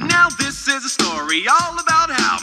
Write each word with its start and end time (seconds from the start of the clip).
Now 0.00 0.28
this 0.36 0.66
is 0.66 0.84
a 0.84 0.88
story 0.88 1.46
all 1.46 1.78
about 1.78 2.10
how. 2.10 2.38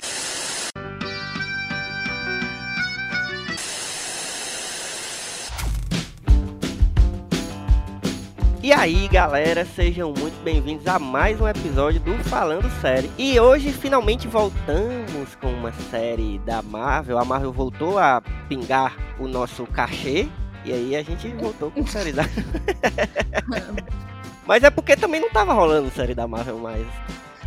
E 8.64 8.72
aí, 8.72 9.10
galera, 9.10 9.66
sejam 9.66 10.14
muito 10.18 10.42
bem-vindos 10.42 10.88
a 10.88 10.98
mais 10.98 11.42
um 11.42 11.48
episódio 11.50 12.00
do 12.00 12.14
Falando 12.24 12.70
Série. 12.80 13.12
E 13.18 13.38
hoje 13.38 13.74
finalmente 13.74 14.26
voltamos 14.30 15.36
com 15.42 15.52
uma 15.52 15.74
série 15.74 16.40
da 16.46 16.62
Marvel. 16.62 17.18
A 17.18 17.26
Marvel 17.26 17.52
voltou 17.52 18.00
a 18.00 18.22
pingar 18.48 18.96
o 19.20 19.28
nosso 19.28 19.66
cachê. 19.66 20.30
E 20.64 20.72
aí 20.72 20.96
a 20.96 21.04
gente 21.04 21.28
voltou 21.30 21.72
com 21.72 21.86
série 21.86 22.14
da. 22.14 22.24
Mas 24.52 24.66
é 24.66 24.70
porque 24.70 24.98
também 24.98 25.22
não 25.22 25.30
tava 25.30 25.54
rolando 25.54 25.90
série 25.92 26.14
da 26.14 26.28
Marvel 26.28 26.58
mais. 26.58 26.86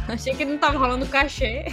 Achei 0.08 0.34
que 0.34 0.42
não 0.42 0.56
tava 0.56 0.78
rolando 0.78 1.04
cachê. 1.04 1.66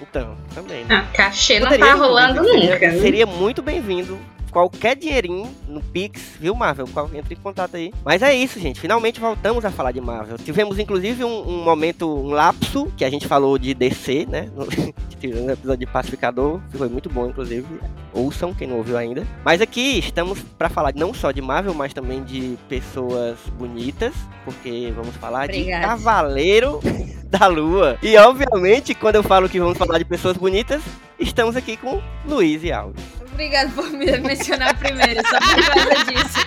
Então, 0.00 0.34
também, 0.54 0.82
né? 0.86 0.94
Ah, 0.94 1.12
cachê 1.14 1.60
não 1.60 1.68
Poderia, 1.68 1.86
tá 1.88 1.94
rolando 1.94 2.42
nunca. 2.42 2.58
Seria, 2.58 2.78
né? 2.78 2.98
seria 2.98 3.26
muito 3.26 3.60
bem-vindo. 3.60 4.18
Qualquer 4.50 4.96
dinheirinho 4.96 5.48
no 5.68 5.80
Pix, 5.80 6.36
viu, 6.40 6.54
Marvel? 6.54 6.88
Entre 7.14 7.34
em 7.34 7.38
contato 7.38 7.76
aí. 7.76 7.92
Mas 8.04 8.22
é 8.22 8.34
isso, 8.34 8.58
gente. 8.58 8.80
Finalmente 8.80 9.20
voltamos 9.20 9.64
a 9.64 9.70
falar 9.70 9.92
de 9.92 10.00
Marvel. 10.00 10.36
Tivemos, 10.38 10.78
inclusive, 10.78 11.24
um, 11.24 11.48
um 11.48 11.64
momento, 11.64 12.08
um 12.08 12.30
lapso, 12.30 12.92
que 12.96 13.04
a 13.04 13.10
gente 13.10 13.26
falou 13.26 13.58
de 13.58 13.72
DC, 13.74 14.26
né? 14.28 14.48
No, 14.54 14.66
tivemos 15.20 15.44
um 15.44 15.50
episódio 15.50 15.86
de 15.86 15.92
Pacificador. 15.92 16.60
que 16.70 16.78
Foi 16.78 16.88
muito 16.88 17.08
bom, 17.08 17.28
inclusive. 17.28 17.66
Ouçam, 18.12 18.52
quem 18.52 18.66
não 18.66 18.78
ouviu 18.78 18.96
ainda. 18.96 19.26
Mas 19.44 19.60
aqui 19.60 19.98
estamos 19.98 20.40
para 20.58 20.68
falar 20.68 20.92
não 20.94 21.14
só 21.14 21.30
de 21.30 21.40
Marvel, 21.40 21.74
mas 21.74 21.94
também 21.94 22.24
de 22.24 22.58
pessoas 22.68 23.38
bonitas. 23.58 24.12
Porque 24.44 24.92
vamos 24.96 25.14
falar 25.16 25.44
Obrigada. 25.44 25.82
de 25.82 25.88
Cavaleiro 25.88 26.80
da 27.30 27.46
Lua. 27.46 27.98
E, 28.02 28.16
obviamente, 28.16 28.94
quando 28.94 29.16
eu 29.16 29.22
falo 29.22 29.48
que 29.48 29.60
vamos 29.60 29.78
falar 29.78 29.98
de 29.98 30.04
pessoas 30.04 30.36
bonitas, 30.36 30.82
estamos 31.18 31.54
aqui 31.54 31.76
com 31.76 32.00
Luiz 32.26 32.64
e 32.64 32.72
Alves. 32.72 33.19
Obrigado 33.40 33.72
por 33.72 33.90
me 33.90 34.04
mencionar 34.18 34.76
primeiro, 34.76 35.26
só 35.26 35.38
por 35.38 35.66
causa 35.66 36.04
disso. 36.04 36.46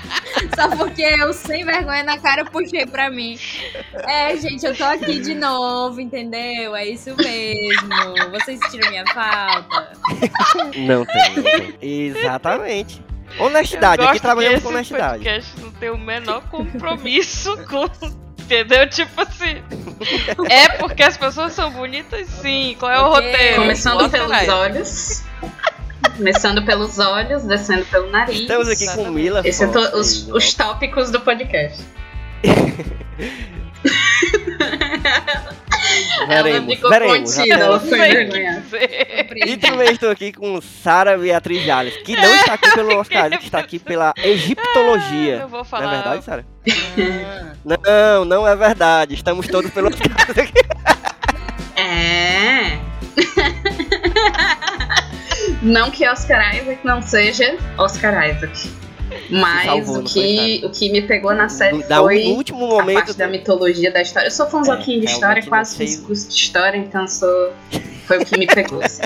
Só 0.56 0.78
porque 0.78 1.02
eu, 1.02 1.34
sem 1.34 1.66
vergonha 1.66 2.04
na 2.04 2.20
cara, 2.20 2.46
puxei 2.46 2.86
pra 2.86 3.10
mim. 3.10 3.36
É, 4.08 4.38
gente, 4.38 4.64
eu 4.64 4.78
tô 4.78 4.84
aqui 4.84 5.20
de 5.20 5.34
novo, 5.34 6.00
entendeu? 6.00 6.76
É 6.76 6.86
isso 6.86 7.16
mesmo. 7.18 8.30
Vocês 8.30 8.60
sentiram 8.60 8.92
minha 8.92 9.06
falta? 9.08 9.92
Não 10.76 11.04
tem. 11.04 11.76
Exatamente. 11.82 13.02
Honestidade, 13.40 14.04
aqui 14.04 14.20
trabalhamos 14.20 14.62
com 14.62 14.70
honestidade. 14.70 15.24
podcast 15.24 15.60
não 15.62 15.72
tem 15.72 15.90
o 15.90 15.98
menor 15.98 16.44
compromisso 16.50 17.58
com. 17.66 17.90
Entendeu? 18.40 18.88
Tipo 18.88 19.20
assim. 19.20 19.64
É 20.48 20.70
porque 20.78 21.02
as 21.02 21.18
pessoas 21.18 21.54
são 21.54 21.72
bonitas, 21.72 22.28
sim. 22.28 22.76
Qual 22.78 22.92
é 22.92 23.00
o 23.00 23.10
roteiro? 23.10 23.62
Começando 23.62 24.02
Mostra 24.02 24.28
pelos 24.28 24.48
olhos. 24.48 25.24
Começando 26.18 26.64
pelos 26.66 27.00
olhos, 27.00 27.44
descendo 27.44 27.86
pelo 27.86 28.10
nariz. 28.12 28.40
Estamos 28.42 28.70
aqui 28.70 28.86
com 28.96 29.10
Mila. 29.10 29.40
Esses 29.44 29.56
são 29.56 29.72
to- 29.72 29.98
os, 29.98 30.28
os 30.30 30.54
tópicos 30.54 31.10
do 31.12 31.20
podcast. 31.22 31.82
ela 36.30 36.44
Veremos, 36.44 36.76
ficou 36.76 36.90
veremos. 36.90 37.38
Não. 37.38 37.82
E 39.48 39.58
também 39.58 39.92
estou 39.92 40.10
aqui 40.12 40.32
com 40.32 40.60
Sara 40.62 41.18
Beatriz 41.18 41.64
Jales, 41.64 41.96
que 41.98 42.16
não 42.16 42.36
está 42.36 42.54
aqui 42.54 42.72
pelo 42.74 42.96
Oscar, 42.98 43.30
que 43.38 43.46
está 43.46 43.60
aqui 43.60 43.80
pela 43.80 44.14
egiptologia. 44.18 45.38
Eu 45.42 45.48
vou 45.48 45.60
Não 45.60 45.66
falar. 45.66 45.86
é 45.86 45.96
verdade, 45.96 46.24
Sara? 46.26 46.46
Não, 47.66 48.26
não 48.26 48.48
é 48.48 48.56
verdade. 48.56 49.14
Estamos 49.16 49.48
todos 49.48 49.72
pelo 49.72 49.88
Oscar. 49.90 50.08
É. 51.76 52.78
não 55.64 55.90
que 55.90 56.08
Oscar 56.08 56.56
Isaac 56.56 56.80
não 56.84 57.02
seja 57.02 57.58
Oscar 57.78 58.30
Isaac. 58.30 58.70
Mas 59.30 59.66
salvou, 59.66 60.00
o, 60.00 60.10
foi, 60.10 60.22
que, 60.24 60.62
o 60.66 60.70
que 60.72 60.92
me 60.92 61.02
pegou 61.04 61.34
na 61.36 61.48
série 61.48 61.84
Da- 61.84 61.98
foi 62.00 62.24
último 62.26 62.66
a 62.66 62.82
momento. 62.82 62.96
parte 62.96 63.14
da 63.14 63.28
mitologia 63.28 63.92
da 63.92 64.02
história. 64.02 64.28
Eu 64.28 64.32
sou 64.32 64.48
fãzoquinho 64.50 65.02
de 65.02 65.08
É, 65.08 65.10
história, 65.12 65.42
realmente 65.42 65.50
quase 65.50 65.78
fiz 65.78 65.98
curso 65.98 66.28
de 66.30 66.36
história, 66.36 66.78
então 66.78 67.08
sou... 67.08 67.54
foi 68.08 68.18
o 68.20 68.26
que 68.26 68.38
me 68.38 68.48
pegou. 68.48 68.82
assim. 68.84 69.02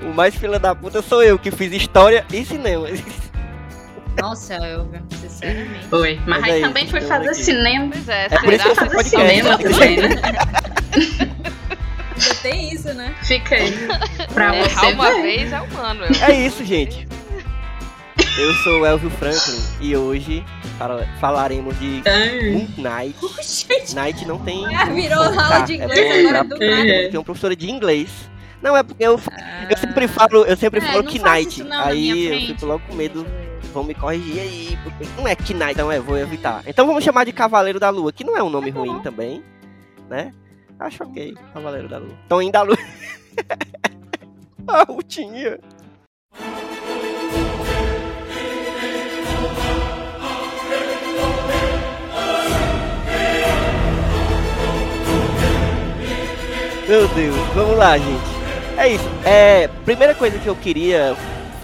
O 0.00 0.12
mais 0.12 0.34
fila 0.34 0.58
da 0.58 0.74
puta 0.74 1.00
sou 1.00 1.22
eu, 1.22 1.38
que 1.38 1.50
fiz 1.50 1.72
história 1.72 2.24
e 2.32 2.44
cinema. 2.44 2.88
Nossa, 4.20 4.54
eu, 4.54 4.88
sinceramente. 5.20 5.86
Foi. 5.88 6.16
Mas, 6.26 6.40
Mas 6.40 6.44
aí 6.44 6.50
é 6.50 6.58
isso, 6.58 6.66
também 6.68 6.86
fui 6.88 6.98
estamos 7.00 7.26
fazer 7.26 7.30
aqui. 7.34 7.44
cinema. 7.44 7.88
Pois 7.92 8.08
é, 8.08 8.24
É 8.24 8.38
por 8.38 8.52
isso 8.52 8.64
que 8.64 8.70
eu 8.70 8.74
fazer 8.76 8.90
podcast. 8.96 9.10
cinema 9.10 9.58
também, 9.58 9.96
né? 9.96 10.08
Ainda 12.20 12.34
tem 12.42 12.72
isso, 12.72 12.92
né? 12.94 13.14
Fica 13.22 13.54
aí. 13.56 13.72
Pra 14.32 14.56
Errar 14.56 14.68
você 14.80 14.92
uma 14.92 15.10
ver. 15.12 15.22
vez 15.22 15.52
é 15.52 15.60
humano. 15.60 16.04
É 16.26 16.32
isso, 16.46 16.64
gente. 16.64 17.06
Eu 18.38 18.52
sou 18.56 18.80
o 18.80 18.86
Elvio 18.86 19.10
Franklin 19.10 19.58
e 19.80 19.96
hoje 19.96 20.44
fala- 20.78 21.06
falaremos 21.20 21.78
de. 21.78 22.02
Moon 22.52 22.68
Knight. 22.76 23.94
Night 23.94 24.26
não 24.26 24.38
tem. 24.38 24.74
Ah, 24.76 24.84
virou 24.86 25.22
aula 25.22 25.60
de 25.60 25.72
é 25.80 25.84
inglês 25.84 26.26
agora 26.26 26.44
do 26.44 26.50
nada. 26.58 26.64
É. 26.64 27.08
Tem 27.08 27.18
uma 27.18 27.24
professora 27.24 27.56
de 27.56 27.70
inglês. 27.70 28.10
Não, 28.62 28.76
é 28.76 28.82
porque 28.82 29.04
eu, 29.04 29.18
Ah. 29.32 29.66
eu 29.70 29.76
sempre 29.76 30.08
falo, 30.08 30.44
eu 30.44 30.56
sempre 30.56 30.80
É, 30.80 30.82
falo 30.82 31.02
não 31.02 31.10
que 31.10 31.18
night. 31.18 31.48
isso 31.48 31.64
não 31.64 31.70
na 31.70 31.86
minha 31.92 32.14
aí 32.14 32.24
eu 32.24 32.28
frente. 32.30 32.46
fico 32.54 32.66
logo 32.66 32.82
com 32.88 32.94
medo. 32.94 33.26
Vão 33.72 33.84
me 33.84 33.94
corrigir 33.94 34.40
aí, 34.40 34.78
porque 34.82 35.06
não 35.16 35.28
é 35.28 35.34
que 35.34 35.52
night, 35.52 35.72
então 35.74 35.92
é, 35.92 35.98
vou 36.00 36.16
evitar. 36.16 36.62
Então 36.66 36.86
vamos 36.86 37.04
chamar 37.04 37.24
de 37.24 37.32
Cavaleiro 37.32 37.78
da 37.78 37.90
Lua, 37.90 38.10
que 38.12 38.24
não 38.24 38.36
é 38.36 38.42
um 38.42 38.48
nome 38.50 38.72
Tá 38.72 38.78
ruim 38.80 39.00
também, 39.00 39.42
né? 40.08 40.32
Acho 40.78 41.04
ok, 41.04 41.34
Cavaleiro 41.54 41.88
da 41.88 41.98
Lua. 41.98 42.16
Estão 42.22 42.42
indo 42.42 42.52
da 42.52 42.62
Lua. 42.62 42.76
A 44.68 44.82
Rutinha. 44.82 45.58
Meu 56.88 57.08
Deus, 57.08 57.34
vamos 57.54 57.76
lá, 57.76 57.98
gente. 57.98 58.36
É 58.76 58.88
isso. 58.88 59.08
É, 59.24 59.68
primeira 59.84 60.14
coisa 60.14 60.38
que 60.38 60.46
eu 60.46 60.54
queria 60.54 61.16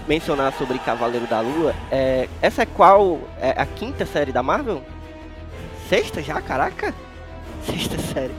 mencionar 0.07 0.51
sobre 0.53 0.79
Cavaleiro 0.79 1.27
da 1.27 1.39
Lua 1.39 1.73
é. 1.91 2.27
Essa 2.41 2.63
é 2.63 2.65
qual? 2.65 3.19
É 3.39 3.51
a 3.51 3.65
quinta 3.65 4.05
série 4.05 4.31
da 4.31 4.43
Marvel? 4.43 4.81
Sexta 5.87 6.21
já? 6.21 6.41
Caraca! 6.41 6.93
Sexta 7.65 7.97
série. 7.99 8.33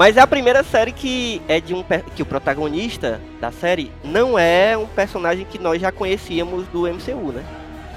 Mas 0.00 0.16
é 0.16 0.20
a 0.22 0.26
primeira 0.26 0.64
série 0.64 0.92
que 0.92 1.42
é 1.46 1.60
de 1.60 1.74
um 1.74 1.84
que 2.16 2.22
o 2.22 2.24
protagonista 2.24 3.20
da 3.38 3.52
série 3.52 3.92
não 4.02 4.38
é 4.38 4.74
um 4.74 4.86
personagem 4.86 5.44
que 5.44 5.58
nós 5.58 5.78
já 5.78 5.92
conhecíamos 5.92 6.66
do 6.68 6.86
MCU, 6.88 7.32
né? 7.32 7.44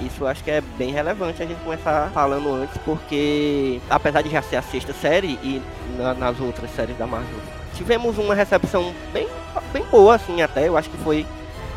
Isso 0.02 0.22
eu 0.22 0.26
acho 0.26 0.44
que 0.44 0.50
é 0.50 0.60
bem 0.76 0.90
relevante 0.92 1.42
a 1.42 1.46
gente 1.46 1.58
começar 1.64 2.10
falando 2.12 2.52
antes, 2.56 2.76
porque 2.84 3.80
apesar 3.88 4.20
de 4.20 4.28
já 4.28 4.42
ser 4.42 4.56
a 4.56 4.60
sexta 4.62 4.92
série 4.92 5.38
e 5.42 5.62
na- 5.96 6.12
nas 6.12 6.38
outras 6.40 6.70
séries 6.72 6.94
da 6.98 7.06
Marvel 7.06 7.40
tivemos 7.74 8.18
uma 8.18 8.34
recepção 8.34 8.92
bem, 9.10 9.26
bem 9.72 9.82
boa, 9.90 10.16
assim, 10.16 10.42
até. 10.42 10.68
Eu 10.68 10.76
acho 10.76 10.90
que 10.90 10.98
foi 10.98 11.24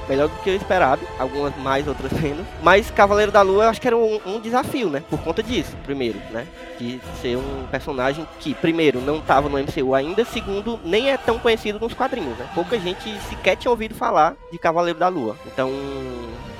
melhor 0.07 0.27
do 0.27 0.35
que 0.37 0.49
eu 0.49 0.55
esperado. 0.55 1.01
Algumas 1.19 1.55
mais, 1.57 1.87
outras 1.87 2.11
menos. 2.13 2.45
Mas 2.61 2.89
Cavaleiro 2.91 3.31
da 3.31 3.41
Lua 3.41 3.65
eu 3.65 3.69
acho 3.69 3.81
que 3.81 3.87
era 3.87 3.97
um, 3.97 4.19
um 4.25 4.39
desafio, 4.39 4.89
né? 4.89 5.03
Por 5.09 5.19
conta 5.19 5.43
disso, 5.43 5.75
primeiro, 5.83 6.19
né? 6.31 6.47
De 6.79 6.99
ser 7.21 7.37
um 7.37 7.65
personagem 7.69 8.27
que, 8.39 8.53
primeiro, 8.53 9.01
não 9.01 9.17
estava 9.17 9.49
no 9.49 9.57
MCU 9.57 9.93
ainda. 9.93 10.23
Segundo, 10.25 10.79
nem 10.83 11.11
é 11.11 11.17
tão 11.17 11.39
conhecido 11.39 11.79
nos 11.79 11.93
quadrinhos, 11.93 12.37
né? 12.37 12.47
Pouca 12.53 12.79
gente 12.79 13.17
sequer 13.29 13.55
tinha 13.55 13.71
ouvido 13.71 13.95
falar 13.95 14.35
de 14.51 14.57
Cavaleiro 14.57 14.99
da 14.99 15.07
Lua. 15.07 15.35
Então, 15.45 15.71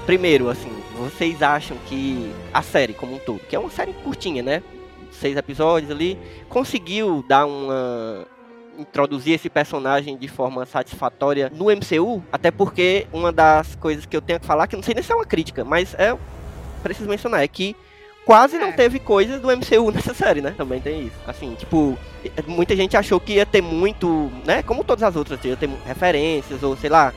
primeiro, 0.06 0.50
assim, 0.50 0.72
vocês 0.98 1.42
acham 1.42 1.78
que 1.88 2.32
a 2.54 2.62
série 2.62 2.94
como 2.94 3.16
um 3.16 3.20
todo, 3.20 3.40
que 3.40 3.56
é 3.56 3.60
uma 3.60 3.70
série 3.70 3.94
curtinha, 3.94 4.42
né? 4.42 4.64
Seis 5.12 5.36
episódios 5.36 5.92
ali, 5.92 6.18
conseguiu 6.50 7.24
dar 7.28 7.46
uma 7.46 8.28
introduzir 8.90 9.34
esse 9.34 9.50
personagem 9.50 10.18
de 10.18 10.28
forma 10.28 10.66
satisfatória 10.66 11.52
no 11.54 11.66
MCU, 11.66 12.24
até 12.32 12.50
porque 12.52 13.06
uma 13.14 13.32
das 13.32 13.76
coisas 13.76 14.06
que 14.06 14.16
eu 14.16 14.22
tenho 14.22 14.40
que 14.40 14.46
falar, 14.46 14.68
que 14.68 14.76
não 14.76 14.84
sei 14.84 14.94
nem 14.94 15.04
se 15.04 15.12
é 15.12 15.16
uma 15.16 15.26
crítica, 15.26 15.64
mas 15.64 15.94
é 15.96 16.16
preciso 16.82 17.10
mencionar, 17.10 17.44
é 17.44 17.48
que 17.48 17.76
quase 18.26 18.58
não 18.58 18.68
É. 18.68 18.72
teve 18.72 19.00
coisas 19.00 19.40
do 19.42 19.50
MCU 19.52 19.92
nessa 19.94 20.14
série, 20.14 20.42
né? 20.42 20.54
Também 20.58 20.80
tem 20.82 21.04
isso. 21.08 21.16
Assim, 21.28 21.54
tipo, 21.56 21.98
muita 22.48 22.76
gente 22.76 22.96
achou 22.98 23.20
que 23.20 23.34
ia 23.34 23.46
ter 23.46 23.62
muito, 23.62 24.32
né? 24.46 24.64
Como 24.64 24.84
todas 24.84 25.04
as 25.04 25.16
outras, 25.16 25.44
ia 25.46 25.56
ter 25.56 25.70
referências, 25.86 26.64
ou 26.64 26.76
sei 26.78 26.90
lá. 26.90 27.14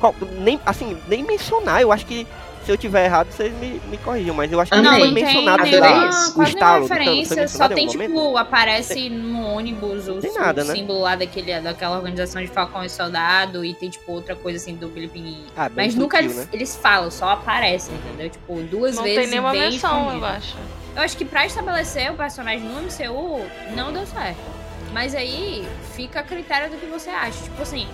qual- 0.00 0.14
nem, 0.38 0.58
assim, 0.64 0.96
nem 1.06 1.22
mencionar, 1.22 1.82
eu 1.82 1.92
acho 1.92 2.06
que 2.06 2.26
se 2.64 2.70
eu 2.70 2.76
tiver 2.76 3.04
errado, 3.06 3.30
vocês 3.30 3.52
me, 3.54 3.80
me 3.88 3.96
corrijam, 3.98 4.34
mas 4.34 4.50
eu 4.52 4.60
acho 4.60 4.70
que 4.70 4.76
Não, 4.76 4.84
não 4.84 4.98
foi 4.98 5.06
não 5.08 5.14
tem 5.14 5.24
mencionado, 5.24 5.62
nenhuma- 5.62 5.86
lá, 5.90 6.08
isso. 6.08 6.38
o 6.38 6.42
estalo 6.42 6.82
referência, 6.86 7.48
só 7.48 7.68
tem 7.68 7.86
tipo, 7.88 8.08
momento? 8.08 8.36
aparece 8.38 9.08
no 9.08 9.46
ônibus 9.46 10.08
o, 10.08 10.20
Tem 10.20 10.30
o 10.30 10.34
nada, 10.34 10.64
né? 10.64 10.74
símbolo 10.74 11.00
lá 11.00 11.16
daquele, 11.16 11.58
daquela 11.60 11.96
organização 11.96 12.40
de 12.42 12.48
Falcão 12.48 12.84
e 12.84 12.90
Soldado 12.90 13.64
e 13.64 13.72
tem 13.74 13.88
tipo 13.90 14.12
outra 14.12 14.36
coisa 14.36 14.58
assim 14.58 14.74
do 14.74 14.88
Felipe 14.90 15.44
Ah, 15.56 15.70
Mas 15.74 15.94
nunca 15.94 16.18
sutil, 16.18 16.30
eles, 16.32 16.44
né? 16.44 16.48
eles 16.52 16.76
falam, 16.76 17.10
só 17.10 17.30
aparecem, 17.30 17.94
entendeu? 17.94 18.28
Tipo, 18.30 18.62
duas 18.62 18.96
Não 18.96 19.02
vezes 19.04 19.20
tem 19.20 19.30
nenhuma 19.30 19.52
bem 19.52 19.70
menção, 19.70 19.90
eu 19.92 20.04
escondido. 20.06 20.26
acho. 20.26 20.56
Eu 20.96 21.02
acho 21.02 21.16
que 21.16 21.24
pra 21.24 21.46
estabelecer 21.46 22.10
o 22.10 22.14
personagem 22.14 22.60
no 22.60 22.82
MCU, 22.82 23.44
não 23.76 23.92
deu 23.92 24.04
certo. 24.06 24.38
Mas 24.92 25.14
aí 25.14 25.66
fica 25.94 26.20
a 26.20 26.22
critério 26.22 26.68
do 26.68 26.76
que 26.76 26.86
você 26.86 27.10
acha. 27.10 27.42
Tipo 27.44 27.62
assim, 27.62 27.86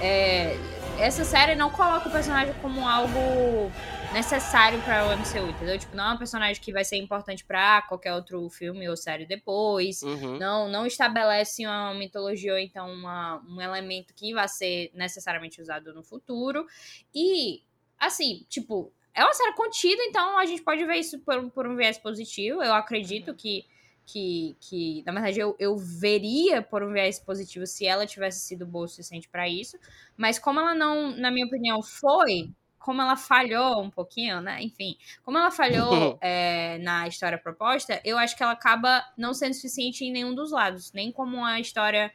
é, 0.00 0.56
essa 0.98 1.24
série 1.24 1.56
não 1.56 1.68
coloca 1.68 2.08
o 2.08 2.12
personagem 2.12 2.54
como 2.62 2.88
algo 2.88 3.72
necessário 4.14 4.80
para 4.82 5.08
o 5.08 5.10
MCU, 5.10 5.50
entendeu? 5.50 5.76
Tipo, 5.76 5.96
não 5.96 6.12
é 6.12 6.14
um 6.14 6.16
personagem 6.16 6.62
que 6.62 6.72
vai 6.72 6.84
ser 6.84 6.96
importante 6.96 7.44
para 7.44 7.82
qualquer 7.82 8.14
outro 8.14 8.48
filme 8.48 8.88
ou 8.88 8.96
série 8.96 9.26
depois. 9.26 10.02
Uhum. 10.02 10.38
Não, 10.38 10.68
não 10.68 10.86
estabelece 10.86 11.66
uma 11.66 11.92
mitologia 11.94 12.52
ou 12.52 12.58
então 12.58 12.88
uma, 12.88 13.42
um 13.46 13.60
elemento 13.60 14.14
que 14.14 14.32
vai 14.32 14.46
ser 14.46 14.92
necessariamente 14.94 15.60
usado 15.60 15.92
no 15.92 16.04
futuro. 16.04 16.64
E, 17.12 17.60
assim, 17.98 18.46
tipo, 18.48 18.92
é 19.12 19.24
uma 19.24 19.34
série 19.34 19.52
contida, 19.54 20.02
então 20.04 20.38
a 20.38 20.46
gente 20.46 20.62
pode 20.62 20.84
ver 20.86 20.96
isso 20.96 21.18
por, 21.18 21.50
por 21.50 21.66
um 21.66 21.74
viés 21.74 21.98
positivo. 21.98 22.62
Eu 22.62 22.72
acredito 22.72 23.34
que 23.34 23.66
que, 24.06 24.54
que 24.60 25.02
na 25.06 25.12
verdade, 25.12 25.40
eu, 25.40 25.56
eu 25.58 25.78
veria 25.78 26.60
por 26.60 26.82
um 26.82 26.92
viés 26.92 27.18
positivo 27.18 27.66
se 27.66 27.86
ela 27.86 28.06
tivesse 28.06 28.40
sido 28.40 28.66
boa 28.66 28.84
o 28.84 28.88
suficiente 28.88 29.28
para 29.30 29.48
isso. 29.48 29.78
Mas 30.14 30.38
como 30.38 30.60
ela 30.60 30.74
não, 30.74 31.10
na 31.16 31.30
minha 31.30 31.46
opinião, 31.46 31.82
foi, 31.82 32.52
como 32.84 33.00
ela 33.00 33.16
falhou 33.16 33.82
um 33.82 33.88
pouquinho, 33.88 34.42
né? 34.42 34.62
Enfim, 34.62 34.98
como 35.22 35.38
ela 35.38 35.50
falhou 35.50 36.18
é, 36.20 36.76
na 36.82 37.08
história 37.08 37.38
proposta, 37.38 37.98
eu 38.04 38.18
acho 38.18 38.36
que 38.36 38.42
ela 38.42 38.52
acaba 38.52 39.02
não 39.16 39.32
sendo 39.32 39.54
suficiente 39.54 40.04
em 40.04 40.12
nenhum 40.12 40.34
dos 40.34 40.52
lados. 40.52 40.92
Nem 40.92 41.10
como 41.10 41.38
uma 41.38 41.58
história 41.58 42.12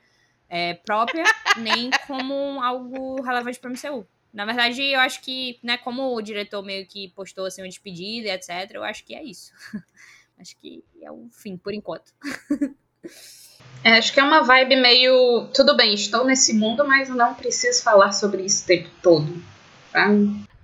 é, 0.47 0.75
própria, 0.75 1.23
nem 1.57 1.89
como 2.05 2.61
algo 2.61 3.19
relevante 3.23 3.59
para 3.59 3.71
o 3.71 3.73
MCU. 3.73 4.07
Na 4.31 4.45
verdade, 4.45 4.83
eu 4.83 4.99
acho 4.99 5.21
que, 5.21 5.57
né, 5.63 5.75
como 5.75 6.15
o 6.15 6.21
diretor 6.21 6.61
meio 6.61 6.85
que 6.85 7.09
postou 7.15 7.47
assim 7.47 7.63
uma 7.63 7.67
despedida 7.67 8.27
e 8.27 8.31
etc, 8.31 8.69
eu 8.75 8.83
acho 8.83 9.03
que 9.03 9.15
é 9.15 9.23
isso. 9.23 9.51
Acho 10.39 10.55
que 10.55 10.81
é 11.01 11.11
o 11.11 11.27
fim, 11.33 11.57
por 11.57 11.73
enquanto. 11.73 12.13
É, 13.83 13.97
acho 13.97 14.13
que 14.13 14.21
é 14.21 14.23
uma 14.23 14.41
vibe 14.41 14.77
meio. 14.77 15.49
Tudo 15.53 15.75
bem, 15.75 15.93
estou 15.93 16.23
nesse 16.23 16.53
mundo, 16.53 16.87
mas 16.87 17.09
não 17.09 17.33
preciso 17.33 17.83
falar 17.83 18.13
sobre 18.13 18.43
isso 18.43 18.63
o 18.63 18.67
tempo 18.67 18.89
todo. 19.01 19.43
Tá? 19.91 20.07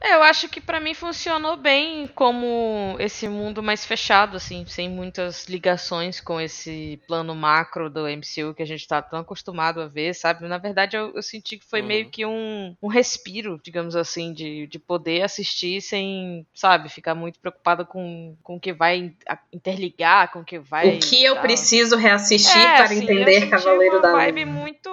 É, 0.02 0.14
Eu 0.14 0.22
acho 0.24 0.48
que 0.50 0.62
pra 0.62 0.80
mim 0.80 0.94
funcionou 0.94 1.58
bem 1.58 2.06
como 2.08 2.96
esse 3.00 3.28
mundo 3.28 3.64
mais 3.64 3.86
fechado, 3.86 4.38
assim, 4.38 4.66
sem 4.68 4.90
muitas 4.90 5.46
ligações 5.48 6.20
com 6.22 6.40
esse 6.40 7.02
plano 7.08 7.34
macro 7.34 7.90
do 7.90 8.08
MCU 8.08 8.54
que 8.54 8.62
a 8.62 8.66
gente 8.66 8.88
tá 8.88 9.02
tão 9.02 9.20
acostumado 9.20 9.82
a 9.82 9.88
ver, 9.88 10.14
sabe? 10.14 10.48
Na 10.48 10.58
verdade, 10.58 10.96
eu, 10.96 11.12
eu 11.16 11.24
senti 11.24 11.58
que 11.58 11.66
foi 11.66 11.82
Uhum. 11.82 11.88
meio 11.88 12.10
que 12.10 12.26
um, 12.26 12.76
um 12.82 12.88
respiro, 12.88 13.60
digamos 13.64 13.96
assim, 13.96 14.32
de, 14.34 14.68
de 14.68 14.78
poder 14.80 15.24
assistir 15.24 15.82
sem, 15.82 16.46
sabe, 16.54 16.90
ficar 16.90 17.16
muito 17.16 17.40
preocupada 17.40 17.84
com, 17.86 18.38
com 18.44 18.58
o 18.58 18.60
que 18.60 18.74
vai 18.74 19.14
interligar, 19.52 20.32
com 20.32 20.40
o 20.42 20.46
que 20.46 20.60
vai. 20.60 20.98
o 20.98 21.00
que 21.00 21.24
eu 21.24 21.36
preciso 21.42 21.96
reassistir 21.98 22.52
É, 22.52 22.76
para 22.76 22.84
assim, 22.84 23.06
eu 23.22 23.26
entender 23.26 23.32
senti 23.32 23.50
Cavaleiro 23.50 23.96
uma 23.96 24.02
da 24.02 24.12
vibe 24.12 24.46
Lua. 24.46 24.46
muito. 24.46 24.90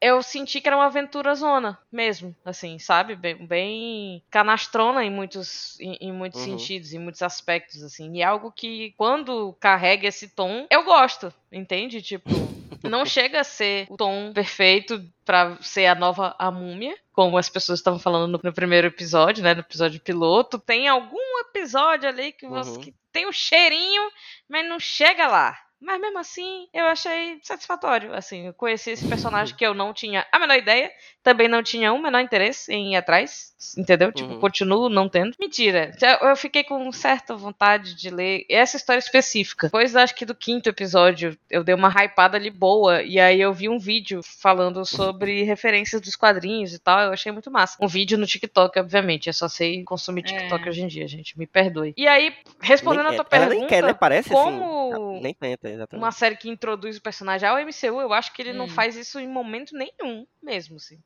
Eu 0.00 0.22
senti 0.22 0.60
que 0.60 0.68
era 0.68 0.76
uma 0.76 0.86
aventura 0.86 1.34
zona 1.34 1.78
mesmo, 1.90 2.34
assim, 2.44 2.78
sabe? 2.78 3.16
Bem, 3.16 3.34
bem 3.46 4.22
canastrona 4.30 5.04
em 5.04 5.10
muitos, 5.10 5.78
em, 5.80 5.96
em 6.00 6.12
muitos 6.12 6.40
Uhum. 6.40 6.58
sentidos, 6.58 6.92
em 6.92 6.98
muitos 6.98 7.20
aspectos, 7.22 7.82
assim. 7.82 8.14
E 8.16 8.22
é 8.22 8.24
algo 8.24 8.52
que, 8.52 8.94
quando 8.96 9.52
carrega 9.58 10.06
esse 10.06 10.28
tom, 10.28 10.66
eu 10.70 10.84
gosto, 10.84 11.32
entende? 11.50 12.00
Tipo, 12.00 12.28
não 12.84 13.04
chega 13.04 13.40
a 13.40 13.44
ser 13.44 13.86
o 13.90 13.96
tom 13.96 14.32
perfeito 14.32 15.04
pra 15.24 15.56
ser 15.60 15.86
a 15.86 15.94
nova 15.96 16.34
a 16.38 16.50
múmia, 16.50 16.96
como 17.12 17.36
as 17.36 17.48
pessoas 17.48 17.80
estavam 17.80 17.98
falando 17.98 18.30
no, 18.30 18.40
no 18.42 18.52
primeiro 18.52 18.86
episódio, 18.86 19.42
né? 19.42 19.52
No 19.52 19.60
episódio 19.60 20.00
piloto. 20.00 20.60
Tem 20.60 20.86
algum 20.86 21.38
episódio 21.40 22.08
ali 22.08 22.30
que, 22.32 22.46
você, 22.46 22.70
Uhum. 22.70 22.80
que 22.80 22.94
tem 23.12 23.26
o 23.26 23.32
cheirinho, 23.32 24.10
mas 24.48 24.68
não 24.68 24.78
chega 24.78 25.26
lá. 25.26 25.58
Mas 25.80 26.00
mesmo 26.00 26.18
assim, 26.18 26.66
eu 26.74 26.86
achei 26.86 27.38
satisfatório. 27.42 28.12
Assim, 28.14 28.46
eu 28.46 28.54
conheci 28.54 28.90
esse 28.90 29.06
personagem 29.08 29.54
que 29.56 29.64
eu 29.64 29.74
não 29.74 29.92
tinha 29.92 30.26
a 30.32 30.38
menor 30.38 30.56
ideia, 30.56 30.90
também 31.22 31.46
não 31.48 31.62
tinha 31.62 31.92
o 31.92 31.98
menor 32.02 32.20
interesse 32.20 32.72
em 32.72 32.92
ir 32.92 32.96
atrás, 32.96 33.52
entendeu? 33.76 34.10
Tipo, 34.12 34.32
Uhum. 34.34 34.40
continuo 34.40 34.88
não 34.88 35.08
tendo. 35.08 35.34
Mentira, 35.38 35.92
eu 36.22 36.34
fiquei 36.36 36.64
com 36.64 36.90
certa 36.90 37.36
vontade 37.36 37.94
de 37.94 38.10
ler 38.10 38.44
essa 38.50 38.76
história 38.76 38.98
específica. 38.98 39.68
Depois, 39.68 39.94
acho 39.94 40.14
que 40.14 40.24
do 40.24 40.34
quinto 40.34 40.68
episódio, 40.68 41.38
eu 41.50 41.62
dei 41.62 41.74
uma 41.74 41.88
hypada 41.88 42.36
ali 42.36 42.50
boa, 42.50 43.02
e 43.02 43.20
aí 43.20 43.40
eu 43.40 43.52
vi 43.52 43.68
um 43.68 43.78
vídeo 43.78 44.20
falando 44.22 44.84
sobre 44.84 45.42
referências 45.44 46.00
dos 46.00 46.16
quadrinhos 46.16 46.74
e 46.74 46.78
tal, 46.78 47.00
eu 47.00 47.12
achei 47.12 47.30
muito 47.30 47.50
massa. 47.50 47.76
Um 47.80 47.86
vídeo 47.88 48.18
no 48.18 48.26
TikTok, 48.26 48.78
obviamente, 48.80 49.28
eu 49.28 49.32
só 49.34 49.48
sei 49.48 49.84
consumir 49.84 50.22
TikTok 50.22 50.64
É. 50.66 50.68
hoje 50.68 50.82
em 50.82 50.86
dia, 50.88 51.06
gente, 51.06 51.38
me 51.38 51.46
perdoe. 51.46 51.94
E 51.96 52.06
aí, 52.08 52.34
respondendo 52.60 53.10
Nem- 53.10 53.18
a 53.20 53.22
tua 53.24 53.26
ela 53.30 53.46
pergunta, 53.46 53.54
nem 53.60 53.66
quer, 53.68 53.82
né? 53.84 53.94
Parece 53.94 54.28
como- 54.30 54.92
assim. 54.92 55.20
Nem 55.22 55.34
tenta, 55.34 55.67
exatamente. 55.72 56.02
uma 56.04 56.12
série 56.12 56.36
que 56.36 56.48
introduz 56.48 56.96
o 56.96 57.02
personagem 57.02 57.48
ao 57.48 57.58
MCU, 57.58 58.00
eu 58.00 58.12
acho 58.12 58.32
que 58.32 58.42
ele 58.42 58.52
não 58.52 58.66
Hum. 58.66 58.68
faz 58.68 58.96
isso 58.96 59.18
em 59.18 59.28
momento 59.28 59.74
nenhum, 59.76 60.26
mesmo, 60.42 60.76
assim. 60.76 61.00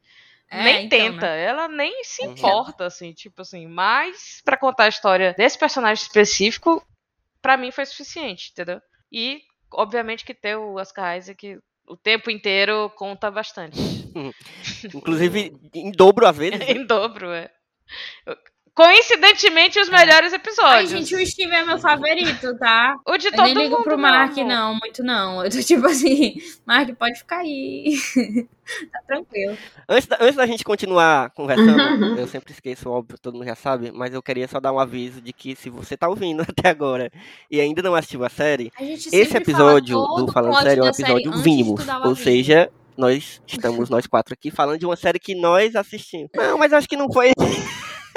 É, 0.50 0.62
nem 0.64 0.87
então, 0.87 0.99
tenta, 0.99 1.26
né? 1.26 1.44
ela 1.44 1.69
nem 1.69 2.05
se 2.05 2.25
Uhum. 2.25 2.32
importa, 2.32 2.85
assim, 2.87 3.12
tipo 3.12 3.41
assim, 3.43 3.67
mas 3.67 4.43
pra 4.44 4.56
contar 4.56 4.85
a 4.85 4.88
história 4.88 5.35
desse 5.37 5.59
personagem 5.59 6.03
específico, 6.03 6.87
pra 7.41 7.56
mim 7.56 7.70
foi 7.70 7.87
suficiente, 7.87 8.50
entendeu? 8.53 8.81
E, 9.11 9.43
obviamente, 9.73 10.25
que 10.25 10.35
ter 10.35 10.56
o 10.56 10.75
Oscar 10.75 11.17
Isaac 11.17 11.58
o 11.87 11.97
tempo 11.97 12.31
inteiro 12.31 12.91
conta 12.97 13.31
bastante. 13.31 13.76
Inclusive, 14.94 15.53
em 15.75 15.91
dobro 15.91 16.26
às 16.26 16.37
vezes. 16.37 16.58
né? 16.61 16.70
em 16.73 16.85
dobro, 16.87 17.32
é. 17.32 17.50
Coincidentemente, 18.74 19.78
os 19.78 19.90
melhores 19.90 20.32
Ai, 20.32 20.38
episódios. 20.38 20.90
gente, 20.90 21.14
o 21.14 21.26
Steve 21.26 21.52
é 21.52 21.62
meu 21.62 21.78
favorito, 21.78 22.56
tá? 22.58 22.96
O 23.06 23.19
de 23.19 23.26
Eu 23.26 23.32
todo 23.32 23.44
nem 23.44 23.54
ligo 23.54 23.76
mundo, 23.76 23.84
pro 23.84 23.98
Mark, 23.98 24.32
amor. 24.38 24.48
não, 24.48 24.74
muito 24.74 25.02
não. 25.02 25.44
Eu 25.44 25.50
tô 25.50 25.60
tipo 25.60 25.86
assim, 25.86 26.36
Mark, 26.64 26.88
pode 26.96 27.19
ficar 27.19 27.40
aí. 27.40 27.94
tá 28.90 29.00
tranquilo. 29.06 29.58
Antes 29.86 30.06
da, 30.06 30.16
antes 30.20 30.36
da 30.36 30.46
gente 30.46 30.64
continuar 30.64 31.28
conversando, 31.30 32.16
eu 32.19 32.26
sempre 32.26 32.52
esqueço, 32.52 32.88
óbvio, 32.88 33.19
todo 33.20 33.34
mundo 33.34 33.44
já 33.44 33.54
sabe, 33.54 33.92
mas 33.92 34.14
eu 34.14 34.22
queria 34.22 34.48
só 34.48 34.58
dar 34.58 34.72
um 34.72 34.78
aviso 34.78 35.20
de 35.20 35.34
que 35.34 35.54
se 35.54 35.69
você 35.69 35.94
tá 35.94 36.08
ouvindo 36.08 36.40
até 36.48 36.70
agora 36.70 37.10
e 37.50 37.60
ainda 37.60 37.82
não 37.82 37.94
assistiu 37.94 38.24
a 38.24 38.30
série, 38.30 38.72
A 38.80 38.82
esse 38.82 39.36
episódio 39.36 40.02
fala 40.02 40.16
do 40.22 40.32
Falando 40.32 40.62
Sério 40.62 40.82
é 40.82 40.86
um 40.86 40.88
episódio 40.88 41.32
vimos. 41.42 41.86
Ou 42.06 42.16
seja, 42.16 42.70
nós 42.96 43.42
estamos 43.46 43.90
nós 43.90 44.06
quatro 44.06 44.32
aqui 44.32 44.50
falando 44.50 44.78
de 44.78 44.86
uma 44.86 44.96
série 44.96 45.19
que 45.19 45.34
nós 45.34 45.76
assistimos. 45.76 46.30
Não, 46.34 46.56
mas 46.56 46.72
acho 46.72 46.88
que 46.88 46.96
não 46.96 47.12
foi. 47.12 47.32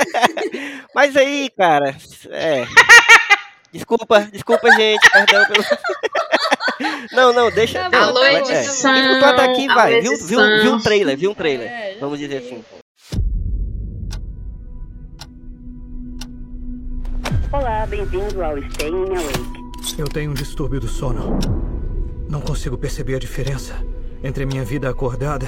mas 0.93 1.15
aí, 1.15 1.49
cara, 1.57 1.95
é. 2.29 2.65
Desculpa, 3.71 4.21
desculpa, 4.31 4.69
gente, 4.71 5.09
perdão 5.11 5.45
pelo. 5.45 5.63
Não, 7.13 7.31
não, 7.31 7.49
deixa. 7.51 7.79
Tá 7.79 7.89
bom, 7.89 7.97
Alô, 7.97 8.19
vai- 8.19 8.35
é. 8.35 8.39
edição. 8.39 8.93
Quem 8.93 9.05
escutou 9.07 9.29
até 9.29 9.43
aqui, 9.45 9.65
Alô, 9.69 9.75
vai. 9.75 10.01
Viu, 10.01 10.17
viu, 10.27 10.39
viu 10.61 10.73
um 10.73 10.79
trailer, 10.81 11.17
viu 11.17 11.31
um 11.31 11.33
trailer. 11.33 11.67
É, 11.69 11.97
Vamos 12.01 12.19
dizer 12.19 12.41
vi. 12.41 12.47
assim. 12.47 12.63
Olá, 17.51 17.85
bem-vindo 17.85 18.43
ao 18.43 18.57
Staying 18.57 19.15
Awake. 19.15 19.65
Eu 19.97 20.07
tenho 20.07 20.31
um 20.31 20.33
distúrbio 20.33 20.79
do 20.79 20.87
sono. 20.87 21.39
Não 22.29 22.41
consigo 22.41 22.77
perceber 22.77 23.15
a 23.15 23.19
diferença 23.19 23.75
entre 24.23 24.45
minha 24.45 24.63
vida 24.65 24.89
acordada 24.89 25.45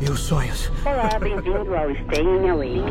e 0.00 0.10
os 0.10 0.20
sonhos. 0.20 0.70
Olá, 0.84 1.18
bem-vindo 1.18 1.74
ao 1.74 1.90
Staying 1.90 2.48
Awake. 2.50 2.82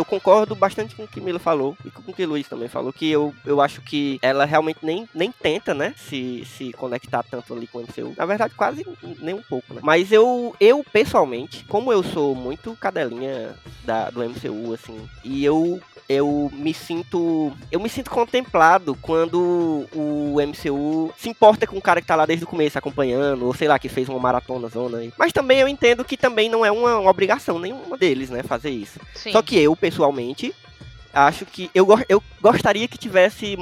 Eu 0.00 0.04
concordo 0.04 0.54
bastante 0.54 0.96
com 0.96 1.04
o 1.04 1.08
que 1.08 1.20
Mila 1.20 1.38
falou 1.38 1.76
e 1.84 1.90
com 1.90 2.10
o 2.10 2.14
que 2.14 2.24
o 2.24 2.28
Luiz 2.28 2.48
também 2.48 2.68
falou, 2.68 2.92
que 2.92 3.10
eu, 3.10 3.34
eu 3.44 3.60
acho 3.60 3.82
que 3.82 4.18
ela 4.22 4.44
realmente 4.44 4.78
nem, 4.82 5.08
nem 5.14 5.30
tenta, 5.30 5.74
né, 5.74 5.94
se, 5.96 6.44
se 6.56 6.72
conectar 6.72 7.22
tanto 7.22 7.54
ali 7.54 7.66
com 7.66 7.78
o 7.78 7.82
MCU. 7.82 8.14
Na 8.16 8.26
verdade, 8.26 8.54
quase 8.54 8.86
nem 9.20 9.34
um 9.34 9.42
pouco, 9.42 9.74
né. 9.74 9.80
Mas 9.84 10.10
eu, 10.10 10.54
eu 10.58 10.84
pessoalmente, 10.92 11.64
como 11.66 11.92
eu 11.92 12.02
sou 12.02 12.34
muito 12.34 12.74
cadelinha 12.76 13.54
da, 13.84 14.10
do 14.10 14.20
MCU, 14.24 14.72
assim, 14.72 15.08
e 15.22 15.44
eu 15.44 15.80
eu 16.10 16.50
me 16.52 16.74
sinto 16.74 17.52
eu 17.70 17.78
me 17.78 17.88
sinto 17.88 18.10
contemplado 18.10 18.98
quando 19.00 19.86
o 19.94 20.34
MCU 20.40 21.14
se 21.16 21.28
importa 21.28 21.68
com 21.68 21.78
o 21.78 21.80
cara 21.80 22.00
que 22.00 22.06
tá 22.08 22.16
lá 22.16 22.26
desde 22.26 22.44
o 22.44 22.48
começo 22.48 22.76
acompanhando, 22.76 23.46
ou 23.46 23.54
sei 23.54 23.68
lá, 23.68 23.78
que 23.78 23.88
fez 23.88 24.08
uma 24.08 24.18
maratona 24.18 24.68
zona 24.68 24.98
aí. 24.98 25.12
Mas 25.16 25.32
também 25.32 25.60
eu 25.60 25.68
entendo 25.68 26.04
que 26.04 26.16
também 26.16 26.48
não 26.48 26.66
é 26.66 26.70
uma, 26.72 26.98
uma 26.98 27.10
obrigação 27.10 27.60
nenhuma 27.60 27.96
deles, 27.96 28.28
né, 28.28 28.42
fazer 28.42 28.70
isso. 28.70 28.98
Sim. 29.14 29.30
Só 29.30 29.40
que 29.40 29.56
eu, 29.56 29.76
pessoalmente, 29.90 30.54
acho 31.12 31.44
que 31.44 31.68
eu, 31.74 31.86
eu 32.08 32.22
gostaria 32.40 32.86
que 32.86 32.96
tivesse 32.96 33.58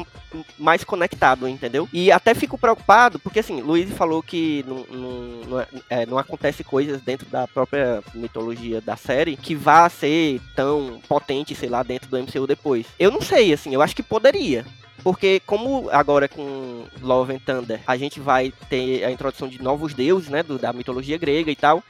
mais 0.59 0.85
conectado, 0.85 1.49
entendeu? 1.49 1.89
E 1.93 2.13
até 2.13 2.35
fico 2.35 2.59
preocupado, 2.59 3.19
porque 3.19 3.39
assim, 3.41 3.63
Luiz 3.63 3.91
falou 3.93 4.23
que 4.23 4.63
não, 4.69 4.85
não, 4.91 5.11
não, 5.49 5.61
é- 5.61 5.69
é, 5.89 6.07
não 6.07 6.19
acontece 6.19 6.63
coisas 6.63 7.01
dentro 7.01 7.27
da 7.31 7.49
própria 7.49 8.03
mitologia 8.15 8.81
da 8.83 8.97
série 8.97 9.37
que 9.37 9.55
vá 9.55 9.89
ser 9.89 10.41
tão 10.55 11.01
potente, 11.09 11.55
sei 11.55 11.71
lá, 11.71 11.83
dentro 11.83 12.11
do 12.11 12.19
MCU 12.19 12.47
depois. 12.47 12.87
Eu 12.99 13.11
não 13.11 13.23
sei, 13.23 13.53
assim, 13.55 13.73
eu 13.73 13.81
acho 13.81 13.97
que 13.97 14.03
poderia. 14.03 14.67
Porque 15.03 15.41
como 15.47 15.89
agora 15.91 16.29
com 16.29 16.85
Love 17.01 17.35
and 17.35 17.39
Thunder 17.41 17.81
a 17.87 17.97
gente 17.97 18.21
vai 18.21 18.53
ter 18.69 19.05
a 19.05 19.11
introdução 19.11 19.49
de 19.49 19.63
novos 19.63 19.95
deuses, 19.95 20.29
né, 20.29 20.43
do, 20.43 20.59
da 20.59 20.73
mitologia 20.73 21.17
grega 21.19 21.51
e 21.51 21.57
tal. 21.57 21.83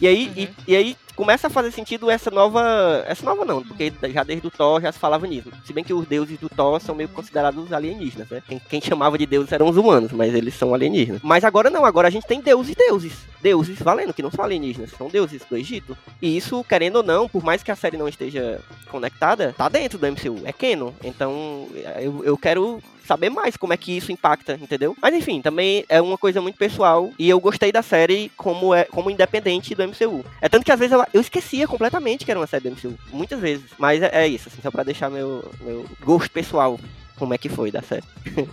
E 0.00 0.06
aí, 0.06 0.26
Uhum. 0.26 0.32
e, 0.36 0.72
e 0.72 0.76
aí 0.76 0.96
começa 1.14 1.46
a 1.46 1.50
fazer 1.50 1.70
sentido 1.70 2.10
essa 2.10 2.30
nova, 2.30 3.02
essa 3.06 3.24
nova 3.24 3.44
não, 3.44 3.62
porque 3.62 3.90
já 4.12 4.22
desde 4.22 4.46
o 4.46 4.50
Thor 4.50 4.82
já 4.82 4.92
se 4.92 4.98
falava 4.98 5.26
nisso. 5.26 5.50
Se 5.64 5.72
bem 5.72 5.82
que 5.82 5.94
os 5.94 6.06
deuses 6.06 6.38
do 6.38 6.48
Thor 6.50 6.78
são 6.80 6.94
meio 6.94 7.08
considerados 7.08 7.72
alienígenas, 7.72 8.28
né? 8.28 8.42
Quem, 8.46 8.58
quem 8.58 8.80
chamava 8.82 9.16
de 9.16 9.24
deuses 9.24 9.50
eram 9.52 9.68
os 9.68 9.76
humanos, 9.76 10.12
mas 10.12 10.34
eles 10.34 10.54
são 10.54 10.74
alienígenas. 10.74 11.22
Mas 11.24 11.44
agora 11.44 11.70
não, 11.70 11.84
agora 11.86 12.08
a 12.08 12.10
gente 12.10 12.26
tem 12.26 12.40
deuses 12.42 12.74
deuses. 12.76 13.14
Deuses 13.40 13.78
valendo, 13.78 14.12
que 14.12 14.22
não 14.22 14.30
são 14.30 14.44
alienígenas, 14.44 14.90
são 14.90 15.08
deuses 15.08 15.42
do 15.48 15.56
Egito. 15.56 15.96
E 16.20 16.36
isso, 16.36 16.62
querendo 16.64 16.96
ou 16.96 17.02
não, 17.02 17.28
por 17.28 17.42
mais 17.44 17.62
que 17.62 17.70
a 17.70 17.76
série 17.76 17.96
não 17.96 18.08
esteja 18.08 18.60
conectada, 18.90 19.54
tá 19.56 19.68
dentro 19.68 19.98
do 19.98 20.06
MCU, 20.06 20.40
é 20.44 20.52
canon. 20.52 20.90
Então, 21.02 21.68
eu, 22.00 22.24
eu 22.24 22.36
quero 22.36 22.55
saber 23.04 23.30
mais 23.30 23.56
como 23.56 23.72
é 23.72 23.76
que 23.76 23.96
isso 23.96 24.10
impacta, 24.10 24.58
entendeu? 24.60 24.96
Mas 25.00 25.14
enfim, 25.14 25.40
também 25.40 25.84
é 25.88 26.00
uma 26.02 26.18
coisa 26.18 26.40
muito 26.40 26.58
pessoal 26.58 27.12
e 27.18 27.28
eu 27.28 27.38
gostei 27.38 27.70
da 27.70 27.82
série 27.82 28.30
como 28.36 28.74
é 28.74 28.84
como 28.84 29.10
independente 29.10 29.74
do 29.74 29.86
MCU. 29.86 30.24
É 30.40 30.48
tanto 30.48 30.64
que 30.64 30.72
às 30.72 30.78
vezes 30.78 30.96
eu, 31.12 31.20
esquecia 31.20 31.68
completamente 31.68 32.24
que 32.24 32.30
era 32.30 32.40
uma 32.40 32.46
série 32.46 32.68
do 32.68 32.70
MCU, 32.70 32.98
muitas 33.12 33.40
vezes. 33.40 33.70
Mas 33.78 34.02
é, 34.02 34.10
é 34.12 34.28
isso, 34.28 34.48
assim, 34.48 34.60
só 34.60 34.70
pra 34.70 34.82
deixar 34.82 35.08
meu, 35.08 35.48
meu 35.60 35.86
gosto 36.00 36.30
pessoal 36.30 36.78
como 37.16 37.32
é 37.32 37.38
que 37.38 37.48
foi 37.48 37.70
da 37.70 37.82
série. 37.82 38.04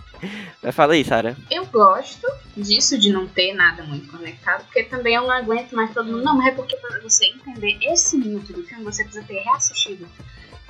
Mas 0.62 0.74
fala 0.74 0.94
aí, 0.94 1.04
Sara. 1.04 1.36
Eu 1.50 1.66
gosto 1.66 2.26
disso, 2.56 2.98
de 2.98 3.12
não 3.12 3.26
ter 3.26 3.52
nada 3.52 3.82
muito 3.84 4.10
conectado, 4.10 4.64
porque 4.64 4.84
também 4.84 5.14
eu 5.14 5.22
não 5.22 5.30
aguento 5.30 5.72
mais 5.72 5.92
todo 5.92 6.06
mundo. 6.06 6.24
Não, 6.24 6.36
mas 6.36 6.46
é 6.46 6.50
porque 6.52 6.76
pra 6.76 6.98
você 7.00 7.26
entender 7.26 7.76
esse 7.82 8.16
minuto 8.16 8.52
do 8.54 8.62
filme, 8.62 8.82
você 8.82 9.04
precisa 9.04 9.24
ter 9.26 9.40
reassistido 9.40 10.08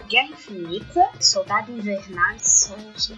Guerra 0.08 0.28
Infinita, 0.28 1.10
Soldado 1.20 1.72
Invernal 1.72 2.36
e 2.36 2.48
Soldiers. 2.48 3.12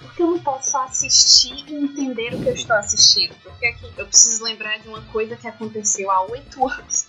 Porque 0.00 0.22
eu 0.22 0.30
não 0.30 0.38
posso 0.40 0.70
só 0.70 0.84
assistir 0.84 1.64
e 1.68 1.74
entender 1.74 2.34
o 2.34 2.42
que 2.42 2.48
eu 2.48 2.54
estou 2.54 2.76
assistindo. 2.76 3.34
Porque 3.42 3.66
aqui 3.66 3.92
eu 3.96 4.06
preciso 4.06 4.44
lembrar 4.44 4.78
de 4.78 4.88
uma 4.88 5.02
coisa 5.02 5.36
que 5.36 5.46
aconteceu 5.46 6.10
há 6.10 6.22
oito 6.26 6.66
anos, 6.68 7.08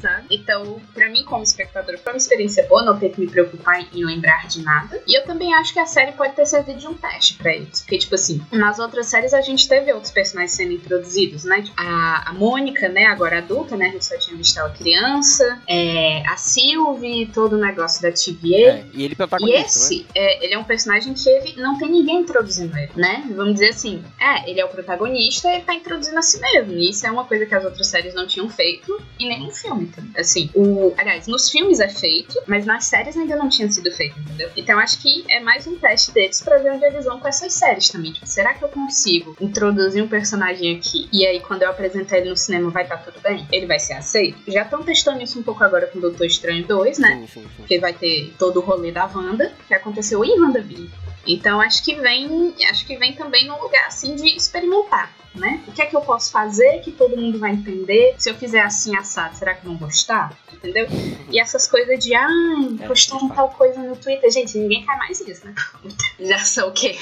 sabe? 0.00 0.26
Então, 0.30 0.80
pra 0.94 1.08
mim, 1.08 1.24
como 1.24 1.42
espectador, 1.42 1.98
foi 1.98 2.12
uma 2.12 2.18
experiência 2.18 2.66
boa 2.68 2.82
não 2.84 2.98
ter 2.98 3.10
que 3.10 3.20
me 3.20 3.26
preocupar 3.26 3.80
em 3.80 4.04
lembrar 4.04 4.46
de 4.46 4.62
nada. 4.62 5.02
E 5.06 5.18
eu 5.18 5.24
também 5.24 5.54
acho 5.54 5.72
que 5.72 5.78
a 5.78 5.86
série 5.86 6.12
pode 6.12 6.34
ter 6.34 6.46
servido 6.46 6.78
de 6.78 6.86
um 6.86 6.94
teste 6.94 7.34
pra 7.34 7.54
eles. 7.54 7.80
Porque, 7.80 7.98
tipo 7.98 8.14
assim, 8.14 8.40
nas 8.52 8.78
outras 8.78 9.06
séries 9.06 9.32
a 9.34 9.40
gente 9.40 9.68
teve 9.68 9.92
outros 9.92 10.12
personagens 10.12 10.52
sendo 10.52 10.72
introduzidos, 10.72 11.44
né? 11.44 11.62
Tipo, 11.62 11.74
A, 11.80 12.30
a 12.30 12.32
Mônica, 12.32 12.88
né? 12.88 13.06
Agora 13.06 13.38
adulta, 13.38 13.76
né? 13.76 13.88
A 13.88 13.90
gente 13.90 14.04
só 14.04 14.18
tinha 14.18 14.36
visto 14.36 14.58
ela 14.58 14.70
criança. 14.70 15.60
É, 15.68 16.22
a 16.26 16.36
Sylvie, 16.36 17.26
todo 17.26 17.54
o 17.54 17.58
negócio 17.58 18.02
da 18.02 18.10
TVA. 18.10 18.46
É, 18.56 18.86
e 18.92 19.04
ele 19.04 19.12
E 19.12 19.16
protagonista, 19.16 19.58
né? 19.58 19.66
esse, 19.66 20.06
é, 20.14 20.44
ele 20.44 20.54
é 20.54 20.58
um 20.58 20.64
personagem 20.64 21.14
que 21.14 21.28
ele 21.28 21.60
não 21.60 21.78
tem 21.78 21.90
ninguém 21.90 22.20
introduzindo 22.20 22.76
ele, 22.76 22.92
né? 22.96 23.24
Vamos 23.34 23.54
dizer 23.54 23.70
assim, 23.70 24.02
é, 24.20 24.48
ele 24.50 24.60
é 24.60 24.64
o 24.64 24.68
protagonista 24.68 25.48
e 25.48 25.56
ele 25.56 25.64
tá 25.64 25.74
introduzindo 25.74 26.18
a 26.18 26.22
si 26.22 26.40
mesmo. 26.40 26.72
E 26.72 26.90
isso 26.90 27.06
é 27.06 27.10
uma 27.10 27.24
coisa 27.24 27.46
que 27.46 27.54
as 27.54 27.64
outras 27.64 27.86
séries 27.86 28.14
não 28.14 28.26
tinham 28.26 28.48
feito 28.48 29.00
e 29.18 29.28
nem 29.28 29.42
no 29.44 29.50
filme, 29.50 29.85
tá? 29.88 30.02
Assim, 30.16 30.50
o. 30.54 30.94
Aliás, 30.96 31.26
nos 31.26 31.50
filmes 31.50 31.80
é 31.80 31.88
feito, 31.88 32.40
mas 32.46 32.64
nas 32.66 32.84
séries 32.84 33.16
ainda 33.16 33.36
não 33.36 33.48
tinha 33.48 33.70
sido 33.70 33.90
feito, 33.92 34.18
entendeu? 34.20 34.50
Então 34.56 34.78
acho 34.78 34.98
que 35.00 35.24
é 35.28 35.40
mais 35.40 35.66
um 35.66 35.76
teste 35.76 36.12
deles 36.12 36.40
pra 36.40 36.58
ver 36.58 36.72
onde 36.72 36.84
eles 36.84 37.04
vão 37.04 37.20
com 37.20 37.28
essas 37.28 37.52
séries 37.52 37.88
também. 37.88 38.12
Tipo, 38.12 38.26
será 38.26 38.54
que 38.54 38.64
eu 38.64 38.68
consigo 38.68 39.36
introduzir 39.40 40.02
um 40.02 40.08
personagem 40.08 40.76
aqui 40.76 41.08
e 41.12 41.26
aí 41.26 41.40
quando 41.40 41.62
eu 41.62 41.70
apresentar 41.70 42.18
ele 42.18 42.30
no 42.30 42.36
cinema 42.36 42.70
vai 42.70 42.84
estar 42.84 42.98
tudo 42.98 43.20
bem? 43.20 43.46
Ele 43.50 43.66
vai 43.66 43.78
ser 43.78 43.94
aceito? 43.94 44.38
Já 44.50 44.62
estão 44.62 44.82
testando 44.82 45.22
isso 45.22 45.38
um 45.38 45.42
pouco 45.42 45.62
agora 45.62 45.86
com 45.86 45.98
o 45.98 46.00
Doutor 46.00 46.26
Estranho 46.26 46.66
2, 46.66 46.98
né? 46.98 47.14
Sim, 47.14 47.26
sim, 47.26 47.42
sim. 47.42 47.48
porque 47.56 47.78
vai 47.78 47.92
ter 47.92 48.34
todo 48.38 48.58
o 48.58 48.62
rolê 48.62 48.92
da 48.92 49.06
Wanda, 49.06 49.52
que 49.66 49.74
aconteceu 49.74 50.24
em 50.24 50.40
WandaVision. 50.40 50.88
Então 51.26 51.60
acho 51.60 51.84
que 51.84 51.94
vem, 51.96 52.54
acho 52.70 52.86
que 52.86 52.96
vem 52.96 53.14
também 53.14 53.46
num 53.46 53.60
lugar 53.60 53.86
assim 53.86 54.14
de 54.14 54.36
experimentar, 54.36 55.12
né? 55.38 55.62
O 55.66 55.72
que 55.72 55.82
é 55.82 55.86
que 55.86 55.96
eu 55.96 56.00
posso 56.00 56.30
fazer 56.30 56.80
que 56.80 56.92
todo 56.92 57.16
mundo 57.16 57.38
vai 57.38 57.52
entender? 57.52 58.14
Se 58.18 58.30
eu 58.30 58.34
fizer 58.34 58.60
assim 58.60 58.96
assado, 58.96 59.36
será 59.36 59.54
que 59.54 59.64
vão 59.64 59.76
gostar? 59.76 60.36
Entendeu? 60.52 60.86
E 61.30 61.38
essas 61.38 61.68
coisas 61.68 61.98
de, 62.02 62.14
ai, 62.14 62.78
É, 62.80 62.86
postaram 62.86 63.28
tal 63.28 63.50
coisa 63.50 63.80
no 63.82 63.94
Twitter, 63.96 64.30
gente, 64.30 64.56
ninguém 64.58 64.84
quer 64.84 64.96
mais 64.96 65.20
isso, 65.20 65.46
né? 65.46 65.54
Já 66.18 66.38
são 66.38 66.68
o 66.68 66.72
quê? 66.72 66.96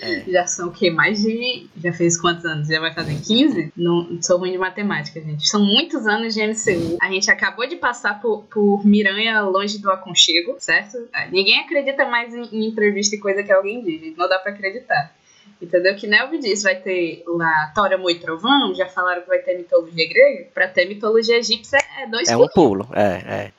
É. 0.00 0.24
Já 0.28 0.46
são 0.46 0.68
o 0.68 0.72
quê? 0.72 0.90
Mais 0.90 1.22
de. 1.22 1.68
Já 1.82 1.92
fez 1.92 2.20
quantos 2.20 2.44
anos? 2.44 2.68
Já 2.68 2.80
vai 2.80 2.92
fazer 2.92 3.14
15? 3.20 3.72
Não 3.76 4.18
sou 4.20 4.38
ruim 4.38 4.52
de 4.52 4.58
matemática, 4.58 5.20
gente. 5.20 5.48
São 5.48 5.64
muitos 5.64 6.06
anos 6.06 6.34
de 6.34 6.46
MCU. 6.46 6.98
A 7.00 7.10
gente 7.10 7.30
acabou 7.30 7.66
de 7.66 7.76
passar 7.76 8.20
por, 8.20 8.42
por 8.44 8.84
Miranha 8.84 9.40
longe 9.42 9.78
do 9.78 9.90
aconchego, 9.90 10.56
certo? 10.58 11.08
Ah, 11.12 11.26
Ninguém 11.26 11.60
acredita 11.60 12.04
mais 12.06 12.34
em, 12.34 12.42
em 12.52 12.66
entrevista 12.66 13.14
e 13.14 13.18
coisa 13.18 13.42
que 13.42 13.52
alguém 13.52 13.82
diz. 13.82 14.16
Não 14.16 14.28
dá 14.28 14.38
pra 14.38 14.52
acreditar. 14.52 15.14
Entendeu? 15.60 15.96
Que 15.96 16.06
Nelvi 16.06 16.38
disse, 16.38 16.62
vai 16.64 16.76
ter 16.76 17.24
lá 17.26 17.72
Tora, 17.74 17.96
Mo 17.96 18.10
e 18.10 18.18
Trovão, 18.18 18.74
já 18.74 18.86
falaram 18.86 19.22
que 19.22 19.28
vai 19.28 19.38
ter 19.38 19.56
mitologia 19.56 20.08
grega. 20.08 20.48
Pra 20.52 20.68
ter 20.68 20.86
mitologia 20.86 21.38
egípcia 21.38 21.78
é 21.98 22.06
dois 22.06 22.28
É 22.28 22.36
um 22.36 22.46
pulos, 22.48 22.86
pulo, 22.86 22.98
é, 22.98 23.02
é. 23.46 23.52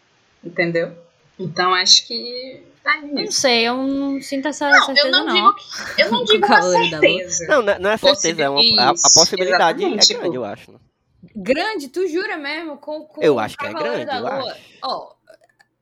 entendeu? 0.44 0.92
Então 1.39 1.74
acho 1.74 2.06
que 2.08 2.62
tá 2.84 2.98
Eu 3.01 3.08
Não 3.16 3.32
sei, 3.32 3.68
eu 3.68 3.75
não 3.77 4.22
sinto 4.22 4.48
essa 4.48 4.70
Não, 4.70 4.86
certeza, 4.86 5.08
eu 5.08 5.12
não, 5.12 5.25
não. 5.25 5.34
digo 5.36 5.56
que. 5.56 6.01
Eu 6.01 6.12
não 6.12 6.20
Com 6.20 6.25
digo 6.34 6.46
uma 6.46 6.60
Lua. 6.60 6.72
certeza. 6.89 7.48
Não, 7.48 7.62
não 7.63 7.89
é- 7.89 7.94
é 7.94 7.98
certeza, 7.98 8.44
é 8.44 8.50
uma, 8.50 8.82
a, 8.82 8.89
a 8.89 8.94
possibilidade 8.94 9.84
é 9.84 9.88
grande, 9.89 10.08
tipo- 10.08 10.34
eu 10.34 10.46
acho. 10.46 10.72
né? 10.72 10.77
Grande, 11.36 11.88
tu 11.89 12.08
jura 12.08 12.38
mesmo? 12.38 12.77
Com, 12.77 13.01
com 13.06 13.22
Eu 13.24 13.39
acho 13.39 13.58
que 13.58 13.66
é 13.66 13.74
grande, 13.74 14.06
da 14.06 14.18
eu 14.18 14.22
Lua? 14.22 14.51
acho. 14.51 14.62
Ó, 14.84 15.12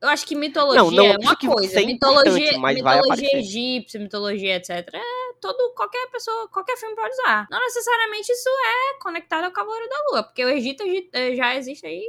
eu 0.02 0.08
acho 0.10 0.26
que 0.26 0.36
mitologia 0.36 0.82
Não, 0.82 0.92
não 0.92 1.06
é 1.06 1.18
uma 1.18 1.36
coisa. 1.36 1.82
Mitologia, 1.86 2.58
mitologia 2.60 3.38
egípcia, 3.38 4.00
mitologia, 4.00 4.56
etc. 4.56 4.90
Todo, 5.46 5.74
qualquer 5.76 6.08
pessoa, 6.10 6.48
qualquer 6.48 6.76
filme 6.76 6.96
pode 6.96 7.14
usar. 7.14 7.46
Não 7.52 7.60
necessariamente 7.60 8.32
isso 8.32 8.50
é 8.50 9.00
conectado 9.00 9.44
ao 9.44 9.52
Cavaleiro 9.52 9.88
da 9.88 9.96
Lua, 10.10 10.24
porque 10.24 10.44
o 10.44 10.50
Egito 10.50 10.82
egi- 10.84 11.10
eh, 11.14 11.36
já 11.36 11.56
existe 11.56 11.86
aí 11.86 12.04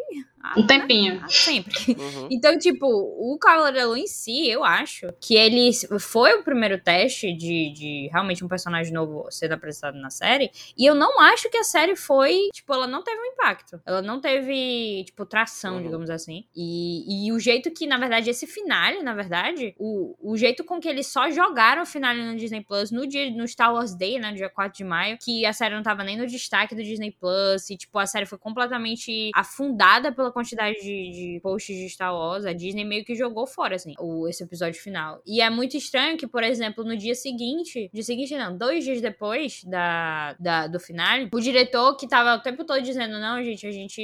Um 0.56 0.66
tempinho. 0.66 1.20
há 1.22 1.28
sempre. 1.28 1.74
Uhum. 1.98 2.28
Então, 2.30 2.58
tipo, 2.58 2.86
o 2.86 3.38
Cavaleiro 3.38 3.76
da 3.78 3.86
Lua 3.86 3.98
em 3.98 4.06
si, 4.06 4.48
eu 4.48 4.64
acho 4.64 5.06
que 5.20 5.34
ele 5.34 5.70
foi 5.98 6.34
o 6.34 6.42
primeiro 6.42 6.78
teste 6.80 7.32
de, 7.32 7.72
de 7.72 8.08
realmente 8.12 8.44
um 8.44 8.48
personagem 8.48 8.92
novo 8.92 9.26
sendo 9.30 9.52
apresentado 9.52 9.98
na 9.98 10.10
série. 10.10 10.50
E 10.76 10.84
eu 10.84 10.94
não 10.94 11.20
acho 11.20 11.48
que 11.50 11.56
a 11.56 11.64
série 11.64 11.96
foi, 11.96 12.48
tipo, 12.52 12.72
ela 12.72 12.86
não 12.86 13.02
teve 13.02 13.20
um 13.20 13.24
impacto. 13.26 13.80
Ela 13.86 14.02
não 14.02 14.20
teve, 14.20 15.04
tipo, 15.04 15.24
tração, 15.26 15.76
Uhum. 15.76 15.82
digamos 15.82 16.10
assim. 16.10 16.44
E, 16.54 17.26
e 17.26 17.32
o 17.32 17.38
jeito 17.38 17.70
que, 17.70 17.86
na 17.86 17.98
verdade, 17.98 18.30
esse 18.30 18.46
finale, 18.46 19.02
na 19.02 19.14
verdade, 19.14 19.74
o, 19.78 20.14
o 20.20 20.36
jeito 20.36 20.64
com 20.64 20.80
que 20.80 20.88
eles 20.88 21.06
só 21.06 21.30
jogaram 21.30 21.82
o 21.82 21.86
finale 21.86 22.22
no 22.22 22.36
Disney 22.36 22.62
Plus 22.62 22.90
no 22.90 23.06
dia 23.06 23.30
no 23.30 23.46
Star 23.48 23.72
Wars 23.74 23.94
Day, 23.94 24.18
né, 24.18 24.30
no 24.30 24.36
dia 24.36 24.48
4 24.48 24.76
de 24.76 24.84
maio, 24.84 25.18
que 25.22 25.44
a 25.44 25.52
série 25.52 25.74
não 25.74 25.82
tava 25.82 26.04
nem 26.04 26.16
no 26.16 26.26
destaque 26.26 26.74
do 26.74 26.82
Disney 26.82 27.10
Plus, 27.10 27.68
e, 27.70 27.76
tipo, 27.76 27.98
a 27.98 28.06
série 28.06 28.26
foi 28.26 28.38
completamente 28.38 29.30
afundada 29.34 30.12
pela 30.12 30.32
quantidade 30.36 30.76
de, 30.82 31.10
de 31.34 31.40
posts 31.42 31.74
de 31.74 31.88
Star 31.88 32.14
Wars. 32.14 32.44
A 32.44 32.52
Disney 32.52 32.84
meio 32.84 33.04
que 33.04 33.14
jogou 33.14 33.46
fora, 33.46 33.76
assim, 33.76 33.94
o, 33.98 34.28
esse 34.28 34.42
episódio 34.44 34.78
final. 34.78 35.22
E 35.26 35.40
é 35.40 35.48
muito 35.48 35.76
estranho 35.78 36.18
que, 36.18 36.26
por 36.26 36.42
exemplo, 36.42 36.84
no 36.84 36.94
dia 36.94 37.14
seguinte, 37.14 37.88
dia 37.92 38.02
seguinte 38.02 38.36
não, 38.36 38.56
dois 38.56 38.84
dias 38.84 39.00
depois 39.00 39.64
da, 39.64 40.34
da, 40.38 40.66
do 40.66 40.78
finale, 40.78 41.30
o 41.32 41.40
diretor 41.40 41.96
que 41.96 42.06
tava 42.06 42.34
o 42.34 42.42
tempo 42.42 42.64
todo 42.64 42.82
dizendo, 42.82 43.18
não, 43.18 43.42
gente, 43.42 43.66
a 43.66 43.70
gente, 43.70 44.00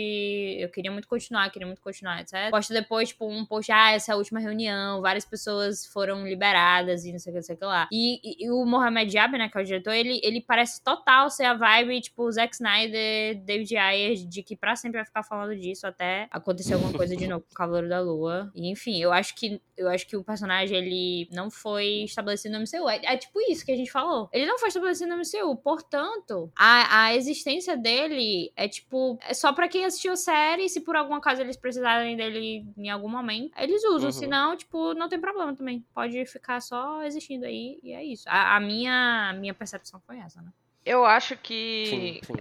eu 0.59 0.71
queria 0.71 0.91
muito 0.91 1.07
continuar, 1.07 1.51
queria 1.51 1.67
muito 1.67 1.83
continuar, 1.83 2.21
etc. 2.23 2.51
Posta 2.51 2.73
depois, 2.73 3.11
tipo, 3.11 3.29
um 3.29 3.45
post, 3.45 3.71
ah, 3.71 3.93
essa 3.93 4.13
é 4.13 4.15
a 4.15 4.17
última 4.17 4.41
reunião, 4.41 5.03
várias 5.03 5.25
pessoas 5.27 5.85
foram 5.85 6.27
liberadas 6.27 7.05
e 7.05 7.13
não 7.13 7.19
sei 7.19 7.31
o 7.31 7.35
que, 7.35 7.39
não 7.41 7.45
sei 7.47 7.55
o 7.57 7.59
que 7.59 7.65
lá. 7.65 7.89
E, 7.93 8.21
e- 8.23 8.47
e 8.47 8.51
o 8.51 8.65
Mohamed 8.65 9.11
Diab, 9.11 9.37
né, 9.37 9.49
que 9.51 9.59
é 9.59 9.61
o 9.61 9.65
diretor, 9.65 9.93
ele, 9.93 10.19
ele 10.23 10.41
parece 10.41 10.83
total 10.83 11.29
ser 11.29 11.45
a 11.45 11.55
vibe, 11.55 12.01
tipo, 12.01 12.31
Zack 12.33 12.55
Snyder, 12.55 13.43
David 13.45 13.77
Ayer, 13.77 14.15
de 14.27 14.43
que 14.43 14.57
pra 14.57 14.75
sempre 14.77 14.99
vai 14.99 15.05
ficar 15.05 15.23
falando 15.23 15.55
disso 15.57 15.87
até 15.87 16.22
acontecer 16.31 16.75
alguma 16.75 16.93
coisa 16.93 17.17
de 17.17 17.27
novo 17.27 17.45
com 17.45 17.53
o 17.53 17.57
Cavaleiro 17.57 17.89
da 17.89 18.01
Lua. 18.01 18.51
E, 18.55 18.71
enfim, 18.71 19.01
eu 19.01 19.13
acho 19.13 19.35
que 19.35 19.61
eu 19.77 19.89
acho 19.89 20.07
que 20.07 20.17
o 20.17 20.23
personagem, 20.23 20.77
ele 20.77 21.29
não 21.33 21.51
foi 21.51 22.05
estabelecido 22.05 22.57
no 22.57 22.61
MCU. 22.61 22.89
É, 22.89 23.15
é 23.15 23.17
tipo 23.17 23.41
isso 23.51 23.65
que 23.65 23.73
a 23.73 23.77
gente 23.77 23.91
falou. 23.91 24.29
Ele 24.33 24.47
não 24.47 24.59
foi 24.59 24.69
estabelecido 24.69 25.11
no 25.11 25.17
MCU, 25.17 25.57
portanto, 25.57 26.53
a, 26.57 27.05
a 27.07 27.17
existência 27.17 27.77
dele 27.77 28.53
é 28.55 28.69
tipo, 28.69 29.19
é 29.23 29.35
só 29.35 29.53
pra 29.53 29.69
quem 29.69 29.85
assistiu 29.85 30.13
a 30.13 30.17
série, 30.17 30.69
se 30.69 30.81
por 30.81 30.95
algum 30.95 31.15
acaso 31.15 31.41
eles 31.41 31.57
precisarem 31.57 32.17
dele 32.17 32.65
em 32.77 32.91
algum 32.91 33.09
momento, 33.09 33.53
eles 33.59 33.83
usam. 33.85 34.07
Uhum. 34.07 34.13
Senão, 34.13 34.57
tipo, 34.57 34.95
não 34.95 35.09
tem 35.09 35.21
problema 35.21 35.55
também. 35.55 35.85
Pode 35.95 36.25
ficar 36.27 36.61
só 36.61 37.03
existindo 37.03 37.45
aí 37.45 37.79
e 37.83 37.93
é 37.93 38.05
isso. 38.05 38.29
A, 38.29 38.57
a 38.57 38.61
minha, 38.61 39.31
a 39.31 39.33
minha 39.33 39.55
percepção 39.55 40.01
foi 40.07 40.19
essa, 40.19 40.41
né? 40.41 40.53
Eu 40.85 41.05
acho 41.05 41.35
Sim, 41.35 41.41
que 41.43 42.21
sim. 42.25 42.37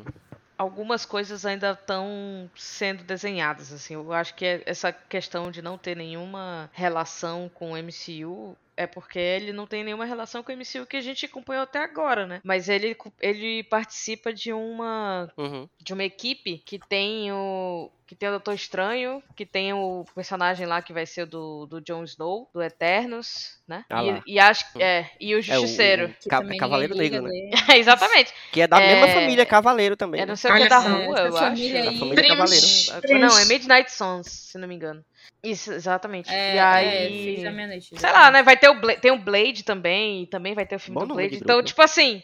Algumas 0.62 1.06
coisas 1.06 1.46
ainda 1.46 1.72
estão 1.72 2.50
sendo 2.56 3.04
desenhadas, 3.04 3.74
assim. 3.74 3.96
Eu 3.96 4.14
acho 4.14 4.36
que 4.36 4.46
é- 4.46 4.62
essa 4.66 4.92
questão 4.94 5.50
de 5.50 5.62
não 5.62 5.78
ter 5.78 5.96
nenhuma 5.96 6.70
relação 6.72 7.50
com 7.54 7.72
o 7.72 7.78
MCU 7.78 8.56
é 8.82 8.88
porque 8.88 9.20
ele 9.20 9.54
não 9.54 9.66
tem 9.68 9.84
nenhuma 9.84 10.06
relação 10.06 10.44
com 10.44 10.52
o 10.52 10.56
MCU 10.56 10.86
que 10.86 10.98
a 10.98 11.02
gente 11.02 11.26
acompanhou 11.26 11.64
até 11.64 11.80
agora, 11.80 12.26
né? 12.26 12.42
Mas 12.44 12.68
ele, 12.70 12.96
ele 13.22 13.64
participa 13.64 14.34
de 14.34 14.52
uma 14.54 15.32
Uhum. 15.38 15.68
de 15.82 15.94
uma 15.94 16.04
equipe 16.04 16.58
que 16.66 16.80
tem 16.80 17.32
o 17.32 17.92
que 18.08 18.16
tem 18.16 18.28
o 18.28 18.32
Doutor 18.34 18.54
Estranho, 18.56 19.24
que 19.38 19.46
tem 19.46 19.72
o 19.72 20.04
personagem 20.14 20.66
lá 20.66 20.82
que 20.82 20.92
vai 20.92 21.06
ser 21.06 21.22
o 21.22 21.26
do, 21.26 21.66
do 21.66 21.80
Jon 21.80 22.04
Snow, 22.04 22.50
do 22.54 22.62
Eternos, 22.62 23.58
né? 23.66 23.86
Ah 23.90 24.04
e, 24.04 24.34
e 24.34 24.38
acho 24.40 24.70
que 24.74 24.84
é, 24.84 25.10
e 25.18 25.34
o 25.34 25.38
É 25.38 25.40
o- 25.40 25.42
Justiceiro. 25.42 26.14
o 26.26 26.30
Ca- 26.30 26.44
Cavaleiro 26.58 26.94
Negro, 26.94 27.22
né? 27.22 27.30
liga 27.32 27.52
Exatamente. 27.78 28.34
Que 28.52 28.62
é 28.62 28.68
da 28.68 28.82
É, 28.82 28.88
mesma 29.02 29.08
família 29.22 29.46
Cavaleiro 29.46 29.96
também. 29.96 30.20
É 30.20 30.26
né? 30.26 30.30
não 30.32 30.36
sei 30.36 30.52
o 30.52 30.56
que 30.58 30.68
da 30.68 30.82
só, 30.82 30.90
rua, 30.90 31.20
eu 31.20 31.28
acho. 31.28 31.38
família 31.38 31.84
Da 31.84 31.90
aí- 31.90 32.00
família 32.00 32.16
Prince. 32.16 32.36
Cavaleiro. 32.36 33.02
Prince. 33.08 33.20
Não, 33.20 33.40
é 33.40 33.46
Midnight 33.46 33.92
Suns, 33.94 34.28
se 34.28 34.58
não 34.58 34.68
me 34.68 34.76
engano. 34.76 35.06
Isso, 35.44 35.72
exatamente. 35.74 36.30
É, 36.30 36.56
e 36.56 36.58
é, 36.58 36.62
aí. 36.62 37.24
fiz 37.36 37.46
a 37.46 37.52
meia-noite. 37.52 38.00
Sei 38.00 38.12
lá, 38.12 38.30
né? 38.32 38.44
Vai 38.44 38.56
ter 38.58 38.70
o 38.70 38.80
Bla- 38.80 38.96
tem 38.96 39.12
o 39.12 39.18
Blade 39.18 39.64
também, 39.64 40.24
e 40.24 40.28
também 40.28 40.54
vai 40.54 40.66
ter 40.66 40.76
o 40.76 40.80
filme 40.80 41.00
Bom 41.00 41.08
do 41.08 41.16
Blade. 41.16 41.30
de 41.32 41.36
Então, 41.38 41.56
grupo. 41.58 41.68
tipo 41.68 41.82
assim, 41.82 42.22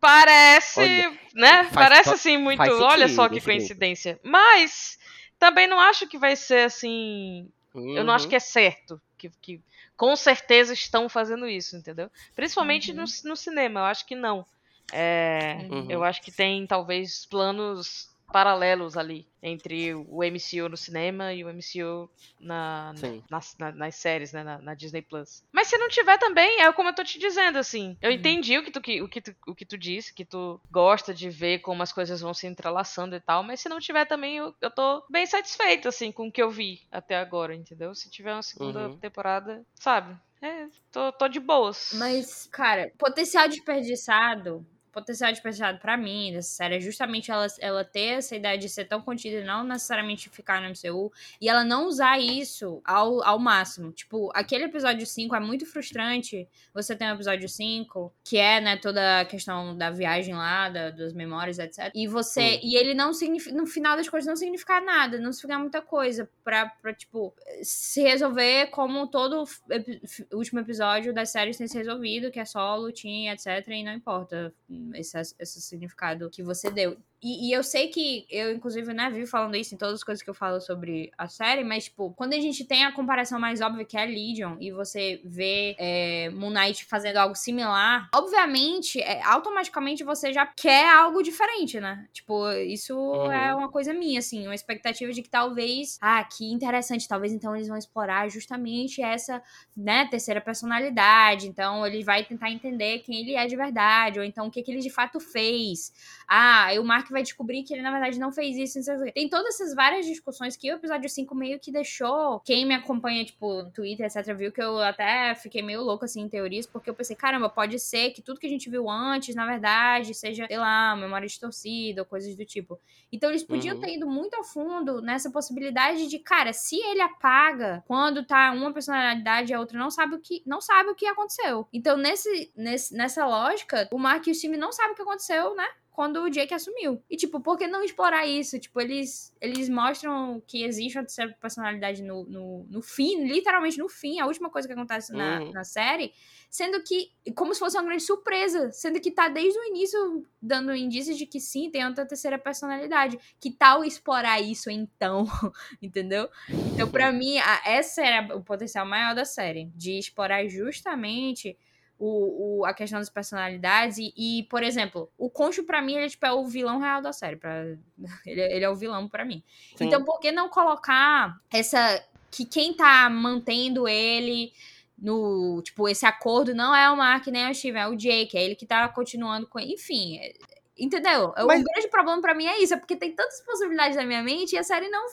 parece, 0.00 0.80
Olha, 0.80 1.18
né? 1.34 1.70
Parece 1.72 2.10
to- 2.10 2.14
assim 2.14 2.36
muito, 2.36 2.60
olha 2.62 3.08
só 3.08 3.24
que 3.28 3.34
grupo. 3.36 3.44
coincidência. 3.46 4.18
Mas 4.22 4.98
também 5.38 5.66
não 5.66 5.78
acho 5.80 6.06
que 6.06 6.18
vai 6.18 6.34
ser 6.36 6.64
assim, 6.66 7.48
eu 7.74 8.02
não 8.04 8.12
acho 8.12 8.24
Uhum. 8.24 8.30
que 8.30 8.36
é 8.36 8.40
certo 8.40 9.00
que, 9.18 9.30
que 9.40 9.60
com 9.96 10.14
certeza 10.16 10.72
estão 10.72 11.08
fazendo 11.08 11.48
isso, 11.48 11.76
entendeu? 11.76 12.10
Principalmente 12.34 12.90
Uhum. 12.90 12.98
no, 12.98 13.30
no 13.30 13.36
cinema, 13.36 13.80
eu 13.80 13.84
acho 13.84 14.06
que 14.06 14.14
não. 14.14 14.44
É, 14.92 15.66
Uhum. 15.70 15.86
Eu 15.90 16.04
acho 16.04 16.22
que 16.22 16.30
tem 16.30 16.66
talvez 16.66 17.26
planos 17.26 18.08
paralelos 18.32 18.96
ali 18.96 19.26
entre 19.42 19.94
o 19.94 20.22
MCU 20.24 20.68
no 20.68 20.76
cinema 20.76 21.32
e 21.32 21.44
o 21.44 21.48
MCU 21.48 22.10
na, 22.40 22.92
nas, 23.30 23.54
na- 23.58 23.72
nas 23.72 23.94
séries, 23.94 24.32
né, 24.32 24.42
na, 24.42 24.58
na 24.58 24.74
Disney 24.74 25.02
Plus. 25.02 25.42
Mas 25.52 25.68
se 25.68 25.78
não 25.78 25.88
tiver 25.88 26.18
também, 26.18 26.60
é 26.60 26.72
como 26.72 26.88
eu 26.88 26.94
tô 26.94 27.04
te 27.04 27.18
dizendo, 27.18 27.58
assim. 27.58 27.96
Eu 28.02 28.10
entendi 28.10 28.58
o 28.58 28.64
que, 28.64 28.70
tu, 28.70 28.80
que- 28.80 29.00
o, 29.02 29.08
que 29.08 29.20
tu, 29.20 29.34
o 29.46 29.54
que 29.54 29.64
tu 29.64 29.78
disse, 29.78 30.12
que 30.14 30.24
tu 30.24 30.60
gosta 30.70 31.14
de 31.14 31.30
ver 31.30 31.60
como 31.60 31.82
as 31.82 31.92
coisas 31.92 32.20
vão 32.20 32.34
se 32.34 32.46
entrelaçando 32.46 33.14
e 33.14 33.20
tal, 33.20 33.42
mas 33.42 33.60
se 33.60 33.68
não 33.68 33.78
tiver 33.78 34.04
também, 34.06 34.36
eu, 34.36 34.54
eu 34.60 34.70
tô 34.70 35.04
bem 35.10 35.24
satisfeito, 35.26 35.88
assim, 35.88 36.10
com 36.10 36.28
o 36.28 36.32
que 36.32 36.42
eu 36.42 36.50
vi 36.50 36.80
até 36.90 37.16
agora, 37.16 37.54
entendeu? 37.54 37.94
Se 37.94 38.10
tiver 38.10 38.32
uma 38.32 38.42
segunda 38.42 38.88
Uhum. 38.88 38.98
temporada, 38.98 39.64
sabe? 39.74 40.16
É, 40.42 40.66
tô, 40.92 41.12
tô 41.12 41.28
de 41.28 41.40
boas. 41.40 41.90
Mas, 41.94 42.46
cara, 42.52 42.92
potencial 42.98 43.48
desperdiçado. 43.48 44.66
Potencial 44.96 45.30
desperdiçado 45.30 45.78
pra 45.78 45.94
mim 45.94 46.32
dessa 46.32 46.48
série 46.56 46.76
é 46.76 46.80
justamente 46.80 47.30
ela, 47.30 47.46
ela 47.60 47.84
ter 47.84 48.14
essa 48.14 48.34
ideia 48.34 48.56
de 48.56 48.66
ser 48.66 48.86
tão 48.86 49.02
contida 49.02 49.36
e 49.40 49.44
não 49.44 49.62
necessariamente 49.62 50.30
ficar 50.30 50.62
no 50.62 50.68
MCU. 50.70 51.12
E 51.38 51.50
ela 51.50 51.62
não 51.62 51.86
usar 51.86 52.18
isso 52.18 52.80
ao, 52.82 53.22
ao 53.22 53.38
máximo. 53.38 53.92
Tipo, 53.92 54.30
aquele 54.34 54.64
episódio 54.64 55.06
5 55.06 55.36
é 55.36 55.40
muito 55.40 55.66
frustrante. 55.66 56.48
Você 56.72 56.96
tem 56.96 57.08
o 57.10 57.14
episódio 57.14 57.46
5, 57.46 58.10
que 58.24 58.38
é, 58.38 58.58
né, 58.58 58.78
toda 58.78 59.20
a 59.20 59.24
questão 59.26 59.76
da 59.76 59.90
viagem 59.90 60.34
lá, 60.34 60.70
da- 60.70 60.88
das 60.90 61.12
memórias, 61.12 61.58
etc. 61.58 61.90
E 61.94 62.06
você. 62.06 62.56
Hum. 62.56 62.60
E 62.62 62.74
ele 62.76 62.94
não 62.94 63.12
significa. 63.12 63.54
No 63.54 63.66
final 63.66 63.96
das 63.98 64.08
coisas, 64.08 64.26
não 64.26 64.36
significa 64.36 64.80
nada. 64.80 65.18
Não 65.18 65.30
significa 65.30 65.58
muita 65.58 65.82
coisa. 65.82 66.26
Pra, 66.42 66.66
pra 66.80 66.94
tipo, 66.94 67.34
se 67.62 68.02
resolver 68.02 68.68
como 68.68 69.08
todo 69.08 69.44
epi- 69.70 70.00
último 70.32 70.60
episódio 70.60 71.12
das 71.12 71.28
séries 71.28 71.58
tem 71.58 71.68
se 71.68 71.76
resolvido, 71.76 72.30
que 72.30 72.40
é 72.40 72.44
só 72.46 72.74
lutinha, 72.76 73.34
etc. 73.34 73.46
E 73.68 73.84
não 73.84 73.92
importa 73.92 74.54
esse, 74.94 75.18
esse 75.38 75.60
significado 75.60 76.30
que 76.30 76.42
você 76.42 76.70
deu. 76.70 76.96
E, 77.26 77.48
e 77.48 77.52
eu 77.52 77.64
sei 77.64 77.88
que 77.88 78.24
eu, 78.30 78.52
inclusive, 78.52 78.94
né, 78.94 79.10
vi 79.10 79.26
falando 79.26 79.56
isso 79.56 79.74
em 79.74 79.76
todas 79.78 79.94
as 79.94 80.04
coisas 80.04 80.22
que 80.22 80.30
eu 80.30 80.34
falo 80.34 80.60
sobre 80.60 81.10
a 81.18 81.26
série, 81.26 81.64
mas, 81.64 81.86
tipo, 81.86 82.12
quando 82.14 82.34
a 82.34 82.40
gente 82.40 82.64
tem 82.64 82.84
a 82.84 82.92
comparação 82.92 83.40
mais 83.40 83.60
óbvia 83.60 83.84
que 83.84 83.96
é 83.96 84.02
a 84.02 84.04
Legion 84.04 84.56
e 84.60 84.70
você 84.70 85.20
vê 85.24 85.74
é, 85.76 86.30
Moon 86.30 86.50
Knight 86.50 86.84
fazendo 86.84 87.16
algo 87.16 87.34
similar, 87.34 88.08
obviamente, 88.14 89.00
é, 89.00 89.20
automaticamente 89.24 90.04
você 90.04 90.32
já 90.32 90.46
quer 90.46 90.88
algo 90.88 91.20
diferente, 91.20 91.80
né? 91.80 92.06
Tipo, 92.12 92.48
isso 92.52 92.96
Uhum. 92.96 93.32
é 93.32 93.52
uma 93.56 93.68
coisa 93.72 93.92
minha, 93.92 94.20
assim, 94.20 94.46
uma 94.46 94.54
expectativa 94.54 95.12
de 95.12 95.20
que 95.20 95.28
talvez, 95.28 95.98
ah, 96.00 96.22
que 96.22 96.44
interessante, 96.52 97.08
talvez 97.08 97.32
então 97.32 97.56
eles 97.56 97.66
vão 97.66 97.76
explorar 97.76 98.28
justamente 98.28 99.02
essa, 99.02 99.42
né, 99.76 100.06
terceira 100.08 100.40
personalidade, 100.40 101.48
então 101.48 101.84
ele 101.84 102.04
vai 102.04 102.22
tentar 102.24 102.52
entender 102.52 103.00
quem 103.00 103.20
ele 103.20 103.34
é 103.34 103.46
de 103.46 103.56
verdade, 103.56 104.20
ou 104.20 104.24
então 104.24 104.46
o 104.46 104.50
que, 104.50 104.62
que 104.62 104.70
ele 104.70 104.80
de 104.80 104.90
fato 104.90 105.18
fez. 105.18 105.92
Ah, 106.28 106.66
aí 106.66 106.78
o 106.78 106.84
Mark 106.84 107.10
vai 107.16 107.22
descobrir 107.22 107.62
que 107.62 107.72
ele, 107.72 107.82
na 107.82 107.90
verdade, 107.90 108.18
não 108.18 108.30
fez 108.30 108.56
isso. 108.56 108.78
Tem 109.14 109.28
todas 109.28 109.54
essas 109.54 109.74
várias 109.74 110.04
discussões 110.04 110.56
que 110.56 110.70
o 110.70 110.76
episódio 110.76 111.08
5 111.08 111.34
meio 111.34 111.58
que 111.58 111.72
deixou. 111.72 112.40
Quem 112.40 112.66
me 112.66 112.74
acompanha, 112.74 113.24
tipo, 113.24 113.62
no 113.62 113.70
Twitter, 113.70 114.04
etc., 114.06 114.34
viu 114.36 114.52
que 114.52 114.62
eu 114.62 114.78
até 114.78 115.34
fiquei 115.34 115.62
meio 115.62 115.82
louco, 115.82 116.04
assim, 116.04 116.20
em 116.20 116.28
teorias, 116.28 116.66
porque 116.66 116.90
eu 116.90 116.94
pensei, 116.94 117.16
caramba, 117.16 117.48
pode 117.48 117.78
ser 117.78 118.10
que 118.10 118.20
tudo 118.20 118.38
que 118.38 118.46
a 118.46 118.50
gente 118.50 118.68
viu 118.68 118.88
antes, 118.90 119.34
na 119.34 119.46
verdade, 119.46 120.12
seja, 120.14 120.46
sei 120.46 120.58
lá, 120.58 120.94
memória 120.94 121.26
distorcida 121.26 122.02
ou 122.02 122.06
coisas 122.06 122.36
do 122.36 122.44
tipo. 122.44 122.78
Então 123.10 123.30
eles 123.30 123.42
podiam 123.42 123.74
Uhum. 123.74 123.80
ter 123.80 123.94
ido 123.96 124.06
muito 124.08 124.34
a 124.36 124.44
fundo 124.44 125.00
nessa 125.00 125.30
possibilidade 125.30 126.06
de, 126.08 126.18
cara, 126.18 126.52
se 126.52 126.76
ele 126.76 127.00
apaga 127.00 127.82
quando 127.86 128.24
tá 128.24 128.50
uma 128.52 128.72
personalidade 128.72 129.52
e 129.52 129.54
a 129.54 129.60
outra 129.60 129.78
não 129.78 129.90
sabe 129.90 130.16
o 130.16 130.18
que 130.20 130.42
não 130.44 130.60
sabe 130.60 130.90
o 130.90 130.94
que 130.94 131.06
aconteceu. 131.06 131.66
Então 131.72 131.96
nesse, 131.96 132.52
nesse 132.56 132.94
nessa 132.94 133.24
lógica, 133.26 133.88
o 133.92 133.98
Mark 133.98 134.26
e 134.26 134.30
o 134.32 134.34
time 134.34 134.56
não 134.56 134.72
sabem 134.72 134.92
o 134.92 134.96
que 134.96 135.02
aconteceu, 135.02 135.54
né? 135.54 135.66
Quando 135.96 136.20
o 136.22 136.28
Jake 136.28 136.52
assumiu. 136.52 137.02
E, 137.08 137.16
tipo, 137.16 137.40
por 137.40 137.56
que 137.56 137.66
não 137.66 137.82
explorar 137.82 138.26
isso? 138.26 138.58
Tipo, 138.58 138.82
eles, 138.82 139.34
eles 139.40 139.66
mostram 139.70 140.42
que 140.46 140.62
existe 140.62 140.98
uma 140.98 141.04
terceira 141.04 141.34
personalidade 141.40 142.02
no, 142.02 142.22
no, 142.24 142.66
no 142.68 142.82
fim, 142.82 143.24
literalmente 143.24 143.78
no 143.78 143.88
fim, 143.88 144.20
a 144.20 144.26
última 144.26 144.50
coisa 144.50 144.68
que 144.68 144.74
acontece 144.74 145.14
na, 145.14 145.40
Uhum. 145.40 145.52
na 145.52 145.64
série, 145.64 146.12
sendo 146.50 146.82
que, 146.82 147.12
como 147.34 147.54
se 147.54 147.60
fosse 147.60 147.78
uma 147.78 147.84
grande 147.86 148.02
surpresa, 148.02 148.70
sendo 148.72 149.00
que 149.00 149.10
tá 149.10 149.28
desde 149.30 149.58
o 149.58 149.64
início 149.64 150.26
dando 150.40 150.76
indícios 150.76 151.16
de 151.16 151.24
que 151.24 151.40
sim, 151.40 151.70
tem 151.70 151.86
outra 151.86 152.04
terceira 152.04 152.38
personalidade. 152.38 153.18
Que 153.40 153.50
tal 153.50 153.82
explorar 153.82 154.38
isso 154.38 154.68
então? 154.68 155.24
Entendeu? 155.80 156.28
Então, 156.74 156.90
pra 156.90 157.10
mim, 157.10 157.38
a, 157.38 157.62
essa 157.64 158.04
era 158.04 158.36
o 158.36 158.44
potencial 158.44 158.84
maior 158.84 159.14
da 159.14 159.24
série, 159.24 159.70
de 159.74 159.98
explorar 159.98 160.46
justamente 160.46 161.56
o, 161.98 162.60
o- 162.60 162.64
a 162.66 162.74
questão 162.74 162.98
das 162.98 163.08
personalidades. 163.10 163.98
E, 163.98 164.12
e, 164.16 164.42
por 164.44 164.62
exemplo, 164.62 165.10
o 165.16 165.30
Concho, 165.30 165.64
pra 165.64 165.80
mim, 165.82 165.94
ele 165.94 166.08
tipo, 166.10 166.26
é 166.26 166.32
o 166.32 166.46
vilão 166.46 166.78
real 166.78 167.00
da 167.02 167.12
série. 167.12 167.36
Pra, 167.36 167.64
ele, 168.26 168.40
ele 168.40 168.64
é 168.64 168.68
o 168.70 168.74
vilão 168.76 169.08
pra 169.08 169.24
mim. 169.24 169.42
Sim. 169.76 169.86
Então, 169.86 170.04
por 170.04 170.18
que 170.20 170.30
não 170.32 170.48
colocar 170.48 171.40
essa. 171.52 172.02
Que 172.30 172.44
quem 172.44 172.74
tá 172.74 173.08
mantendo 173.08 173.88
ele 173.88 174.52
no. 174.98 175.62
Tipo, 175.62 175.88
esse 175.88 176.04
acordo 176.04 176.54
não 176.54 176.74
é 176.74 176.90
o 176.90 176.96
Mark 176.96 177.26
nem 177.28 177.50
o 177.50 177.54
Steven, 177.54 177.82
é 177.82 177.88
o 177.88 177.96
Jake. 177.96 178.36
É 178.36 178.44
ele 178.44 178.54
que 178.54 178.66
tá 178.66 178.86
continuando 178.88 179.46
com. 179.46 179.58
Enfim. 179.60 180.18
é- 180.18 180.34
Entendeu? 180.78 181.32
Mas- 181.46 181.62
O 181.62 181.64
grande 181.64 181.88
problema 181.88 182.20
pra 182.20 182.34
mim 182.34 182.44
é 182.46 182.60
isso, 182.62 182.74
é 182.74 182.76
porque 182.76 182.96
tem 182.96 183.10
tantas 183.10 183.40
possibilidades 183.46 183.96
na 183.96 184.04
minha 184.04 184.22
mente 184.22 184.52
e 184.54 184.58
a 184.58 184.62
série 184.62 184.90
não, 184.90 185.06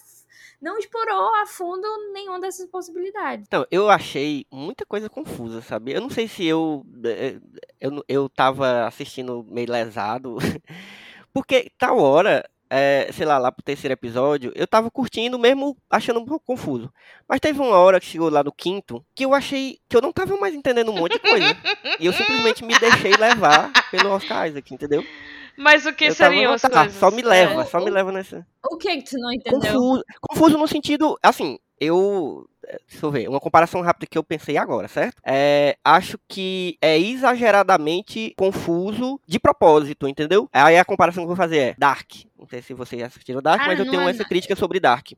não 0.64 0.78
explorou 0.80 1.36
a 1.36 1.46
fundo 1.46 1.86
nenhuma 2.14 2.40
dessas 2.40 2.66
possibilidades. 2.68 3.46
Então, 3.48 3.66
eu 3.70 3.90
achei 3.90 4.46
muita 4.52 4.86
coisa 4.86 5.10
confusa, 5.10 5.62
sabe? 5.62 5.92
Eu 5.92 6.02
não 6.02 6.10
sei 6.10 6.28
se 6.28 6.46
eu. 6.46 6.86
eh, 7.06 7.36
Eu, 7.80 8.04
eu 8.08 8.30
tava 8.30 8.86
assistindo 8.88 9.46
meio 9.50 9.70
lesado. 9.72 10.38
Porque 11.34 11.72
tal 11.78 11.98
hora, 12.00 12.48
eh, 12.70 13.10
sei 13.12 13.26
lá, 13.26 13.38
lá 13.38 13.52
pro 13.52 13.64
terceiro 13.64 13.94
episódio, 13.94 14.52
eu 14.56 14.66
tava 14.68 14.90
curtindo 14.92 15.38
mesmo 15.40 15.76
achando 15.90 16.20
um 16.20 16.26
pouco 16.26 16.46
confuso. 16.46 16.92
Mas 17.28 17.40
teve 17.40 17.60
uma 17.60 17.78
hora 17.78 18.00
que 18.00 18.06
chegou 18.06 18.30
lá 18.30 18.44
no 18.44 18.52
quinto 18.52 19.04
que 19.16 19.26
eu 19.26 19.34
achei 19.34 19.80
que 19.90 19.98
eu 19.98 20.02
não 20.02 20.12
tava 20.14 20.38
mais 20.38 20.54
entendendo 20.54 20.92
um 20.92 20.96
monte 20.96 21.14
de 21.14 21.20
coisa. 21.20 21.58
e 22.00 22.06
eu 22.06 22.14
simplesmente 22.14 22.64
me 22.64 22.78
deixei 22.80 23.12
levar 23.18 23.72
pelo 23.92 24.10
Oscar 24.12 24.48
Isaac, 24.48 24.74
entendeu? 24.74 25.04
Mas 25.58 25.86
o 25.86 25.94
que 25.94 26.06
eu 26.06 26.14
seriam 26.14 26.50
"Não, 26.50 26.54
as 26.54 26.62
coisas? 26.62 26.94
só 26.96 27.12
me 27.12 27.22
leva, 27.22 27.62
É, 27.62 27.66
só 27.66 27.80
me 27.80 27.90
leva 27.90 28.12
nessa. 28.12 28.46
O 28.72 28.78
que 28.78 28.98
que 28.98 29.10
tu 29.12 29.18
não 29.20 29.32
entendeu? 29.32 29.60
Confuso, 29.74 30.04
confuso 30.22 30.58
no 30.58 30.68
sentido, 30.68 31.18
assim, 31.22 31.58
eu, 31.80 32.48
deixa 32.90 33.06
eu 33.06 33.12
ver, 33.12 33.28
uma 33.30 33.40
comparação 33.40 33.82
rápida 33.82 34.08
que 34.10 34.18
eu 34.18 34.24
pensei 34.24 34.58
agora, 34.58 34.88
certo? 34.88 35.16
É, 35.26 35.78
acho 35.84 36.18
que 36.28 36.78
é 36.82 36.98
exageradamente 36.98 38.34
confuso 38.38 39.20
de 39.28 39.40
propósito, 39.40 40.08
entendeu? 40.08 40.50
Aí 40.52 40.78
a 40.78 40.86
comparação 40.86 41.24
que 41.24 41.26
eu 41.26 41.36
vou 41.36 41.36
fazer 41.36 41.58
é 41.58 41.76
Dark. 41.78 42.12
Não 42.38 42.48
sei 42.48 42.62
se 42.62 42.74
vocês 42.74 43.02
assistiram 43.02 43.42
Dark, 43.42 43.62
Ah, 43.62 43.68
mas 43.68 43.80
eu 43.80 43.86
não 43.86 43.92
tenho 43.92 44.08
é 44.08 44.12
essa 44.12 44.26
crítica 44.26 44.56
sobre 44.56 44.80
Dark. 44.80 45.12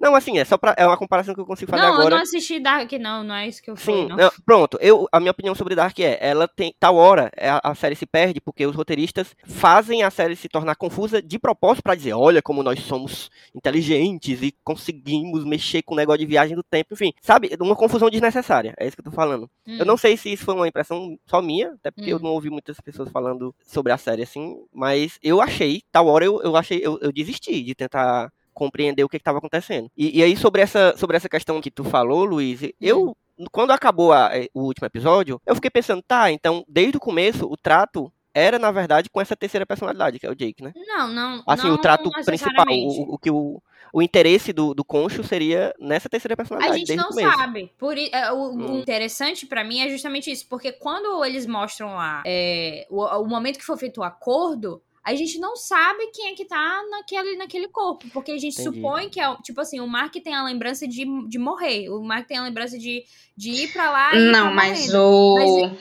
Não, 0.00 0.14
assim, 0.14 0.38
é 0.38 0.44
só 0.44 0.56
pra, 0.56 0.74
é 0.76 0.86
uma 0.86 0.96
comparação 0.96 1.34
que 1.34 1.40
eu 1.40 1.46
consigo 1.46 1.70
fazer 1.70 1.82
não, 1.82 1.88
eu 1.88 1.94
agora. 2.00 2.16
não 2.16 2.22
assisti 2.22 2.60
Dark, 2.60 2.92
não, 2.92 3.24
não 3.24 3.34
é 3.34 3.48
isso 3.48 3.62
que 3.62 3.70
eu 3.70 3.76
fui, 3.76 3.94
Sim, 3.94 4.08
não. 4.08 4.16
não, 4.16 4.30
pronto. 4.44 4.78
Eu, 4.80 5.08
a 5.10 5.18
minha 5.18 5.30
opinião 5.30 5.54
sobre 5.54 5.74
Dark 5.74 5.98
é, 5.98 6.18
ela 6.20 6.46
tem 6.46 6.74
tal 6.78 6.96
hora 6.96 7.30
é, 7.36 7.48
a, 7.48 7.60
a 7.64 7.74
série 7.74 7.96
se 7.96 8.06
perde 8.06 8.40
porque 8.40 8.66
os 8.66 8.76
roteiristas 8.76 9.34
fazem 9.44 10.02
a 10.02 10.10
série 10.10 10.36
se 10.36 10.48
tornar 10.48 10.76
confusa 10.76 11.20
de 11.20 11.38
propósito 11.38 11.82
pra 11.82 11.94
dizer, 11.94 12.12
olha 12.12 12.42
como 12.42 12.62
nós 12.62 12.78
somos 12.80 13.30
inteligentes 13.54 14.42
e 14.42 14.54
conseguimos 14.62 15.44
mexer 15.44 15.82
com 15.82 15.94
o 15.94 15.96
negócio 15.96 16.20
de 16.20 16.26
viagem 16.26 16.54
do 16.54 16.62
tempo, 16.62 16.85
enfim, 16.90 17.12
sabe, 17.20 17.50
uma 17.60 17.74
confusão 17.76 18.08
desnecessária. 18.10 18.74
É 18.78 18.86
isso 18.86 18.96
que 18.96 19.00
eu 19.00 19.04
tô 19.04 19.10
falando. 19.10 19.50
Hum. 19.66 19.76
Eu 19.78 19.84
não 19.86 19.96
sei 19.96 20.16
se 20.16 20.32
isso 20.32 20.44
foi 20.44 20.54
uma 20.54 20.68
impressão 20.68 21.18
só 21.26 21.40
minha, 21.42 21.72
até 21.72 21.90
porque 21.90 22.12
eu 22.12 22.16
Hum. 22.18 22.22
não 22.22 22.30
ouvi 22.30 22.50
muitas 22.50 22.80
pessoas 22.80 23.08
falando 23.10 23.54
sobre 23.64 23.92
a 23.92 23.98
série 23.98 24.22
assim, 24.22 24.56
mas 24.72 25.18
eu 25.22 25.40
achei, 25.40 25.82
tal 25.90 26.06
hora 26.06 26.24
eu, 26.24 26.40
eu 26.42 26.56
achei, 26.56 26.80
eu, 26.82 26.98
eu 27.00 27.12
desisti 27.12 27.62
de 27.62 27.74
tentar 27.74 28.32
compreender 28.54 29.04
o 29.04 29.08
que 29.08 29.16
estava 29.18 29.38
acontecendo. 29.38 29.90
E, 29.96 30.18
e 30.18 30.22
aí 30.22 30.36
sobre 30.36 30.62
essa, 30.62 30.94
sobre 30.96 31.16
essa 31.16 31.28
questão 31.28 31.60
que 31.60 31.70
tu 31.70 31.84
falou, 31.84 32.24
Luiz, 32.24 32.60
eu 32.80 33.16
quando 33.52 33.70
acabou 33.70 34.12
a- 34.14 34.30
eh, 34.34 34.48
o 34.54 34.62
último 34.62 34.86
episódio, 34.86 35.38
eu 35.44 35.54
fiquei 35.54 35.68
pensando, 35.70 36.00
tá, 36.02 36.30
então, 36.32 36.64
desde 36.66 36.96
o 36.96 37.00
começo, 37.00 37.44
o 37.44 37.54
trato 37.54 38.10
era, 38.32 38.58
na 38.58 38.70
verdade, 38.70 39.10
com 39.10 39.20
essa 39.20 39.36
terceira 39.36 39.66
personalidade, 39.66 40.18
que 40.18 40.26
é 40.26 40.30
o 40.30 40.34
Jake, 40.34 40.62
né? 40.62 40.72
Não, 40.86 41.08
não. 41.08 41.42
Assim, 41.46 41.66
não 41.68 41.74
o 41.74 41.78
trato 41.78 42.10
principal, 42.24 42.64
o, 42.68 43.14
o 43.14 43.18
que 43.18 43.30
o, 43.30 43.62
o 43.96 44.02
interesse 44.02 44.52
do, 44.52 44.74
do 44.74 44.84
Concho 44.84 45.24
seria 45.24 45.72
nessa 45.80 46.06
terceira 46.06 46.34
A 46.34 46.36
personalidade, 46.36 46.78
gente 46.80 46.88
desde 46.88 47.02
não 47.02 47.08
o 47.10 47.12
sabe. 47.36 47.72
Por, 47.78 47.96
é, 47.96 48.30
o, 48.30 48.36
o 48.36 48.52
Hum. 48.72 48.78
interessante 48.78 49.46
pra 49.46 49.64
mim 49.64 49.80
é 49.80 49.88
justamente 49.88 50.30
isso. 50.30 50.46
Porque 50.50 50.70
quando 50.70 51.24
eles 51.24 51.46
mostram 51.46 51.94
lá 51.94 52.22
é, 52.26 52.86
o, 52.90 53.02
o 53.02 53.26
momento 53.26 53.58
que 53.58 53.64
foi 53.64 53.78
feito 53.78 54.00
o 54.00 54.04
acordo, 54.04 54.82
a 55.02 55.14
gente 55.14 55.38
não 55.38 55.56
sabe 55.56 56.08
quem 56.12 56.30
é 56.30 56.34
que 56.34 56.44
tá 56.44 56.82
naquele, 56.90 57.36
naquele 57.36 57.68
corpo. 57.68 58.06
Porque 58.12 58.32
a 58.32 58.36
gente 58.38 58.60
Entendi. 58.60 58.76
supõe 58.76 59.08
que 59.08 59.18
é, 59.18 59.28
o- 59.30 59.36
tipo 59.36 59.60
assim, 59.62 59.80
o 59.80 59.86
Mark 59.86 60.12
tem 60.12 60.34
a 60.34 60.44
lembrança 60.44 60.86
de, 60.86 61.06
de 61.26 61.38
morrer. 61.38 61.88
O 61.88 62.02
Mark 62.02 62.26
tem 62.26 62.36
a 62.36 62.42
lembrança 62.42 62.76
de, 62.78 63.02
de 63.34 63.50
ir 63.50 63.72
pra 63.72 63.90
lá 63.90 64.14
e 64.14 64.18
Não, 64.30 64.48
tá 64.48 64.54
mas 64.54 64.92
morrendo. 64.92 65.70
o. 65.72 65.76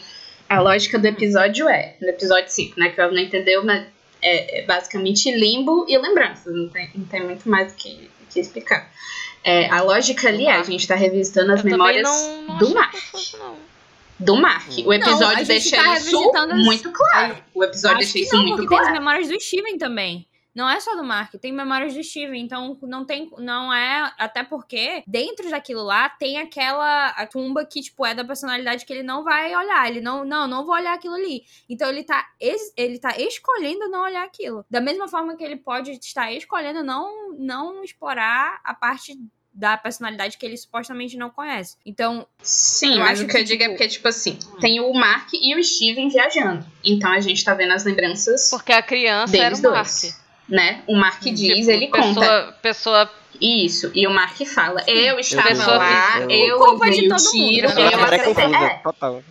A 0.47 0.59
lógica 0.61 0.97
do 0.99 1.05
episódio 1.07 1.67
é, 1.67 1.97
no 1.99 2.07
episódio 2.07 2.49
5, 2.49 2.79
né? 2.79 2.89
Que 2.89 3.01
o 3.01 3.11
não 3.11 3.17
entendeu, 3.19 3.65
mas 3.65 3.87
é, 4.27 4.59
é 4.59 4.65
basicamente 4.65 5.31
limbo 5.31 5.85
e 5.87 5.97
lembranças. 5.97 6.53
Não 6.55 6.67
tem, 6.69 6.89
não 6.95 7.05
tem 7.05 7.23
muito 7.23 7.47
mais 7.49 7.71
o 7.71 7.75
que, 7.75 8.09
que 8.29 8.39
explicar. 8.39 8.91
É, 9.43 9.69
a 9.69 9.81
lógica 9.81 10.27
ali 10.27 10.47
é, 10.47 10.53
a 10.55 10.63
gente 10.63 10.87
tá 10.87 10.95
revisitando 10.95 11.51
as 11.51 11.59
Eu 11.59 11.65
memórias 11.65 12.03
não, 12.03 12.41
não 12.43 12.57
do 12.57 12.73
Mark. 12.73 12.95
não. 13.39 13.55
Do 14.17 14.37
Mark. 14.37 14.69
O 14.79 14.83
Não, 14.85 14.93
episódio 14.93 15.37
gente 15.39 15.47
deixa 15.47 15.75
tá 15.75 15.97
isso 15.97 16.31
as- 16.33 16.63
muito 16.65 16.89
claro. 16.91 17.37
O 17.53 17.63
episódio 17.63 17.97
Acho 17.97 18.13
deixa 18.13 18.13
que 18.13 18.19
isso 18.23 18.35
não, 18.35 18.43
muito 18.43 18.55
porque 18.55 18.69
tem 18.69 18.77
as 18.79 18.83
claro. 18.87 18.99
memórias 19.03 19.27
do 19.27 19.39
Steven 19.39 19.77
também. 19.77 20.25
Não 20.55 20.69
é 20.69 20.79
só 20.79 20.95
do 20.95 21.03
Mark, 21.03 21.33
tem 21.35 21.51
memórias 21.51 21.93
do 21.93 22.01
Steven, 22.01 22.41
então 22.41 22.77
não 22.83 23.05
tem, 23.05 23.29
não 23.37 23.73
é, 23.73 24.13
até 24.17 24.41
porque 24.43 25.03
dentro 25.05 25.49
daquilo 25.49 25.83
lá 25.83 26.07
tem 26.07 26.37
aquela 26.37 27.09
a 27.09 27.27
tumba 27.27 27.65
que 27.65 27.81
tipo 27.81 28.05
é 28.05 28.15
da 28.15 28.23
personalidade 28.23 28.85
que 28.85 28.93
ele 28.93 29.03
não 29.03 29.23
vai 29.23 29.53
olhar, 29.53 29.89
ele 29.89 29.99
não, 29.99 30.23
não, 30.23 30.47
não 30.47 30.65
vou 30.65 30.73
olhar 30.73 30.93
aquilo 30.93 31.15
ali. 31.15 31.43
Então 31.69 31.89
ele 31.89 32.03
tá 32.03 32.25
ele 32.77 32.97
tá 32.97 33.19
escolhendo 33.19 33.89
não 33.89 34.03
olhar 34.03 34.23
aquilo. 34.23 34.65
Da 34.69 34.79
mesma 34.79 35.07
forma 35.09 35.35
que 35.35 35.43
ele 35.43 35.57
pode 35.57 35.91
estar 35.91 36.31
escolhendo 36.31 36.83
não 36.83 37.33
não 37.33 37.83
explorar 37.83 38.61
a 38.63 38.73
parte 38.73 39.19
da 39.55 39.77
personalidade 39.77 40.37
que 40.37 40.45
ele 40.45 40.57
supostamente 40.57 41.15
não 41.15 41.29
conhece. 41.29 41.77
Então, 41.85 42.27
Sim, 42.41 42.99
mas 42.99 43.21
o 43.21 43.27
que 43.27 43.37
eu 43.37 43.43
digo 43.43 43.63
é 43.63 43.67
tipo, 43.67 43.77
porque, 43.77 43.87
tipo 43.87 44.07
assim, 44.07 44.37
tem 44.59 44.81
o 44.81 44.93
Mark 44.93 45.29
e 45.33 45.55
o 45.55 45.63
Steven 45.63 46.09
viajando. 46.09 46.65
Então 46.83 47.09
a 47.09 47.21
gente 47.21 47.43
tá 47.43 47.53
vendo 47.53 47.71
as 47.71 47.85
lembranças 47.85 48.49
Porque 48.49 48.73
a 48.73 48.83
criança 48.83 49.35
era 49.35 49.45
deles 49.45 49.59
o 49.59 49.71
Mark. 49.71 49.85
dois. 49.85 50.24
Né? 50.47 50.83
O 50.87 50.95
Mark 50.95 51.21
diz, 51.23 51.39
Tipo, 51.39 51.71
ele 51.71 51.87
conta. 51.87 52.19
pessoa, 52.21 52.55
pessoa 52.61 53.11
Isso. 53.41 53.91
E 53.95 54.05
o 54.05 54.11
Mark 54.11 54.37
fala: 54.45 54.83
Eu 54.87 55.19
estava 55.19 55.47
Pessoa 55.49 55.77
lá, 55.77 56.11
física. 56.13 56.33
eu 56.33 56.57
Culpa 56.59 56.89
de 56.91 57.07
todo 57.09 57.19
mundo, 57.23 57.31
tiro? 57.31 57.67
Ela 57.69 58.15
eu 58.17 58.35
também 58.35 58.61
é 58.61 58.65
É, 58.65 58.69
total. 58.77 59.23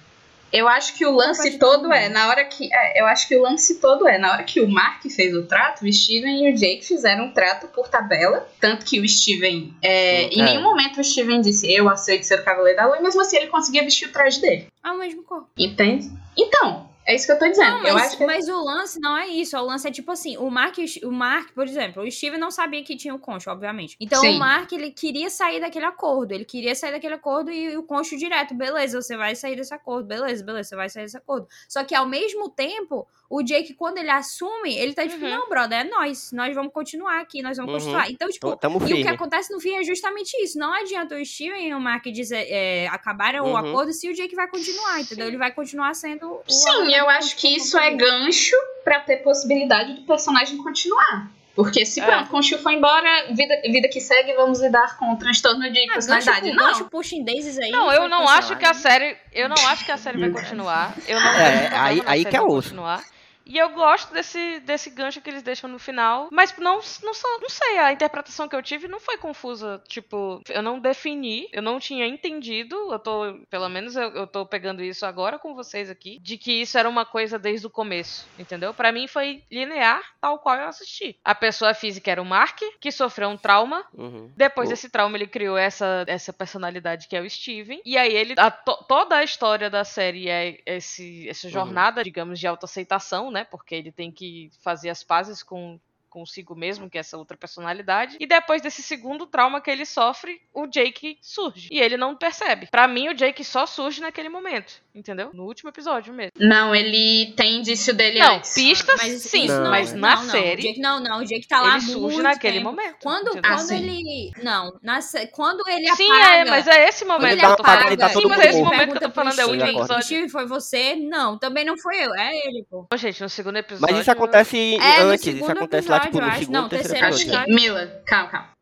eu 0.53 0.68
acho 0.68 0.94
que 0.94 1.07
o 1.07 1.12
lance 1.12 1.59
todo 1.59 1.92
é, 1.92 2.03
mundo. 2.05 2.12
na 2.14 2.29
hora 2.29 2.44
que. 2.44 2.68
é, 2.72 3.00
eu 3.00 3.07
acho 3.07 3.27
que 3.29 3.37
o 3.37 3.42
lance 3.42 3.81
todo 3.81 4.07
é, 4.09 4.18
na 4.18 4.33
hora 4.33 4.42
que 4.42 4.61
o 4.61 4.68
Mark 4.68 5.03
fez 5.09 5.35
o 5.35 5.46
trato, 5.46 5.85
o 5.85 5.92
Steven 5.92 6.46
e 6.48 6.53
o 6.53 6.57
Jake 6.57 6.85
fizeram 6.85 7.27
um 7.27 7.33
trato 7.33 7.68
por 7.68 7.88
tabela. 7.88 8.46
Tanto 8.61 8.85
que 8.85 9.00
o 9.00 9.09
Steven. 9.09 9.72
é, 9.83 10.24
em 10.24 10.40
é. 10.40 10.44
nenhum 10.44 10.62
momento 10.62 11.00
o 11.00 11.05
Steven 11.05 11.40
disse, 11.40 11.72
eu 11.72 11.88
aceito 11.88 12.24
ser 12.24 12.40
o 12.40 12.44
Cavaleiro 12.44 12.77
da 12.77 12.87
Lua, 12.87 12.98
e 12.98 13.03
mesmo 13.03 13.20
assim 13.20 13.37
ele 13.37 13.46
conseguia 13.46 13.85
vestir 13.85 14.09
o 14.09 14.12
traje 14.12 14.40
dele. 14.40 14.66
é 14.85 14.90
o 14.90 14.98
mesmo 14.98 15.22
corpo. 15.22 15.48
Entende? 15.57 16.11
Então, 16.37 16.90
é 17.06 17.14
isso 17.14 17.26
que 17.26 17.32
eu 17.32 17.38
tô 17.38 17.46
dizendo. 17.48 17.78
Não, 17.78 17.86
eu 17.86 17.94
mas, 17.94 18.06
acho 18.06 18.16
que. 18.16 18.26
mas 18.26 18.48
o 18.48 18.64
lance 18.64 18.98
não 19.00 19.16
é 19.16 19.26
isso. 19.26 19.56
O 19.56 19.64
lance 19.64 19.86
é 19.86 19.90
tipo 19.90 20.10
assim: 20.10 20.36
o 20.38 20.50
Mark, 20.50 20.76
o 21.02 21.10
Mark, 21.12 21.52
por 21.52 21.66
exemplo, 21.66 22.02
o 22.02 22.10
Steven 22.10 22.38
não 22.38 22.50
sabia 22.50 22.82
que 22.82 22.96
tinha 22.96 23.14
o 23.14 23.18
Concho, 23.18 23.50
obviamente. 23.50 23.96
Então 24.00 24.20
Sim. 24.20 24.36
o 24.36 24.38
Mark, 24.38 24.72
ele 24.72 24.90
queria 24.90 25.28
sair 25.28 25.60
daquele 25.60 25.84
acordo. 25.84 26.32
Ele 26.32 26.44
queria 26.44 26.74
sair 26.74 26.92
daquele 26.92 27.14
acordo 27.14 27.50
e 27.50 27.76
o 27.76 27.82
Concho 27.82 28.16
direto. 28.16 28.54
Beleza, 28.54 29.00
você 29.00 29.16
vai 29.16 29.34
sair 29.36 29.56
desse 29.56 29.74
acordo. 29.74 30.06
Beleza, 30.06 30.42
beleza, 30.42 30.70
você 30.70 30.76
vai 30.76 30.88
sair 30.88 31.04
desse 31.04 31.16
acordo. 31.16 31.46
Só 31.68 31.84
que 31.84 31.94
ao 31.94 32.06
mesmo 32.06 32.48
tempo, 32.48 33.06
o 33.38 33.42
Jake, 33.42 33.75
quando 33.75 33.99
ele 33.99 34.11
assume, 34.11 34.75
ele 34.77 34.92
tá 34.94 35.07
tipo: 35.07 35.25
Uhum. 35.25 35.31
não, 35.31 35.49
brother, 35.49 35.81
é 35.81 35.85
nós. 35.85 36.31
Nós 36.33 36.55
vamos 36.55 36.73
continuar 36.73 37.20
aqui, 37.20 37.42
nós 37.42 37.57
vamos 37.57 37.73
Uhum. 37.73 37.79
continuar. 37.79 38.11
Então, 38.11 38.29
tipo. 38.29 38.57
Tamo 38.57 38.79
E 38.81 38.85
o 38.85 38.87
que 38.87 38.94
firme. 38.94 39.11
acontece 39.11 39.53
no 39.53 39.61
fim 39.61 39.77
é 39.77 39.83
justamente 39.85 40.33
isso. 40.42 40.59
Não 40.59 40.73
adianta 40.73 41.14
o 41.16 41.25
Steven 41.25 41.68
e 41.68 41.75
o 41.75 41.81
Mark 41.81 42.05
dizer, 42.07 42.47
é, 42.49 42.87
acabaram 42.88 43.44
o 43.44 43.49
Uhum. 43.51 43.57
acordo 43.57 43.92
se 43.92 44.09
o 44.09 44.14
Jake 44.14 44.35
vai 44.35 44.49
continuar, 44.49 45.01
entendeu? 45.01 45.27
Ele 45.29 45.37
vai 45.38 45.53
continuar 45.53 45.94
sendo 45.94 46.27
o. 46.27 46.42
Sim, 46.49 46.94
eu 46.94 47.09
acho 47.09 47.37
que 47.37 47.49
isso 47.57 47.79
é 47.79 47.90
gancho 47.90 48.57
pra 48.85 49.01
ter 49.01 49.18
possibilidade 49.18 49.94
do 49.94 50.03
personagem 50.03 50.57
continuar. 50.59 51.31
Porque 51.57 51.87
se 51.87 52.01
É. 52.01 52.05
pronto, 52.05 52.31
Conchu 52.31 52.59
foi 52.59 52.75
embora, 52.75 53.27
vida, 53.33 53.61
vida 53.62 53.88
que 53.88 54.01
segue, 54.01 54.33
vamos 54.35 54.61
lidar 54.61 54.99
com 54.99 55.12
o 55.12 55.16
transtorno 55.16 55.70
de 55.70 55.88
Ah, 55.88 55.92
personalidade. 55.94 56.40
gancho, 56.49 56.57
não. 56.57 56.66
gancho 56.66 56.85
pushing 56.90 57.23
daisies 57.23 57.57
aí. 57.59 57.70
Não, 57.70 57.92
eu 57.92 58.09
não 58.09 58.29
acho 58.29 58.57
que 58.57 58.64
a 58.66 58.75
série. 58.75 59.16
Eu 59.33 59.49
não 59.49 59.55
acho 59.68 59.85
que 59.85 59.92
a 59.92 59.97
série 59.97 60.18
vai 60.18 60.31
continuar. 60.31 60.92
Eu 61.07 61.20
não 61.20 61.29
É, 61.31 61.68
aí- 61.77 62.03
aí 62.07 62.25
que 62.25 62.37
é 62.37 62.42
osso. 62.42 62.70
continuar. 62.70 63.05
E 63.46 63.59
eu 63.59 63.70
gosto 63.70 64.12
desse, 64.12 64.61
desse 64.61 64.90
gancho 64.90 65.20
que 65.20 65.28
eles 65.30 65.42
deixam 65.42 65.68
no 65.68 65.78
final. 65.78 66.28
Mas 66.33 66.57
não, 66.57 66.80
não, 67.02 67.12
não 67.40 67.48
sei, 67.48 67.78
a 67.78 67.92
interpretação 67.92 68.48
que 68.48 68.57
eu 68.57 68.62
tive 68.62 68.88
não 68.88 68.98
foi 69.00 69.16
confusa. 69.18 69.83
Tipo, 69.88 70.40
eu 70.48 70.62
não 70.62 70.80
defini, 70.80 71.48
eu 71.52 71.61
não 71.62 71.78
tinha 71.78 72.07
entendido. 72.07 72.74
Eu 72.92 72.98
tô, 72.98 73.38
pelo 73.50 73.68
menos 73.68 73.96
eu, 73.96 74.09
eu 74.11 74.26
tô 74.26 74.46
pegando 74.46 74.83
isso 74.83 75.04
agora 75.04 75.38
com 75.38 75.54
vocês 75.54 75.90
aqui. 75.90 76.18
De 76.20 76.38
que 76.38 76.52
isso 76.62 76.78
era 76.78 76.88
uma 76.88 77.04
coisa 77.04 77.38
desde 77.38 77.66
o 77.66 77.70
começo, 77.70 78.26
entendeu? 78.38 78.72
Pra 78.72 78.92
mim 78.92 79.07
foi 79.07 79.42
linear, 79.50 80.02
tal 80.20 80.38
qual 80.38 80.57
eu 80.57 80.68
assisti. 80.68 81.16
A 81.24 81.35
pessoa 81.35 81.74
física 81.74 82.11
era 82.11 82.22
o 82.22 82.24
Mark, 82.24 82.61
que 82.80 82.90
sofreu 82.90 83.28
um 83.28 83.37
trauma. 83.37 83.85
Uhum. 83.92 84.30
Depois 84.37 84.68
O- 84.68 84.70
desse 84.70 84.88
trauma, 84.88 85.16
ele 85.16 85.26
criou 85.26 85.57
essa, 85.59 86.04
essa 86.07 86.33
personalidade 86.33 87.09
que 87.09 87.16
é 87.16 87.20
o 87.20 87.28
Steven. 87.28 87.80
E 87.85 87.96
aí, 87.98 88.14
ele. 88.14 88.35
a- 88.38 88.50
to- 88.50 88.85
toda 88.88 89.16
a 89.16 89.24
história 89.24 89.68
da 89.68 89.85
série 89.85 90.28
é 90.28 90.59
esse, 90.66 91.28
essa 91.28 91.48
jornada, 91.48 92.02
digamos, 92.02 92.38
de 92.40 92.46
autoaceitação, 92.46 93.30
né? 93.35 93.44
Porque 93.44 93.75
ele 93.75 93.92
tem 93.92 94.11
que 94.11 94.51
fazer 94.61 94.88
as 94.88 95.05
pazes 95.05 95.42
com. 95.42 95.79
Consigo 96.14 96.55
mesmo, 96.55 96.88
que 96.88 96.96
é 96.96 97.00
essa 97.00 97.18
outra 97.18 97.37
personalidade. 97.37 98.16
E 98.20 98.27
depois 98.27 98.62
desse 98.62 98.81
segundo 98.83 99.27
trauma 99.27 99.61
que 99.61 99.68
ele 99.68 99.85
sofre, 99.85 100.40
o 100.55 100.64
Jake 100.68 101.18
surge. 101.20 101.68
E 101.72 101.81
ele 101.81 101.96
não 101.96 102.14
percebe. 102.14 102.68
Pra 102.70 102.87
mim, 102.87 103.09
o 103.09 103.14
Jake 103.14 103.42
só 103.44 103.66
surge 103.66 104.00
naquele 104.00 104.29
momento. 104.29 104.74
Entendeu? 104.94 105.31
No 105.35 105.42
último 105.44 105.70
episódio 105.70 106.14
mesmo. 106.14 106.31
Não, 106.38 106.72
ele 106.72 107.33
tem 107.37 107.57
indício 107.57 107.92
dele 107.92 108.20
Não, 108.20 108.37
antes. 108.37 108.55
pistas, 108.55 108.94
Mas 108.96 109.22
sim. 109.22 109.48
não- 109.48 109.68
mas 109.68 109.92
na 109.92 110.14
não, 110.14 110.31
série, 110.31 110.62
Jake, 110.62 110.81
não, 110.81 111.00
não. 111.00 111.18
O 111.18 111.24
Jake 111.24 111.48
tá 111.48 111.61
lá 111.61 111.72
ele 111.72 111.81
surge 111.81 111.98
muito 111.98 112.22
naquele 112.22 112.59
tempo. 112.59 112.70
momento. 112.70 112.96
Quando, 113.03 113.29
entendeu? 113.31 113.50
Ah, 113.50 113.57
quando 113.57 113.66
sim. 113.66 113.77
ele. 113.77 114.31
Não, 114.40 114.79
na, 114.81 115.00
quando 115.33 115.68
ele 115.68 115.92
Sim, 115.96 116.12
apaga. 116.12 116.35
é, 116.37 116.44
mas 116.44 116.66
é 116.68 116.88
esse 116.88 117.05
momento 117.05 117.33
ele 117.33 117.40
que 117.40 117.44
eu 117.46 117.57
tô 117.57 117.62
apaga, 117.62 117.79
falando. 117.79 117.87
ele 117.88 117.96
tá 117.96 118.09
Sim, 118.09 118.14
todo 118.14 118.29
mas 118.29 118.38
é 118.38 118.48
esse 118.50 118.62
momento 118.62 118.90
que 118.92 118.96
eu 119.05 119.09
tô 119.09 119.11
falando, 119.11 119.38
é 119.40 119.44
o 119.44 119.48
último 119.50 119.68
episódio. 119.68 120.05
Steve, 120.05 120.29
foi 120.29 120.46
você? 120.46 120.94
Não, 120.94 121.37
também 121.38 121.64
não 121.64 121.77
foi 121.77 121.96
eu. 121.96 122.14
É 122.14 122.31
ele, 122.46 122.64
pô. 122.70 122.87
Gente, 122.96 123.20
no 123.20 123.29
segundo 123.29 123.57
episódio. 123.57 123.92
Mas 123.92 124.00
isso 124.00 124.11
acontece 124.12 124.77
É, 124.77 125.00
antes, 125.00 125.27
isso 125.27 125.50
acontece 125.50 125.88
lá, 125.88 125.98
tipo, 125.98 126.03
episódio, 126.08 126.20
no 126.20 126.26
eu 126.26 126.30
acho. 126.30 126.38
segundo, 126.40 126.54
Não, 126.54 126.68
terceiro 126.68 126.88
terceiro 127.00 127.14
Acho 127.14 127.22
episódio. 127.24 127.46
que. 127.46 127.60
Mila, 127.60 128.02
calma, 128.06 128.28
calma. 128.30 128.54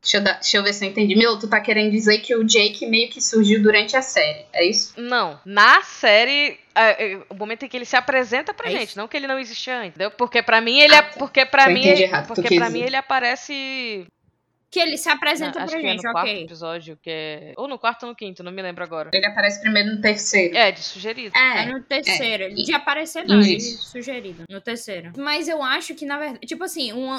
Deixa 0.00 0.16
eu, 0.18 0.20
dar- 0.22 0.34
deixa 0.34 0.56
eu 0.56 0.62
ver 0.62 0.72
se 0.72 0.84
eu 0.86 0.90
entendi. 0.90 1.16
Mila, 1.16 1.38
tu 1.40 1.48
tá 1.48 1.60
querendo 1.60 1.90
dizer 1.90 2.18
que 2.18 2.34
o 2.34 2.44
Jake 2.44 2.86
meio 2.86 3.10
que 3.10 3.20
surgiu 3.20 3.60
durante 3.60 3.96
a 3.96 4.00
série, 4.02 4.44
é 4.52 4.64
isso? 4.64 4.94
Não, 4.96 5.38
na 5.44 5.82
série, 5.82 6.56
é, 6.74 7.12
é, 7.14 7.20
o 7.28 7.34
momento 7.34 7.64
em 7.64 7.68
que 7.68 7.76
ele 7.76 7.84
se 7.84 7.96
apresenta 7.96 8.54
pra 8.54 8.68
É 8.68 8.70
gente, 8.70 8.88
isso. 8.90 8.98
não 8.98 9.08
que 9.08 9.16
ele 9.16 9.26
não 9.26 9.38
existe 9.40 9.68
antes, 9.70 9.88
entendeu? 9.88 10.12
Porque 10.12 10.40
pra 10.40 10.60
mim 10.60 10.78
ele, 10.78 10.94
Ah, 10.94 11.02
tá. 11.02 11.18
porque 11.18 11.44
para 11.44 11.68
Eu 11.68 11.74
mim, 11.74 11.84
ele- 11.84 12.08
porque 12.28 12.54
para 12.56 12.70
mim 12.70 12.80
ele 12.80 12.94
aparece, 12.96 14.06
Que 14.70 14.80
ele 14.80 14.98
se 14.98 15.08
apresenta 15.08 15.60
acho 15.62 15.72
pra 15.72 15.80
que 15.80 15.86
é 15.86 15.90
gente, 15.90 16.04
no 16.04 16.12
quarto 16.12 16.28
ok. 16.28 16.44
episódio, 16.44 16.98
que 17.02 17.10
é 17.10 17.54
ou 17.56 17.66
no 17.66 17.78
quarto 17.78 18.02
ou 18.02 18.10
no 18.10 18.14
quinto, 18.14 18.42
não 18.42 18.52
me 18.52 18.60
lembro 18.60 18.84
agora. 18.84 19.10
Ele 19.14 19.26
aparece 19.26 19.60
primeiro 19.60 19.94
no 19.94 20.00
terceiro. 20.00 20.56
É, 20.56 20.70
de 20.72 20.80
sugerido. 20.80 21.34
É 21.36 21.62
É, 21.62 21.66
no 21.72 21.82
terceiro. 21.82 22.44
é. 22.44 22.48
De 22.50 22.72
aparecer, 22.72 23.24
não. 23.26 23.40
Isso. 23.40 23.82
sugerido. 23.88 24.44
No 24.50 24.60
terceiro. 24.60 25.12
Mas 25.16 25.48
eu 25.48 25.62
acho 25.62 25.94
que, 25.94 26.04
na 26.04 26.18
verdade. 26.18 26.46
Tipo 26.46 26.64
assim, 26.64 26.92
um, 26.92 27.10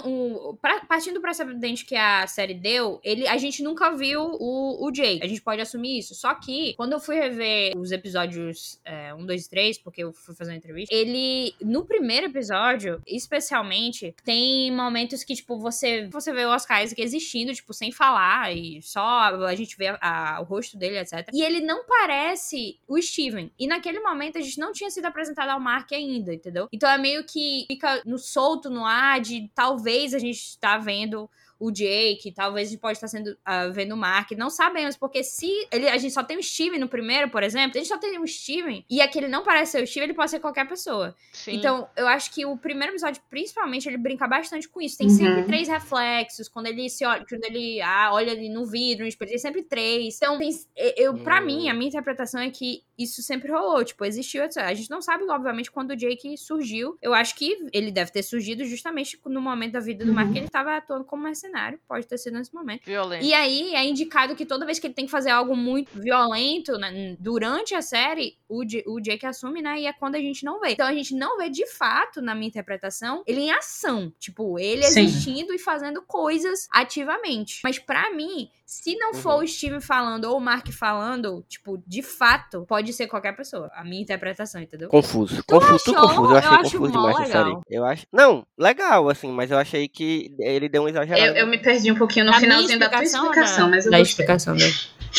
um, 0.52 0.56
pra- 0.62 0.82
partindo 0.88 1.16
do 1.16 1.22
precedente 1.22 1.86
que 1.86 1.96
a 1.96 2.28
série 2.28 2.54
deu, 2.54 3.00
ele, 3.04 3.28
a 3.28 3.38
gente 3.38 3.64
nunca 3.64 3.96
viu 3.96 4.22
o, 4.22 4.86
o 4.88 4.92
Jake. 4.92 5.22
A 5.24 5.28
gente 5.28 5.42
pode 5.42 5.62
assumir 5.62 5.98
isso. 6.00 6.14
Só 6.16 6.36
que, 6.36 6.74
quando 6.76 6.94
eu 6.94 7.00
fui 7.00 7.16
rever 7.20 7.74
os 7.76 7.92
episódios 7.92 8.80
é, 8.86 9.14
1, 9.14 9.26
2 9.26 9.46
e 9.46 9.50
3, 9.50 9.78
porque 9.80 10.04
eu 10.04 10.14
fui 10.14 10.36
fazer 10.36 10.52
uma 10.52 10.58
entrevista, 10.58 10.94
ele. 10.94 11.54
No 11.62 11.84
primeiro 11.86 12.28
episódio, 12.28 13.02
especialmente, 13.08 14.14
tem 14.24 14.72
momentos 14.72 15.24
que, 15.24 15.34
tipo, 15.36 15.58
você, 15.60 16.08
você 16.08 16.32
vê 16.34 16.46
o 16.46 16.50
Oscar 16.50 16.84
Isaac 16.84 17.02
existindo, 17.02 17.39
tipo, 17.54 17.74
sem 17.74 17.92
falar, 17.92 18.56
e 18.56 18.82
só 18.82 19.02
a 19.46 19.56
gente 19.56 19.76
vê 19.78 19.88
a- 20.02 20.40
o 20.42 20.44
rosto 20.44 20.78
dele, 20.78 21.00
etc. 21.00 21.30
E 21.34 21.42
ele 21.42 21.60
não 21.62 21.86
parece 21.86 22.80
o 22.88 23.02
Steven. 23.02 23.52
E 23.60 23.68
naquele 23.68 24.00
momento 24.00 24.38
a 24.38 24.42
gente 24.42 24.60
não 24.60 24.72
tinha 24.72 24.90
sido 24.90 25.06
apresentado 25.06 25.50
ao 25.50 25.60
Mark 25.60 25.92
ainda, 25.92 26.34
entendeu? 26.34 26.68
Então 26.72 26.90
é 26.90 26.98
meio 26.98 27.24
que 27.24 27.66
fica 27.68 28.02
no 28.06 28.18
solto, 28.18 28.70
no 28.70 28.86
ar, 28.86 29.20
de 29.22 29.50
talvez 29.54 30.14
a 30.14 30.20
gente 30.20 30.58
tá 30.60 30.78
vendo 30.78 31.30
o 31.60 31.72
Jake, 31.72 32.32
talvez 32.34 32.70
a 32.70 32.72
gente 32.72 32.80
pode 32.80 32.94
estar 32.98 33.08
sendo 33.08 33.38
ah, 33.44 33.68
vendo 33.68 33.94
o 33.94 33.98
Mark, 33.98 34.32
não 34.32 34.50
sabemos, 34.50 34.96
porque 34.96 35.24
se 35.24 35.68
ele, 35.72 35.90
a 35.90 35.98
gente 35.98 36.14
só 36.14 36.24
tem 36.24 36.38
o 36.38 36.44
Steven 36.44 36.80
no 36.80 36.88
primeiro, 36.88 37.30
por 37.30 37.44
exemplo, 37.44 37.72
a 37.76 37.80
gente 37.80 37.88
só 37.90 37.98
tem 37.98 38.18
o 38.18 38.26
Steven, 38.26 38.86
e 38.90 39.02
aquele 39.02 39.28
não 39.28 39.44
parece 39.44 39.74
ser 39.74 39.84
o 39.84 39.88
Steven, 39.88 40.06
ele 40.06 40.14
pode 40.14 40.32
ser 40.32 40.40
qualquer 40.40 40.68
pessoa. 40.68 41.14
Sim. 41.34 41.56
Então, 41.58 41.88
eu 41.98 42.08
acho 42.08 42.32
que 42.34 42.46
o 42.46 42.58
primeiro 42.58 42.94
episódio, 42.94 43.22
principalmente, 43.30 43.88
ele 43.90 43.98
brinca 43.98 44.28
bastante 44.28 44.68
com 44.70 44.82
isso. 44.82 44.98
Tem 44.98 45.08
Uhum. 45.08 45.14
sempre 45.16 45.44
três 45.44 45.68
reflexos. 45.68 46.48
Quando 46.48 46.68
ele 46.68 46.90
se 46.90 47.06
olha, 47.06 47.26
quando 47.28 47.44
ele 47.44 47.82
ah, 47.82 48.12
olha 48.14 48.32
ali 48.32 48.48
no 48.50 48.66
vidro, 48.66 49.04
no 49.04 49.10
espelho, 49.10 49.30
tem 49.32 49.38
sempre 49.40 49.64
três. 49.64 50.16
Então, 50.18 50.38
tem, 50.38 50.50
eu, 50.96 51.18
pra 51.18 51.42
Hum. 51.42 51.46
mim, 51.46 51.70
a 51.70 51.74
minha 51.74 51.90
interpretação 51.90 52.40
é 52.42 52.50
que 52.50 52.84
isso 53.00 53.22
sempre 53.24 53.52
rolou. 53.52 53.84
Tipo, 53.84 54.04
existiu. 54.06 54.44
etc. 54.44 54.58
A 54.64 54.74
gente 54.74 54.90
não 54.90 55.02
sabe, 55.02 55.24
obviamente, 55.30 55.72
quando 55.72 55.92
o 55.92 55.96
Jake 55.96 56.38
surgiu. 56.38 56.98
Eu 57.02 57.14
acho 57.14 57.36
que 57.36 57.58
ele 57.74 57.92
deve 57.92 58.12
ter 58.12 58.22
surgido 58.24 58.66
justamente 58.66 59.20
no 59.26 59.42
momento 59.42 59.72
da 59.74 59.80
vida 59.80 60.04
do 60.04 60.10
Uhum. 60.10 60.16
Mark, 60.16 60.36
ele 60.36 60.50
tava 60.50 60.76
atuando 60.78 61.06
como 61.06 61.24
mercenário. 61.24 61.80
Pode 61.88 62.06
ter 62.06 62.18
sido 62.18 62.38
nesse 62.38 62.54
momento. 62.54 62.86
Violento. 62.86 63.24
E 63.26 63.34
aí 63.34 63.74
é 63.76 63.86
indicado 63.86 64.36
que 64.36 64.46
toda 64.46 64.66
vez 64.66 64.78
que 64.80 64.88
ele 64.88 64.94
tem 64.94 65.06
que 65.06 65.12
fazer 65.12 65.30
algo 65.30 65.56
muito 65.56 65.90
violento 66.00 66.78
né, 66.78 67.16
durante 67.20 67.74
a 67.74 67.82
série, 67.82 68.38
o, 68.48 68.64
J- 68.66 68.84
o 68.88 69.00
Jake 69.00 69.26
assume, 69.26 69.62
né? 69.62 69.80
E 69.80 69.86
é 69.88 69.94
quando 69.94 70.16
a 70.16 70.20
gente 70.20 70.44
não 70.44 70.60
vê. 70.60 70.72
Então 70.72 70.88
a 70.88 70.94
gente 70.94 71.16
não 71.16 71.38
vê 71.38 71.50
de 71.50 71.66
fato, 71.68 72.22
na 72.22 72.36
minha 72.36 72.48
interpretação, 72.48 73.24
ele 73.26 73.42
em 73.42 73.52
ação. 73.52 74.12
Tipo, 74.20 74.60
ele 74.60 74.84
Sim. 74.84 75.02
existindo 75.02 75.54
e 75.54 75.60
fazendo 75.60 76.02
coisas 76.02 76.68
ativamente. 76.72 77.62
Mas 77.64 77.80
pra 77.80 78.12
mim, 78.14 78.50
se 78.72 78.96
não 78.98 79.16
for 79.16 79.44
o 79.44 79.48
Steve 79.48 79.82
falando 79.82 80.26
ou 80.26 80.38
o 80.38 80.40
Mark 80.40 80.68
falando, 80.72 81.44
tipo, 81.50 81.82
de 81.88 82.04
fato, 82.04 82.66
pode 82.68 82.94
ser 82.94 83.08
qualquer 83.08 83.36
pessoa. 83.36 83.68
A 83.74 83.84
minha 83.84 84.00
interpretação, 84.04 84.62
entendeu? 84.62 84.90
Confuso. 84.90 85.44
Confuso, 85.48 85.86
tudo 85.86 85.98
achou? 85.98 86.08
confuso. 86.10 86.32
Eu 86.34 86.38
achei 86.38 86.50
Eu 86.50 86.54
acho 86.54 86.72
confuso 86.74 86.92
demais 86.92 87.16
essa 87.22 87.32
série. 87.32 87.44
legal. 87.46 87.62
Eu 87.68 87.86
acho. 87.86 88.06
Não, 88.14 88.46
legal, 88.56 89.10
assim, 89.10 89.32
mas 89.32 89.50
eu 89.50 89.58
achei 89.58 89.88
que 89.88 90.36
ele 90.40 90.70
deu 90.70 90.84
um 90.84 90.88
exagerado. 90.88 91.26
Eu, 91.26 91.34
eu 91.34 91.48
me 91.48 91.58
perdi 91.58 91.92
um 91.92 91.96
pouquinho 91.98 92.26
no 92.28 92.32
Da 92.32 92.40
finalzinho 92.40 92.78
da 92.78 92.90
tua 92.90 93.04
explicação 93.04 93.66
da- 93.66 93.70
mas 93.76 93.86
eu 93.88 93.92
da 93.92 93.98
gostei. 93.98 94.12
explicação 94.12 94.56
da, 94.56 94.66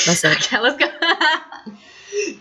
da 0.06 0.14
série. 0.14 0.36
Aquelas 0.46 0.76
que... 0.76 0.84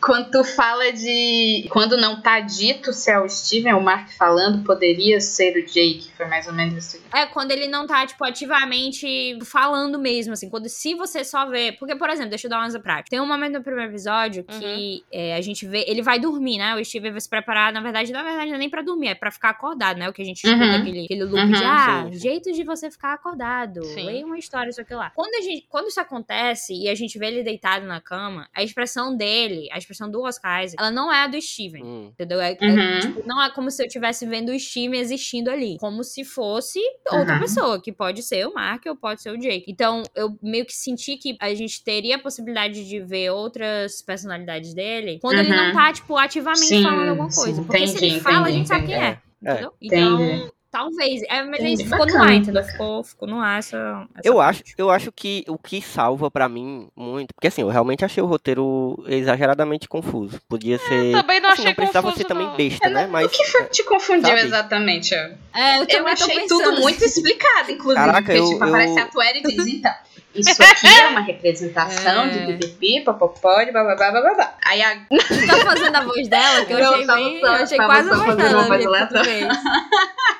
Quando 0.01 0.31
tu 0.31 0.43
fala 0.43 0.91
de. 0.91 1.67
Quando 1.69 1.97
não 1.97 2.21
tá 2.21 2.39
dito 2.39 2.91
se 2.93 3.11
é 3.11 3.19
o 3.19 3.27
Steven 3.29 3.73
ou 3.73 3.79
o 3.79 3.83
Mark 3.83 4.09
falando, 4.11 4.63
poderia 4.63 5.19
ser 5.21 5.55
o 5.57 5.65
Jake. 5.65 6.09
Foi 6.15 6.25
mais 6.27 6.47
ou 6.47 6.53
menos 6.53 6.75
isso. 6.93 7.03
É, 7.13 7.25
quando 7.25 7.51
ele 7.51 7.67
não 7.67 7.85
tá, 7.87 8.05
tipo, 8.05 8.23
ativamente 8.23 9.37
falando 9.45 9.99
mesmo, 9.99 10.33
assim. 10.33 10.49
Quando 10.49 10.69
se 10.69 10.93
você 10.95 11.23
só 11.23 11.45
vê. 11.49 11.71
Porque, 11.73 11.95
por 11.95 12.09
exemplo, 12.09 12.29
deixa 12.29 12.47
eu 12.47 12.51
dar 12.51 12.61
um 12.61 12.65
exemplo 12.65 12.83
prático. 12.83 13.09
Tem 13.09 13.19
um 13.19 13.27
momento 13.27 13.53
no 13.53 13.63
primeiro 13.63 13.91
episódio 13.91 14.43
que 14.43 15.03
é, 15.11 15.35
a 15.35 15.41
gente 15.41 15.65
vê. 15.67 15.83
Ele 15.87 16.01
vai 16.01 16.19
dormir, 16.19 16.57
né? 16.57 16.75
O 16.75 16.83
Steve 16.83 17.11
vai 17.11 17.19
se 17.21 17.29
preparar. 17.29 17.71
Na 17.73 17.81
verdade, 17.81 18.11
na 18.11 18.23
verdade, 18.23 18.49
não 18.49 18.55
é 18.55 18.59
nem 18.59 18.69
pra 18.69 18.81
dormir, 18.81 19.07
é 19.09 19.15
pra 19.15 19.31
ficar 19.31 19.49
acordado, 19.49 19.97
né? 19.97 20.09
O 20.09 20.13
que 20.13 20.21
a 20.21 20.25
gente 20.25 20.43
escuta, 20.45 20.63
Uhum. 20.63 20.75
aquele, 20.81 21.05
aquele 21.05 21.23
loop 21.23 21.39
Uhum, 21.43 21.51
de 21.51 21.63
ah, 21.63 22.03
sim, 22.05 22.13
sim. 22.13 22.19
jeitos 22.19 22.55
de 22.55 22.63
você 22.63 22.89
ficar 22.91 23.13
acordado. 23.13 23.83
Sim. 23.83 24.05
Leia 24.05 24.25
uma 24.25 24.37
história, 24.37 24.69
isso 24.69 24.81
aqui 24.81 24.93
lá. 24.93 25.11
Quando, 25.15 25.33
a 25.35 25.41
gente, 25.41 25.65
quando 25.69 25.87
isso 25.87 25.99
acontece 25.99 26.73
e 26.73 26.89
a 26.89 26.95
gente 26.95 27.17
vê 27.17 27.27
ele 27.27 27.43
deitado 27.43 27.85
na 27.85 27.99
cama, 28.01 28.47
a 28.53 28.63
expressão 28.63 29.15
dele, 29.15 29.58
a 29.71 29.77
expressão 29.77 30.09
do 30.09 30.21
Oscar 30.21 30.63
Isaac, 30.63 30.81
ela 30.81 30.91
não 30.91 31.11
é 31.11 31.23
a 31.23 31.27
do 31.27 31.41
Steven. 31.41 31.83
Hum. 31.83 32.07
Entendeu? 32.11 32.39
É, 32.39 32.51
é, 32.59 32.65
Uhum. 32.65 32.99
tipo, 32.99 33.23
não 33.27 33.41
é 33.41 33.49
como 33.49 33.69
se 33.71 33.81
eu 33.81 33.87
estivesse 33.87 34.25
vendo 34.25 34.51
o 34.51 34.59
Steven 34.59 34.99
existindo 34.99 35.49
ali. 35.51 35.77
Como 35.79 36.03
se 36.03 36.23
fosse 36.23 36.79
outra 37.11 37.33
Uhum. 37.35 37.39
pessoa, 37.39 37.81
que 37.81 37.91
pode 37.91 38.23
ser 38.23 38.47
o 38.47 38.53
Mark 38.53 38.85
ou 38.87 38.95
pode 38.95 39.21
ser 39.21 39.31
o 39.31 39.37
Jake. 39.37 39.65
Então, 39.67 40.03
eu 40.15 40.37
meio 40.41 40.65
que 40.65 40.73
senti 40.73 41.17
que 41.17 41.35
a 41.39 41.53
gente 41.53 41.83
teria 41.83 42.15
a 42.15 42.19
possibilidade 42.19 42.87
de 42.87 42.99
ver 42.99 43.31
outras 43.31 44.01
personalidades 44.01 44.73
dele 44.73 45.19
quando 45.21 45.39
ele 45.39 45.49
não 45.55 45.67
Uhum. 45.67 45.73
tá, 45.73 45.91
tipo, 45.93 46.15
ativamente 46.17 46.65
Sim, 46.65 46.83
falando 46.83 47.09
alguma 47.09 47.29
sim, 47.31 47.41
coisa. 47.41 47.61
Porque 47.63 47.87
se 47.87 47.97
ele 47.97 48.05
entendi, 48.07 48.21
fala, 48.21 48.37
a 48.37 48.41
entendi, 48.41 48.57
gente 48.57 48.67
sabe 48.67 48.85
quem 48.85 48.95
é. 48.95 48.97
entendi. 48.97 49.19
É, 49.45 49.51
Entendeu? 49.51 49.73
Então, 49.81 50.21
entendi. 50.25 50.51
Talvez. 50.71 51.21
É, 51.29 51.43
mas 51.43 51.59
Entendi. 51.59 51.73
isso 51.73 51.83
ficou 51.83 51.99
no 52.05 52.13
Bacana, 52.13 52.25
ar, 52.25 52.33
entendeu? 52.35 52.63
Ficou, 52.63 53.03
ficou 53.03 53.27
no 53.27 53.39
ar 53.39 53.59
essa. 53.59 53.77
essa 54.15 54.27
Eu 54.27 54.35
parte. 54.35 54.63
acho, 54.65 54.73
eu 54.77 54.89
acho 54.89 55.11
que 55.11 55.43
o 55.47 55.57
que 55.57 55.81
salva 55.81 56.29
pra 56.31 56.47
mim 56.49 56.87
muito, 56.95 57.33
porque 57.33 57.47
assim, 57.47 57.61
eu 57.61 57.67
realmente 57.69 58.03
achei 58.05 58.21
o 58.21 58.25
roteiro 58.27 59.03
exageradamente 59.07 59.87
confuso. 59.87 60.39
Podia 60.47 60.77
ser. 60.79 61.11
Também 61.11 61.39
não 61.39 61.49
assim, 61.49 61.61
achei 61.61 61.65
não 61.65 61.75
precisava 61.75 62.07
confuso, 62.07 62.21
ser 62.23 62.27
também 62.27 62.47
não. 62.47 62.55
besta, 62.55 62.89
né? 62.89 63.07
Mas 63.07 63.25
O 63.25 63.29
que 63.29 63.43
foi 63.45 63.63
que 63.65 63.71
te 63.71 63.83
confundiu 63.83 64.29
Sabe? 64.29 64.41
exatamente? 64.41 65.13
Eu, 65.13 65.19
É, 65.53 65.77
eu, 65.77 65.81
eu 65.81 65.87
também 65.87 66.13
achei 66.13 66.35
pensando 66.41 66.63
tudo 66.63 66.81
muito 66.81 67.03
explicado, 67.03 67.71
inclusive. 67.71 67.95
Caraca, 68.05 68.21
porque, 68.23 68.39
eu- 68.39 68.49
tipo, 68.49 68.63
eu- 68.63 68.67
aparece 68.69 68.99
a 68.99 69.05
Tueri 69.07 69.39
e 69.39 69.43
diz, 69.43 69.67
então, 69.67 69.93
isso 70.35 70.61
aqui 70.63 70.87
é 70.87 71.07
uma 71.07 71.21
representação 71.21 72.23
É. 72.25 72.29
de 72.29 72.53
pipipi, 72.53 73.01
popopó, 73.03 73.63
de 73.63 73.71
bababá, 73.71 74.11
bababá. 74.11 74.53
Aí 74.63 74.81
a... 74.81 74.95
Tu 74.95 75.07
tá 75.47 75.57
fazendo 75.65 75.95
a 75.95 76.01
voz 76.03 76.27
dela, 76.27 76.65
que 76.65 76.73
eu 76.73 76.79
Não, 76.79 76.93
achei 76.93 77.05
tava 77.05 77.19
bem. 77.19 77.39
só- 77.39 77.47
eu 77.47 77.53
achei 77.63 77.77
tava 77.77 77.93
quase 77.93 78.09
só 78.09 78.15
a 78.15 78.17
voz 78.25 78.37
dela. 78.37 79.09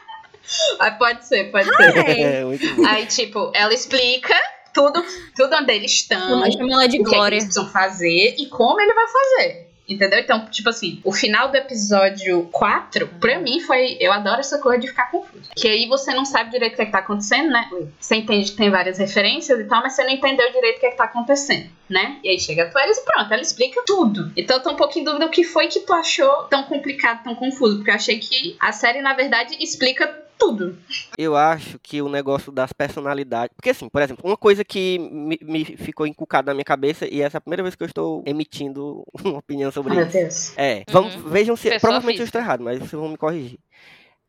Aí 0.79 0.91
pode 0.91 1.25
ser, 1.25 1.51
pode 1.51 1.65
ser. 1.65 2.09
é 2.09 2.43
muito 2.43 2.75
bom. 2.75 2.88
Aí, 2.88 3.05
tipo, 3.05 3.51
ela 3.53 3.73
explica 3.73 4.35
tudo, 4.73 5.03
tudo 5.35 5.55
onde 5.55 5.73
eles 5.73 5.91
estão, 5.91 6.19
Chama 6.19 6.51
chama 6.51 6.73
ela 6.73 6.88
de 6.88 7.01
o 7.01 7.03
que, 7.03 7.15
é 7.15 7.19
que 7.19 7.25
eles 7.25 7.43
precisam 7.45 7.69
fazer 7.69 8.35
e 8.38 8.47
como 8.47 8.79
ele 8.79 8.93
vai 8.93 9.05
fazer. 9.07 9.69
Entendeu? 9.89 10.19
Então, 10.19 10.45
tipo 10.45 10.69
assim, 10.69 11.01
o 11.03 11.12
final 11.12 11.49
do 11.49 11.55
episódio 11.55 12.47
4, 12.51 13.07
pra 13.19 13.39
mim, 13.39 13.59
foi. 13.59 13.97
Eu 13.99 14.13
adoro 14.13 14.39
essa 14.39 14.59
coisa 14.59 14.79
de 14.79 14.88
ficar 14.88 15.09
confuso. 15.09 15.49
Que 15.55 15.67
aí 15.67 15.88
você 15.88 16.13
não 16.13 16.23
sabe 16.25 16.51
direito 16.51 16.73
o 16.73 16.75
que, 16.75 16.83
é 16.83 16.85
que 16.85 16.91
tá 16.91 16.99
acontecendo, 16.99 17.49
né? 17.49 17.67
Você 17.99 18.15
entende 18.15 18.51
que 18.51 18.57
tem 18.57 18.69
várias 18.69 18.99
referências 18.99 19.59
e 19.59 19.63
tal, 19.63 19.81
mas 19.81 19.93
você 19.93 20.03
não 20.03 20.12
entendeu 20.12 20.51
direito 20.51 20.77
o 20.77 20.79
que, 20.79 20.85
é 20.85 20.91
que 20.91 20.95
tá 20.95 21.05
acontecendo, 21.05 21.71
né? 21.89 22.19
E 22.23 22.29
aí 22.29 22.39
chega 22.39 22.65
a 22.65 22.69
Tuelis 22.69 22.99
e 22.99 23.03
pronto, 23.03 23.33
ela 23.33 23.41
explica 23.41 23.81
tudo. 23.83 24.31
Então 24.38 24.57
eu 24.57 24.63
tô 24.63 24.69
um 24.69 24.75
pouquinho 24.75 25.01
em 25.01 25.05
dúvida 25.05 25.25
o 25.25 25.31
que 25.31 25.43
foi 25.43 25.67
que 25.67 25.79
tu 25.79 25.91
achou 25.91 26.43
tão 26.43 26.63
complicado, 26.65 27.23
tão 27.23 27.33
confuso. 27.33 27.77
Porque 27.77 27.89
eu 27.89 27.95
achei 27.95 28.19
que 28.19 28.55
a 28.59 28.71
série, 28.71 29.01
na 29.01 29.15
verdade, 29.15 29.57
explica 29.59 30.28
tudo. 30.39 30.78
Eu 31.17 31.36
acho 31.36 31.78
que 31.78 32.02
o 32.02 32.10
negócio 32.10 32.52
das 32.52 32.71
personalidades. 32.73 33.54
Porque, 33.56 33.69
assim, 33.69 33.89
por 33.89 34.02
exemplo, 34.02 34.23
uma 34.25 34.38
coisa 34.38 34.63
que 34.63 34.97
me, 34.97 35.38
me 35.41 35.65
ficou 35.65 36.08
encucada 36.08 36.52
na 36.52 36.56
minha 36.56 36.65
cabeça, 36.65 37.06
e 37.06 37.21
essa 37.21 37.38
é 37.38 37.39
a 37.39 37.41
primeira 37.41 37.62
vez 37.62 37.75
que 37.75 37.84
eu 37.84 37.88
estou 37.88 38.23
emitindo 38.25 39.04
uma 39.23 39.39
opinião 39.39 39.71
sobre 39.71 39.93
Meu 39.93 40.04
isso. 40.04 40.13
Deus. 40.13 40.58
É, 40.58 40.84
vamos, 40.89 41.13
vejam 41.15 41.56
se. 41.56 41.63
Pessoa 41.69 41.80
provavelmente 41.82 42.19
eu 42.19 42.25
física. 42.25 42.39
estou 42.39 42.41
errado, 42.41 42.63
mas 42.63 42.80
vocês 42.80 42.91
vão 42.91 43.10
me 43.10 43.17
corrigir. 43.17 43.60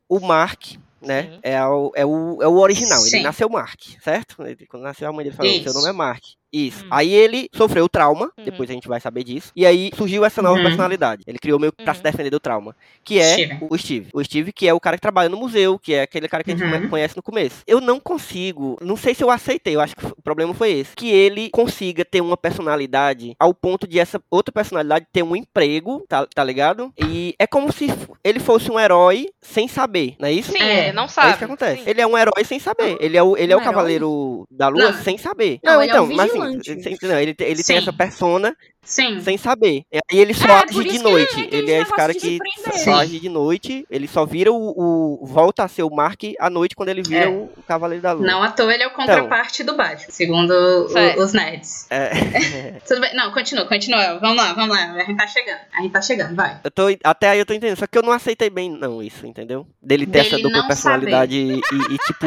O 0.09 0.19
Mark, 0.19 0.73
né? 1.03 1.23
Sim. 1.33 1.39
É 1.43 1.65
o, 1.65 1.93
é, 1.95 2.05
o, 2.07 2.39
é 2.43 2.49
o 2.49 2.59
original. 2.59 2.99
Sim. 2.99 3.17
Ele 3.17 3.25
nasceu 3.25 3.49
Mark, 3.49 3.81
certo? 4.03 4.43
Ele- 4.47 4.67
quando 4.67 4.83
nasceu, 4.83 5.09
a 5.09 5.13
mãe 5.13 5.25
dele 5.25 5.37
falou: 5.37 5.53
seu 5.63 5.73
nome 5.75 5.89
é 5.89 5.93
Mark. 5.93 6.23
Isso. 6.53 6.85
Hum. 6.85 6.89
Aí 6.91 7.15
ele 7.15 7.49
sofreu 7.55 7.89
trauma, 7.89 8.33
Uhum. 8.37 8.45
depois 8.45 8.69
a 8.69 8.73
gente 8.73 8.89
vai 8.89 8.99
saber 9.01 9.23
disso. 9.23 9.53
E 9.55 9.65
aí 9.65 9.93
surgiu 9.97 10.25
essa 10.25 10.43
nova 10.43 10.57
Uhum. 10.57 10.65
personalidade. 10.65 11.23
Ele 11.25 11.39
criou 11.39 11.61
meio 11.61 11.71
que 11.71 11.85
pra 11.85 11.93
Uhum. 11.93 11.97
se 11.99 12.03
defender 12.03 12.29
do 12.31 12.41
trauma. 12.41 12.75
Que 13.05 13.21
é 13.21 13.35
Steven. 13.35 13.59
o 13.71 13.79
Steve. 13.79 14.09
O 14.13 14.25
Steve, 14.25 14.53
que 14.53 14.67
é 14.67 14.75
o 14.75 14.81
cara 14.81 14.97
que 14.97 15.01
trabalha 15.01 15.29
no 15.29 15.37
museu, 15.37 15.79
que 15.79 15.95
é 15.95 16.03
aquele 16.03 16.27
cara 16.29 16.43
que 16.43 16.51
a 16.51 16.57
gente 16.57 16.65
Uhum. 16.67 16.89
conhece 16.89 17.17
no 17.17 17.23
começo. 17.23 17.63
Eu 17.69 17.81
não 17.81 18.01
consigo, 18.01 18.77
não 18.81 18.97
sei 18.97 19.15
se 19.15 19.23
eu 19.23 19.31
aceitei, 19.31 19.77
eu 19.77 19.81
acho 19.81 19.95
que 19.95 20.05
o 20.05 20.21
problema 20.23 20.53
foi 20.53 20.73
esse. 20.73 20.97
Que 20.97 21.09
ele 21.13 21.51
consiga 21.51 22.05
ter 22.05 22.21
uma 22.21 22.37
personalidade 22.37 23.35
ao 23.39 23.55
ponto 23.55 23.87
de 23.87 24.01
essa 24.01 24.21
outra 24.29 24.53
personalidade 24.53 25.07
ter 25.13 25.23
um 25.23 25.37
emprego, 25.37 26.05
tá, 26.09 26.27
tá 26.27 26.43
ligado? 26.43 26.93
E 26.99 27.35
é 27.39 27.47
como 27.47 27.73
se 27.73 27.87
ele 28.25 28.41
fosse 28.41 28.71
um 28.73 28.79
herói 28.79 29.29
sem 29.41 29.69
saber, 29.69 30.17
não 30.19 30.29
é 30.29 30.33
isso? 30.33 30.51
Sim, 30.51 30.59
É, 30.59 30.90
ele 30.91 30.97
não 30.97 31.05
É 31.05 31.09
sabe. 31.09 31.29
isso 31.31 31.39
que 31.39 31.45
acontece. 31.45 31.83
Sim. 31.85 31.91
Ele 31.91 32.01
é 32.01 32.07
um 32.07 32.17
herói 32.19 32.45
sem 32.45 32.59
saber. 32.59 32.97
Ele 33.01 33.17
é 33.17 33.23
o, 33.23 33.37
ele 33.37 33.53
é 33.53 33.57
Um 33.57 33.59
o 33.59 33.63
herói? 33.63 33.73
cavaleiro 33.73 34.47
da 34.51 34.69
lua 34.69 34.93
Não. 34.93 35.03
sem 35.03 35.17
saber. 35.19 35.59
Não, 35.65 35.75
Não, 35.75 35.83
ele 35.83 35.93
é 35.93 36.01
um 36.01 36.05
então, 36.05 36.17
mas 36.17 36.31
assim, 36.31 36.83
sem- 36.83 36.97
não, 37.03 37.19
ele, 37.19 37.35
ele 37.41 37.63
tem 37.65 37.77
essa 37.77 37.93
persona 37.93 38.57
Sim. 38.83 39.21
sem 39.21 39.37
saber. 39.37 39.83
E 40.13 40.19
ele 40.19 40.33
só 40.35 40.47
É, 40.49 40.63
age 40.65 40.85
de 40.85 40.99
noite. 40.99 41.49
é 41.53 41.57
Ele, 41.57 41.71
é 41.73 41.81
esse 41.83 41.93
cara 41.93 42.15
que 42.15 42.39
só 42.85 42.95
age 42.95 43.21
de 43.21 43.29
noite. 43.29 43.87
Ele 43.91 44.09
só 44.09 44.25
vira 44.25 44.53
o, 44.53 45.21
o- 45.23 45.27
volta 45.27 45.65
a 45.65 45.69
ser 45.69 45.83
o 45.83 45.91
Mark 45.91 46.21
à 46.39 46.49
noite 46.51 46.75
quando 46.75 46.89
ele 46.89 47.03
vira 47.03 47.25
É. 47.27 47.29
o, 47.29 47.51
o 47.57 47.63
cavaleiro 47.67 48.03
da 48.03 48.13
lua. 48.13 48.27
Não 48.27 48.43
à 48.43 48.51
toa 48.51 48.73
ele 48.73 48.83
é 48.83 48.87
o 48.87 48.91
contraparte 48.93 49.63
do 49.63 49.77
Batman, 49.77 50.07
segundo 50.11 50.51
o- 50.53 51.23
os 51.23 51.33
nerds. 51.33 51.87
É, 51.91 52.11
Tudo 52.87 53.01
bem? 53.01 53.15
Não, 53.15 53.31
continua, 53.33 53.67
continua. 53.67 54.19
Vamos 54.19 54.37
lá, 54.37 54.53
vamos 54.55 54.77
lá. 54.77 54.93
A 54.93 55.05
gente 55.05 55.17
tá 55.17 55.27
chegando. 55.27 55.59
A 55.77 55.83
gente 55.83 55.93
tá 55.93 56.03
chegando, 56.03 56.35
vai. 56.35 56.61
eu 56.65 56.71
tô, 56.71 56.85
até 57.05 57.29
aí 57.31 57.39
eu 57.39 57.47
tô 57.47 57.53
entendendo. 57.53 57.79
Só 57.79 57.87
que 57.87 57.97
eu 57.99 58.03
não 58.03 58.13
aceitei 58.13 58.51
bem, 58.51 58.71
não, 58.71 59.03
isso, 59.03 59.27
entendeu? 59.27 59.67
Dele 59.83 60.07
ter 60.07 60.13
Dele 60.13 60.27
essa 60.29 60.37
dupla 60.39 60.59
não 60.63 60.69
personalidade 60.83 61.37
e, 61.37 61.59
e, 61.59 61.99
tipo. 61.99 62.27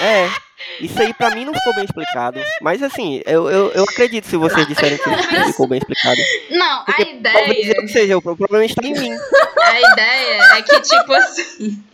É. 0.00 0.30
Isso 0.80 1.00
aí 1.00 1.12
pra 1.12 1.30
mim 1.34 1.44
não 1.44 1.52
ficou 1.54 1.74
bem 1.74 1.84
explicado. 1.84 2.40
Mas 2.60 2.82
assim, 2.82 3.20
eu, 3.26 3.48
eu, 3.50 3.72
eu 3.72 3.84
acredito 3.84 4.26
se 4.26 4.36
vocês 4.36 4.66
disserem 4.66 4.98
que 4.98 5.44
ficou 5.46 5.66
bem 5.68 5.78
explicado. 5.78 6.20
Não, 6.50 6.84
Porque 6.84 7.02
a 7.02 7.32
Talvez 7.32 7.58
ideia. 7.58 7.74
eu 7.76 7.88
seja, 7.88 8.18
o 8.18 8.22
problema 8.22 8.64
está 8.64 8.86
em 8.86 8.92
mim. 8.92 9.12
A 9.62 9.92
ideia 9.92 10.42
é 10.56 10.62
que, 10.62 10.80
tipo 10.80 11.12
assim. 11.12 11.84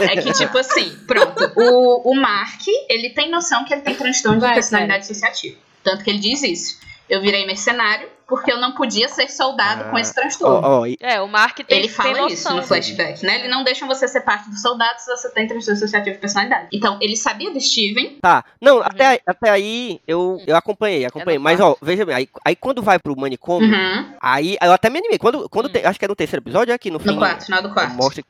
É 0.00 0.16
que, 0.20 0.32
tipo 0.32 0.58
assim, 0.58 0.98
pronto. 1.06 1.52
O, 1.56 2.10
o 2.10 2.14
Mark, 2.14 2.60
ele 2.88 3.10
tem 3.10 3.30
noção 3.30 3.64
que 3.64 3.72
ele 3.72 3.82
tem 3.82 3.94
transtorno 3.94 4.40
de 4.40 4.52
personalidade 4.52 5.00
dissociativa. 5.02 5.56
Tanto 5.82 6.04
que 6.04 6.10
ele 6.10 6.18
diz 6.18 6.42
isso. 6.42 6.78
Eu 7.10 7.20
virei 7.20 7.44
mercenário 7.44 8.08
porque 8.28 8.52
eu 8.52 8.58
não 8.60 8.70
podia 8.72 9.08
ser 9.08 9.28
soldado 9.28 9.82
Ah, 9.86 9.90
com 9.90 9.98
esse 9.98 10.14
transtorno. 10.14 10.60
Ó, 10.64 10.80
ó, 10.82 10.86
e- 10.86 10.96
É, 11.00 11.20
o 11.20 11.26
Mark 11.26 11.56
tem, 11.56 11.78
Ele 11.78 11.88
tem 11.88 11.96
fala 11.96 12.10
noção. 12.12 12.28
isso 12.28 12.54
no 12.54 12.62
flashback, 12.62 13.26
né? 13.26 13.40
Ele 13.40 13.48
não 13.48 13.64
deixa 13.64 13.84
você 13.84 14.06
ser 14.06 14.20
parte 14.20 14.48
do 14.48 14.56
soldado 14.56 15.00
se 15.00 15.10
você 15.10 15.28
tem 15.32 15.48
transtorno 15.48 15.76
associativo 15.76 16.14
de 16.14 16.20
personalidade. 16.20 16.68
Então, 16.72 16.96
ele 17.00 17.16
sabia 17.16 17.50
do 17.50 17.60
Steven. 17.60 18.18
Tá, 18.22 18.44
não, 18.60 18.80
até, 18.80 19.06
aí- 19.08 19.20
até 19.26 19.50
aí 19.50 20.00
eu, 20.06 20.40
eu 20.46 20.54
acompanhei, 20.56 21.04
acompanhei. 21.04 21.38
no 21.38 21.42
mas 21.44 21.58
ó, 21.58 21.76
veja 21.82 22.06
bem, 22.06 22.14
aí, 22.14 22.28
aí 22.46 22.54
quando 22.54 22.80
vai 22.80 23.00
pro 23.00 23.18
manicômio, 23.18 23.68
Uhum. 23.68 24.14
aí 24.22 24.56
eu 24.62 24.72
até 24.72 24.88
me 24.88 25.00
animei. 25.00 25.18
Quando, 25.18 25.48
quando 25.48 25.66
Hum. 25.66 25.72
te- 25.72 25.84
acho 25.84 25.98
que 25.98 26.04
é 26.04 26.08
no 26.08 26.14
terceiro 26.14 26.44
episódio, 26.44 26.70
é 26.70 26.74
aqui 26.76 26.88
no 26.92 27.00
fim. 27.00 27.08
No 27.08 27.16
quarto, 27.18 27.46
final 27.46 27.62
do 27.62 27.70
quarto. 27.74 27.94
Mostra, 27.96 28.22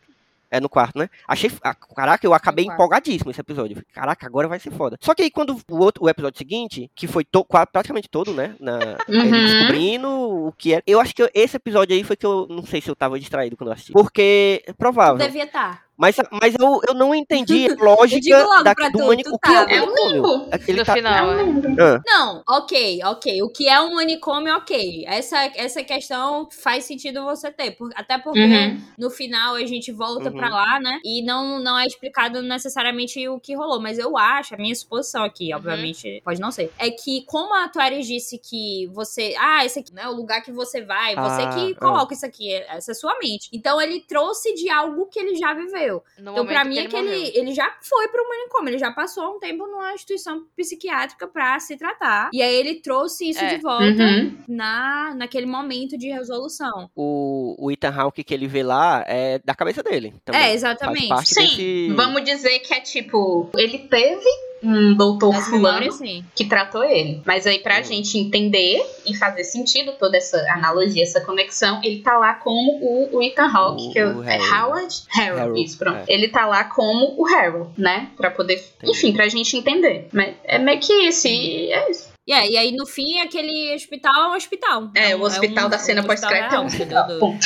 É 0.50 0.58
no 0.60 0.68
quarto, 0.68 0.98
né? 0.98 1.08
Achei. 1.28 1.50
ah, 1.62 1.74
Caraca, 1.74 2.26
eu 2.26 2.34
acabei 2.34 2.64
empolgadíssimo 2.66 3.30
esse 3.30 3.40
episódio. 3.40 3.82
Caraca, 3.94 4.26
agora 4.26 4.48
vai 4.48 4.58
ser 4.58 4.70
foda. 4.72 4.96
Só 5.00 5.14
que 5.14 5.22
aí 5.22 5.30
quando 5.30 5.56
o, 5.70 5.78
outro, 5.78 6.04
o 6.04 6.08
episódio 6.08 6.38
seguinte, 6.38 6.90
que 6.94 7.06
foi 7.06 7.24
to- 7.24 7.46
praticamente 7.72 8.08
todo, 8.08 8.32
né? 8.34 8.56
Na, 8.58 8.78
ele 9.08 9.18
Uhum. 9.22 9.30
descobrindo 9.30 10.08
o 10.08 10.52
que 10.52 10.74
é. 10.74 10.82
Eu 10.86 11.00
acho 11.00 11.14
que 11.14 11.30
esse 11.34 11.56
episódio 11.56 11.94
aí 11.94 12.02
foi 12.02 12.16
que 12.16 12.26
eu 12.26 12.46
não 12.50 12.64
sei 12.64 12.80
se 12.80 12.90
eu 12.90 12.96
tava 12.96 13.18
distraído 13.20 13.56
quando 13.56 13.68
eu 13.68 13.74
assisti. 13.74 13.92
Porque 13.92 14.62
é 14.66 14.72
provável. 14.72 15.16
Devia 15.24 15.44
estar. 15.44 15.84
Mas, 16.00 16.16
mas 16.40 16.54
eu, 16.58 16.80
eu 16.88 16.94
não 16.94 17.14
entendi 17.14 17.66
a 17.66 17.70
Eu 17.70 17.74
digo 17.76 17.84
lógica 17.84 18.42
logo 18.44 18.62
da, 18.62 18.74
pra 18.74 18.88
do 18.88 18.98
tu, 18.98 19.06
mani- 19.06 19.22
tu 19.22 19.34
O 19.34 19.38
que 19.38 19.50
é. 19.52 19.76
É 19.76 19.82
um 19.82 19.86
manicômio? 19.86 20.14
limbo. 20.14 20.48
Aquele 20.50 20.78
No 20.78 20.84
tá- 20.86 20.94
final, 20.94 21.30
é. 21.32 21.42
Ah, 21.78 22.00
Não, 22.06 22.42
ok, 22.48 23.00
ok. 23.04 23.42
O 23.42 23.50
que 23.50 23.68
é 23.68 23.80
um 23.80 23.94
manicômio, 23.94 24.54
ok. 24.56 25.04
Essa, 25.06 25.36
essa 25.54 25.84
questão 25.84 26.48
faz 26.50 26.84
sentido 26.84 27.22
você 27.24 27.50
ter. 27.52 27.72
por- 27.72 27.90
até 27.94 28.16
porque 28.18 28.40
Uhum. 28.40 28.80
no 28.98 29.10
final 29.10 29.54
a 29.56 29.66
gente 29.66 29.92
volta 29.92 30.30
Uhum. 30.30 30.36
pra 30.36 30.48
lá, 30.48 30.80
né? 30.80 30.98
E 31.04 31.22
não, 31.22 31.58
não 31.60 31.78
é 31.78 31.86
explicado 31.86 32.40
necessariamente 32.42 33.28
o 33.28 33.38
que 33.38 33.54
rolou. 33.54 33.78
Mas 33.80 33.98
eu 33.98 34.16
acho, 34.16 34.54
a 34.54 34.58
minha 34.58 34.74
suposição 34.74 35.22
aqui, 35.24 35.52
obviamente, 35.54 36.22
pode 36.24 36.40
não 36.40 36.50
ser. 36.50 36.72
É 36.78 36.90
que, 36.90 37.24
como 37.26 37.54
a 37.54 37.68
Tuares 37.68 38.06
disse 38.06 38.38
que 38.38 38.88
você. 38.94 39.34
Ah, 39.38 39.64
esse 39.66 39.80
aqui 39.80 39.92
não 39.94 40.02
é 40.02 40.08
o 40.08 40.12
lugar 40.14 40.42
que 40.42 40.50
você 40.52 40.80
vai. 40.80 41.14
Você 41.14 41.42
Ah, 41.42 41.50
que 41.54 41.72
ah. 41.72 41.80
coloca 41.80 42.14
isso 42.14 42.24
aqui. 42.24 42.52
Essa 42.54 42.92
é 42.92 42.94
sua 42.94 43.18
mente. 43.18 43.48
Então 43.52 43.80
ele 43.80 44.00
trouxe 44.00 44.54
de 44.54 44.70
algo 44.70 45.06
que 45.06 45.18
ele 45.18 45.36
já 45.36 45.52
viveu. 45.52 45.89
No 46.18 46.32
Então, 46.32 46.46
pra 46.46 46.64
mim, 46.64 46.78
é 46.78 46.86
que 46.86 46.96
morreu. 46.96 47.12
ele, 47.12 47.32
ele 47.38 47.52
já 47.52 47.70
foi 47.82 48.08
pro 48.08 48.26
manicômio, 48.28 48.70
ele 48.70 48.78
já 48.78 48.90
passou 48.92 49.36
um 49.36 49.38
tempo 49.38 49.66
numa 49.66 49.92
instituição 49.94 50.44
psiquiátrica 50.56 51.26
pra 51.26 51.58
se 51.60 51.76
tratar. 51.76 52.30
E 52.32 52.40
aí 52.42 52.54
ele 52.54 52.76
trouxe 52.80 53.28
isso 53.30 53.42
É. 53.44 53.54
de 53.56 53.62
volta 53.62 53.84
Uhum. 53.84 54.36
na, 54.48 55.14
naquele 55.16 55.46
momento 55.46 55.96
de 55.98 56.08
resolução. 56.08 56.90
o, 56.94 57.56
o 57.58 57.70
Ethan 57.70 57.90
Hawke 57.94 58.22
que 58.24 58.34
ele 58.34 58.46
vê 58.46 58.62
lá 58.62 59.04
é 59.06 59.38
da 59.44 59.54
cabeça 59.54 59.82
dele. 59.82 60.14
Também. 60.24 60.40
É, 60.40 60.52
exatamente. 60.54 61.08
Sim, 61.26 61.40
desse... 61.42 61.92
vamos 61.94 62.22
dizer 62.24 62.58
que 62.60 62.72
é 62.74 62.80
tipo, 62.80 63.48
ele 63.56 63.78
teve 63.78 64.24
um 64.62 64.94
doutor 64.94 65.32
Nas 65.32 65.48
fulano 65.48 65.88
que 66.34 66.44
tratou 66.44 66.84
ele. 66.84 67.22
Mas 67.24 67.46
aí, 67.46 67.58
pra 67.60 67.80
Hum. 67.80 67.84
gente 67.84 68.18
entender 68.18 68.80
e 69.06 69.16
fazer 69.16 69.44
sentido 69.44 69.92
toda 69.98 70.16
essa 70.16 70.36
analogia, 70.52 71.02
essa 71.02 71.20
conexão, 71.20 71.80
ele 71.82 72.00
tá 72.00 72.18
lá 72.18 72.34
como 72.34 72.78
o, 72.82 73.16
o 73.16 73.22
Ethan 73.22 73.50
Hawke, 73.50 73.88
O- 73.88 73.92
que 73.92 73.98
é, 73.98 74.06
o 74.06 74.22
é. 74.24 74.36
Howard? 74.38 74.94
Harold, 75.14 75.40
Harold, 75.40 75.62
isso, 75.64 75.78
pronto. 75.78 75.96
é. 75.98 76.04
Ele 76.08 76.28
tá 76.28 76.46
lá 76.46 76.64
como 76.64 77.14
o 77.16 77.26
Harold, 77.26 77.70
né? 77.78 78.08
Pra 78.16 78.30
poder. 78.30 78.62
Entendi. 78.78 78.92
Enfim, 78.92 79.12
pra 79.12 79.28
gente 79.28 79.56
entender. 79.56 80.08
Mas 80.12 80.34
é 80.44 80.58
meio 80.58 80.78
que 80.80 80.92
isso. 80.92 81.26
E 81.28 81.72
é 81.72 81.90
isso. 81.90 82.10
Aí, 82.32 82.52
e 82.52 82.56
aí, 82.56 82.70
no 82.72 82.86
fim, 82.86 83.18
aquele 83.20 83.74
hospital 83.74 84.12
é 84.14 84.28
um 84.28 84.36
hospital. 84.36 84.90
É, 84.94 85.16
o 85.16 85.22
hospital 85.22 85.66
um- 85.66 85.70
da 85.70 85.78
cena 85.78 86.00
um 86.02 86.04
pós-crédito 86.04 86.54
é 86.54 86.60
um 86.60 86.66
hospital. 86.66 87.18
Ponto. 87.18 87.44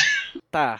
Tá. 0.51 0.79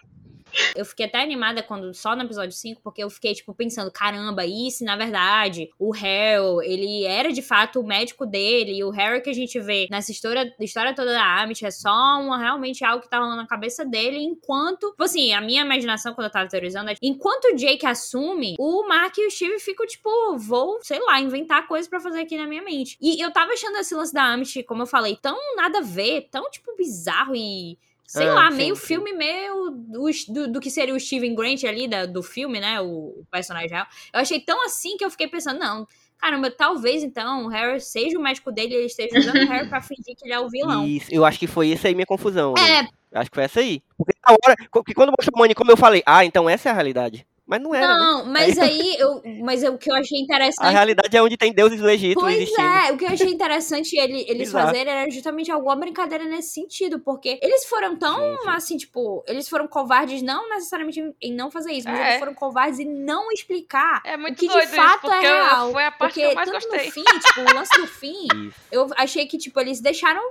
Eu 0.76 0.86
fiquei 0.86 1.06
até 1.06 1.22
animada 1.22 1.62
quando 1.64 1.94
só 1.94 2.16
no 2.16 2.24
episódio 2.24 2.52
5, 2.52 2.82
porque 2.82 3.04
eu 3.04 3.10
fiquei, 3.10 3.34
tipo, 3.34 3.54
pensando, 3.54 3.92
caramba, 3.92 4.46
e 4.46 4.72
se 4.72 4.84
na 4.84 4.96
verdade 4.96 5.70
o 5.80 5.92
Harry, 5.92 6.42
ele 6.64 7.04
era 7.04 7.32
de 7.32 7.42
fato 7.42 7.80
o 7.80 7.86
médico 7.86 8.26
dele, 8.26 8.78
e 8.78 8.84
o 8.84 8.90
Harry 8.90 9.22
que 9.22 9.30
a 9.30 9.34
gente 9.34 9.60
vê 9.60 9.88
nessa 9.90 10.12
história, 10.12 10.54
história 10.60 10.94
toda 10.96 11.14
da 11.14 11.42
Amit 11.42 11.66
é 11.66 11.72
só 11.72 12.20
uma, 12.22 12.38
realmente 12.38 12.84
algo 12.84 13.02
que 13.02 13.10
tá 13.10 13.20
rolando 13.20 13.38
na 13.38 13.48
cabeça 13.48 13.86
dele, 13.86 14.18
enquanto, 14.20 14.92
tipo 14.92 15.04
assim, 15.04 15.34
a 15.34 15.42
minha 15.42 15.62
imaginação 15.62 16.14
quando 16.14 16.26
eu 16.26 16.32
tava 16.32 16.50
teorizando 16.50 16.90
é, 16.90 16.96
enquanto 17.02 17.46
o 17.46 17.56
Jake 17.56 17.86
assume, 17.86 18.56
o 18.60 18.88
Mark 18.88 19.18
e 19.18 19.28
o 19.28 19.32
Steve 19.32 19.60
ficam, 19.60 19.86
tipo, 19.86 20.38
vou, 20.38 20.80
sei 20.82 21.00
lá, 21.00 21.20
inventar 21.20 21.68
coisas 21.68 21.88
pra 21.88 22.00
fazer 22.00 22.22
aqui 22.22 22.38
na 22.38 22.48
minha 22.48 22.64
mente. 22.64 22.98
E 23.02 23.22
eu 23.22 23.32
tava 23.32 23.52
achando 23.54 23.78
esse 23.78 23.94
lance 23.96 24.14
da 24.14 24.24
Amit, 24.24 24.64
como 24.64 24.84
eu 24.84 24.88
falei, 24.88 25.18
tão 25.22 25.38
nada 25.56 25.80
a 25.80 25.82
ver, 25.82 26.28
tão, 26.32 26.50
tipo, 26.50 26.76
bizarro 26.76 27.36
e 27.36 27.78
sei 28.08 28.28
Ah, 28.28 28.34
lá, 28.34 28.52
sim, 28.52 28.58
meio 28.58 28.76
sim. 28.76 28.86
filme 28.86 29.14
meio 29.14 29.72
do, 29.72 30.06
do, 30.30 30.52
do 30.54 30.60
que 30.60 30.70
seria 30.70 30.94
o 30.96 31.00
Steven 31.00 31.34
Grant 31.36 31.64
ali 31.64 31.88
da- 31.88 32.06
do 32.06 32.22
filme, 32.24 32.60
né? 32.60 32.80
O, 32.82 32.86
o 33.22 33.26
personagem 33.32 33.70
real. 33.70 33.86
Eu 34.14 34.20
achei 34.20 34.40
tão 34.40 34.64
assim 34.66 34.98
que 34.98 35.04
eu 35.06 35.12
fiquei 35.12 35.28
pensando, 35.28 35.60
não, 35.60 35.88
caramba, 36.18 36.50
talvez 36.52 37.04
então 37.04 37.46
o 37.46 37.48
Harry 37.50 37.80
seja 37.82 38.18
o 38.18 38.22
médico 38.22 38.52
dele 38.52 38.74
e 38.74 38.78
ele 38.78 38.86
esteja 38.86 39.18
usando 39.20 39.36
o 39.46 39.50
Harry 39.50 39.68
pra 39.68 39.82
fingir 39.84 40.16
que 40.16 40.26
ele 40.26 40.34
é 40.34 40.40
o 40.40 40.50
vilão. 40.50 40.86
Isso, 40.86 41.08
eu 41.12 41.26
acho 41.26 41.40
que 41.40 41.48
foi 41.48 41.72
essa 41.72 41.88
aí 41.88 41.96
minha 41.96 42.06
confusão. 42.06 42.54
É, 42.58 42.84
né? 42.84 42.90
Acho 43.14 43.30
que 43.32 43.36
foi 43.36 43.44
essa 43.46 43.60
aí. 43.60 43.82
Porque 43.98 44.14
na 44.26 44.34
hora, 44.34 44.56
porque 44.72 44.94
quando 44.94 45.10
mostrou 45.10 45.36
o 45.38 45.40
manicômio, 45.40 45.72
eu 45.72 45.78
falei, 45.78 46.04
ah, 46.06 46.26
então 46.26 46.50
essa 46.50 46.70
é 46.70 46.72
a 46.72 46.76
realidade. 46.76 47.26
Mas 47.48 47.62
não 47.62 47.76
era, 47.76 47.88
né? 47.88 47.94
não, 48.00 48.26
mas 48.26 48.58
aí, 48.58 48.96
eu, 48.98 49.22
mas 49.44 49.62
eu- 49.62 49.74
o 49.74 49.78
que 49.78 49.92
eu 49.92 49.96
achei 49.96 50.18
A 50.18 50.22
interessante 50.24 50.72
realidade 50.72 51.16
é 51.16 51.22
onde 51.22 51.38
tem 51.38 51.54
deuses 51.54 51.80
do 51.80 51.88
Egito 51.88 52.20
Pois 52.20 52.36
existindo. 52.36 52.60
é, 52.68 52.92
o 52.92 52.98
que 52.98 53.06
eu 53.06 53.10
achei 53.10 53.30
interessante 53.30 53.96
ele, 53.96 54.26
eles 54.28 54.50
Exato. 54.50 54.66
fazerem 54.66 54.92
era 54.92 55.10
justamente 55.12 55.52
alguma 55.52 55.76
brincadeira 55.76 56.24
nesse 56.26 56.54
sentido, 56.56 57.00
porque 57.00 57.40
eles 57.44 57.64
foram 57.66 57.96
tão, 57.96 58.18
Sim, 58.18 58.42
sim. 58.42 58.50
assim, 58.50 58.78
tipo, 58.78 59.24
eles 59.28 59.48
foram 59.48 59.68
covardes 59.68 60.24
não 60.24 60.50
necessariamente 60.50 61.00
em- 61.22 61.36
não 61.36 61.52
fazer 61.52 61.72
isso, 61.74 61.88
mas 61.88 62.00
É. 62.00 62.08
eles 62.08 62.20
foram 62.20 62.34
covardes 62.34 62.80
em 62.80 62.86
não 62.92 63.32
explicar 63.32 64.02
É 64.04 64.18
muito 64.18 64.34
o 64.38 64.40
que 64.40 64.48
de 64.48 64.52
doido 64.54 64.66
isso, 64.66 64.76
fato 64.76 65.12
é 65.12 65.20
real. 65.20 65.72
foi 65.72 65.86
a 65.86 65.92
parte 65.92 66.14
porque 66.16 66.22
que 66.22 66.32
eu 66.32 66.36
mais 66.36 66.50
tanto 66.50 66.68
gostei. 66.68 66.86
no 66.88 66.92
fim, 66.92 67.04
tipo, 67.04 67.42
o 67.42 67.54
lance 67.56 67.80
do 67.80 67.86
fim, 67.88 68.28
eu 68.72 68.88
achei 68.98 69.28
que, 69.28 69.38
tipo, 69.38 69.60
eles 69.60 69.80
deixaram 69.80 70.24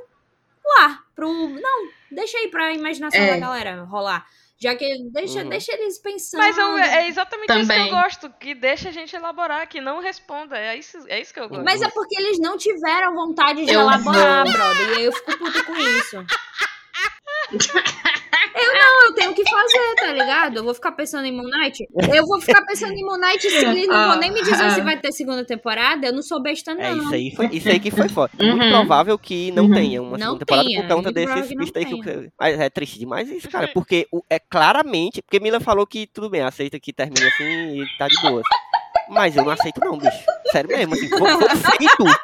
lá 0.65 0.99
pro... 1.15 1.29
Não, 1.33 1.89
deixa 2.11 2.39
aí 2.39 2.49
pra 2.49 2.73
imaginação 2.73 3.21
É. 3.21 3.35
da 3.35 3.37
galera 3.39 3.85
rolar. 3.85 4.27
Já 4.61 4.75
que 4.77 4.87
deixa, 5.13 5.43
Uhum. 5.43 5.49
deixa 5.49 5.73
eles 5.73 5.99
pensando. 5.99 6.41
Mas 6.41 6.57
eu- 6.57 6.79
é 6.79 7.09
exatamente 7.09 7.51
isso 7.51 7.61
que 7.61 7.67
Também. 7.67 7.89
eu 7.89 7.95
gosto, 8.03 8.31
que 8.39 8.55
deixa 8.55 8.89
a 8.89 8.93
gente 8.93 9.15
elaborar, 9.15 9.69
que 9.69 9.81
não 9.81 10.01
responda. 10.01 10.57
É 10.57 10.77
isso, 10.77 10.97
é 11.09 11.21
isso 11.21 11.35
que 11.35 11.41
eu 11.41 11.49
gosto. 11.49 11.65
Mas 11.65 11.83
é 11.83 11.89
porque 11.91 12.19
eles 12.21 12.39
não 12.39 12.57
tiveram 12.57 13.15
vontade 13.15 13.65
de 13.67 13.73
Eu 13.73 13.81
elaborar, 13.81 14.45
vou. 14.45 14.53
brother. 14.53 14.89
E 14.91 14.95
aí 14.95 15.05
eu 15.05 15.13
fico 15.13 15.37
puta 15.39 15.65
com 15.65 15.77
isso. 15.77 16.17
Eu 18.57 18.73
não, 18.73 19.05
eu 19.07 19.15
tenho 19.15 19.35
que 19.35 19.43
fazer, 19.51 19.95
tá 19.97 20.13
ligado? 20.13 20.57
Eu 20.59 20.65
vou 20.65 20.73
ficar 20.75 20.93
pensando 20.93 21.27
em 21.27 21.33
Moon 21.33 21.43
Knight. 21.49 21.85
Eu 22.15 22.25
vou 22.25 22.41
ficar 22.41 22.63
pensando 22.65 22.93
em 22.93 23.05
Moon 23.05 23.19
Knight 23.19 23.43
se 23.51 23.65
eles 23.65 23.89
não 23.89 24.11
vão 24.11 24.19
nem 24.21 24.31
me 24.33 24.43
dizer 24.43 24.71
se 24.71 24.81
vai 24.81 24.97
ter 24.99 25.11
segunda 25.13 25.45
temporada. 25.45 26.07
Eu 26.07 26.13
não 26.13 26.23
sou 26.23 26.41
besta, 26.41 26.73
não. 26.73 26.81
É 26.83 26.93
isso 26.93 27.15
aí, 27.15 27.35
foi, 27.35 27.47
isso 27.53 27.69
aí 27.69 27.81
que 27.81 27.91
foi 27.91 28.09
foda. 28.09 28.31
Muito 28.41 28.63
Uhum. 28.63 28.71
provável 28.71 29.19
que 29.19 29.51
não 29.51 29.65
Uhum. 29.65 29.73
tenha 29.75 30.01
uma 30.03 30.13
Não 30.13 30.19
segunda 30.19 30.39
temporada 30.47 30.69
tenha, 30.69 30.83
por 30.83 30.89
conta 30.89 31.03
muito 31.03 31.15
desses 31.15 31.57
mistakes. 31.57 31.93
que- 32.01 32.31
Mas 32.39 32.61
é 32.61 32.71
triste 32.71 32.99
demais 33.01 33.29
isso, 33.29 33.51
cara. 33.51 33.67
Porque 33.75 34.07
é 34.31 34.39
claramente. 34.39 35.21
Porque 35.21 35.41
Mila 35.41 35.59
falou 35.59 35.85
que 35.87 36.07
tudo 36.07 36.31
bem, 36.31 36.43
aceita 36.43 36.79
que 36.79 36.93
termine 36.93 37.27
assim 37.27 37.83
e 37.83 37.87
tá 37.99 38.07
de 38.07 38.21
boa. 38.23 38.43
Mas 39.09 39.37
eu 39.37 39.45
não 39.45 39.51
aceito, 39.51 39.81
não, 39.81 39.99
bicho. 39.99 40.23
Sério 40.55 40.69
mesmo, 40.77 40.95
assim, 40.95 41.09
feito. 41.09 42.21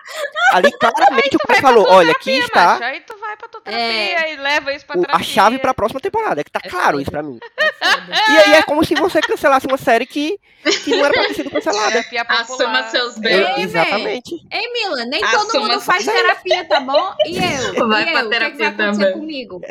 Ali 0.52 0.70
claramente 0.72 1.36
o 1.36 1.38
cara 1.46 1.60
falou: 1.60 1.86
olha, 1.88 2.12
aqui 2.12 2.24
Terapia, 2.32 2.44
está 2.46 2.64
macho, 2.66 2.84
aí 2.84 3.00
tu 3.00 3.16
vai 3.18 3.36
pra 3.36 3.48
tua 3.48 3.60
terapia 3.60 4.32
e 4.32 4.36
leva 4.36 4.72
isso 4.72 4.86
pra 4.86 4.96
o- 4.98 5.00
terapia. 5.00 5.20
a 5.20 5.28
chave 5.28 5.58
pra 5.58 5.74
próxima 5.74 6.00
temporada. 6.00 6.40
É 6.40 6.44
que 6.44 6.50
tá 6.50 6.60
É 6.62 6.68
claro 6.68 6.90
foda. 6.92 7.02
isso 7.02 7.10
pra 7.10 7.22
mim. 7.22 7.38
Foda. 7.78 8.32
E 8.32 8.36
aí 8.38 8.52
é 8.54 8.62
como 8.62 8.84
se 8.84 8.94
você 8.94 9.20
cancelasse 9.20 9.66
uma 9.66 9.76
série 9.76 10.06
que, 10.06 10.38
que 10.84 10.90
não 10.96 11.04
era 11.04 11.14
pra 11.14 11.24
ter 11.24 11.34
sido 11.34 11.50
cancelada. 11.50 11.90
Terapia 11.90 12.24
popular. 12.24 12.40
Assuma 12.42 12.82
seus 12.90 13.16
Eu- 13.16 13.20
bens. 13.22 13.58
Exatamente. 13.64 14.34
Ei, 14.52 14.72
Mila, 14.72 15.04
nem 15.06 15.22
Assuma 15.24 15.46
todo 15.52 15.60
mundo 15.62 15.80
faz 15.80 16.04
terapia, 16.04 16.64
tá 16.66 16.80
bom? 16.80 17.14
E 17.26 17.36
eu? 17.36 17.88
Vai 17.88 18.02
e 18.02 18.12
pra 18.12 18.20
eu? 18.20 18.26
O 18.26 18.30
que, 18.30 18.36
é 18.36 18.50
que 18.50 18.58
vai 18.58 18.68
terapia 18.68 18.68
acontecer 18.68 19.12
comigo? 19.12 19.60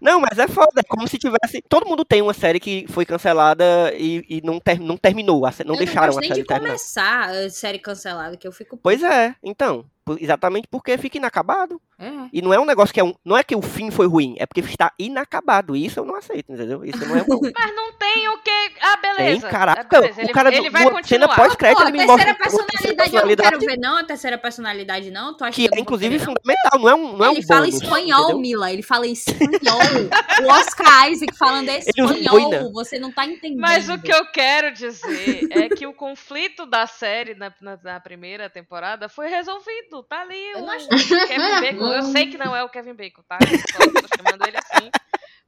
Não, 0.00 0.20
mas 0.20 0.38
é 0.38 0.46
foda. 0.46 0.80
É 0.80 0.82
como 0.84 1.08
se 1.08 1.18
tivesse. 1.18 1.60
Todo 1.68 1.86
mundo 1.88 2.04
tem 2.04 2.22
uma 2.22 2.32
série 2.34 2.60
que 2.60 2.86
foi 2.88 3.04
cancelada 3.04 3.92
e, 3.96 4.24
e 4.28 4.40
não, 4.44 4.60
ter- 4.60 4.78
não 4.78 4.96
terminou. 4.96 5.42
Não 5.64 5.74
eu 5.74 5.78
deixaram 5.78 6.12
não 6.12 6.18
a 6.18 6.22
série 6.22 6.34
de 6.40 6.44
terminar. 6.46 6.68
começar 6.68 7.28
a 7.30 7.50
série 7.50 7.78
cancelada, 7.82 8.36
que 8.36 8.46
eu 8.46 8.52
fico... 8.52 8.76
Pois 8.76 9.02
é, 9.02 9.34
então. 9.42 9.84
Exatamente 10.18 10.66
porque 10.70 10.98
fica 10.98 11.16
inacabado. 11.18 11.80
É. 11.98 12.10
E 12.32 12.42
não 12.42 12.52
é 12.52 12.58
um 12.58 12.64
negócio 12.64 12.92
que 12.92 12.98
é 12.98 13.04
um. 13.04 13.14
Não 13.24 13.36
é 13.36 13.44
que 13.44 13.54
o 13.54 13.62
fim 13.62 13.90
foi 13.90 14.06
ruim, 14.06 14.34
é 14.38 14.46
porque 14.46 14.60
está 14.60 14.92
inacabado. 14.98 15.76
E 15.76 15.86
isso 15.86 16.00
eu 16.00 16.04
não 16.04 16.16
aceito, 16.16 16.52
entendeu? 16.52 16.84
Isso 16.84 16.98
não 17.06 17.16
é 17.16 17.22
um. 17.22 17.26
Mas 17.56 17.74
não 17.76 17.92
tem 17.92 18.28
o 18.28 18.38
que. 18.38 18.50
Ah, 18.80 18.96
Tem, 18.96 19.14
beleza. 19.16 19.48
caraca. 19.48 19.80
Ah, 19.98 20.00
beleza, 20.00 20.18
o 20.20 20.24
Ele, 20.24 20.32
cara 20.32 20.52
ele 20.54 20.68
do, 20.68 20.72
vai 20.72 20.82
no- 20.84 20.88
cena 20.90 21.26
continuar. 21.28 21.36
pós-crédito 21.36 21.78
Pô, 21.78 21.84
ele 21.84 21.92
me 21.92 22.02
a 22.02 22.06
mostra 22.06 22.34
terceira 22.34 22.56
uma 22.56 22.66
personalidade 22.66 23.14
eu 23.14 23.26
não 23.26 23.36
quero 23.36 23.58
ver, 23.60 23.76
não. 23.78 23.96
A 23.98 24.04
terceira 24.04 24.38
personalidade, 24.38 25.10
não. 25.12 25.36
Tu 25.36 25.44
acha 25.44 25.52
Que 25.54 25.68
que 25.68 25.74
é 25.74 25.76
não 25.76 25.82
inclusive 25.82 26.18
não? 26.18 26.24
fundamental, 26.24 26.78
não 26.80 26.88
é 26.88 26.94
um, 26.94 27.16
não 27.16 27.24
é 27.26 27.28
um 27.30 27.32
ele 27.34 27.42
fala 27.46 27.60
bônus, 27.66 27.82
espanhol, 27.82 28.20
entendeu? 28.22 28.38
Mila. 28.40 28.72
Ele 28.72 28.82
fala 28.82 29.06
espanhol. 29.06 29.78
o 30.42 30.46
Oscar 30.52 31.10
Isaac 31.12 31.36
falando 31.38 31.68
espanhol. 31.68 32.40
boina. 32.50 32.70
Você 32.72 32.98
não 32.98 33.12
tá 33.12 33.24
entendendo. 33.26 33.60
Mas 33.60 33.88
o 33.88 33.98
que 34.00 34.12
eu 34.12 34.26
quero 34.32 34.72
dizer 34.72 35.46
é 35.50 35.68
que 35.68 35.86
o 35.86 35.92
conflito 35.92 36.66
da 36.66 36.86
série 36.86 37.34
na, 37.34 37.52
na- 37.60 37.78
na 37.82 38.00
primeira 38.00 38.50
temporada 38.50 39.08
foi 39.08 39.28
resolvido. 39.28 39.91
Tá 40.04 40.20
ali 40.20 40.54
o 40.54 40.70
acho- 40.70 40.88
Kevin 40.88 41.60
Bacon. 41.60 41.92
Eu 41.92 42.02
sei 42.04 42.26
que 42.30 42.38
não 42.38 42.54
é 42.54 42.62
o 42.62 42.68
Kevin 42.68 42.94
Bacon, 42.94 43.22
tá? 43.28 43.38
Eu 43.40 43.58
só 43.58 44.00
tô 44.00 44.16
chamando 44.16 44.46
ele 44.46 44.56
assim. 44.56 44.90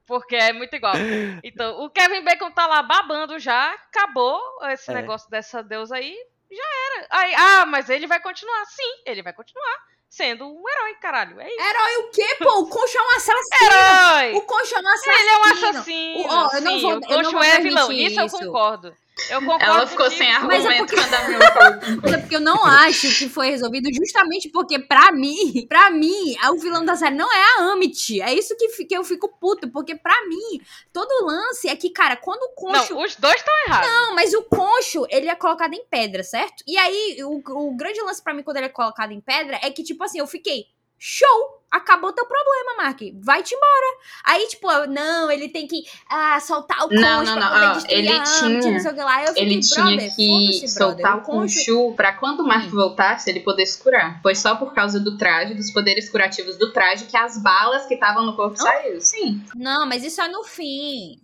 Porque 0.06 0.34
é 0.36 0.52
muito 0.52 0.74
igual. 0.74 0.94
Então, 1.42 1.82
o 1.84 1.88
Kevin 1.90 2.22
Bacon 2.24 2.50
tá 2.50 2.66
lá 2.66 2.82
babando 2.82 3.38
já, 3.38 3.72
acabou 3.72 4.38
esse 4.70 4.90
É. 4.90 4.94
negócio 4.94 5.30
dessa 5.30 5.62
deusa 5.62 5.96
aí, 5.96 6.14
já 6.50 6.62
era. 6.98 7.06
Aí, 7.10 7.34
ah, 7.36 7.66
mas 7.66 7.88
ele 7.88 8.06
vai 8.06 8.20
continuar. 8.20 8.64
Sim, 8.66 9.02
ele 9.06 9.22
vai 9.22 9.32
continuar 9.32 9.76
sendo 10.10 10.46
um 10.46 10.62
herói, 10.68 10.94
caralho. 11.00 11.40
É 11.40 11.48
isso. 11.48 11.58
Herói 11.60 11.96
o 11.96 12.10
quê, 12.10 12.36
pô? 12.38 12.58
O 12.60 12.68
Concho 12.68 12.98
é 12.98 13.02
um 13.02 13.10
assassino. 13.16 13.72
Herói! 13.72 14.34
O 14.34 14.40
Concho 14.42 14.74
é 14.76 14.80
um 14.80 14.88
assassino. 14.88 15.16
Ele 15.16 15.28
é 15.30 15.36
um 15.38 15.44
assassino. 15.44 16.18
O- 16.18 16.26
ó, 16.28 16.50
eu 16.54 16.60
não 16.60 16.72
sim, 16.72 16.82
vou- 16.82 16.90
o 16.92 16.94
eu 16.94 17.00
não 17.00 17.16
Concho 17.16 17.30
vou 17.32 17.42
é 17.42 17.60
vilão. 17.60 17.86
permitir 17.88 18.04
Nisso 18.10 18.20
eu 18.20 18.26
isso. 18.26 18.38
concordo. 18.38 18.96
Eu 19.30 19.40
concordo 19.40 19.64
Ela 19.64 19.86
ficou 19.86 20.10
sem 20.10 20.26
Mas 20.40 20.64
é 20.64 20.68
argumento 20.68 20.86
porque- 20.86 20.96
quando 20.96 21.14
a 21.14 21.28
Mila 21.28 21.46
falou. 21.52 21.98
Mas 22.02 22.12
é 22.12 22.18
porque 22.18 22.36
eu 22.36 22.40
não 22.40 22.64
acho 22.64 23.08
que 23.16 23.28
foi 23.28 23.48
resolvido 23.50 23.88
justamente 23.94 24.48
porque, 24.48 24.78
pra 24.78 25.12
mim, 25.12 25.66
pra 25.68 25.88
mim, 25.90 26.36
o 26.50 26.56
vilão 26.58 26.84
da 26.84 26.96
série 26.96 27.14
não 27.14 27.32
é 27.32 27.42
a 27.58 27.72
Amit. 27.72 28.20
É 28.20 28.34
isso 28.34 28.56
que, 28.56 28.84
que 28.84 28.94
eu 28.96 29.04
fico 29.04 29.28
puto, 29.38 29.70
porque 29.70 29.94
pra 29.94 30.14
mim, 30.26 30.60
todo 30.92 31.08
o 31.22 31.26
lance 31.26 31.68
é 31.68 31.76
que, 31.76 31.90
cara, 31.90 32.16
quando 32.16 32.42
o 32.42 32.54
Concho. 32.54 32.94
Não, 32.94 33.02
os 33.04 33.14
dois 33.16 33.36
estão 33.36 33.54
errados. 33.66 33.88
Não, 33.88 34.14
mas 34.16 34.34
o 34.34 34.42
concho, 34.42 35.06
ele 35.08 35.28
é 35.28 35.34
colocado 35.34 35.74
em 35.74 35.84
pedra, 35.88 36.22
certo? 36.24 36.64
E 36.66 36.76
aí, 36.76 37.16
o, 37.22 37.40
o 37.68 37.76
grande 37.76 38.00
lance 38.02 38.22
pra 38.22 38.34
mim 38.34 38.42
quando 38.42 38.56
ele 38.56 38.66
é 38.66 38.70
colocado 38.70 39.12
em 39.12 39.20
pedra 39.20 39.58
é 39.62 39.70
que, 39.70 39.82
tipo 39.84 40.02
assim, 40.02 40.18
eu 40.18 40.26
fiquei, 40.26 40.66
show! 40.98 41.60
Acabou 41.70 42.12
teu 42.12 42.24
problema, 42.24 42.84
Mark. 42.84 43.00
Vai-te 43.20 43.52
embora. 43.52 43.98
Aí, 44.22 44.46
tipo, 44.46 44.68
não, 44.86 45.28
ele 45.28 45.48
tem 45.48 45.66
que 45.66 45.82
ah, 46.08 46.38
soltar 46.38 46.78
o 46.84 46.88
concho 46.88 47.00
Não, 47.00 47.24
não, 47.24 47.34
não, 47.34 47.78
ele 47.88 48.08
a 48.12 48.22
tinha- 48.22 48.48
não 48.94 49.04
lá. 49.04 49.22
Eu 49.22 49.28
fiquei, 49.34 49.42
Ele 49.42 49.60
tinha 49.60 50.10
que 50.14 50.68
soltar 50.68 51.16
brother. 51.16 51.34
o 51.34 51.40
Khonshu 51.40 51.94
pra 51.96 52.12
quando 52.12 52.40
o 52.44 52.46
Mark 52.46 52.68
voltasse, 52.70 53.28
ele 53.28 53.40
poder 53.40 53.66
se 53.66 53.82
curar. 53.82 54.22
Foi 54.22 54.36
só 54.36 54.54
por 54.54 54.72
causa 54.72 55.00
do 55.00 55.18
traje, 55.18 55.54
dos 55.54 55.72
poderes 55.72 56.08
curativos 56.08 56.56
do 56.58 56.72
traje, 56.72 57.06
que 57.06 57.16
as 57.16 57.42
balas 57.42 57.86
que 57.86 57.94
estavam 57.94 58.24
no 58.24 58.36
corpo 58.36 58.56
saíram. 58.56 59.00
Sim. 59.00 59.42
Não, 59.56 59.84
mas 59.84 60.04
isso 60.04 60.20
é 60.20 60.28
no 60.28 60.44
fim. 60.44 61.20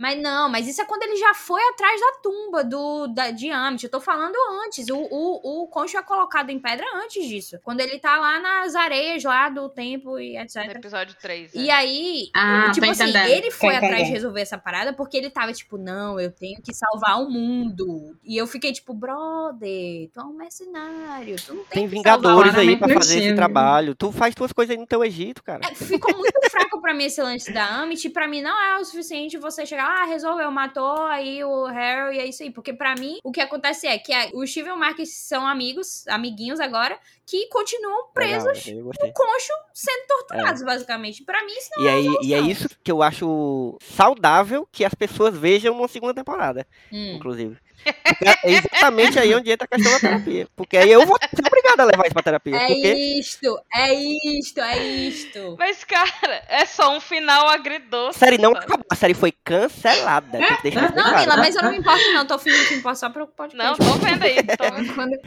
Mas 0.00 0.18
não, 0.18 0.48
mas 0.48 0.66
isso 0.66 0.80
é 0.80 0.84
quando 0.86 1.02
ele 1.02 1.16
já 1.16 1.34
foi 1.34 1.60
atrás 1.68 2.00
da 2.00 2.12
tumba 2.22 2.64
do, 2.64 3.06
da, 3.08 3.30
de 3.30 3.50
Amit. 3.50 3.84
Eu 3.84 3.90
tô 3.90 4.00
falando 4.00 4.34
antes. 4.64 4.88
O, 4.88 4.96
o, 4.96 5.64
o 5.64 5.66
concho 5.68 5.98
é 5.98 6.02
colocado 6.02 6.48
em 6.48 6.58
pedra 6.58 6.86
antes 6.94 7.28
disso. 7.28 7.58
Quando 7.62 7.80
ele 7.80 7.98
tá 7.98 8.16
lá 8.16 8.40
nas 8.40 8.74
areias 8.74 9.22
lá 9.22 9.50
do 9.50 9.68
tempo 9.68 10.18
e 10.18 10.36
No 10.36 10.40
etc. 10.40 10.74
episódio 10.74 11.14
3. 11.20 11.54
E 11.54 11.68
aí, 11.68 12.30
Ah, 12.34 12.70
tipo 12.72 12.86
assim, 12.90 13.02
entendendo, 13.02 13.28
ele 13.28 13.50
foi 13.50 13.76
atrás 13.76 14.06
de 14.06 14.12
resolver 14.12 14.40
essa 14.40 14.56
parada 14.56 14.94
porque 14.94 15.18
ele 15.18 15.28
tava 15.28 15.52
tipo, 15.52 15.76
não, 15.76 16.18
eu 16.18 16.32
tenho 16.32 16.62
que 16.62 16.72
salvar 16.72 17.20
o 17.20 17.28
mundo. 17.28 18.16
E 18.24 18.38
eu 18.38 18.46
fiquei 18.46 18.72
tipo, 18.72 18.94
brother, 18.94 20.08
tu 20.14 20.18
é 20.20 20.24
um 20.24 20.32
mercenário, 20.32 21.36
tu 21.44 21.52
não 21.52 21.64
tem, 21.64 21.80
Tem 21.80 21.86
vingadores 21.86 22.54
aí 22.54 22.74
pra 22.78 22.88
fazer 22.88 23.22
esse 23.22 23.34
trabalho. 23.34 23.94
Tu 23.94 24.10
faz 24.12 24.34
tuas 24.34 24.50
coisas 24.50 24.74
aí 24.74 24.80
no 24.80 24.86
teu 24.86 25.04
Egito, 25.04 25.42
cara. 25.42 25.60
É, 25.70 25.74
ficou 25.74 26.16
muito 26.16 26.50
fraco 26.50 26.80
pra 26.80 26.94
mim 26.94 27.04
esse 27.04 27.20
lance 27.20 27.52
da 27.52 27.66
Amit. 27.66 28.08
Pra 28.08 28.26
mim 28.26 28.40
não 28.40 28.58
é 28.58 28.78
o 28.78 28.84
suficiente 28.84 29.36
você 29.36 29.66
chegar 29.66 29.88
lá, 29.88 29.89
ah, 29.90 30.04
resolveu, 30.06 30.50
matou 30.50 31.02
aí 31.06 31.42
o 31.44 31.66
Harry 31.66 32.16
e 32.16 32.20
é 32.20 32.26
isso 32.26 32.42
aí. 32.42 32.50
Porque 32.50 32.72
pra 32.72 32.94
mim, 32.94 33.18
o 33.24 33.32
que 33.32 33.40
acontece 33.40 33.86
é 33.86 33.98
que 33.98 34.12
a- 34.12 34.30
o 34.34 34.46
Steve 34.46 34.68
e 34.68 34.72
o 34.72 34.76
Mark 34.78 34.98
são 35.06 35.46
amigos, 35.46 36.06
amiguinhos 36.08 36.60
agora, 36.60 36.98
que 37.30 37.46
continuam 37.48 38.08
presos 38.12 38.66
Legal, 38.66 38.82
no 38.84 39.12
concho 39.12 39.52
sendo 39.72 40.06
torturados, 40.08 40.62
basicamente. 40.64 41.22
Pra 41.22 41.44
mim, 41.44 41.52
isso 41.52 41.70
não 41.76 41.84
E, 41.84 41.88
aí, 41.88 42.06
é 42.08 42.18
e 42.24 42.34
é 42.34 42.40
isso 42.40 42.68
que 42.82 42.90
eu 42.90 43.02
acho 43.02 43.78
saudável 43.80 44.66
que 44.72 44.84
as 44.84 44.94
pessoas 44.94 45.36
vejam 45.36 45.74
numa 45.74 45.86
segunda 45.86 46.12
temporada, 46.14 46.66
Hum. 46.92 47.12
inclusive. 47.16 47.56
Porque 47.82 48.28
é 48.28 48.50
exatamente 48.50 49.18
aí 49.18 49.34
onde 49.34 49.50
entra 49.50 49.64
a 49.64 49.68
questão 49.74 49.90
da 49.92 49.98
terapia. 50.00 50.46
Porque 50.54 50.76
aí 50.76 50.90
eu 50.90 51.06
vou 51.06 51.16
ser 51.18 51.46
obrigado 51.46 51.80
a 51.80 51.84
levar 51.84 52.04
isso 52.04 52.12
pra 52.12 52.22
terapia. 52.22 52.54
É 52.56 52.66
porque 52.66 52.92
isto, 52.94 53.58
é 53.72 53.94
isto, 53.94 54.60
é 54.60 54.78
isto. 54.86 55.56
Mas, 55.58 55.82
cara, 55.84 56.42
é 56.48 56.66
só 56.66 56.94
um 56.94 57.00
final 57.00 57.48
a 57.48 57.54
agridoce. 57.54 58.18
série 58.18 58.36
não 58.36 58.52
acabou, 58.52 58.84
a 58.90 58.94
série 58.94 59.14
foi 59.14 59.32
cancelada. 59.32 60.38
Não. 60.38 61.20
Mila, 61.20 61.36
mas 61.38 61.56
eu 61.56 61.62
não 61.62 61.70
me 61.70 61.78
importo, 61.78 62.12
não. 62.12 62.26
Tô 62.26 62.38
fingindo 62.38 62.64
que 62.66 62.74
me 62.74 62.80
importo 62.80 62.98
só 62.98 63.08
pro 63.08 63.26
podcast. 63.28 63.80
Não, 63.80 63.92
tô 63.92 63.94
vendo 63.98 64.24
aí. 64.24 64.36
Tô 64.42 64.64
vendo. 64.76 64.94
Quando- 64.94 65.18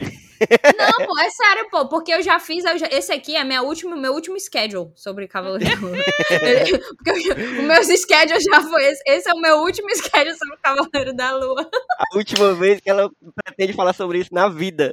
Não, 0.78 1.06
pô, 1.06 1.18
é 1.18 1.30
sério, 1.30 1.68
pô, 1.70 1.88
porque 1.88 2.12
eu 2.12 2.22
já 2.22 2.38
fiz, 2.38 2.64
eu 2.64 2.78
já- 2.78 2.88
esse 2.90 3.12
aqui 3.12 3.36
é 3.36 3.44
minha 3.44 3.62
última, 3.62 3.96
meu 3.96 4.12
último 4.12 4.38
schedule 4.38 4.90
sobre 4.94 5.28
Cavaleiro 5.28 5.64
da 5.64 5.80
Lua. 5.86 5.96
porque 7.04 7.30
eu- 7.30 7.60
o 7.60 7.62
meu 7.62 7.82
schedule 7.84 8.40
já 8.40 8.60
foi 8.62 8.84
esse, 8.86 9.02
esse 9.06 9.28
é 9.30 9.32
o 9.32 9.40
meu 9.40 9.58
último 9.58 9.88
schedule 9.94 10.36
sobre 10.36 10.56
Cavaleiro 10.62 11.14
da 11.14 11.30
Lua. 11.36 11.68
A 11.98 12.16
última 12.16 12.52
vez 12.54 12.80
que 12.80 12.90
ela 12.90 13.10
pretende 13.44 13.72
falar 13.72 13.92
sobre 13.92 14.18
isso 14.18 14.32
na 14.32 14.48
vida. 14.48 14.92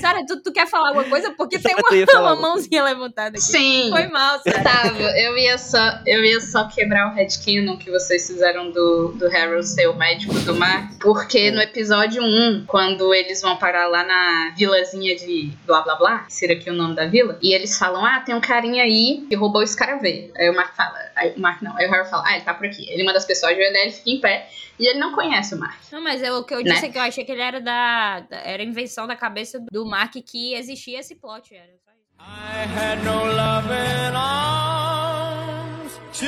Sara, 0.00 0.24
tu, 0.26 0.42
tu 0.42 0.52
quer 0.52 0.66
falar 0.66 0.88
alguma 0.88 1.04
coisa? 1.08 1.32
Porque 1.36 1.58
tem 1.58 1.72
Sara, 1.72 1.82
tu 1.88 1.94
ia 1.94 2.04
uma, 2.14 2.20
uma 2.32 2.36
mãozinha 2.36 2.82
levantada 2.84 3.30
aqui. 3.36 3.40
Sim. 3.40 3.90
Foi 3.90 4.06
mal, 4.08 4.40
Sara. 4.40 4.62
Tava, 4.62 5.02
eu 5.18 5.36
ia 5.36 5.58
só, 5.58 5.78
eu 6.06 6.24
ia 6.24 6.40
só 6.40 6.68
quebrar 6.68 7.10
o 7.10 7.14
headcanon 7.14 7.76
que 7.76 7.90
vocês 7.90 8.26
fizeram 8.26 8.70
do, 8.70 9.12
do 9.12 9.26
Harold 9.26 9.66
ser 9.66 9.86
o 9.88 9.94
médico 9.96 10.34
do 10.40 10.54
mar, 10.54 10.90
porque 11.00 11.50
no 11.50 11.60
episódio 11.60 12.22
1, 12.22 12.64
quando 12.66 13.12
eles 13.14 13.40
vão 13.40 13.56
parar 13.56 13.86
lá 13.88 14.04
na 14.04 14.50
vilazinha 14.86 15.16
de 15.16 15.50
blá 15.66 15.82
blá 15.82 15.96
blá, 15.96 16.26
ser 16.28 16.50
aqui 16.52 16.70
o 16.70 16.72
nome 16.74 16.94
da 16.94 17.06
vila, 17.06 17.38
e 17.42 17.52
eles 17.54 17.76
falam, 17.78 18.04
ah, 18.04 18.20
tem 18.20 18.34
um 18.34 18.40
carinha 18.40 18.84
aí 18.84 19.24
que 19.28 19.34
roubou 19.34 19.60
o 19.60 19.64
escaravelho. 19.64 20.32
Aí 20.36 20.48
o 20.48 20.54
Mark 20.54 20.74
fala, 20.76 20.98
aí 21.14 21.34
o 21.36 21.40
Mark 21.40 21.62
não, 21.62 21.76
aí 21.76 21.86
o 21.86 21.92
Harold 21.92 22.10
fala, 22.10 22.24
ah, 22.26 22.34
ele 22.36 22.44
tá 22.44 22.54
por 22.54 22.66
aqui. 22.66 22.88
Ele 22.90 23.04
manda 23.04 23.18
as 23.18 23.24
pessoas 23.24 23.52
ajoelhar, 23.52 23.82
ele 23.82 23.92
fica 23.92 24.10
em 24.10 24.20
pé, 24.20 24.48
e 24.78 24.86
ele 24.88 24.98
não 24.98 25.12
conhece 25.12 25.54
o 25.54 25.58
Mark. 25.58 25.78
Não, 25.92 26.00
mas 26.02 26.22
eu- 26.22 26.36
o 26.38 26.44
que 26.44 26.54
eu 26.54 26.62
Né? 26.62 26.72
disse 26.72 26.86
é 26.86 26.88
que 26.90 26.98
eu 26.98 27.02
achei 27.02 27.24
que 27.24 27.32
ele 27.32 27.42
era 27.42 27.60
da, 27.60 28.20
da- 28.20 28.36
Era 28.38 28.62
invenção 28.62 29.06
da 29.06 29.16
cabeça 29.16 29.58
do 29.72 29.84
Mark 29.86 30.12
que 30.24 30.54
existia 30.54 31.00
esse 31.00 31.14
plot. 31.14 31.54
Era 31.54 31.66
só 31.84 31.90
isso. 31.92 32.06
I 32.18 32.64
had 32.78 33.02
no 33.04 33.24
loving 33.24 34.14
arms 34.16 36.00
to 36.18 36.26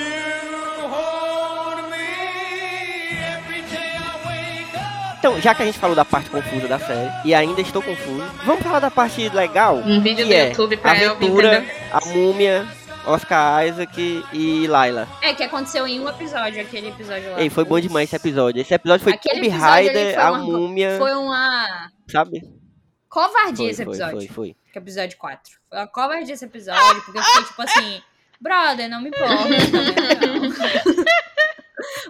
Então, 5.29 5.41
já 5.43 5.55
que 5.55 5.63
a 5.63 5.67
gente 5.67 5.79
falou 5.79 5.95
da 5.95 6.07
parte 6.07 6.31
confusa 6.31 6.67
da 6.67 6.79
série, 6.79 7.11
e 7.23 7.35
ainda 7.35 7.61
estou 7.61 7.83
confuso, 7.83 8.25
vamos 8.47 8.63
falar 8.63 8.79
da 8.81 8.91
parte 8.91 9.29
legal? 9.29 9.77
Um 9.77 10.01
vídeo 10.01 10.25
que 10.27 10.33
do 10.33 10.33
é 10.35 10.49
YouTube 10.49 10.77
pra 10.79 10.99
eu 11.03 11.11
Aventura, 11.13 11.67
a 11.93 12.01
múmia, 12.07 12.67
Oscar 13.05 13.67
Isaac 13.67 14.25
e 14.33 14.67
Layla. 14.67 15.07
É, 15.21 15.35
que 15.35 15.43
aconteceu 15.43 15.87
em 15.87 16.01
um 16.01 16.09
episódio, 16.09 16.63
aquele 16.63 16.89
episódio 16.89 17.31
lá. 17.33 17.43
Ei, 17.43 17.51
foi 17.51 17.63
bom 17.65 17.79
demais 17.79 18.09
esse 18.09 18.17
episódio. 18.17 18.63
Esse 18.63 18.73
episódio 18.73 19.05
foi 19.05 19.13
Aquele 19.13 19.35
Tomb 19.35 19.49
Raider, 19.51 20.15
foi 20.15 20.23
a 20.23 20.31
uma- 20.33 20.39
múmia, 20.39 20.97
Foi 20.97 21.13
uma 21.13 21.91
sabe? 22.11 22.43
covardia 23.11 23.57
Foi, 23.57 23.67
esse 23.67 23.85
foi, 23.85 23.93
episódio. 23.95 24.17
foi, 24.17 24.29
foi. 24.29 24.57
Que 24.73 24.79
é 24.79 24.81
o 24.81 24.83
episódio 24.85 25.19
4. 25.19 25.53
Foi 25.69 25.79
uma 25.79 25.87
covardia 25.89 26.33
esse 26.35 26.45
episódio, 26.47 27.03
porque 27.03 27.19
eu 27.19 27.23
fiquei 27.23 27.45
tipo 27.45 27.63
assim, 27.63 28.01
brother, 28.41 28.89
não 28.89 29.03
me 29.03 29.09
importa. 29.09 29.35
não. 29.37 31.05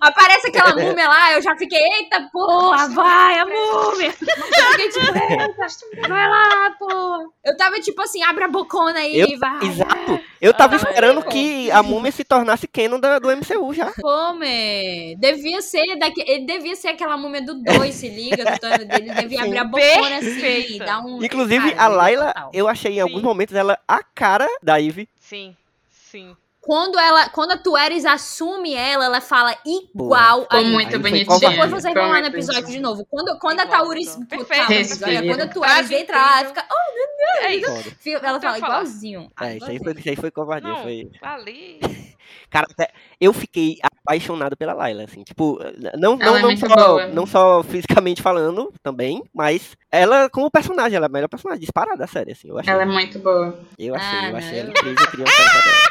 Aparece 0.01 0.49
aquela 0.49 0.75
múmia 0.75 1.09
lá, 1.09 1.33
eu 1.33 1.43
já 1.43 1.57
fiquei, 1.57 1.79
eita 1.79 2.29
porra, 2.33 2.89
vai, 2.89 3.39
a 3.39 3.45
múmia! 3.45 4.09
Eu 4.09 4.12
fiquei 4.12 4.89
tipo, 4.89 5.19
eita, 5.19 6.09
vai 6.09 6.29
lá, 6.29 6.71
porra. 6.79 7.25
Eu 7.45 7.57
tava 7.57 7.81
tipo 7.81 8.01
assim, 8.03 8.23
abre 8.23 8.45
a 8.45 8.49
bocona 8.49 8.99
aí, 9.01 9.21
Eu- 9.21 9.39
vai. 9.39 9.64
Exato. 9.64 10.21
Eu 10.41 10.55
tava 10.55 10.75
Ah, 10.75 10.77
esperando 10.77 11.23
pô. 11.23 11.29
que 11.31 11.71
a 11.71 11.83
múmia 11.83 12.12
se 12.12 12.25
tornasse 12.25 12.66
canon 12.69 12.99
da- 13.01 13.19
do 13.19 13.31
MCU 13.31 13.75
já. 13.75 13.93
Pô, 14.01 14.35
man, 14.35 15.19
devia 15.19 15.61
ser 15.61 15.97
daqui, 15.99 16.23
ele 16.27 16.47
devia 16.47 16.75
ser 16.77 16.89
aquela 16.89 17.16
múmia 17.16 17.43
do 17.43 17.55
2, 17.62 17.95
se 17.95 18.09
liga, 18.09 18.45
do 18.45 18.85
dele 18.87 19.12
devia 19.14 19.39
Sim. 19.41 19.45
abrir 19.47 19.59
a 19.59 19.64
bocona 19.64 20.16
assim, 20.19 20.79
dar 20.79 21.01
um... 21.05 21.23
Inclusive, 21.23 21.73
Cara, 21.73 21.87
a 21.87 22.16
total. 22.27 22.51
eu 22.55 22.69
achei 22.69 22.93
em 22.97 23.01
alguns 23.01 23.21
Sim. 23.21 23.27
momentos 23.27 23.55
ela 23.55 23.79
a 23.87 24.03
cara 24.03 24.49
da 24.62 24.77
Ivy. 24.77 25.09
Sim, 25.19 25.57
sim. 25.91 26.37
Quando 26.69 26.99
ela, 26.99 27.31
quando 27.31 27.53
a 27.53 27.57
Tueres 27.57 28.05
assume 28.05 28.75
ela, 28.75 29.07
ela 29.07 29.23
fala 29.23 29.57
igual 29.64 30.43
Ficou 30.43 30.59
a 30.59 30.62
muito 30.64 30.99
bonitinho. 31.01 31.41
Depois 31.41 31.71
vocês 31.71 31.95
vão 31.95 32.11
lá 32.11 32.21
no 32.21 32.27
episódio 32.27 32.61
bonitinho. 32.61 32.77
de 32.77 32.83
novo. 32.83 33.07
Quando, 33.11 33.39
quando 33.39 33.61
a 33.61 33.66
Tauris. 33.66 34.14
então. 34.16 34.45
Tá, 34.45 34.66
quando 35.27 35.41
a 35.41 35.47
Tueres 35.49 35.91
entra 35.91 36.16
lá, 36.19 36.41
ela 36.41 36.49
fica. 36.49 36.66
Oh, 36.71 37.39
É 37.47 37.55
isso. 37.55 37.71
Foda. 37.75 37.97
fica- 37.99 38.19
ela 38.19 38.33
Não 38.35 38.41
fala 38.43 38.59
igualzinho. 38.59 39.31
É, 39.41 39.57
isso 39.57 39.64
aí 39.64 39.79
foi, 39.79 39.93
isso 39.95 40.09
aí 40.11 40.16
foi 40.16 40.31
covardia. 40.31 40.69
Não, 40.71 40.83
Foi... 40.83 41.11
ali. 41.23 41.81
Cara, 42.51 42.66
eu 43.19 43.33
fiquei 43.33 43.79
apaixonado 43.83 44.55
pela 44.55 44.75
Layla, 44.75 45.05
assim, 45.05 45.23
tipo, 45.23 45.59
não, 45.99 46.16
não, 46.16 46.37
é 46.37 46.43
não, 46.43 46.57
só, 46.57 46.66
boa. 46.69 47.07
não 47.07 47.27
só 47.27 47.62
fisicamente 47.62 48.21
falando 48.21 48.71
também, 48.83 49.23
mas 49.35 49.75
ela 49.91 50.29
como 50.29 50.51
personagem, 50.51 50.97
ela 50.97 51.07
é 51.07 51.09
a 51.09 51.12
melhor 51.12 51.29
personagem 51.29 51.61
disparada 51.61 51.97
da 51.97 52.07
série, 52.07 52.33
assim, 52.33 52.49
eu 52.51 52.59
achei. 52.59 52.71
Ela 52.73 52.83
é 52.83 52.87
muito 52.87 53.19
boa. 53.21 53.59
Eu 53.79 53.95
achei, 53.95 54.19
Ah, 54.19 54.31
eu 54.31 54.37
achei 54.37 54.59
ela 54.59 54.69
eu- 54.69 54.71
incrível, 54.73 55.07
queria 55.11 55.25
uma 55.25 55.33
série 55.33 55.49
dela. 55.62 55.89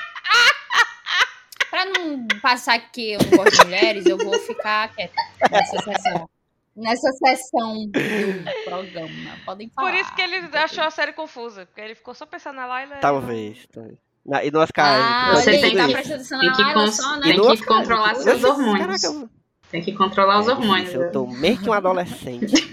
Pra 1.70 1.86
não 1.86 2.26
passar 2.41 2.80
que 2.91 3.13
eu 3.13 3.20
não 3.20 3.38
gosto 3.43 3.57
de 3.57 3.65
mulheres, 3.65 4.05
eu 4.05 4.18
vou 4.18 4.38
ficar 4.39 4.93
quieta 4.95 5.13
nessa 5.51 5.78
sessão. 5.82 6.30
Nessa 6.76 7.11
sessão 7.13 7.88
do 7.88 8.63
programa. 8.65 9.32
Podem 9.45 9.70
falar. 9.70 9.89
Por 9.91 9.97
isso 9.99 10.13
que 10.15 10.22
ele 10.22 10.38
achou 10.57 10.84
a 10.84 10.91
série 10.91 11.11
confusa. 11.13 11.65
Porque 11.65 11.82
ele 11.82 11.95
ficou 11.95 12.13
só 12.13 12.26
pensando 12.26 12.55
na 12.57 12.65
Layla. 12.68 12.97
e 12.97 12.99
Talvez, 12.99 13.65
talvez. 13.74 13.97
Na- 14.26 14.43
e 14.43 14.51
no 14.51 14.59
Oscar 14.59 14.86
Ah, 14.86 15.32
Isaac, 15.34 15.43
Você 15.43 15.61
tem 15.61 15.76
tá 15.76 15.88
que- 15.88 15.93
atenção 15.95 16.39
tem 16.39 16.51
que 16.51 16.91
só, 16.91 17.15
né? 17.18 17.22
tem 17.34 17.55
que 17.55 17.65
controlar 17.65 18.15
seus 18.15 18.43
eu- 18.43 18.49
hormônios. 18.49 19.03
Eu- 19.03 19.30
Tem 19.72 19.82
que 19.82 19.91
controlar 19.93 20.39
os 20.39 20.47
hormônios. 20.47 20.93
eu 20.93 21.11
tô 21.11 21.26
meio 21.28 21.57
que 21.57 21.70
um 21.70 21.74
adolescente. 21.74 22.53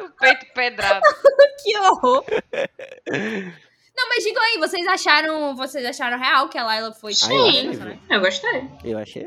O 0.00 0.10
peito 0.20 0.46
pedrado. 0.54 1.00
Que 1.62 1.76
horror. 1.78 2.24
Não, 3.96 4.08
mas 4.10 4.22
digam 4.24 4.42
aí, 4.42 4.58
vocês 4.58 4.86
acharam, 4.86 5.56
vocês 5.56 5.84
acharam 5.86 6.18
real 6.18 6.48
que 6.48 6.58
a 6.58 6.64
Layla 6.64 6.92
foi 6.92 7.12
Ah, 7.12 7.14
eu 7.14 7.18
tipo, 7.18 7.46
achei, 7.48 7.62
né? 7.76 7.98
Eu 8.10 8.20
gostei. 8.20 8.68
Eu 8.84 8.98
achei. 8.98 9.26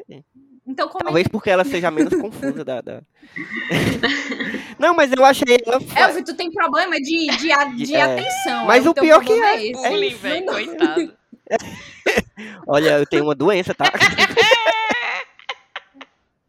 Então 0.68 0.88
como 0.88 1.02
é 1.02 1.06
Talvez 1.06 1.28
porque 1.28 1.50
ela 1.50 1.66
seja 1.66 1.90
menos 1.90 2.14
confusa 2.14 2.64
da. 2.64 2.80
da- 2.82 3.02
não, 4.78 4.94
mas 4.94 5.12
eu 5.12 5.26
achei 5.26 5.58
ela. 5.66 5.80
que... 5.80 5.98
Elvio, 6.00 6.24
tu 6.24 6.36
tem 6.36 6.52
problema 6.52 6.96
de, 6.98 7.28
de, 7.38 7.52
a- 7.52 7.64
de 7.66 7.96
É. 7.96 8.02
atenção. 8.04 8.66
Mas 8.66 8.86
é 8.86 8.90
o 8.90 8.94
pior 8.94 9.24
que 9.24 9.32
é- 9.34 9.66
esse. 9.72 9.90
Bullying, 9.90 10.12
Não- 10.12 10.20
velho. 10.20 10.46
Coitado. 10.46 11.14
Olha, 12.68 13.00
eu 13.00 13.06
tenho 13.08 13.24
uma 13.24 13.34
doença, 13.36 13.74
tá? 13.74 13.86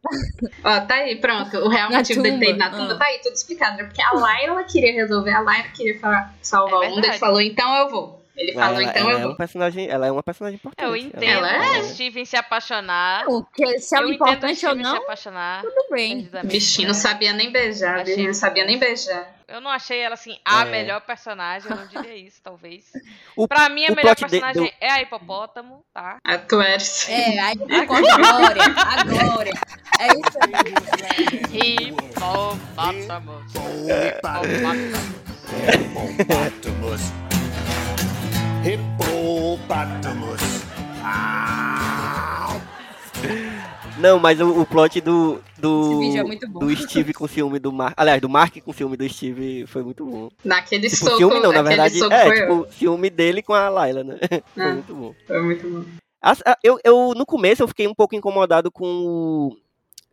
Ó, 0.63 0.79
tá 0.81 0.95
aí, 0.95 1.15
pronto. 1.17 1.57
O 1.57 1.69
real 1.69 1.89
Na 1.89 1.97
motivo 1.97 2.21
dele 2.23 2.39
ter 2.39 2.49
ido 2.51 2.57
na 2.59 2.69
tumba, 2.69 2.93
ah. 2.93 2.97
tá 2.97 3.05
aí, 3.05 3.19
tudo 3.19 3.33
explicado. 3.33 3.79
É 3.81 3.83
porque 3.83 4.01
a 4.01 4.11
Laila 4.13 4.63
queria 4.63 4.93
resolver, 4.93 5.31
a 5.31 5.41
Laila 5.41 5.67
queria 5.69 5.99
fa- 5.99 6.33
salvar 6.41 6.83
É 6.83 6.87
o 6.87 6.89
mundo. 6.95 7.05
Ele 7.05 7.17
falou, 7.19 7.41
então 7.41 7.75
eu 7.75 7.89
vou. 7.89 8.20
Ele 8.41 8.53
falou, 8.53 8.81
ela, 8.81 8.83
então 8.83 9.09
ela 9.09 9.19
eu 9.19 9.29
é 9.29 9.31
um 9.31 9.35
personagem, 9.35 9.87
ela 9.89 10.07
é 10.07 10.11
uma 10.11 10.23
personagem 10.23 10.55
importante. 10.55 10.87
Eu 10.87 10.95
entendo 10.95 11.23
Ela 11.23 11.75
é. 11.75 11.79
o 11.79 11.83
Steven 11.83 12.25
se 12.25 12.35
apaixonar. 12.35 13.25
O 13.27 13.43
que, 13.43 13.79
se 13.79 13.95
é 13.95 13.99
eu 13.99 14.03
o 14.07 14.09
entendo 14.11 14.21
o 14.21 14.25
importante 14.25 14.65
ou 14.65 14.71
Steven 14.73 14.83
se 14.85 14.91
não, 14.91 14.97
apaixonar. 15.03 15.61
tudo 15.61 15.85
bem. 15.91 16.29
Bichinho 16.45 16.87
não 16.87 16.95
sabia 16.95 17.33
nem 17.33 17.51
beijar, 17.51 17.99
Achei- 18.01 18.15
viu? 18.15 18.25
Não 18.27 18.33
sabia 18.33 18.65
nem 18.65 18.77
beijar. 18.79 19.35
Eu 19.47 19.59
não 19.59 19.69
achei 19.69 19.99
ela 19.99 20.13
assim 20.13 20.37
a 20.45 20.61
É. 20.61 20.65
melhor 20.71 21.01
personagem, 21.01 21.69
eu 21.69 21.75
não 21.75 21.85
diria 21.85 22.15
isso, 22.15 22.39
talvez. 22.41 22.85
O- 23.35 23.47
pra 23.49 23.67
mim, 23.67 23.85
a 23.85 23.93
melhor 23.93 24.15
de- 24.15 24.21
personagem 24.21 24.63
do- 24.63 24.71
é 24.79 24.89
a 24.89 25.01
hipopótamo, 25.01 25.83
tá? 25.93 26.17
A 26.23 26.37
tu 26.37 26.61
eres. 26.61 27.09
É, 27.09 27.37
a 27.37 27.53
glória, 27.53 28.13
a 28.77 29.03
glória. 29.03 29.51
É 29.99 30.07
isso 30.07 30.39
aí. 31.59 31.89
Hipopótamo. 31.89 33.43
Hippopotamus. 35.73 37.30
Hippopotamus. 38.63 40.39
Ah! 41.03 42.59
Não, 43.97 44.19
mas 44.19 44.39
o, 44.39 44.61
o 44.61 44.65
plot 44.65 45.01
do. 45.01 45.41
Do, 45.57 45.99
é 46.03 46.23
do 46.47 46.75
Steve 46.75 47.13
com 47.13 47.27
ciúme 47.27 47.59
do 47.59 47.71
Mark. 47.71 47.93
Aliás, 47.97 48.21
do 48.21 48.29
Mark 48.29 48.55
com 48.63 48.71
ciúme 48.73 48.97
do 48.97 49.07
Steve 49.09 49.65
foi 49.67 49.83
muito 49.83 50.05
bom. 50.05 50.29
Naquele 50.45 50.89
Tipo, 50.89 51.05
soco, 51.05 51.17
ciúme 51.17 51.39
não, 51.39 51.51
na 51.51 51.61
verdade. 51.61 51.99
É, 52.03 52.25
foi, 52.25 52.41
tipo, 52.41 52.67
ciúme 52.73 53.09
dele 53.09 53.41
com 53.41 53.53
a 53.53 53.67
Layla, 53.69 54.03
né? 54.03 54.17
Foi 54.53 54.63
Ah. 54.63 54.73
muito 54.73 54.93
bom. 54.95 55.15
foi 55.27 55.41
muito 55.41 55.67
bom. 55.69 55.83
Eu, 56.63 56.79
eu, 56.83 57.13
no 57.15 57.25
começo, 57.25 57.63
eu 57.63 57.67
fiquei 57.67 57.87
um 57.87 57.95
pouco 57.95 58.15
incomodado 58.15 58.71
com 58.71 58.85
o. 58.85 59.57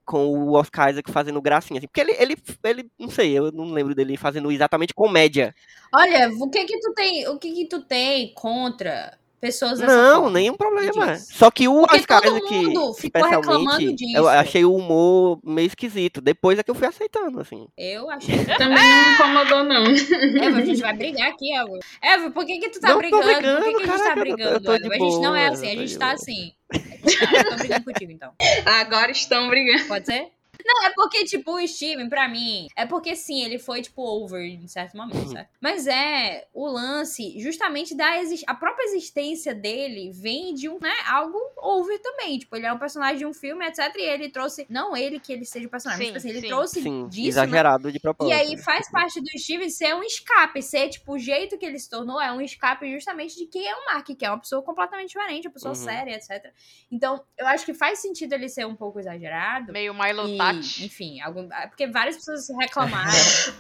Com 0.09 0.27
o 0.27 0.55
Oscar 0.55 0.89
Isaac 0.89 1.13
fazendo 1.13 1.43
gracinha, 1.43 1.79
assim, 1.79 1.87
porque 1.87 2.01
ele, 2.01 2.13
ele, 2.19 2.35
ele, 2.65 2.91
não 2.99 3.11
sei, 3.11 3.39
eu 3.39 3.53
não 3.53 3.67
lembro 3.67 3.95
dele 3.95 4.17
fazendo 4.17 4.51
exatamente 4.51 4.95
comédia. 4.95 5.55
Olha, 5.95 6.31
o 6.31 6.49
que 6.49 6.65
que 6.65 6.81
tu 6.81 6.95
tem, 6.95 7.29
o 7.29 7.39
que 7.39 7.53
que 7.53 7.67
tu 7.67 7.83
tem 7.83 8.33
contra 8.33 9.19
pessoas 9.41 9.79
Não, 9.81 10.15
forma? 10.23 10.31
nenhum 10.31 10.55
problema. 10.57 11.17
Só 11.17 11.51
que 11.51 11.67
o 11.69 11.81
Porque 11.81 11.97
Oscar 11.97 12.21
todo 12.23 12.35
mundo 12.51 12.95
ficou 12.95 13.23
reclamando 13.25 13.61
especialmente, 13.65 13.97
disso. 13.97 14.17
eu 14.17 14.29
achei 14.29 14.65
o 14.65 14.75
humor 14.75 15.39
meio 15.45 15.67
esquisito. 15.67 16.21
Depois 16.21 16.59
é 16.59 16.63
que 16.63 16.71
eu 16.71 16.75
fui 16.75 16.87
aceitando, 16.87 17.41
assim. 17.41 17.67
Eu 17.77 18.11
achei. 18.11 18.35
Também 18.59 18.77
não 18.79 19.05
me 19.09 19.15
incomodou, 19.15 19.65
não. 19.65 19.85
Eva, 20.43 20.59
a 20.59 20.65
gente 20.65 20.81
vai 20.81 20.93
brigar 20.97 21.29
aqui, 21.31 21.55
Eva. 21.55 21.79
Eva, 22.03 22.31
por 22.31 22.45
que 22.45 22.59
que 22.59 22.69
tu 22.71 22.81
tá 22.81 22.89
Não 22.89 22.95
tô 22.97 23.01
brigando? 23.01 23.23
Por 23.23 23.31
que 23.31 23.37
brigando, 23.41 23.61
que 23.61 23.69
a 23.69 23.97
gente 23.97 24.03
tá 24.03 24.09
eu 24.11 24.15
tô- 24.15 24.21
brigando, 24.21 24.51
eu 24.55 24.61
tô 24.61 24.79
de 24.79 24.85
Eva? 24.87 24.95
A 24.95 24.99
gente 24.99 25.21
não 25.21 25.37
é 25.37 25.45
boa, 25.47 25.53
assim, 25.55 25.67
a 25.69 25.77
gente 25.77 25.99
tá 25.99 26.07
boa. 26.07 26.15
assim. 26.15 26.53
Eu 26.73 27.51
tô 27.51 27.57
brigando 27.57 27.85
contigo, 27.85 28.13
então. 28.13 28.33
Agora 28.67 29.11
estão 29.11 29.49
brigando. 29.49 29.85
Pode 29.89 30.07
ser? 30.07 30.27
Não, 30.69 30.85
é 30.85 30.93
porque, 30.95 31.25
tipo, 31.25 31.53
o 31.57 31.67
Steven, 31.67 32.11
pra 32.11 32.29
mim, 32.29 32.67
é 32.77 32.85
porque 32.85 33.17
sim, 33.17 33.43
ele 33.43 33.59
foi, 33.59 33.81
tipo, 33.81 34.03
over 34.03 34.43
em 34.43 34.69
certo 34.69 34.95
Uhum. 34.99 35.07
momento, 35.07 35.31
certo? 35.31 35.49
Mas 35.61 35.87
é 35.87 36.47
o 36.53 36.67
lance 36.69 37.41
justamente 37.41 37.95
da 37.97 38.21
exis- 38.21 38.45
a 38.47 38.55
própria 38.55 38.85
existência 38.85 39.55
dele 39.55 40.13
vem 40.13 40.53
de 40.53 40.69
um, 40.69 40.79
né, 40.79 40.93
algo 41.07 41.39
over 41.57 41.99
também. 42.01 42.39
Tipo, 42.39 42.55
ele 42.57 42.67
é 42.67 42.73
um 42.73 42.79
personagem 42.79 43.17
de 43.19 43.25
um 43.27 43.33
filme, 43.33 43.65
etc. 43.67 43.95
E 43.97 44.03
ele 44.03 44.29
trouxe, 44.29 44.67
não 44.69 44.95
ele 44.95 45.19
que 45.19 45.33
ele 45.33 45.47
seja 45.47 45.67
o 45.67 45.71
personagem, 45.71 46.07
Sim, 46.09 46.13
mas 46.13 46.23
tipo 46.23 46.29
assim, 46.29 46.37
ele 46.39 46.41
sim. 46.47 46.49
trouxe 46.49 46.83
Sim, 46.83 47.09
disso, 47.09 47.23
né? 47.23 47.29
exagerado 47.29 47.91
de 47.91 47.97
E 47.97 48.01
propósito. 48.01 48.35
aí 48.37 48.57
faz 48.59 48.91
parte 48.91 49.21
do 49.23 49.39
Steven 49.39 49.71
ser 49.71 49.95
um 49.95 50.03
escape, 50.03 50.61
ser 50.63 50.91
tipo 50.91 51.15
o 51.15 51.19
jeito 51.19 51.57
que 51.57 51.65
ele 51.65 51.79
se 51.79 51.89
tornou 51.89 52.21
é 52.21 52.31
um 52.31 52.43
escape 52.43 52.93
justamente 52.93 53.37
de 53.37 53.47
quem 53.47 53.67
é 53.67 53.75
o 53.75 53.87
Mark, 53.87 54.07
que 54.07 54.25
é 54.25 54.29
uma 54.31 54.39
pessoa 54.39 54.63
completamente 54.63 55.09
diferente, 55.09 55.47
uma 55.47 55.55
pessoa 55.55 55.71
Uhum. 55.75 55.83
séria, 55.83 56.15
etc. 56.15 56.53
Então, 56.93 57.25
eu 57.39 57.47
acho 57.47 57.65
que 57.65 57.73
faz 57.73 58.01
sentido 58.01 58.35
ele 58.35 58.49
ser 58.51 58.67
um 58.67 58.77
pouco 58.77 58.99
exagerado. 59.01 59.73
Meio 59.73 59.95
Milo 59.95 60.29
E. 60.29 60.37
enfim, 60.59 61.21
algum, 61.21 61.53
é 61.53 61.67
porque 61.67 61.87
várias 61.87 62.17
pessoas 62.17 62.47
reclamaram. 62.61 63.11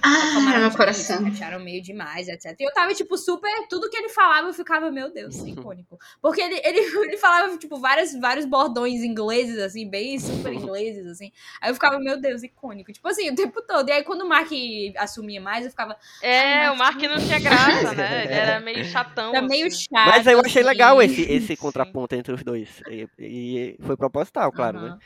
Ah, 0.02 0.08
reclamaram 0.08 0.60
meu 0.60 0.70
coração. 0.70 1.26
Acharam 1.26 1.60
meio 1.60 1.82
demais, 1.82 2.28
etc. 2.28 2.56
E 2.58 2.64
eu 2.64 2.72
tava, 2.72 2.94
tipo, 2.94 3.16
super. 3.16 3.50
Tudo 3.68 3.88
que 3.88 3.96
ele 3.96 4.08
falava, 4.08 4.48
eu 4.48 4.54
ficava, 4.54 4.90
meu 4.90 5.12
Deus, 5.12 5.36
icônico. 5.38 5.98
Porque 6.20 6.40
ele, 6.40 6.60
ele, 6.64 6.80
ele 6.80 7.16
falava, 7.16 7.56
tipo, 7.56 7.78
vários, 7.78 8.12
vários 8.18 8.46
bordões 8.46 9.02
ingleses, 9.02 9.58
assim, 9.58 9.88
bem 9.88 10.18
super 10.18 10.52
ingleses, 10.52 11.06
assim. 11.06 11.32
Aí 11.60 11.70
eu 11.70 11.74
ficava, 11.74 11.98
meu 11.98 12.20
Deus, 12.20 12.42
icônico. 12.42 12.92
Tipo 12.92 13.08
assim, 13.08 13.30
o 13.30 13.34
tempo 13.34 13.62
todo. 13.62 13.88
E 13.88 13.92
aí, 13.92 14.02
quando 14.02 14.22
o 14.22 14.28
Mark 14.28 14.50
assumia 14.96 15.40
mais, 15.40 15.64
eu 15.64 15.70
ficava. 15.70 15.96
É, 16.22 16.70
o 16.70 16.76
Mark 16.76 17.00
não 17.02 17.18
tinha 17.18 17.38
graça, 17.38 17.94
né? 17.94 18.24
Ele 18.24 18.32
era 18.32 18.60
meio 18.60 18.84
chatão. 18.84 19.34
Era 19.34 19.46
meio 19.46 19.66
assim. 19.66 19.86
chato. 19.92 20.08
Mas 20.08 20.26
eu 20.26 20.40
achei 20.40 20.62
assim. 20.62 20.68
legal 20.68 21.02
esse, 21.02 21.22
esse 21.22 21.56
contraponto 21.58 22.14
entre 22.14 22.32
os 22.32 22.42
dois. 22.42 22.82
E, 22.88 23.08
e 23.18 23.76
foi 23.82 23.96
proposital, 23.96 24.50
claro, 24.52 24.80
né? 24.80 24.98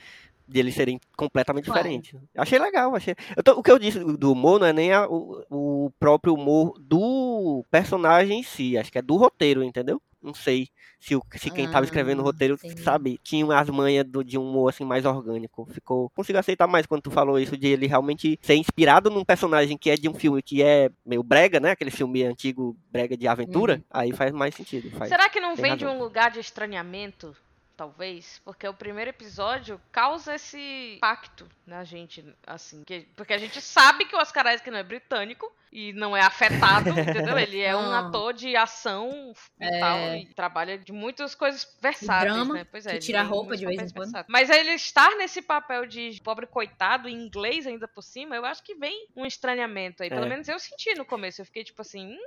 De 0.53 0.61
eles 0.61 0.75
serem 0.75 1.01
completamente 1.17 1.65
Claro. 1.67 1.81
diferentes. 1.83 2.15
Achei 2.37 2.59
legal, 2.59 2.95
achei. 2.95 3.15
Tô- 3.45 3.53
o 3.59 3.63
que 3.63 3.71
eu 3.73 3.79
disse 3.79 3.99
do 3.99 4.33
humor 4.33 4.61
não 4.61 4.67
é 4.67 4.73
nem 4.73 4.93
a- 4.93 5.09
o, 5.09 5.43
o 5.51 5.91
próprio 5.99 6.35
humor 6.35 6.75
do 6.79 7.65
personagem 7.71 8.41
em 8.41 8.43
si, 8.43 8.77
acho 8.77 8.93
que 8.93 8.99
é 8.99 9.03
do 9.03 9.17
roteiro, 9.17 9.63
entendeu? 9.65 10.01
Não 10.23 10.33
sei 10.35 10.69
se, 11.01 11.17
o, 11.17 11.23
se 11.33 11.51
quem 11.51 11.69
tava 11.69 11.85
escrevendo 11.85 12.19
o 12.21 12.23
Ah, 12.23 12.27
roteiro, 12.27 12.57
sabe, 12.85 13.19
tinha 13.25 13.45
as 13.59 13.69
manhas 13.69 14.05
do, 14.07 14.23
de 14.23 14.39
um 14.39 14.49
humor 14.49 14.69
assim 14.69 14.85
mais 14.85 15.05
orgânico. 15.05 15.67
Ficou. 15.73 16.09
Consigo 16.11 16.39
aceitar 16.39 16.69
mais 16.69 16.87
quando 16.87 17.03
tu 17.03 17.11
falou 17.11 17.41
isso 17.41 17.57
de 17.57 17.67
ele 17.67 17.89
realmente 17.89 18.39
ser 18.41 18.55
inspirado 18.55 19.11
num 19.11 19.25
personagem 19.25 19.77
que 19.77 19.91
é 19.91 19.97
de 19.97 20.09
um 20.09 20.15
filme 20.15 20.41
que 20.41 20.63
é 20.63 20.91
meio 21.05 21.25
brega, 21.25 21.59
né? 21.59 21.73
Aquele 21.73 21.91
filme 21.91 22.23
antigo 22.23 22.77
brega 22.93 23.17
de 23.17 23.27
aventura. 23.27 23.79
Uhum. 23.79 23.83
Aí 23.91 24.13
faz 24.13 24.31
mais 24.31 24.55
sentido. 24.55 24.91
Faz. 24.93 25.09
Será 25.09 25.29
que 25.29 25.41
não 25.41 25.57
vem 25.57 25.77
de 25.77 25.85
razão. 25.85 25.99
um 25.99 26.01
lugar 26.05 26.31
de 26.31 26.39
estranhamento? 26.39 27.35
Talvez, 27.77 28.41
porque 28.45 28.69
o 28.69 28.75
primeiro 28.75 29.11
episódio 29.11 29.81
causa 29.91 30.35
esse 30.35 30.95
impacto 30.97 31.49
na 31.67 31.83
gente, 31.85 32.25
assim, 32.47 32.85
que- 32.85 33.09
porque 33.17 33.33
a 33.33 33.39
gente 33.39 33.61
sabe 33.61 34.05
que 34.05 34.15
o 34.15 34.19
Oscar 34.19 34.47
Isaac 34.47 34.71
não 34.71 34.79
é 34.79 34.83
britânico 34.83 35.51
e 35.73 35.93
não 35.95 36.15
é 36.15 36.21
afetado, 36.21 36.91
entendeu? 37.33 37.39
Ele 37.39 37.61
é 37.63 37.75
um 37.75 37.91
ator 37.93 38.35
de 38.35 38.55
ação 38.55 39.33
e 39.59 39.65
É. 39.65 39.81
tal, 39.81 39.99
e 40.15 40.27
trabalha 40.35 40.77
de 40.77 40.93
muitas 40.93 41.35
coisas 41.35 41.67
versáteis, 41.81 42.33
drama, 42.35 42.55
né? 42.55 42.65
Pois 42.71 42.85
é, 42.87 42.91
que 42.91 42.97
ele 42.97 43.05
tira 43.07 43.23
roupa 43.23 43.57
de 43.57 43.65
vez 43.65 43.81
em 43.81 43.95
quando. 43.95 44.13
Mas 44.29 44.51
ele 44.51 44.73
estar 44.73 45.17
nesse 45.17 45.41
papel 45.41 45.87
de 45.87 46.21
pobre 46.23 46.47
coitado 46.47 47.09
em 47.09 47.15
inglês 47.15 47.67
ainda 47.67 47.89
por 47.89 48.03
cima, 48.03 48.37
eu 48.37 48.45
acho 48.45 48.63
que 48.63 48.75
vem 48.75 49.09
um 49.17 49.25
estranhamento 49.25 50.03
aí. 50.03 50.11
Pelo 50.11 50.27
É. 50.27 50.29
menos 50.29 50.47
eu 50.47 50.59
senti 50.59 50.95
no 50.95 51.07
começo, 51.07 51.41
eu 51.41 51.47
fiquei 51.47 51.65
tipo 51.65 51.81
assim, 51.81 52.07
hum, 52.13 52.19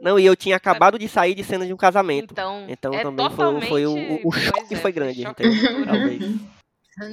Não, 0.00 0.18
e 0.18 0.24
eu 0.24 0.34
tinha 0.34 0.56
acabado 0.56 0.98
de 0.98 1.08
sair 1.08 1.34
de 1.34 1.44
cena 1.44 1.66
de 1.66 1.72
um 1.72 1.76
casamento. 1.76 2.32
então, 2.32 2.64
Então 2.68 2.94
é 2.94 3.02
também 3.02 3.30
foi, 3.30 3.60
foi 3.62 3.86
o, 3.86 4.20
o 4.24 4.32
choque 4.32 4.74
é, 4.74 4.76
foi 4.78 4.92
grande, 4.92 5.26
entendeu? 5.26 5.84
Talvez. 5.86 6.20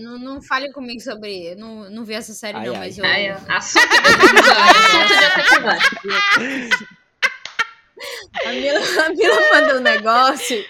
Não, 0.02 0.18
não 0.20 0.42
fale 0.42 0.72
comigo 0.72 1.00
sobre. 1.02 1.56
Não, 1.56 1.90
não 1.90 2.04
vi 2.04 2.14
essa 2.14 2.34
série, 2.34 2.58
Ai, 2.58 2.66
não, 2.68 2.74
ai. 2.74 2.80
mas 2.80 2.98
eu. 2.98 3.06
Ó, 3.06 3.54
assunto 3.56 3.88
de 3.88 3.96
episódio. 3.96 4.60
assunto 4.80 5.08
de 5.08 5.42
episódio. 5.42 6.88
A 8.46 8.52
Mila, 8.52 8.80
a 8.80 9.10
Mila 9.10 9.38
mandou 9.54 9.78
um 9.78 9.82
negócio 9.82 10.64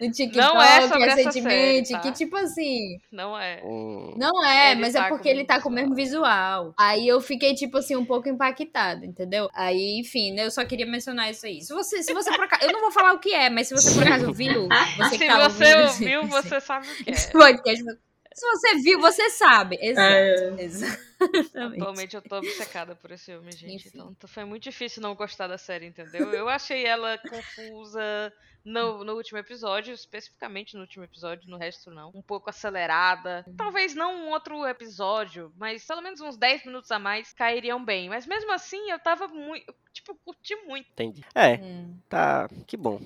no 0.00 0.10
TikTok 0.10 0.36
Não 0.36 0.62
é 0.62 0.88
sobre 0.88 1.04
recentemente 1.06 1.88
série, 1.88 1.92
tá? 1.92 1.98
que, 2.00 2.12
tipo 2.12 2.36
assim. 2.36 2.98
Não 3.10 3.38
é. 3.38 3.60
Hum, 3.64 4.14
Não 4.16 4.44
é, 4.44 4.72
Ele 4.72 4.80
mas 4.80 4.94
tá 4.94 5.06
é 5.06 5.08
porque 5.08 5.28
ele 5.28 5.44
tá 5.44 5.60
com 5.60 5.68
o 5.68 5.72
mesmo 5.72 5.94
visual. 5.94 6.74
Aí 6.78 7.06
eu 7.06 7.20
fiquei, 7.20 7.54
tipo 7.54 7.78
assim, 7.78 7.96
um 7.96 8.04
pouco 8.04 8.28
impactada, 8.28 9.04
entendeu? 9.04 9.48
Aí, 9.54 9.98
enfim, 9.98 10.32
né, 10.32 10.46
eu 10.46 10.50
só 10.50 10.64
queria 10.64 10.86
mencionar 10.86 11.30
isso 11.30 11.46
aí. 11.46 11.60
Se 11.60 11.72
você, 11.72 12.02
se 12.02 12.12
você 12.12 12.30
por 12.30 12.44
acaso. 12.44 12.64
Eu 12.64 12.72
não 12.72 12.80
vou 12.80 12.90
falar 12.90 13.12
o 13.12 13.18
que 13.18 13.34
é, 13.34 13.50
mas 13.50 13.68
se 13.68 13.74
você 13.74 13.92
por 13.92 14.02
acaso 14.04 14.32
viu, 14.32 14.68
você 14.96 15.18
Se 15.18 15.26
tá 15.26 15.48
você 15.48 15.74
ouvindo 15.74 16.18
ouviu, 16.18 16.26
você 16.30 16.60
sabe 16.60 16.86
o 16.88 17.04
que 17.04 17.10
esse 17.10 17.28
é. 17.28 17.32
podcast. 17.32 17.84
Se 18.32 18.46
você 18.46 18.74
viu, 18.76 19.00
você 19.00 19.30
sabe. 19.30 19.78
Exato. 19.80 20.14
É. 20.14 20.62
Exatamente. 20.62 21.82
Atualmente 21.82 22.16
eu 22.16 22.22
tô 22.22 22.38
obcecada 22.38 22.94
por 22.94 23.10
esse 23.10 23.26
filme, 23.26 23.52
gente. 23.52 23.88
Enfim. 23.88 24.14
Então 24.16 24.28
foi 24.28 24.44
muito 24.44 24.62
difícil 24.62 25.02
não 25.02 25.14
gostar 25.14 25.46
da 25.46 25.58
série, 25.58 25.86
entendeu? 25.86 26.32
Eu 26.32 26.48
achei 26.48 26.84
ela 26.86 27.18
confusa 27.18 28.32
no, 28.64 29.04
no 29.04 29.14
último 29.14 29.38
episódio, 29.38 29.92
especificamente 29.94 30.74
no 30.74 30.82
último 30.82 31.04
episódio, 31.04 31.48
no 31.50 31.56
resto 31.56 31.90
não. 31.90 32.10
Um 32.14 32.22
pouco 32.22 32.50
acelerada. 32.50 33.44
Talvez 33.56 33.94
não 33.94 34.14
um 34.26 34.30
outro 34.30 34.66
episódio, 34.66 35.52
mas 35.58 35.84
pelo 35.84 36.02
menos 36.02 36.20
uns 36.20 36.36
10 36.36 36.64
minutos 36.66 36.90
a 36.90 36.98
mais 36.98 37.32
cairiam 37.32 37.84
bem. 37.84 38.08
Mas 38.08 38.26
mesmo 38.26 38.52
assim, 38.52 38.90
eu 38.90 38.98
tava 38.98 39.28
muito. 39.28 39.72
Tipo, 39.92 40.14
curti 40.24 40.54
muito. 40.66 40.86
entendi. 40.92 41.24
É, 41.34 41.54
Hum. 41.56 41.96
tá. 42.08 42.48
Que 42.66 42.76
bom. 42.76 43.00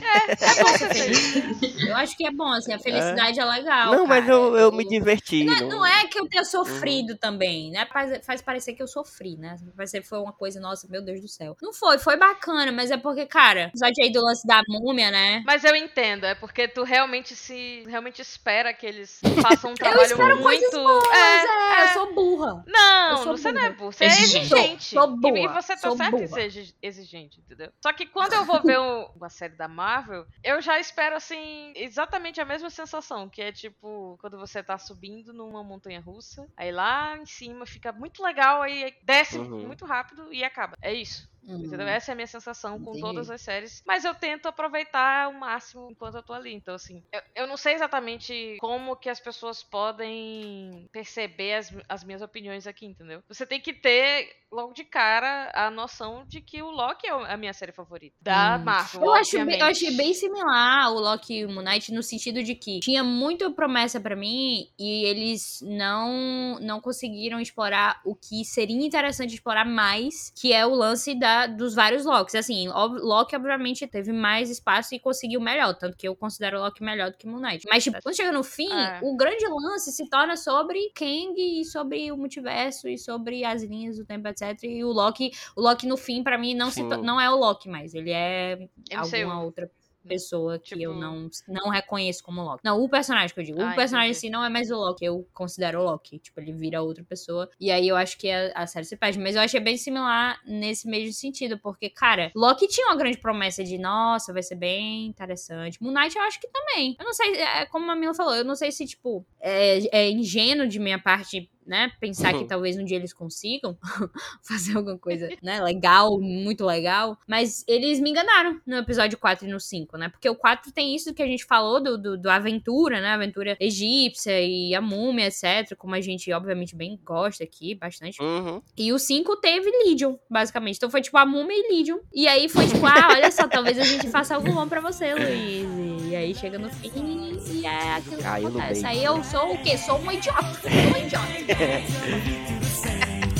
É 0.00 0.62
bom 0.62 0.68
ser 0.78 0.94
feliz. 0.94 1.82
Eu 1.86 1.96
acho 1.96 2.16
que 2.16 2.26
é 2.26 2.30
bom, 2.30 2.48
assim, 2.52 2.72
a 2.72 2.78
felicidade 2.78 3.40
é, 3.40 3.44
legal. 3.44 3.92
não, 3.92 4.06
mas 4.06 4.24
cara. 4.24 4.36
eu, 4.36 4.56
eu 4.56 4.72
me 4.72 4.84
diverti. 4.86 5.44
Não, 5.44 5.54
não- 5.60 5.68
não 5.68 5.86
é 5.86 6.06
que 6.06 6.18
eu 6.18 6.28
tenha 6.28 6.44
sofrido 6.44 7.16
também, 7.16 7.70
né? 7.70 7.86
Faz, 7.86 8.24
faz 8.24 8.42
parecer 8.42 8.74
que 8.74 8.82
eu 8.82 8.86
sofri, 8.86 9.36
né? 9.36 9.56
Faz 9.58 9.74
parecer 9.74 10.00
que 10.02 10.08
foi 10.08 10.18
uma 10.20 10.32
coisa, 10.32 10.60
nossa, 10.60 10.86
meu 10.88 11.02
Deus 11.02 11.20
do 11.20 11.28
céu. 11.28 11.56
Não 11.62 11.72
foi, 11.72 11.98
foi 11.98 12.16
bacana, 12.16 12.70
mas 12.70 12.90
é 12.90 12.96
porque, 12.96 13.26
cara, 13.26 13.64
o 13.66 13.68
episódio 13.68 14.04
aí 14.04 14.12
do 14.12 14.20
lance 14.22 14.46
da 14.46 14.60
múmia, 14.82 15.10
né? 15.10 15.42
Mas 15.46 15.64
eu 15.64 15.74
entendo, 15.76 16.24
é 16.26 16.34
porque 16.34 16.66
tu 16.66 16.82
realmente 16.82 17.34
se. 17.36 17.84
realmente 17.86 18.20
espera 18.20 18.72
que 18.74 18.86
eles 18.86 19.20
façam 19.40 19.70
um 19.70 19.74
trabalho 19.74 20.02
espero 20.02 20.36
muito. 20.40 20.42
coisas 20.42 20.70
boas, 20.72 21.04
é, 21.14 21.80
É, 21.80 21.84
eu 21.84 21.88
sou 21.88 22.14
burra. 22.14 22.64
Não, 22.66 23.10
Eu 23.12 23.16
sou 23.18 23.36
você 23.36 23.52
não 23.52 23.60
é 23.60 23.64
burra. 23.66 23.76
burro, 23.78 23.92
você 23.92 24.04
é 24.04 24.06
Exigente. 24.08 24.52
exigente. 24.54 24.84
Sou- 24.94 25.02
sou 25.08 25.16
E 25.28 25.32
boa, 25.32 25.52
você 25.62 25.74
tá 25.74 25.80
sou 25.80 25.96
certo 25.96 26.16
em 26.16 26.26
ser 26.26 26.42
exi- 26.46 26.74
exigente, 26.82 27.40
entendeu? 27.40 27.72
Só 27.82 27.92
que 27.92 28.06
quando 28.06 28.32
eu 28.32 28.44
vou 28.44 28.62
ver 28.62 28.78
um- 28.78 29.08
uma 29.16 29.28
série 29.28 29.54
da 29.54 29.68
Marvel, 29.68 30.26
eu 30.42 30.60
já 30.60 30.78
espero, 30.78 31.16
assim, 31.16 31.72
exatamente 31.76 32.40
a 32.40 32.44
mesma 32.44 32.70
sensação, 32.70 33.28
que 33.28 33.40
é 33.42 33.52
tipo, 33.52 34.18
quando 34.20 34.38
você 34.38 34.62
tá 34.62 34.78
subindo 34.78 35.32
numa 35.32 35.62
montanha 35.62 36.00
russa, 36.00 36.46
aí 36.56 36.72
lá 36.72 37.16
em 37.16 37.26
cima 37.26 37.64
fica 37.66 37.92
muito 37.92 38.22
legal, 38.22 38.62
aí 38.62 38.94
desce 39.02 39.38
Uhum. 39.38 39.66
muito 39.66 39.84
rápido 39.84 40.32
e 40.32 40.42
acaba. 40.44 40.76
É 40.82 40.92
isso. 40.92 41.30
Uhum. 41.46 41.64
Entendeu? 41.64 41.86
Essa 41.88 42.10
é 42.10 42.12
a 42.12 42.16
minha 42.16 42.26
sensação 42.26 42.78
com 42.78 42.90
Entendi. 42.90 43.00
todas 43.00 43.30
as 43.30 43.40
séries. 43.40 43.82
Mas 43.86 44.04
eu 44.04 44.14
tento 44.14 44.46
aproveitar 44.46 45.28
o 45.28 45.38
máximo 45.38 45.88
enquanto 45.90 46.16
eu 46.16 46.22
tô 46.22 46.32
ali. 46.32 46.52
Então, 46.54 46.74
assim, 46.74 47.02
eu, 47.12 47.20
eu 47.34 47.46
não 47.46 47.56
sei 47.56 47.74
exatamente 47.74 48.56
como 48.60 48.96
que 48.96 49.08
as 49.08 49.18
pessoas 49.20 49.62
podem 49.62 50.88
perceber 50.92 51.54
as, 51.54 51.74
as 51.88 52.04
minhas 52.04 52.22
opiniões 52.22 52.66
aqui, 52.66 52.86
entendeu? 52.86 53.22
Você 53.28 53.44
tem 53.44 53.60
que 53.60 53.72
ter, 53.72 54.28
logo 54.52 54.72
de 54.72 54.84
cara, 54.84 55.50
a 55.54 55.70
noção 55.70 56.24
de 56.28 56.40
que 56.40 56.62
o 56.62 56.70
Loki 56.70 57.06
é 57.06 57.10
a 57.10 57.36
minha 57.36 57.52
série 57.52 57.72
favorita. 57.72 58.14
Da 58.20 58.56
Hum. 58.56 58.64
Marvel, 58.64 59.02
Eu, 59.02 59.14
acho 59.14 59.44
bem, 59.44 59.58
eu 59.58 59.66
achei 59.66 59.96
bem 59.96 60.14
similar 60.14 60.92
o 60.92 61.00
Loki 61.00 61.38
e 61.38 61.44
o 61.44 61.48
Moon 61.48 61.62
Knight 61.62 61.92
no 61.92 62.02
sentido 62.02 62.42
de 62.42 62.54
que 62.54 62.80
tinha 62.80 63.02
muita 63.02 63.50
promessa 63.50 64.00
pra 64.00 64.14
mim 64.14 64.68
e 64.78 65.04
eles 65.06 65.60
não 65.62 66.58
não 66.60 66.80
conseguiram 66.80 67.40
explorar 67.40 68.00
o 68.04 68.14
que 68.14 68.44
seria 68.44 68.84
interessante 68.84 69.34
explorar 69.34 69.64
mais, 69.64 70.32
que 70.38 70.52
é 70.52 70.66
o 70.66 70.74
lance 70.74 71.14
da, 71.14 71.31
dos 71.46 71.74
vários 71.74 72.04
Locks. 72.04 72.34
Assim, 72.34 72.68
Loki 72.68 73.34
obviamente 73.36 73.86
teve 73.86 74.12
mais 74.12 74.50
espaço 74.50 74.94
e 74.94 75.00
conseguiu 75.00 75.40
melhor, 75.40 75.74
tanto 75.74 75.96
que 75.96 76.06
eu 76.08 76.14
considero 76.16 76.58
o 76.58 76.60
Loki 76.62 76.82
melhor 76.82 77.10
do 77.10 77.16
que 77.16 77.26
Moon 77.26 77.40
Knight. 77.40 77.66
Mas 77.68 77.84
tipo, 77.84 78.00
quando 78.02 78.14
chega 78.16 78.32
no 78.32 78.42
fim, 78.42 78.72
É. 78.72 79.00
o 79.02 79.16
grande 79.16 79.44
lance 79.46 79.92
se 79.92 80.08
torna 80.08 80.36
sobre 80.36 80.78
Kang 80.94 81.34
e 81.36 81.64
sobre 81.64 82.10
o 82.12 82.16
multiverso 82.16 82.88
e 82.88 82.96
sobre 82.98 83.44
as 83.44 83.62
linhas 83.62 83.96
do 83.98 84.04
tempo, 84.04 84.26
etc. 84.28 84.56
E 84.64 84.84
o 84.84 84.88
Loki, 84.92 85.30
o 85.56 85.60
Loki 85.60 85.86
no 85.86 85.96
fim 85.96 86.22
pra 86.22 86.38
mim 86.38 86.54
não 86.54 86.70
se 86.70 86.82
não 86.82 87.20
é 87.20 87.30
o 87.30 87.36
Loki 87.36 87.68
mais, 87.68 87.94
ele 87.94 88.10
é 88.10 88.56
MCU. 88.90 88.98
alguma 89.16 89.42
outra 89.42 89.70
pessoa 90.08 90.58
que 90.58 90.74
eu 90.74 90.90
Tipo- 90.92 91.00
não, 91.00 91.30
não 91.48 91.70
reconheço 91.70 92.22
como 92.22 92.42
Loki. 92.42 92.60
Não, 92.64 92.80
o 92.82 92.88
personagem 92.88 93.32
que 93.34 93.40
eu 93.40 93.44
digo. 93.44 93.60
Ah, 93.60 93.72
o 93.72 93.74
personagem 93.74 94.10
entendi. 94.10 94.20
si 94.20 94.30
não 94.30 94.44
é 94.44 94.48
mais 94.48 94.70
o 94.70 94.76
Loki. 94.76 95.04
Eu 95.04 95.26
considero 95.32 95.80
o 95.80 95.84
Loki. 95.84 96.18
Tipo, 96.18 96.40
ele 96.40 96.52
vira 96.52 96.82
outra 96.82 97.04
pessoa. 97.04 97.48
E 97.60 97.70
aí 97.70 97.88
eu 97.88 97.96
acho 97.96 98.18
que 98.18 98.30
a, 98.30 98.52
a 98.54 98.66
série 98.66 98.84
se 98.84 98.96
perde. 98.96 99.18
Mas 99.18 99.36
eu 99.36 99.42
achei 99.42 99.60
bem 99.60 99.76
similar 99.76 100.38
nesse 100.46 100.88
mesmo 100.88 101.12
sentido. 101.12 101.58
Porque, 101.58 101.88
cara, 101.90 102.30
Loki 102.34 102.66
tinha 102.68 102.86
uma 102.86 102.96
grande 102.96 103.18
promessa 103.18 103.62
de, 103.64 103.78
nossa, 103.78 104.32
vai 104.32 104.42
ser 104.42 104.56
bem 104.56 105.06
interessante. 105.06 105.82
Moon 105.82 105.92
Knight 105.92 106.16
eu 106.16 106.22
acho 106.22 106.40
que 106.40 106.48
também. 106.48 106.96
Eu 106.98 107.04
não 107.04 107.12
sei, 107.12 107.36
é, 107.36 107.66
como 107.66 107.90
a 107.90 107.96
Mila 107.96 108.14
falou, 108.14 108.34
eu 108.34 108.44
não 108.44 108.54
sei 108.54 108.72
se, 108.72 108.86
tipo, 108.86 109.24
é, 109.40 110.00
é 110.00 110.10
ingênuo 110.10 110.66
de 110.66 110.78
minha 110.78 110.98
parte 111.00 111.50
né, 111.66 111.90
pensar 112.00 112.32
que 112.34 112.44
talvez 112.44 112.76
um 112.76 112.84
dia 112.84 112.96
eles 112.96 113.12
consigam 113.12 113.76
fazer 114.42 114.76
alguma 114.76 114.98
coisa, 114.98 115.28
né, 115.42 115.62
legal, 115.62 116.18
muito 116.20 116.64
legal, 116.64 117.18
mas 117.26 117.64
eles 117.68 118.00
me 118.00 118.10
enganaram 118.10 118.60
no 118.66 118.76
episódio 118.76 119.18
4 119.18 119.46
e 119.46 119.50
no 119.50 119.60
5, 119.60 119.96
né, 119.96 120.08
porque 120.08 120.28
o 120.28 120.34
4 120.34 120.72
tem 120.72 120.94
isso 120.94 121.14
que 121.14 121.22
a 121.22 121.26
gente 121.26 121.44
falou 121.44 121.82
do, 121.82 121.96
do, 121.96 122.18
do 122.18 122.30
aventura, 122.30 123.00
né, 123.00 123.08
aventura 123.08 123.56
egípcia 123.60 124.40
e 124.40 124.74
a 124.74 124.80
múmia, 124.80 125.26
etc, 125.26 125.76
como 125.76 125.94
a 125.94 126.00
gente, 126.00 126.32
obviamente, 126.32 126.74
bem 126.74 126.98
gosta 127.04 127.44
aqui, 127.44 127.74
bastante, 127.74 128.20
Uhum. 128.22 128.60
e 128.76 128.92
o 128.92 128.98
5 128.98 129.36
teve 129.36 129.70
Legion, 129.84 130.16
basicamente. 130.28 130.76
Então 130.76 130.90
foi 130.90 131.00
tipo 131.00 131.16
a 131.18 131.26
Múmia 131.26 131.56
e 131.56 131.72
Legion. 131.76 131.98
E 132.12 132.26
aí 132.28 132.48
foi 132.48 132.66
tipo, 132.66 132.84
ah, 132.86 133.08
olha 133.10 133.30
só, 133.30 133.48
talvez 133.48 133.78
a 133.78 133.84
gente 133.84 134.08
faça 134.10 134.34
algo 134.34 134.50
bom 134.52 134.68
pra 134.68 134.80
você, 134.80 135.14
Luiz. 135.14 136.10
E 136.10 136.16
aí 136.16 136.34
chega 136.34 136.58
no 136.58 136.68
fim 136.70 137.38
e 137.50 137.66
é 137.66 137.94
aquilo 137.94 138.16
que 138.16 138.22
Caiu 138.22 138.48
acontece. 138.48 138.86
Aí 138.86 139.02
eu 139.04 139.22
sou 139.24 139.54
o 139.54 139.62
quê? 139.62 139.76
Sou 139.78 139.96
uma 139.98 140.14
idiota. 140.14 140.42
Sou 140.60 140.70
uma 140.70 140.98
idiota. 140.98 141.51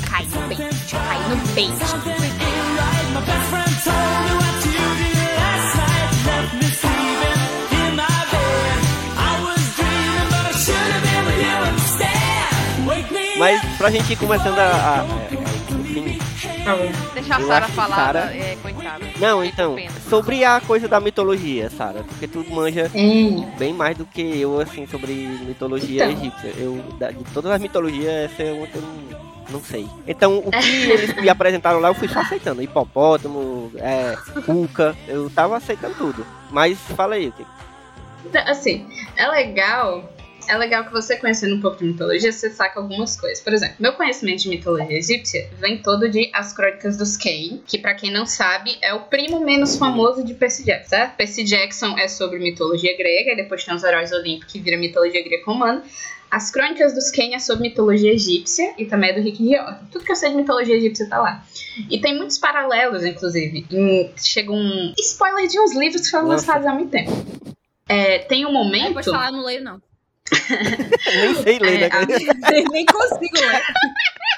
Cai 0.09 0.25
no 0.25 0.47
bait. 0.47 0.57
Cai 0.91 1.19
no 1.29 1.35
bait. 1.55 2.83
Mas 13.37 13.61
pra 13.77 13.89
gente 13.89 14.13
ir 14.13 14.15
começando 14.15 14.57
a. 14.59 14.63
a- 14.63 15.01
a- 15.01 16.22
Deixa 17.13 17.35
a 17.35 17.61
que 17.61 17.71
falar, 17.73 17.95
Sarah- 17.95 18.33
é, 18.35 18.55
coitada. 18.61 19.05
Não, 19.19 19.43
então, 19.43 19.75
sobre 20.09 20.45
a 20.45 20.61
coisa 20.61 20.87
da 20.87 20.99
mitologia, 20.99 21.69
Sara, 21.69 22.03
porque 22.03 22.27
tu 22.27 22.45
manja 22.49 22.89
Hum, 22.95 23.45
bem 23.57 23.73
mais 23.73 23.97
do 23.97 24.05
que 24.05 24.39
eu, 24.39 24.59
assim, 24.59 24.87
sobre 24.87 25.13
mitologia 25.13 26.05
Então. 26.05 26.17
egípcia. 26.21 26.53
Eu, 26.57 26.81
da- 26.97 27.11
de 27.11 27.23
todas 27.33 27.51
as 27.51 27.61
mitologias, 27.61 28.31
essa 28.31 28.43
é 28.43 28.53
uma 28.53 28.65
que 28.67 28.75
eu 28.75 28.81
não, 28.81 28.93
não 29.49 29.61
sei. 29.63 29.87
Então, 30.07 30.37
o 30.39 30.51
que 30.51 30.89
eles 30.89 31.13
me 31.15 31.27
apresentaram 31.29 31.79
lá, 31.79 31.89
eu 31.89 31.93
fui 31.95 32.07
só 32.07 32.21
aceitando. 32.21 32.61
Hipopótamo, 32.61 33.71
é, 33.77 34.17
cuca, 34.45 34.95
eu 35.07 35.29
tava 35.29 35.57
aceitando 35.57 35.95
tudo. 35.95 36.25
Mas 36.49 36.77
fala 36.95 37.15
aí, 37.15 37.27
o 37.27 37.31
que 37.33 37.45
Então, 38.25 38.41
assim, 38.47 38.87
é 39.17 39.27
legal. 39.27 40.09
É 40.47 40.57
legal 40.57 40.83
que 40.85 40.91
você 40.91 41.15
conhecendo 41.17 41.55
um 41.55 41.61
pouco 41.61 41.77
de 41.77 41.85
mitologia, 41.85 42.31
você 42.31 42.49
saca 42.49 42.79
algumas 42.79 43.19
coisas. 43.19 43.39
Por 43.43 43.53
exemplo, 43.53 43.75
meu 43.79 43.93
conhecimento 43.93 44.43
de 44.43 44.49
mitologia 44.49 44.97
egípcia 44.97 45.49
vem 45.59 45.81
todo 45.81 46.09
de 46.09 46.29
As 46.33 46.53
Crônicas 46.53 46.97
dos 46.97 47.17
Kane, 47.17 47.63
que 47.65 47.77
pra 47.77 47.95
quem 47.95 48.11
não 48.11 48.25
sabe, 48.25 48.77
é 48.81 48.93
o 48.93 49.01
primo 49.01 49.39
menos 49.39 49.77
famoso 49.77 50.23
de 50.23 50.33
Percy 50.33 50.63
Jackson, 50.65 50.89
certo? 50.89 51.15
Percy 51.15 51.43
Jackson 51.43 51.97
é 51.97 52.07
sobre 52.07 52.39
mitologia 52.39 52.95
grega, 52.97 53.31
e 53.31 53.35
depois 53.35 53.63
tem 53.63 53.73
os 53.73 53.83
heróis 53.83 54.11
olímpicos 54.11 54.51
que 54.51 54.59
vira 54.59 54.77
mitologia 54.77 55.23
greco-romana. 55.23 55.83
As 56.29 56.49
Crônicas 56.49 56.93
dos 56.95 57.11
Kane 57.11 57.35
é 57.35 57.39
sobre 57.39 57.69
mitologia 57.69 58.11
egípcia 58.11 58.73
e 58.77 58.85
também 58.85 59.11
é 59.11 59.13
do 59.13 59.21
Rick 59.21 59.43
Riordan. 59.43 59.77
Tudo 59.91 60.03
que 60.03 60.11
eu 60.11 60.15
sei 60.15 60.31
de 60.31 60.35
mitologia 60.35 60.75
egípcia 60.75 61.07
tá 61.07 61.19
lá. 61.21 61.45
E 61.89 62.01
tem 62.01 62.17
muitos 62.17 62.39
paralelos, 62.39 63.05
inclusive. 63.05 63.65
Em- 63.71 64.11
chega 64.17 64.51
um 64.51 64.93
spoiler 64.97 65.47
de 65.47 65.59
uns 65.59 65.75
livros 65.75 66.01
que 66.01 66.09
foram 66.09 66.27
Nossa. 66.27 66.47
lançados 66.47 66.67
há 66.67 66.73
muito 66.73 66.89
tempo. 66.89 67.11
É, 67.87 68.17
tem 68.19 68.45
um 68.47 68.51
momento. 68.51 68.93
pode 68.95 69.05
falar, 69.11 69.31
não 69.31 69.43
leio, 69.45 69.63
não. 69.63 69.79
Nem 70.31 71.35
sei 71.43 71.59
ler, 71.59 71.79
né? 71.79 71.87
É, 71.87 71.95
a- 72.65 72.69
Nem 72.71 72.85
consigo 72.85 73.39
ler. 73.39 73.61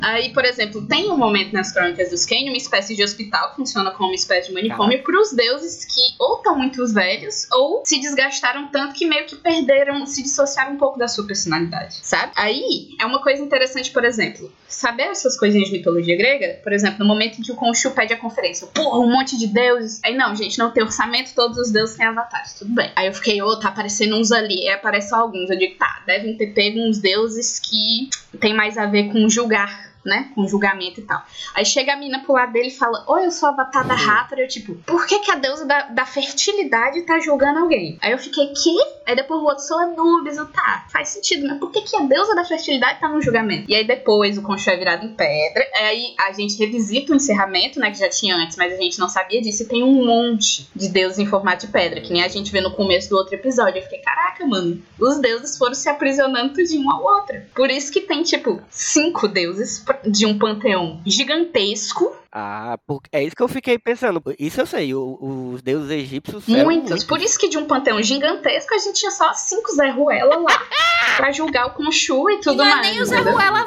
Aí, 0.00 0.32
por 0.32 0.44
exemplo, 0.44 0.86
tem 0.86 1.10
um 1.10 1.16
momento 1.16 1.52
nas 1.52 1.72
crônicas 1.72 2.10
dos 2.10 2.24
Kane, 2.24 2.48
uma 2.48 2.56
espécie 2.56 2.94
de 2.94 3.02
hospital, 3.02 3.50
que 3.50 3.56
funciona 3.56 3.90
como 3.90 4.08
uma 4.08 4.14
espécie 4.14 4.48
de 4.48 4.54
manicômio, 4.54 5.02
para 5.02 5.20
os 5.20 5.32
deuses 5.32 5.84
que 5.84 6.00
ou 6.18 6.36
estão 6.36 6.56
muito 6.56 6.86
velhos, 6.92 7.46
ou 7.52 7.82
se 7.84 8.00
desgastaram 8.00 8.68
tanto 8.68 8.94
que 8.94 9.06
meio 9.06 9.26
que 9.26 9.36
perderam, 9.36 10.06
se 10.06 10.22
dissociaram 10.22 10.74
um 10.74 10.76
pouco 10.76 10.98
da 10.98 11.08
sua 11.08 11.26
personalidade, 11.26 11.96
sabe? 12.02 12.32
Aí, 12.36 12.90
é 13.00 13.06
uma 13.06 13.22
coisa 13.22 13.42
interessante, 13.42 13.90
por 13.90 14.04
exemplo, 14.04 14.52
saber 14.68 15.04
essas 15.04 15.38
coisinhas 15.38 15.68
de 15.68 15.78
mitologia 15.78 16.16
grega, 16.16 16.60
por 16.62 16.72
exemplo, 16.72 17.00
no 17.00 17.04
momento 17.04 17.38
em 17.38 17.42
que 17.42 17.50
o 17.50 17.56
Khonshu 17.56 17.90
pede 17.90 18.12
a 18.12 18.16
conferência, 18.16 18.66
porra, 18.68 18.98
um 18.98 19.10
monte 19.10 19.36
de 19.36 19.46
deuses. 19.46 20.00
Aí, 20.04 20.16
não, 20.16 20.34
gente, 20.34 20.58
não 20.58 20.70
tem 20.70 20.82
orçamento, 20.82 21.34
todos 21.34 21.58
os 21.58 21.70
deuses 21.70 21.96
têm 21.96 22.06
avatares, 22.06 22.54
tudo 22.54 22.74
bem. 22.74 22.90
Aí 22.94 23.06
eu 23.06 23.14
fiquei, 23.14 23.42
ô, 23.42 23.58
tá 23.58 23.68
aparecendo 23.68 24.16
uns 24.16 24.30
ali, 24.30 24.68
aí 24.68 24.74
aparece 24.74 25.10
só 25.10 25.16
alguns. 25.16 25.50
Eu 25.50 25.58
digo, 25.58 25.76
tá, 25.76 26.02
devem 26.06 26.36
ter 26.36 26.48
pego 26.48 26.80
uns 26.80 26.98
deuses 26.98 27.58
que 27.58 28.08
tem 28.38 28.54
mais 28.54 28.78
a 28.78 28.86
ver 28.86 29.10
com 29.12 29.28
julgar 29.28 29.88
né? 30.08 30.30
Com 30.34 30.48
julgamento 30.48 31.00
e 31.00 31.04
tal. 31.04 31.22
Aí 31.54 31.64
chega 31.64 31.92
a 31.92 31.96
mina 31.96 32.20
pro 32.20 32.32
lado 32.32 32.52
dele 32.52 32.68
e 32.68 32.76
fala: 32.76 33.04
Oi, 33.06 33.26
eu 33.26 33.30
sou 33.30 33.48
a 33.48 33.52
avatar 33.52 33.86
da 33.86 33.94
Hathor. 33.94 34.38
Eu, 34.38 34.48
tipo, 34.48 34.74
por 34.86 35.06
que, 35.06 35.20
que 35.20 35.30
a 35.30 35.36
deusa 35.36 35.66
da, 35.66 35.82
da 35.82 36.06
fertilidade 36.06 37.02
tá 37.02 37.18
julgando 37.20 37.60
alguém? 37.60 37.98
Aí 38.00 38.12
eu 38.12 38.18
fiquei, 38.18 38.48
que? 38.48 38.76
Aí 39.06 39.14
depois 39.16 39.40
o 39.40 39.44
outro 39.44 39.64
sou 39.64 39.78
Anubis, 39.78 40.36
eu, 40.36 40.46
tá, 40.46 40.86
faz 40.90 41.08
sentido, 41.10 41.46
mas 41.46 41.58
por 41.58 41.70
que, 41.70 41.82
que 41.82 41.96
a 41.96 42.00
deusa 42.00 42.34
da 42.34 42.44
fertilidade 42.44 43.00
tá 43.00 43.08
no 43.08 43.22
julgamento? 43.22 43.64
E 43.70 43.74
aí 43.74 43.86
depois 43.86 44.36
o 44.36 44.42
concho 44.42 44.68
é 44.70 44.76
virado 44.76 45.06
em 45.06 45.14
pedra. 45.14 45.64
Aí 45.74 46.14
a 46.18 46.32
gente 46.32 46.58
revisita 46.58 47.12
o 47.12 47.16
encerramento, 47.16 47.78
né? 47.78 47.90
Que 47.90 47.98
já 47.98 48.08
tinha 48.08 48.36
antes, 48.36 48.56
mas 48.56 48.72
a 48.72 48.76
gente 48.76 48.98
não 48.98 49.08
sabia 49.08 49.40
disso. 49.40 49.62
E 49.62 49.66
tem 49.66 49.82
um 49.82 50.04
monte 50.04 50.68
de 50.74 50.88
deuses 50.88 51.18
em 51.18 51.26
formato 51.26 51.66
de 51.66 51.72
pedra, 51.72 52.00
que 52.00 52.12
nem 52.12 52.22
a 52.22 52.28
gente 52.28 52.50
vê 52.50 52.60
no 52.60 52.72
começo 52.72 53.08
do 53.08 53.16
outro 53.16 53.34
episódio. 53.34 53.78
Eu 53.78 53.82
fiquei, 53.82 54.00
caraca, 54.00 54.46
mano, 54.46 54.82
os 54.98 55.18
deuses 55.18 55.56
foram 55.56 55.74
se 55.74 55.88
aprisionando 55.88 56.54
tudinho 56.54 56.82
um 56.84 56.90
ao 56.90 57.02
outro. 57.02 57.40
Por 57.54 57.70
isso 57.70 57.92
que 57.92 58.00
tem, 58.00 58.22
tipo, 58.22 58.60
cinco 58.70 59.28
deuses 59.28 59.78
de 60.04 60.26
um 60.26 60.38
panteão 60.38 61.00
gigantesco. 61.06 62.16
Ah, 62.30 62.78
porque 62.86 63.08
é 63.12 63.24
isso 63.24 63.34
que 63.34 63.42
eu 63.42 63.48
fiquei 63.48 63.78
pensando. 63.78 64.22
Isso 64.38 64.60
eu 64.60 64.66
sei, 64.66 64.94
o- 64.94 65.18
os 65.54 65.62
deuses 65.62 65.90
egípcios 65.90 66.46
eram 66.48 66.64
Muitos. 66.64 67.02
Por 67.04 67.20
isso 67.20 67.38
que 67.38 67.48
de 67.48 67.56
um 67.56 67.64
panteão 67.66 68.02
gigantesco 68.02 68.74
a 68.74 68.78
gente 68.78 68.96
tinha 69.00 69.10
só 69.10 69.32
cinco 69.32 69.72
Zé 69.74 69.88
Ruela 69.90 70.36
lá 70.36 70.46
pra 71.16 71.32
julgar 71.32 71.66
o 71.68 71.70
Conchu 71.70 72.28
e 72.28 72.38
tudo 72.40 72.58
não 72.58 72.66
é 72.66 72.74
mais. 72.74 72.86
nem 72.90 73.00
o 73.00 73.04
Zé? 73.06 73.18
Ruela, 73.20 73.64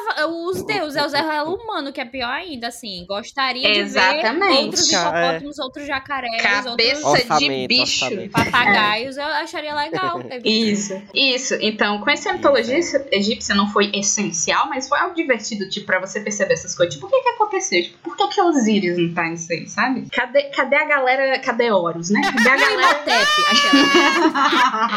os 0.48 0.62
deuses, 0.64 0.96
é 0.96 1.04
o 1.04 1.08
Zé 1.08 1.20
Ruela 1.20 1.50
humano, 1.50 1.92
que 1.92 2.00
é 2.00 2.04
pior 2.04 2.28
ainda, 2.30 2.68
assim. 2.68 3.04
Gostaria 3.06 3.62
de 3.66 3.74
ver 3.74 3.80
Exatamente. 3.80 4.64
outros 4.66 4.92
é. 4.92 4.96
hipopótamos, 4.96 5.58
outros 5.58 5.86
jacarés, 5.86 6.42
Cabeça 6.42 7.08
outros 7.08 7.38
de 7.38 7.66
bicho. 7.66 8.04
orçamento. 8.04 8.30
papagaios, 8.32 9.16
eu 9.16 9.24
acharia 9.24 9.74
legal. 9.74 10.20
Isso, 10.44 11.02
isso. 11.14 11.54
Então, 11.60 12.00
conhecer 12.00 12.28
a 12.28 12.32
mitologia 12.34 12.78
egípcia 13.10 13.54
não 13.54 13.68
foi 13.68 13.90
essencial, 13.94 14.68
mas 14.68 14.88
foi 14.88 14.98
algo 14.98 15.14
divertido, 15.14 15.68
tipo, 15.68 15.86
pra 15.86 15.98
você 16.00 16.20
perceber 16.20 16.54
essas 16.54 16.74
coisas. 16.74 16.94
Tipo, 16.94 17.06
o 17.06 17.10
que 17.10 17.20
que 17.20 17.28
aconteceu? 17.30 17.82
Tipo, 17.82 17.98
por 17.98 18.16
que 18.16 18.28
que 18.28 18.40
Osíris 18.52 18.98
não 18.98 19.12
tá 19.14 19.24
nisso 19.28 19.52
aí, 19.52 19.68
sabe? 19.68 20.06
Cadê, 20.12 20.42
cadê 20.44 20.76
a 20.76 20.84
galera, 20.86 21.38
cadê 21.40 21.70
Horus, 21.70 22.10
né? 22.10 22.20
Cadê 22.22 22.48
a 22.48 22.56
galera... 22.56 22.82
Imhotep, 22.82 23.26
aquela. 23.50 24.88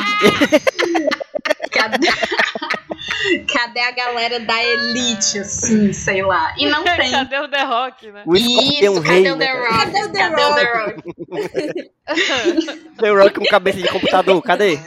Cadê... 1.72 2.08
Cadê 3.52 3.80
a 3.80 3.92
galera 3.92 4.40
da 4.40 4.64
elite, 4.64 5.40
assim, 5.40 5.92
sei 5.94 6.22
lá? 6.22 6.54
E 6.58 6.68
não 6.68 6.84
tem. 6.96 7.12
Cadê 7.12 7.40
o 7.40 7.48
The 7.48 7.64
Rock, 7.64 8.12
né? 8.12 8.24
Isso, 8.36 9.00
Rei, 9.00 9.24
cadê 9.24 9.32
o 9.32 9.36
né, 9.36 9.46
The 9.46 9.54
cara? 9.54 9.70
Rock? 9.70 9.92
Cadê 9.92 10.04
o 10.04 10.12
The 10.12 10.20
Cadê 10.20 10.44
o 10.44 10.56
The 10.56 10.64
Rock? 10.74 11.04
Rock? 11.30 12.98
The 12.98 13.10
Rock 13.10 13.40
com 13.40 13.46
cabeça 13.46 13.82
de 13.82 13.88
computador, 13.90 14.42
cadê? 14.44 14.80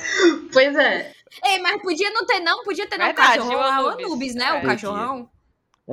Pois 0.52 0.76
é. 0.76 1.12
Ei, 1.44 1.58
mas 1.60 1.80
podia 1.82 2.10
não 2.10 2.24
ter, 2.26 2.40
não. 2.40 2.62
Podia 2.64 2.86
ter 2.86 2.98
não 2.98 3.04
o 3.04 3.08
Verdade, 3.08 3.38
cachorrão 3.38 3.56
o 3.56 3.60
lá, 3.60 3.82
o 3.82 3.88
Anubis. 3.88 4.06
Anubis, 4.06 4.34
né? 4.34 4.44
É. 4.44 4.52
O 4.58 4.62
cachorrão. 4.62 5.30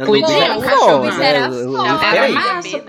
Podia, 0.06 0.52
o 0.54 0.56
Pô, 0.56 0.62
cachorro 0.62 1.18
né, 1.18 1.26
era 1.30 1.50
o- 1.50 1.54
o- 1.54 1.72
o- 1.74 2.04
Era 2.04 2.30
massa, 2.30 2.82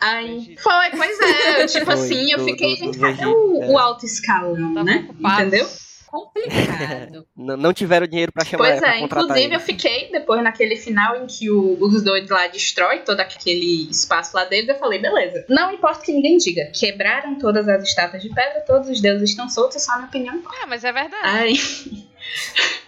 Aí, 0.00 0.56
foi, 0.60 0.90
pois 0.96 1.20
é. 1.20 1.66
Tipo 1.66 1.84
Foi, 1.86 1.94
assim, 1.94 2.32
eu 2.32 2.38
do- 2.38 2.44
fiquei. 2.44 2.76
do- 2.76 2.90
do 2.90 3.28
o, 3.30 3.72
o 3.72 3.78
é. 3.78 3.82
alto 3.82 4.04
escalão, 4.04 4.56
né? 4.84 5.08
Entendeu? 5.20 5.68
Complicado. 6.06 7.24
N- 7.38 7.56
Não 7.56 7.72
tiveram 7.72 8.06
dinheiro 8.06 8.30
pra 8.32 8.44
chamar 8.44 8.64
Pois 8.68 8.82
é, 8.82 8.98
inclusive 9.00 9.40
ele. 9.40 9.54
eu 9.54 9.60
fiquei 9.60 10.10
depois 10.12 10.42
naquele 10.42 10.76
final 10.76 11.16
em 11.16 11.26
que 11.26 11.50
o- 11.50 11.78
os 11.80 12.02
dois 12.02 12.28
lá 12.28 12.48
destrói 12.48 12.98
todo 12.98 13.20
aquele 13.20 13.88
espaço 13.90 14.36
lá 14.36 14.44
deles, 14.44 14.68
eu 14.68 14.74
falei, 14.74 14.98
beleza. 15.00 15.46
Não 15.48 15.72
importa 15.72 16.00
o 16.00 16.02
que 16.02 16.12
ninguém 16.12 16.36
diga, 16.36 16.66
quebraram 16.74 17.36
todas 17.38 17.66
as 17.68 17.82
estátuas 17.84 18.22
de 18.22 18.28
pedra, 18.28 18.60
todos 18.66 18.88
os 18.90 19.00
deuses 19.00 19.30
estão 19.30 19.48
soltos, 19.48 19.82
só 19.82 19.92
a 19.92 19.96
minha 19.96 20.08
opinião. 20.08 20.42
É, 20.62 20.66
mas 20.66 20.84
é 20.84 20.92
verdade. 20.92 21.20
Ai, 21.24 21.52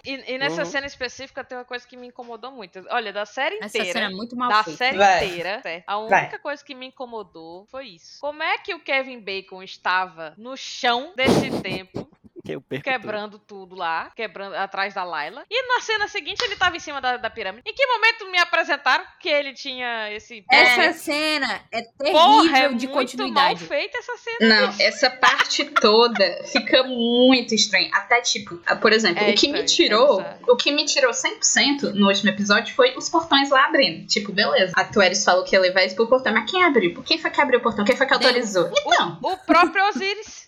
E, 0.05 0.33
e 0.33 0.37
nessa 0.37 0.61
Uhum. 0.63 0.65
cena 0.65 0.85
específica 0.85 1.43
tem 1.43 1.57
uma 1.57 1.65
coisa 1.65 1.87
que 1.87 1.97
me 1.97 2.07
incomodou 2.07 2.51
muito. 2.51 2.85
Olha, 2.89 3.11
da 3.11 3.25
série 3.25 3.55
Essa 3.55 3.77
inteira. 3.77 3.93
cena 3.99 4.05
é 4.05 4.09
muito 4.15 4.35
mal 4.35 4.49
da 4.49 4.63
feita. 4.63 4.77
série 4.77 4.97
Vai. 4.97 5.25
inteira, 5.25 5.61
a 5.87 5.97
Vai. 5.97 6.21
única 6.23 6.39
coisa 6.39 6.63
que 6.63 6.75
me 6.75 6.87
incomodou 6.87 7.65
foi 7.71 7.87
isso. 7.87 8.19
Como 8.21 8.43
é 8.43 8.57
que 8.59 8.73
o 8.75 8.79
Kevin 8.79 9.19
Bacon 9.19 9.63
estava 9.63 10.33
no 10.37 10.55
chão 10.55 11.13
desse 11.15 11.49
tempo, 11.61 12.07
Eu 12.47 12.61
perco 12.61 12.83
quebrando 12.83 13.39
tudo 13.39 13.75
lá, 13.75 14.11
quebrando 14.15 14.55
atrás 14.55 14.93
da 14.93 15.03
Layla, 15.03 15.43
e 15.49 15.67
na 15.67 15.81
cena 15.81 16.07
seguinte 16.07 16.41
ele 16.43 16.53
estava 16.53 16.75
em 16.75 16.79
cima 16.79 17.01
da, 17.01 17.17
da 17.17 17.29
pirâmide? 17.29 17.63
Em 17.69 17.73
que 17.73 17.85
momento 17.87 18.29
me 18.29 18.37
apresentaram 18.37 19.03
que 19.19 19.29
ele 19.29 19.53
tinha 19.53 20.11
esse. 20.13 20.43
Essa 20.51 20.93
cena 20.93 21.61
é 21.71 21.81
terrível 21.81 22.21
Porra, 22.21 22.57
é 22.57 22.61
de 22.67 22.69
muito 22.69 22.87
mal 22.87 22.95
continuidade. 22.95 23.65
feita 23.65 23.97
essa 23.97 24.17
cena. 24.17 24.37
não, 24.61 24.75
essa 24.79 25.09
parte 25.09 25.65
toda 25.65 26.43
fica 26.45 26.83
muito 26.83 27.53
estranha. 27.53 27.89
Até 27.93 28.21
tipo, 28.21 28.57
por 28.79 28.91
exemplo, 28.93 29.23
É 29.23 29.31
o 29.31 29.35
que 29.35 29.47
me 29.51 29.59
estranho, 29.63 29.65
tirou, 29.65 30.21
é 30.21 30.37
o 30.47 30.55
que 30.55 30.71
me 30.71 30.85
tirou 30.85 31.11
100% 31.11 31.93
no 31.93 32.07
último 32.07 32.29
episódio 32.29 32.73
foi 32.75 32.95
os 32.95 33.09
portões 33.09 33.49
lá 33.49 33.65
abrindo. 33.65 34.05
Tipo, 34.07 34.31
beleza. 34.31 34.73
A 34.75 34.83
Tueris 34.85 35.23
falou 35.23 35.43
que 35.43 35.55
ia 35.55 35.59
levar 35.59 35.83
isso 35.83 35.95
pro 35.95 36.07
portão, 36.07 36.33
mas 36.33 36.49
quem 36.49 36.63
abriu? 36.63 37.01
Quem 37.03 37.17
foi 37.17 37.31
que 37.31 37.41
abriu 37.41 37.59
o 37.59 37.63
portão? 37.63 37.85
Quem 37.85 37.95
foi 37.95 38.05
que 38.05 38.13
autorizou? 38.13 38.69
Então, 38.77 39.19
O 39.21 39.37
próprio 39.37 39.87
Osiris. 39.89 40.44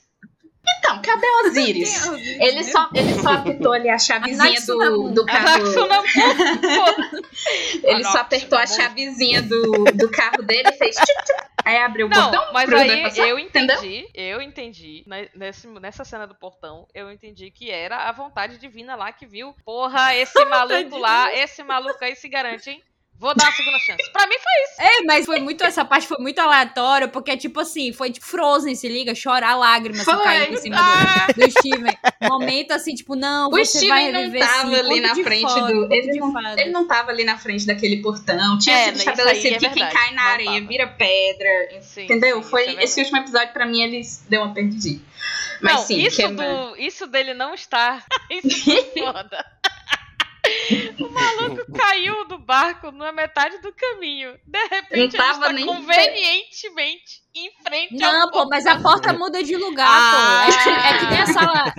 Então, 0.79 1.01
cadê 1.01 1.27
Osiris? 1.45 2.05
Ele 2.39 2.63
só, 2.63 2.89
ele 2.93 3.13
só 3.21 3.29
apertou 3.33 3.73
ali 3.73 3.89
a 3.89 3.97
chavezinha 3.97 4.59
do, 4.65 5.13
do 5.13 5.25
carro. 5.25 5.63
Ele 7.83 8.03
só 8.03 8.19
apertou 8.19 8.57
a 8.57 8.67
chavezinha 8.67 9.41
do, 9.41 9.85
do 9.93 10.09
carro 10.09 10.41
dele 10.43 10.69
e 10.69 10.73
fez. 10.73 10.95
aí 11.63 11.77
abriu 11.77 12.07
o 12.07 12.09
Não, 12.09 12.31
botão. 12.31 12.53
mas 12.53 12.71
aí 12.73 13.03
passar, 13.03 13.27
eu 13.27 13.39
entendeu? 13.39 13.75
entendi, 13.77 14.09
eu 14.13 14.41
entendi, 14.41 15.03
ne- 15.07 15.29
nesse, 15.35 15.67
nessa 15.67 16.03
cena 16.03 16.27
do 16.27 16.35
portão, 16.35 16.87
eu 16.93 17.11
entendi 17.11 17.51
que 17.51 17.69
era 17.71 18.09
a 18.09 18.11
vontade 18.11 18.57
divina 18.57 18.95
lá 18.95 19.11
que 19.11 19.25
viu, 19.25 19.53
porra, 19.65 20.15
esse 20.15 20.43
maluco 20.45 20.97
lá, 20.97 21.33
esse 21.33 21.63
maluco 21.63 22.03
aí 22.03 22.15
se 22.15 22.27
garante, 22.27 22.69
hein? 22.69 22.83
Vou 23.19 23.33
dar 23.35 23.45
uma 23.45 23.51
segunda 23.51 23.79
chance. 23.79 24.11
Pra 24.11 24.27
mim 24.27 24.35
foi 24.35 24.63
isso. 24.63 24.81
É, 25.01 25.03
mas 25.05 25.25
foi 25.25 25.39
muito, 25.39 25.63
essa 25.63 25.83
parte 25.83 26.07
foi 26.07 26.17
muito 26.19 26.37
aleatória, 26.39 27.07
porque, 27.07 27.35
tipo 27.35 27.59
assim, 27.59 27.91
foi 27.91 28.11
tipo 28.11 28.23
Frozen, 28.25 28.75
se 28.75 28.87
liga, 28.87 29.15
chorar 29.15 29.55
lágrimas 29.55 30.01
assim, 30.07 30.15
Foi. 30.17 30.23
caindo 30.23 30.53
em 30.53 30.57
cima 30.57 30.75
Ah! 30.79 31.27
do, 31.35 31.41
do 31.45 31.51
Steven. 31.51 31.97
Momento 32.21 32.71
assim, 32.73 32.93
tipo, 32.93 33.15
não, 33.15 33.47
O 33.47 33.51
você 33.51 33.87
vai 33.87 34.03
Steven 34.03 34.11
não 34.11 34.19
reviver 34.19 34.47
tava 34.47 34.69
sim, 34.69 34.75
ali 34.75 34.99
na 35.01 35.15
frente 35.15 35.41
fada, 35.51 35.73
do. 35.73 35.91
Ele 35.93 36.19
não, 36.19 36.31
fada. 36.31 36.61
ele 36.61 36.71
não 36.71 36.87
tava 36.87 37.11
ali 37.11 37.23
na 37.23 37.37
frente 37.39 37.65
daquele 37.65 38.01
portão. 38.03 38.57
Tinha 38.59 38.75
É, 38.77 38.85
sido 38.85 38.97
estabelecido 38.97 39.55
é 39.55 39.59
que 39.59 39.69
quem 39.71 39.89
cai 39.89 40.11
na 40.13 40.21
não 40.23 40.29
areia 40.29 40.51
tava. 40.53 40.67
vira 40.67 40.87
pedra. 40.87 41.81
Sim, 41.81 42.03
entendeu? 42.03 42.43
sim, 42.43 42.49
Foi 42.49 42.65
é 42.67 42.83
esse 42.83 42.99
último 42.99 43.17
episódio, 43.17 43.51
pra 43.51 43.65
mim, 43.65 43.81
eles 43.81 44.23
deu 44.29 44.43
uma 44.43 44.53
perdidinha. 44.53 45.01
Mas 45.59 45.73
não, 45.73 45.81
sim, 45.81 45.97
isso, 46.05 46.21
do, 46.27 46.75
isso 46.77 47.07
dele 47.07 47.33
não 47.33 47.55
estar. 47.55 48.05
Isso 48.29 48.63
foda. 48.93 49.43
O 50.99 51.09
maluco 51.09 51.46
do 51.46 51.46
barco 52.47 52.91
na 52.93 53.11
metade 53.11 53.57
do 53.59 53.71
caminho. 53.73 54.33
De 54.45 54.59
repente, 54.67 54.91
Não 54.91 55.03
ele 55.03 55.11
tava 55.11 55.31
está 55.33 55.53
nem- 55.53 55.65
convenientemente 55.65 57.27
em 57.35 57.51
frente 57.61 58.03
ao 58.03 58.11
Não, 58.13 58.31
pô, 58.31 58.47
mas 58.47 58.65
a 58.65 58.79
porta 58.81 59.13
muda 59.13 59.43
de 59.43 59.55
lugar, 59.55 59.85
Ah. 59.87 60.45
pô. 60.47 60.51
É, 60.51 60.63
que- 60.63 60.69
é 60.69 60.97
que 60.97 61.05
nem 61.05 61.21
a 61.21 61.25
sala. 61.27 61.73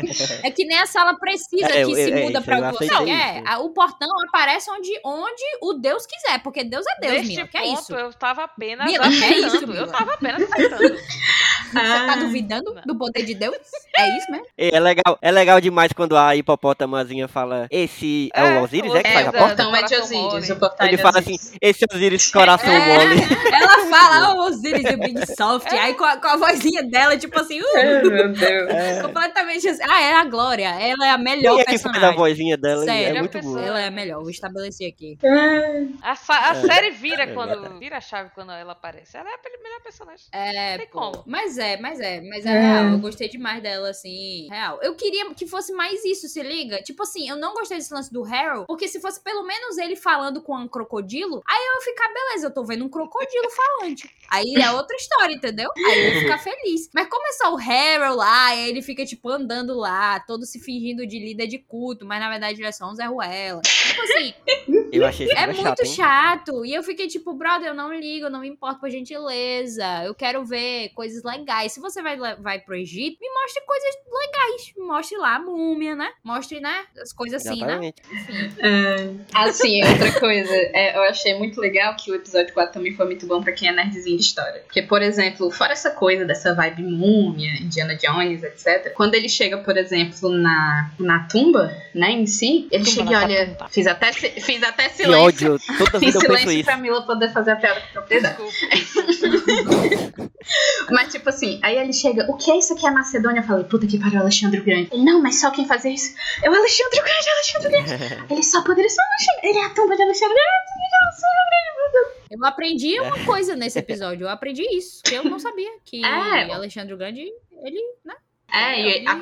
É 0.44 0.50
que 0.52 0.64
nem 0.66 0.78
a 0.78 0.86
sala 0.86 1.18
precisa 1.18 1.66
É, 1.66 1.84
que 1.84 1.90
eu- 1.90 1.94
se 1.94 2.12
é, 2.12 2.22
muda 2.22 2.38
eu 2.38 2.42
o 2.42 2.72
que 2.72 2.78
você 2.78 2.84
isso. 2.84 3.48
A- 3.48 3.58
O 3.58 3.70
portão 3.70 4.08
aparece 4.28 4.70
onde, 4.70 5.00
onde 5.04 5.42
o 5.62 5.72
Deus 5.74 6.06
quiser, 6.06 6.40
porque 6.44 6.62
Deus 6.62 6.86
é 6.86 7.00
Deus, 7.00 7.12
Neste 7.14 7.28
Mila. 7.36 7.48
Que 7.48 7.56
é 7.58 7.66
isso? 7.72 7.92
eu 7.94 8.12
tava 8.12 8.44
apenas 8.44 8.86
Mila, 8.86 9.06
é 9.06 9.08
isso, 9.38 9.66
Mila? 9.66 9.80
eu 9.80 9.86
tava 9.90 10.14
apenas 10.14 10.42
aceitando. 10.42 10.94
Você 10.94 11.72
tá 11.74 12.12
Ah. 12.12 12.16
duvidando 12.16 12.74
Não. 12.74 12.82
do 12.86 12.96
poder 12.96 13.24
de 13.24 13.34
Deus? 13.34 13.56
É 13.96 14.16
isso 14.16 14.30
mesmo? 14.30 14.46
É 14.56 14.78
legal, 14.80 15.18
é 15.20 15.30
legal 15.32 15.60
demais 15.60 15.92
quando 15.92 16.16
a 16.16 16.36
hipopótamazinha 16.36 17.26
fala: 17.26 17.66
Esse 17.70 18.30
é, 18.32 18.40
É, 18.40 18.58
o 18.58 18.62
Osiris, 18.62 18.92
o 18.92 18.96
é 18.96 19.02
que 19.02 19.08
É, 19.08 19.12
faz 19.12 19.26
a 19.26 19.30
o 19.30 19.32
porta? 19.32 19.48
portão 19.56 19.76
é 19.76 19.82
de 19.82 19.94
Osíris. 19.96 20.50
O 20.66 20.82
é 20.82 20.86
Ele 20.88 20.96
de 20.96 21.02
fala 21.02 21.18
assim. 21.18 21.36
Esse 21.60 21.84
Osiris 21.92 22.30
coração 22.30 22.70
É. 22.70 22.98
mole. 22.98 23.20
Ela 23.54 23.86
fala, 23.90 24.34
oh, 24.34 24.46
Osiris, 24.48 24.92
o 24.92 24.98
Big 24.98 25.26
Soft. 25.36 25.72
Aí 25.72 25.94
com 25.94 26.04
a, 26.04 26.16
com 26.16 26.28
a 26.28 26.36
vozinha 26.36 26.82
dela, 26.82 27.16
tipo 27.16 27.38
assim, 27.38 27.60
uh, 27.60 27.64
Ai, 27.76 28.02
meu 28.04 28.32
Deus. 28.32 28.70
É. 28.70 29.02
completamente 29.02 29.68
assim. 29.68 29.82
Ah, 29.88 30.00
é 30.02 30.14
a 30.14 30.24
Glória. 30.24 30.68
Ela 30.68 31.06
é 31.06 31.10
a 31.10 31.18
melhor 31.18 31.54
Quem 31.56 31.60
é 31.62 31.64
que 31.64 31.70
faz 31.78 31.86
a 31.86 31.90
personagem. 31.90 32.16
vozinha 32.18 32.56
dela? 32.56 32.84
Sério, 32.84 33.16
é 33.16 33.20
muito 33.20 33.40
boa. 33.40 33.60
Ela 33.62 33.80
é 33.80 33.86
a 33.86 33.90
melhor, 33.90 34.20
vou 34.20 34.30
estabelecer 34.30 34.88
aqui. 34.88 35.18
A, 36.02 36.14
sa- 36.16 36.50
a 36.50 36.56
É. 36.56 36.60
série 36.66 36.90
vira 36.90 37.22
É 37.24 37.26
quando. 37.34 37.78
Vira 37.78 37.96
a 37.98 38.00
chave 38.00 38.30
quando 38.34 38.52
ela 38.52 38.72
aparece. 38.72 39.16
Ela 39.16 39.28
é 39.30 39.34
a 39.34 39.62
melhor 39.62 39.80
personagem. 39.82 40.26
É, 40.32 40.78
Tem 40.78 40.86
pô. 40.88 40.98
como. 41.00 41.24
Mas 41.26 41.58
é, 41.58 41.76
mas 41.78 42.00
é, 42.00 42.20
mas 42.22 42.44
é, 42.46 42.50
É. 42.50 42.60
real. 42.60 42.84
Eu 42.92 42.98
gostei 42.98 43.28
demais 43.28 43.62
dela, 43.62 43.90
assim, 43.90 44.48
real. 44.50 44.78
Eu 44.82 44.94
queria 44.94 45.32
que 45.34 45.46
fosse 45.46 45.72
mais 45.72 46.04
isso, 46.04 46.28
se 46.28 46.42
liga? 46.42 46.82
Tipo 46.82 47.02
assim, 47.02 47.28
eu 47.28 47.36
não 47.36 47.54
gostei 47.54 47.76
desse 47.78 47.92
lance 47.92 48.12
do 48.12 48.24
Harold, 48.24 48.66
porque 48.66 48.88
se 48.88 49.00
fosse 49.00 49.20
pelo 49.22 49.42
menos 49.44 49.78
ele 49.78 49.96
falando 49.96 50.40
com 50.48 50.56
um 50.56 50.66
crocodilo, 50.66 51.42
aí 51.46 51.60
eu 51.60 51.74
ia 51.74 51.80
ficar, 51.82 52.08
beleza, 52.08 52.46
eu 52.46 52.54
tô 52.54 52.64
vendo 52.64 52.82
um 52.82 52.88
crocodilo 52.88 53.50
falante. 53.50 54.08
Aí 54.30 54.54
é 54.54 54.70
outra 54.70 54.96
história, 54.96 55.34
entendeu? 55.34 55.70
Aí 55.76 55.98
eu 55.98 56.14
ia 56.14 56.20
ficar 56.20 56.38
feliz. 56.38 56.88
Mas 56.94 57.06
como 57.06 57.26
é 57.26 57.32
só 57.32 57.54
o 57.54 57.58
Harold 57.58 58.16
lá, 58.16 58.46
aí 58.46 58.70
ele 58.70 58.80
fica, 58.80 59.04
tipo, 59.04 59.28
andando 59.28 59.74
lá, 59.74 60.18
todo 60.20 60.46
se 60.46 60.58
fingindo 60.58 61.06
de 61.06 61.18
líder 61.18 61.48
de 61.48 61.58
culto, 61.58 62.06
mas 62.06 62.18
na 62.18 62.30
verdade 62.30 62.58
ele 62.58 62.66
é 62.66 62.72
só 62.72 62.90
um 62.90 62.94
Zé 62.94 63.04
Ruela. 63.04 63.60
Tipo 63.60 64.02
assim, 64.02 64.34
Eu 64.92 65.06
achei 65.06 65.26
isso 65.26 65.36
é 65.36 65.46
muito 65.46 65.62
chato, 65.62 65.80
hein? 65.80 65.92
chato. 65.94 66.64
E 66.64 66.74
eu 66.74 66.82
fiquei 66.82 67.06
tipo, 67.06 67.32
brother, 67.34 67.68
eu 67.68 67.74
não 67.74 67.92
ligo, 67.92 68.26
eu 68.26 68.30
não 68.30 68.40
me 68.40 68.48
importo 68.48 68.80
por 68.80 68.90
gentileza. 68.90 70.04
Eu 70.04 70.14
quero 70.14 70.44
ver 70.44 70.90
coisas 70.90 71.22
legais. 71.22 71.72
Se 71.72 71.80
você 71.80 72.02
vai, 72.02 72.16
vai 72.16 72.60
pro 72.60 72.74
Egito, 72.74 73.18
me 73.20 73.28
mostre 73.28 73.62
coisas 73.64 73.94
legais. 74.06 74.72
Me 74.76 74.84
mostre 74.84 75.18
lá 75.18 75.36
a 75.36 75.40
múmia, 75.40 75.94
né? 75.94 76.10
Mostre, 76.24 76.60
né? 76.60 76.86
As 77.00 77.12
coisas 77.12 77.46
assim, 77.46 77.60
né? 77.60 77.66
Exatamente. 77.66 78.02
Enfim. 78.10 79.24
Assim, 79.34 79.84
outra 79.84 80.20
coisa, 80.20 80.37
é, 80.46 80.96
eu 80.96 81.02
achei 81.02 81.34
muito 81.38 81.60
legal 81.60 81.94
que 81.96 82.10
o 82.10 82.14
episódio 82.14 82.52
4 82.52 82.72
também 82.72 82.94
foi 82.94 83.06
muito 83.06 83.26
bom 83.26 83.42
pra 83.42 83.52
quem 83.52 83.68
é 83.68 83.72
nerdzinho 83.72 84.16
de 84.16 84.22
história. 84.22 84.60
Porque, 84.64 84.82
por 84.82 85.02
exemplo, 85.02 85.50
fora 85.50 85.72
essa 85.72 85.90
coisa 85.90 86.24
dessa 86.24 86.54
vibe 86.54 86.82
múmia, 86.82 87.50
Indiana 87.60 87.94
Jones, 87.96 88.42
etc. 88.42 88.92
Quando 88.94 89.14
ele 89.14 89.28
chega, 89.28 89.58
por 89.58 89.76
exemplo, 89.76 90.28
na, 90.30 90.90
na 90.98 91.20
tumba, 91.20 91.74
né, 91.94 92.10
em 92.12 92.26
si, 92.26 92.68
ele 92.70 92.84
Tumba 92.84 92.96
chega 92.96 93.12
e 93.12 93.16
olha. 93.16 93.46
tumba. 93.46 93.68
Fiz 93.70 93.86
até, 93.86 94.12
fiz 94.12 94.62
até 94.62 94.88
Que 94.88 94.94
silêncio. 94.96 95.20
ódio. 95.54 95.58
Toda 95.78 95.98
Fiz 95.98 96.14
vida 96.14 96.18
eu 96.18 96.20
penso 96.20 96.22
silêncio 96.22 96.50
isso. 96.52 96.64
pra 96.64 96.76
Mila 96.76 97.02
poder 97.02 97.32
fazer 97.32 97.50
a 97.52 97.56
piada 97.56 97.80
com 97.80 97.92
propriedade. 97.92 98.36
Desculpa. 98.36 99.37
Mas, 100.90 101.12
tipo 101.12 101.28
assim, 101.28 101.60
aí 101.62 101.76
ele 101.76 101.92
chega, 101.92 102.30
o 102.30 102.36
que 102.36 102.50
é 102.50 102.58
isso 102.58 102.72
aqui? 102.72 102.86
É 102.86 102.90
Macedônia? 102.90 103.40
Eu 103.40 103.44
falei, 103.44 103.64
puta 103.64 103.86
que 103.86 103.98
pariu, 103.98 104.20
Alexandre 104.20 104.60
o 104.60 104.64
Grande. 104.64 104.88
Ele, 104.92 105.04
não, 105.04 105.20
mas 105.20 105.40
só 105.40 105.50
quem 105.50 105.66
fazia 105.66 105.92
isso 105.92 106.14
é 106.42 106.48
o 106.48 106.54
Alexandre 106.54 107.00
o 107.00 107.04
Grande, 107.04 107.28
Alexandre 107.28 107.68
o 107.68 107.70
Grande. 107.70 108.24
Ele 108.32 108.42
só 108.42 108.62
poderia 108.62 108.88
ser 108.88 109.00
Alexandre. 109.00 109.48
Ele 109.48 109.58
é 109.58 109.64
a 109.64 109.70
tumba 109.70 109.96
de 109.96 110.02
Alexandre 110.02 110.34
o 110.34 110.36
Grande. 110.36 110.68
Eu 112.30 112.44
aprendi 112.44 113.00
uma 113.00 113.24
coisa 113.24 113.56
nesse 113.56 113.78
episódio. 113.78 114.24
Eu 114.24 114.28
aprendi 114.28 114.62
isso. 114.76 115.02
Que 115.02 115.14
eu 115.14 115.24
não 115.24 115.38
sabia. 115.38 115.70
Que 115.84 116.04
É. 116.04 116.52
Alexandre 116.52 116.94
o 116.94 116.98
Grande, 116.98 117.22
ele, 117.62 117.80
né? 118.04 118.14
É, 118.50 118.80
e 118.80 118.86
ele 118.86 119.08
a 119.08 119.18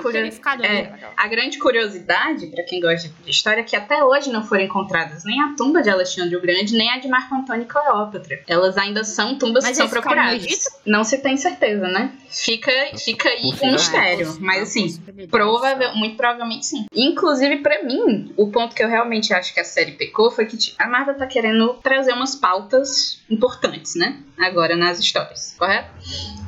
é. 0.64 0.94
A 1.16 1.26
grande 1.26 1.58
curiosidade, 1.58 2.46
pra 2.46 2.62
quem 2.62 2.80
gosta 2.80 3.08
de 3.08 3.30
história, 3.30 3.60
é 3.60 3.64
que 3.64 3.74
até 3.74 4.02
hoje 4.04 4.30
não 4.30 4.44
foram 4.44 4.62
encontradas 4.62 5.24
nem 5.24 5.42
a 5.42 5.54
tumba 5.56 5.82
de 5.82 5.90
Alexandre 5.90 6.36
o 6.36 6.40
Grande, 6.40 6.76
nem 6.76 6.90
a 6.90 6.98
de 6.98 7.08
Marco 7.08 7.34
Antônio 7.34 7.64
e 7.64 7.66
Cleópatra. 7.66 8.40
Elas 8.46 8.78
ainda 8.78 9.02
são 9.02 9.36
tumbas 9.36 9.64
Mas 9.64 9.72
que 9.72 9.78
são 9.78 9.88
procuradas. 9.88 10.46
Não 10.84 11.02
se 11.02 11.18
tem 11.18 11.36
certeza, 11.36 11.88
né? 11.88 12.12
Fica, 12.30 12.70
fica 12.98 13.28
aí 13.28 13.52
um 13.62 13.72
mistério. 13.72 14.36
Mas 14.40 14.62
assim, 14.62 14.82
possibilidade. 14.84 15.30
Provável, 15.30 15.94
muito 15.94 16.16
provavelmente 16.16 16.66
sim. 16.66 16.86
Inclusive, 16.94 17.58
pra 17.58 17.82
mim, 17.82 18.32
o 18.36 18.48
ponto 18.50 18.74
que 18.74 18.82
eu 18.82 18.88
realmente 18.88 19.32
acho 19.32 19.52
que 19.52 19.60
a 19.60 19.64
série 19.64 19.92
pecou 19.92 20.30
foi 20.30 20.46
que 20.46 20.56
tipo, 20.56 20.76
a 20.78 20.86
Marvel 20.86 21.16
tá 21.16 21.26
querendo 21.26 21.74
trazer 21.82 22.12
umas 22.12 22.34
pautas 22.34 23.20
importantes, 23.30 23.94
né? 23.94 24.18
Agora 24.38 24.76
nas 24.76 24.98
histórias, 24.98 25.54
correto? 25.58 25.90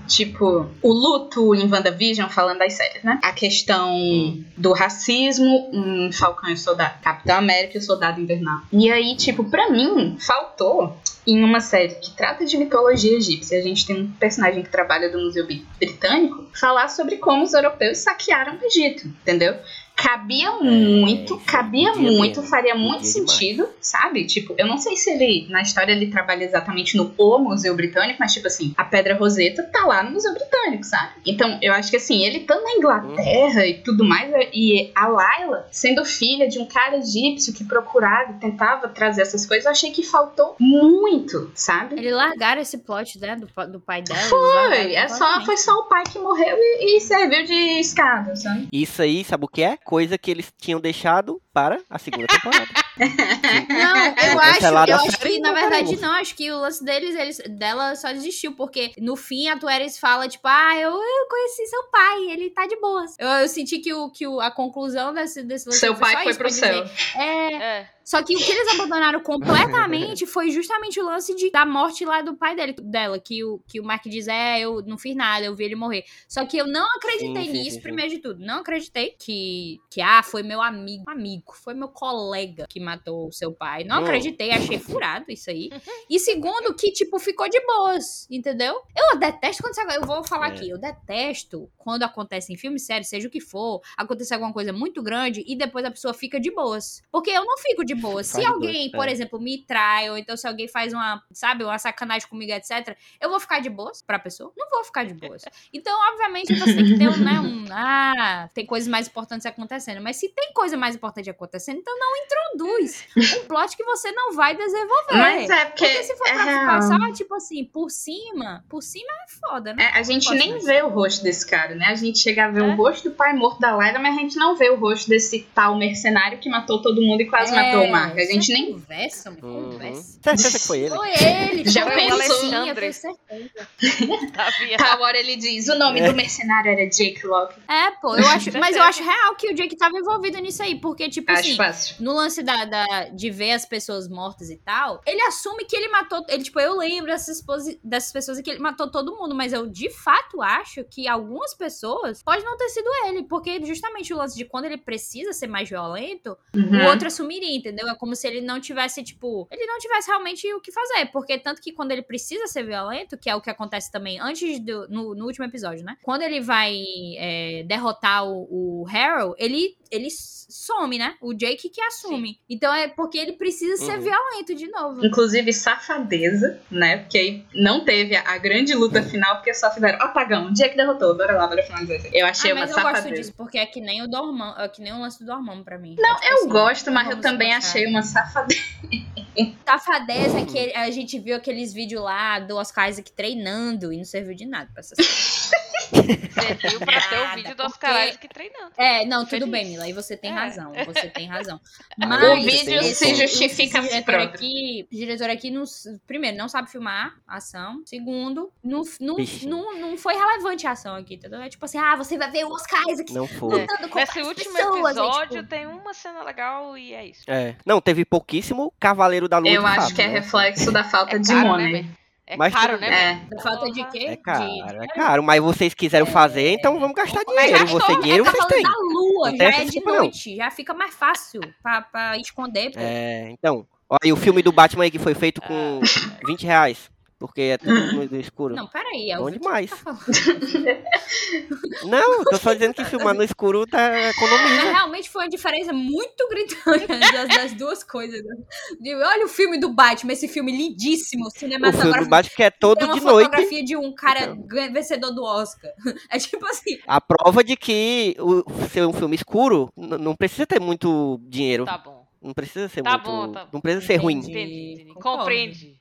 Tipo, 0.07 0.67
o 0.81 0.93
luto 0.93 1.55
em 1.55 1.71
WandaVision, 1.71 2.31
falando 2.31 2.59
das 2.59 2.73
séries, 2.73 3.03
né? 3.03 3.21
A 3.23 3.33
questão 3.33 4.43
do 4.57 4.73
racismo 4.73 5.71
em 5.73 6.11
Falcão 6.11 6.49
e 6.49 6.55
o 6.55 6.57
Soldado. 6.57 6.95
Capitão 7.03 7.37
América 7.37 7.77
e 7.77 7.81
o 7.81 7.83
Soldado 7.83 8.21
Invernal. 8.21 8.61
E 8.73 8.91
aí, 8.91 9.15
tipo, 9.17 9.45
pra 9.45 9.71
mim, 9.71 10.17
faltou 10.19 10.97
em 11.29 11.45
uma 11.45 11.61
série 11.61 11.95
que 11.97 12.11
trata 12.17 12.47
de 12.47 12.57
mitologia 12.57 13.15
egípcia, 13.17 13.59
a 13.59 13.63
gente 13.63 13.87
tem 13.87 14.01
um 14.01 14.11
personagem 14.13 14.63
que 14.63 14.71
trabalha 14.71 15.11
do 15.11 15.19
Museu 15.19 15.47
Britânico, 15.47 16.49
falar 16.59 16.89
sobre 16.89 17.19
como 17.19 17.45
os 17.45 17.53
europeus 17.53 17.99
saquearam 17.99 18.57
o 18.57 18.65
Egito, 18.65 19.07
entendeu? 19.07 19.55
Cabia 20.01 20.53
muito, 20.53 21.35
isso 21.35 21.45
cabia 21.45 21.93
podia 21.93 22.11
muito, 22.13 22.43
faria 22.45 22.75
muito 22.77 22.99
podia 22.99 23.13
demais. 23.15 23.31
sentido, 23.31 23.69
sabe? 23.81 24.25
Tipo, 24.27 24.55
eu 24.57 24.65
não 24.65 24.79
sei 24.79 24.97
se 24.97 25.11
ele, 25.11 25.49
na 25.51 25.61
história, 25.61 25.91
ele 25.91 26.07
trabalha 26.07 26.45
exatamente 26.45 26.97
no 26.97 27.13
O 27.19 27.39
Museu 27.39 27.75
Britânico, 27.75 28.17
mas, 28.21 28.33
tipo 28.33 28.47
assim, 28.47 28.73
a 28.77 28.85
Pedra 28.85 29.17
Roseta 29.17 29.65
tá 29.65 29.85
lá 29.85 30.05
no 30.05 30.13
Museu 30.13 30.33
Britânico, 30.33 30.85
sabe? 30.85 31.11
Então, 31.27 31.59
eu 31.61 31.73
acho 31.73 31.91
que, 31.91 31.97
assim, 31.97 32.25
ele 32.25 32.39
estando 32.39 32.63
na 32.63 32.73
Inglaterra 32.73 33.67
e 33.67 33.75
tudo 33.83 34.05
mais, 34.05 34.31
e 34.55 34.93
a 34.95 35.09
Layla 35.09 35.67
sendo 35.73 36.05
filha 36.05 36.49
de 36.49 36.61
um 36.61 36.67
cara 36.67 36.97
egípcio 36.99 37.53
que 37.53 37.65
procurava 37.65 38.33
e 38.33 38.35
tentava 38.35 38.89
trazer 38.89 39.23
essas 39.23 39.45
coisas, 39.45 39.65
eu 39.65 39.73
achei 39.73 39.91
que 39.91 40.05
faltou 40.05 40.55
muito, 40.61 41.51
sabe? 41.55 41.97
Eles 41.99 42.13
largaram 42.13 42.61
esse 42.61 42.79
plot, 42.79 43.19
né, 43.19 43.35
do, 43.35 43.49
do 43.67 43.81
pai 43.81 44.03
dela. 44.03 44.21
Foi, 44.21 44.95
é 44.95 45.09
só, 45.09 45.45
foi 45.45 45.57
só 45.57 45.73
o 45.73 45.85
pai 45.85 46.05
que 46.05 46.19
morreu 46.19 46.57
e, 46.57 46.97
e 46.97 47.01
serviu 47.01 47.45
de 47.45 47.81
escada, 47.81 48.37
sabe? 48.37 48.69
Isso 48.73 49.03
aí, 49.03 49.25
sabe 49.25 49.45
o 49.45 49.49
que 49.49 49.63
é? 49.63 49.77
Coisa 49.89 50.19
que 50.19 50.31
eles 50.31 50.53
tinham 50.55 50.79
deixado 50.79 51.41
para 51.59 51.81
a 51.91 51.99
segunda 51.99 52.27
temporada. 52.29 52.69
Não, 53.69 54.07
eu 54.07 54.41
acho, 54.41 54.55
Cancelada 54.55 54.93
eu 54.93 54.97
acho 54.97 55.19
que 55.21 55.39
na 55.39 55.53
verdade 55.53 55.97
não, 56.01 56.11
acho 56.15 56.35
que 56.35 56.51
o 56.51 56.59
lance 56.59 56.85
deles, 56.85 57.15
eles, 57.15 57.39
dela 57.49 57.95
só 57.95 58.13
desistiu, 58.13 58.57
porque 58.57 58.93
no 58.99 59.15
fim 59.15 59.49
a 59.49 59.57
Tueres 59.57 59.97
fala, 59.99 60.27
tipo, 60.27 60.49
ah, 60.49 60.77
eu, 60.77 60.91
eu 60.91 61.29
conheci 61.31 61.67
seu 61.67 61.85
pai, 61.93 62.31
ele 62.31 62.51
tá 62.51 62.67
de 62.67 62.75
boas. 62.81 63.15
Eu, 63.19 63.29
eu 63.29 63.49
senti 63.49 63.79
que, 63.79 63.95
o, 63.95 64.11
que 64.11 64.27
o, 64.27 64.41
a 64.41 64.51
conclusão 64.51 65.15
desse, 65.15 65.45
desse 65.45 65.69
lance 65.69 65.79
Seu 65.79 65.95
pai 65.95 66.25
foi 66.25 66.31
isso, 66.31 66.39
pro 66.39 66.49
dizer, 66.49 66.61
céu. 66.61 67.23
É, 67.23 67.55
É. 67.55 67.91
só 68.03 68.21
que 68.21 68.35
o 68.35 68.39
que 68.39 68.51
eles 68.51 68.75
abandonaram 68.75 69.21
completamente 69.21 70.27
foi 70.27 70.51
justamente 70.51 71.01
o 71.01 71.05
lance 71.05 71.35
de, 71.37 71.53
da 71.53 71.65
morte 71.65 72.05
lá 72.05 72.21
do 72.21 72.35
pai 72.35 72.57
dele, 72.57 72.75
dela, 72.83 73.21
que 73.21 73.45
o, 73.45 73.61
que 73.67 73.81
o 73.81 73.85
Mark 73.85 74.03
diz, 74.07 74.27
é, 74.27 74.59
eu 74.61 74.83
não 74.85 74.99
fiz 74.99 75.15
nada, 75.15 75.47
eu 75.47 75.55
vi 75.55 75.65
ele 75.65 75.77
morrer. 75.77 76.05
Só 76.29 76.45
que 76.45 76.57
eu 76.57 76.67
não 76.67 76.87
acreditei 76.97 77.45
Sim, 77.45 77.53
sim, 77.53 77.53
nisso, 77.53 77.71
sim, 77.71 77.77
sim. 77.77 77.81
primeiro 77.81 78.11
de 78.11 78.19
tudo. 78.19 78.45
Não 78.45 78.61
acreditei 78.61 79.15
que, 79.19 79.79
que, 79.89 80.01
ah, 80.01 80.23
foi 80.23 80.43
meu 80.43 80.61
amigo, 80.61 81.05
amigo, 81.09 81.48
foi 81.57 81.75
meu 81.75 81.89
colega 81.89 82.67
que 82.69 82.81
matou 82.81 83.29
o 83.29 83.33
seu 83.33 83.53
pai. 83.53 83.85
Não 83.85 83.99
acreditei, 84.05 84.51
achei 84.51 84.79
furado 84.79 85.31
isso 85.31 85.51
aí. 85.51 85.71
E 86.11 86.19
segundo, 86.19 86.75
que, 86.75 86.91
tipo, 86.91 87.19
ficou 87.19 87.49
de 87.51 87.61
boas, 87.67 88.27
entendeu? 88.31 88.81
Eu 88.97 89.19
detesto 89.19 89.63
quando 89.63 89.73
isso- 89.73 89.81
Eu 89.99 90.03
vou 90.07 90.25
falar 90.25 90.49
É. 90.51 90.53
aqui, 90.55 90.71
eu 90.71 90.79
detesto 90.79 91.71
quando 91.77 92.03
acontece 92.03 92.53
em 92.53 92.57
filme 92.57 92.79
sério, 92.79 93.05
seja 93.05 93.29
o 93.29 93.31
que 93.31 93.41
for, 93.41 93.81
acontecer 93.97 94.35
alguma 94.35 94.53
coisa 94.53 94.73
muito 94.73 95.03
grande 95.03 95.45
e 95.47 95.57
depois 95.57 95.85
a 95.85 95.91
pessoa 95.91 96.15
fica 96.15 96.41
de 96.41 96.51
boas. 96.51 97.03
Porque 97.11 97.31
eu 97.31 97.45
não 97.45 97.59
fico 97.59 97.85
de 97.85 97.95
boas. 97.95 98.27
Se 98.27 98.45
alguém, 98.45 98.91
boas, 98.91 99.03
por 99.03 99.09
é. 99.09 99.13
exemplo, 99.13 99.41
me 99.41 99.59
trai, 99.65 100.11
ou 100.11 100.17
então 100.19 100.37
se 100.37 100.47
alguém 100.47 100.67
faz 100.69 100.93
uma, 100.93 101.23
sabe, 101.33 101.65
uma 101.65 101.79
sacanagem 101.79 102.29
comigo, 102.29 102.53
etc., 102.53 102.97
eu 103.21 103.29
vou 103.31 103.39
ficar 103.41 103.61
de 103.61 103.69
boas 103.71 104.03
pra 104.03 104.19
pessoa? 104.19 104.53
Não 104.57 104.69
vou 104.71 104.85
ficar 104.85 105.05
de 105.05 105.15
boas. 105.15 105.43
Então, 105.73 105.95
obviamente, 106.13 106.55
você 106.59 106.75
tem 106.75 106.85
que 106.85 106.99
ter 106.99 107.09
um, 107.09 107.17
né, 107.19 107.41
um. 107.41 107.65
Ah, 107.71 108.49
tem 108.55 108.65
coisas 108.67 108.89
mais 108.89 109.09
importantes 109.09 109.47
acontecendo. 109.47 110.01
Mas 110.03 110.17
se 110.17 110.29
tem 110.29 110.53
coisa 110.53 110.77
mais 110.77 110.95
importante 110.97 111.29
acontecendo, 111.29 111.38
então 111.47 111.95
não 111.99 112.17
introduz 112.17 113.05
um 113.17 113.47
plot 113.47 113.77
que 113.77 113.85
você 113.85 114.11
não 114.13 114.33
vai 114.35 114.57
desenvolver. 114.57 115.13
Mas 115.15 115.51
é 115.51 115.65
porque, 115.67 115.87
Porque 115.87 116.03
se 116.05 116.17
for 116.17 116.27
é 116.29 116.33
pra 116.33 116.41
ficar 116.45 116.81
real. 116.81 116.83
só, 116.83 117.13
tipo 117.13 117.35
assim, 117.35 117.65
por 117.65 117.91
cima, 117.91 118.65
por 118.69 118.83
cima 118.83 119.07
é 119.11 119.49
foda, 119.49 119.75
né? 119.75 119.85
É, 119.95 119.99
a 119.99 120.03
gente 120.03 120.29
nem 120.35 120.61
ser. 120.61 120.67
vê 120.67 120.83
o 120.83 120.89
rosto 120.89 121.23
desse 121.23 121.47
cara, 121.47 121.75
né? 121.75 121.87
A 121.87 121.95
gente 121.95 122.19
chega 122.19 122.47
a 122.47 122.51
ver 122.51 122.63
É. 122.63 122.67
o 122.67 122.75
rosto 122.77 123.09
do 123.11 123.15
pai 123.15 123.33
morto 123.35 123.61
da 123.61 123.75
Layla, 123.77 123.99
mas 123.99 124.17
a 124.17 124.21
gente 124.21 124.37
não 124.37 124.57
vê 124.57 124.69
o 124.71 124.77
rosto 124.77 125.09
desse 125.09 125.47
tal 125.55 125.77
mercenário 125.77 126.39
que 126.39 126.49
matou 126.49 126.83
todo 126.83 127.01
mundo 127.01 127.21
e 127.21 127.27
quase 127.27 127.55
matou 127.55 127.85
o 127.85 127.91
Mark. 127.91 128.17
A 128.19 128.25
gente 128.25 128.53
nem. 128.53 128.73
Conversa, 128.73 129.31
Uhum. 129.31 129.71
conversa. 129.71 130.19
Certeza 130.23 130.59
que 130.59 130.67
foi 130.67 130.79
ele. 130.81 130.95
Foi 130.97 131.11
ele, 131.11 131.69
Já 131.69 131.83
foi 131.87 131.95
pensou? 131.97 132.37
sim, 132.41 132.69
eu 132.69 132.75
tenho 132.75 132.93
certeza. 132.93 133.51
Havia. 134.37 134.77
Tal 134.77 135.01
hora 135.01 135.19
ele 135.19 135.37
diz: 135.37 135.69
o 135.69 135.79
nome 135.79 136.01
do 136.07 136.15
mercenário 136.15 136.71
era 136.73 136.87
Jake 136.89 137.27
Locke. 137.27 137.55
É, 137.69 137.91
pô, 137.93 138.17
eu 138.17 138.27
acho, 138.29 138.51
mas 138.59 138.75
eu 138.77 138.83
acho 138.83 139.03
real 139.03 139.35
que 139.37 139.51
o 139.51 139.55
Jake 139.55 139.77
tava 139.77 139.97
envolvido 139.99 140.39
nisso 140.39 140.63
aí, 140.63 140.75
porque, 140.81 141.09
tipo 141.09 141.28
Acho 141.29 141.41
assim, 141.41 141.57
fácil. 141.57 141.97
no 142.01 142.13
lance 142.15 142.43
da, 142.43 142.65
da- 142.65 143.09
de 143.11 143.31
ver 143.31 143.53
as 143.53 143.65
pessoas 143.67 144.09
mortas 144.09 144.51
e 144.51 144.57
tal, 144.57 145.01
ele 145.07 145.21
assume 145.23 145.65
que 145.65 145.77
ele 145.77 145.89
matou. 145.89 146.25
Ele, 146.29 146.43
tipo, 146.43 146.59
eu 146.61 146.77
lembro 146.77 147.11
dessas, 147.11 147.43
dessas 147.83 148.13
pessoas 148.13 148.39
e 148.39 148.43
que 148.43 148.51
ele 148.51 148.59
matou 148.61 148.91
todo 148.91 149.17
mundo, 149.17 149.35
mas 149.35 149.53
eu 149.53 149.67
de 149.67 149.91
fato 149.91 150.41
acho 150.43 150.85
que 150.85 151.07
algumas 151.09 151.55
pessoas 151.55 152.23
pode 152.23 152.45
não 152.45 152.57
ter 152.57 152.69
sido 152.71 152.89
ele, 153.07 153.25
porque 153.25 153.65
justamente 153.65 154.13
o 154.13 154.17
lance 154.17 154.37
de 154.37 154.45
quando 154.45 154.65
ele 154.65 154.79
precisa 154.79 155.33
ser 155.33 155.47
mais 155.47 155.69
violento, 155.69 156.37
Uhum. 156.55 156.85
o 156.85 156.89
outro 156.91 157.07
assumiria, 157.09 157.57
entendeu? 157.57 157.89
É 157.89 157.95
como 157.95 158.15
se 158.17 158.27
ele 158.27 158.41
não 158.41 158.61
tivesse, 158.61 159.03
tipo, 159.03 159.47
ele 159.51 159.67
não 159.67 159.79
tivesse 159.79 160.09
realmente 160.09 160.53
o 160.55 160.61
que 160.61 160.73
fazer. 160.73 161.07
Porque 161.13 161.39
tanto 161.39 161.61
que 161.61 161.73
quando 161.73 161.93
ele 161.93 162.03
precisa 162.03 162.47
ser 162.47 162.65
violento, 162.65 163.17
que 163.19 163.29
é 163.31 163.35
o 163.37 163.41
que 163.41 163.51
acontece 163.51 163.91
também 163.93 164.19
antes 164.21 164.59
do. 164.61 164.89
No, 164.89 165.15
no 165.15 165.27
último 165.27 165.45
episódio, 165.45 165.85
né? 165.85 165.97
Quando 166.03 166.23
ele 166.23 166.41
vai 166.41 166.75
é, 167.17 167.63
derrotar 167.65 168.27
o, 168.27 168.83
o 168.83 168.87
Harold, 168.89 169.35
ele, 169.39 169.77
ele 169.91 170.09
some, 170.11 170.99
né? 170.99 171.08
O 171.21 171.33
Jake 171.35 171.69
que 171.69 171.81
assume. 171.81 172.39
Então 172.49 172.73
é 172.75 172.89
porque 172.89 173.19
ele 173.19 173.33
precisa 173.33 173.77
ser 173.77 173.97
Uhum. 173.97 174.01
violento 174.03 174.55
de 174.55 174.67
novo. 174.71 175.05
Inclusive 175.07 175.53
safadeza, 175.53 176.61
né? 176.71 176.99
Porque 176.99 177.19
aí 177.19 177.45
não 177.55 177.85
teve 177.85 178.17
a, 178.17 178.39
grande 178.39 178.75
luta 178.75 179.03
final, 179.03 179.37
porque 179.37 179.53
só 179.55 179.71
fizeram 179.73 180.01
apagão. 180.03 180.53
Jake 180.53 180.77
derrotou, 180.77 181.17
bora 181.17 181.33
lá, 181.37 181.47
bora 181.47 181.63
finalizar 181.63 181.97
isso. 181.99 182.09
Eu 182.13 182.27
achei 182.27 182.51
Ah, 182.51 182.55
uma 182.55 182.61
mas 182.61 182.71
eu 182.71 182.77
gosto 182.77 182.87
safadeza. 182.97 183.15
disso, 183.21 183.35
porque 183.37 183.59
é 183.59 183.67
que 183.67 183.81
nem 183.81 184.03
o 184.03 184.09
Dormammu, 184.09 184.61
é 184.61 184.69
que 184.69 184.81
nem 184.83 184.93
o 184.93 185.01
lance 185.01 185.19
do 185.21 185.27
Dormammu 185.27 185.65
pra 185.65 185.79
mim. 185.79 185.97
Não, 185.99 186.11
É 186.17 186.21
tipo 186.21 186.27
eu 186.33 186.37
assim, 186.39 186.49
gosto, 186.49 186.91
mas 186.91 187.11
eu 187.11 187.21
também 187.21 187.53
achei 187.55 187.87
uma 187.87 188.03
safadeza. 188.03 188.61
Safadeza 189.65 190.41
é 190.41 190.45
que 190.45 190.75
a 190.75 190.91
gente 190.91 191.19
viu 191.19 191.37
aqueles 191.37 191.73
vídeos 191.73 192.03
lá 192.03 192.41
do 192.41 192.57
Oscar 192.57 192.89
Isaac 192.89 193.13
treinando 193.13 193.93
e 193.93 193.97
não 193.99 194.05
serviu 194.05 194.35
de 194.35 194.45
nada 194.47 194.69
pra 194.73 194.81
essa 194.81 194.95
série. 194.97 195.09
Serviu 195.91 196.81
pra 196.81 197.01
ter 197.01 197.19
o 197.19 197.35
vídeo 197.35 197.55
dos 197.57 197.67
porque- 197.73 197.87
caras 197.87 198.17
que 198.17 198.29
treinando. 198.29 198.73
É, 198.77 199.05
não, 199.07 199.21
tudo 199.25 199.31
Feliz. 199.47 199.51
bem, 199.51 199.67
Mila, 199.67 199.89
e 199.89 199.93
você 199.93 200.17
tem 200.17 200.31
É. 200.31 200.35
razão, 200.35 200.73
você 200.87 201.09
tem 201.09 201.27
razão. 201.27 201.61
O 201.99 202.07
Mas 202.07 202.45
vídeo 202.45 202.79
esse- 202.81 202.95
se 202.95 203.15
justifica 203.15 203.79
esse 203.79 203.89
diretor 203.89 204.05
próprio. 204.05 204.29
aqui, 204.35 204.89
o 204.93 204.95
diretor 204.97 205.31
aqui, 205.31 205.51
não, 205.51 205.65
primeiro, 206.07 206.37
não 206.37 206.49
sabe 206.49 206.71
filmar 206.71 207.15
a 207.27 207.37
ação. 207.37 207.83
Segundo, 207.87 208.51
não, 208.63 208.83
não, 209.01 209.17
não, 209.45 209.77
não 209.81 209.97
foi 209.99 210.15
relevante 210.15 210.67
a 210.67 210.73
ação 210.73 210.95
aqui, 210.95 211.15
entendeu? 211.15 211.41
É 211.43 211.49
tipo 211.49 211.65
assim, 211.65 211.79
ah, 211.79 211.97
você 211.97 212.17
vai 212.17 212.31
ver 212.31 212.45
o 212.45 212.53
Oscar 212.53 212.83
Isaac 212.89 213.13
Não 213.13 213.27
foi. 213.27 213.61
lutando 213.63 213.89
com 213.89 213.99
Nesse 213.99 214.13
várias 214.15 214.29
último 214.29 214.55
pessoas, 214.55 214.77
é, 214.97 215.01
episódio 215.01 215.37
tipo, 215.43 215.49
tem 215.49 215.67
uma 215.67 215.95
cena 215.95 216.23
legal 216.23 216.77
e 216.79 216.93
é 216.95 217.07
isso. 217.07 217.23
É. 217.27 217.57
Não, 217.65 217.81
teve 217.81 218.05
pouquíssimo 218.05 218.73
Cavaleiro 218.79 219.29
da 219.29 219.39
Lua 219.39 219.51
Eu 219.51 219.67
acho 219.67 219.81
fato, 219.83 219.95
que 219.95 220.03
é 220.03 220.07
né? 220.09 220.13
reflexo 220.15 220.71
da 220.73 220.85
falta 220.85 221.17
É 221.17 221.19
de 221.19 221.29
caro, 221.29 221.41
né, 221.43 221.49
money. 221.49 221.73
velho? 221.73 221.99
É 222.31 222.37
Mas 222.37 222.53
caro, 222.53 222.75
tudo 222.75 222.81
né, 222.83 223.27
da 223.31 223.41
falta 223.43 223.71
de 223.73 223.83
quê? 223.91 224.05
É 224.11 224.17
caro, 224.17 224.45
De- 224.47 224.85
é 224.85 224.87
caro. 224.89 225.23
Mas 225.23 225.41
vocês 225.43 225.73
quiseram 225.73 226.05
fazer, 226.05 226.51
então 226.53 226.79
vamos 226.79 226.95
gastar 226.95 227.25
dinheiro. 227.25 227.59
gastou, 227.59 227.81
Você 227.81 227.97
dinheiro 228.03 228.27
é 228.27 228.31
vocês 228.31 228.45
têm. 228.45 228.63
da 228.63 228.69
Lua, 228.69 229.37
já 229.37 229.45
é 229.45 229.51
de 229.53 229.65
desculpa, 229.65 229.91
não. 229.93 229.99
noite, 230.01 230.37
já 230.37 230.51
fica 230.51 230.75
mais 230.75 230.95
fácil 230.95 231.41
pra, 231.63 231.81
pra 231.81 232.19
esconder, 232.19 232.71
pô. 232.73 232.79
É, 232.81 233.31
então. 233.31 233.67
Olha, 233.89 234.13
o 234.13 234.17
filme 234.17 234.43
do 234.43 234.53
Batman 234.53 234.85
aí 234.85 234.91
que 234.91 234.99
foi 234.99 235.15
feito 235.15 235.41
com 235.41 235.81
20 236.27 236.45
reais. 236.45 236.91
Porque 237.19 237.41
é 237.41 237.59
tudo 237.59 237.73
no 238.13 238.21
escuro. 238.21 238.55
Não, 238.55 238.69
peraí, 238.69 239.11
é 239.11 239.19
o 239.19 239.23
Bom 239.25 239.31
Vitor 239.31 239.41
demais. 239.41 239.71
tá. 239.83 239.93
Não, 241.85 242.25
tô 242.25 242.37
só 242.37 242.53
dizendo 242.53 242.75
que 242.75 242.85
filmar 242.85 243.15
no 243.15 243.23
escuro 243.23 243.67
tá 243.67 243.91
Mas 243.91 244.17
economiza. 244.17 244.63
realmente 244.71 245.09
foi 245.11 245.23
uma 245.25 245.29
diferença 245.29 245.73
muito 245.73 246.29
gritante 246.29 246.87
das, 247.13 247.29
das 247.29 247.53
duas 247.55 247.83
coisas. 247.85 248.23
né? 248.25 248.37
De, 248.81 248.95
olha 248.95 249.27
o 249.27 249.29
filme 249.29 249.59
do 249.59 249.73
Batman, 249.73 250.13
esse 250.13 250.29
filme 250.29 250.51
lindíssimo, 250.53 251.27
O 251.27 251.31
filme 251.31 251.55
do 251.57 251.61
cinematográfico. 251.67 252.11
Batman 252.11 252.37
que 252.37 252.43
é 252.43 252.51
todo 252.51 252.83
uma 252.85 252.95
de 252.95 253.01
noite. 253.01 253.27
fotografia 253.27 253.65
de 253.65 253.77
um 253.77 253.95
cara 253.95 254.21
Então. 254.25 254.73
vencedor 254.73 255.11
do 255.13 255.23
Oscar. 255.25 255.71
É 256.11 256.19
tipo 256.19 256.45
assim. 256.47 256.79
A 256.87 257.01
prova 257.01 257.43
de 257.45 257.57
que 257.57 258.17
o, 258.19 258.43
ser 258.69 258.85
um 258.87 258.93
filme 258.93 259.15
escuro 259.17 259.71
não 259.77 260.15
precisa 260.17 260.47
ter 260.47 260.61
muito 260.61 261.19
dinheiro. 261.29 261.65
Tá 261.65 261.79
bom. 261.79 262.07
Não 262.21 262.33
precisa 262.35 262.69
ser 262.69 262.83
Tá 262.83 262.93
muito. 262.93 263.05
bom, 263.05 263.33
tá 263.33 263.45
bom. 263.45 263.51
Não 263.53 263.61
precisa 263.61 263.87
ser 263.87 263.97
ruim. 263.97 264.17
Entendi. 264.19 264.33
Entendi. 264.33 264.73
entendi. 264.83 264.95
Compreende. 264.95 265.78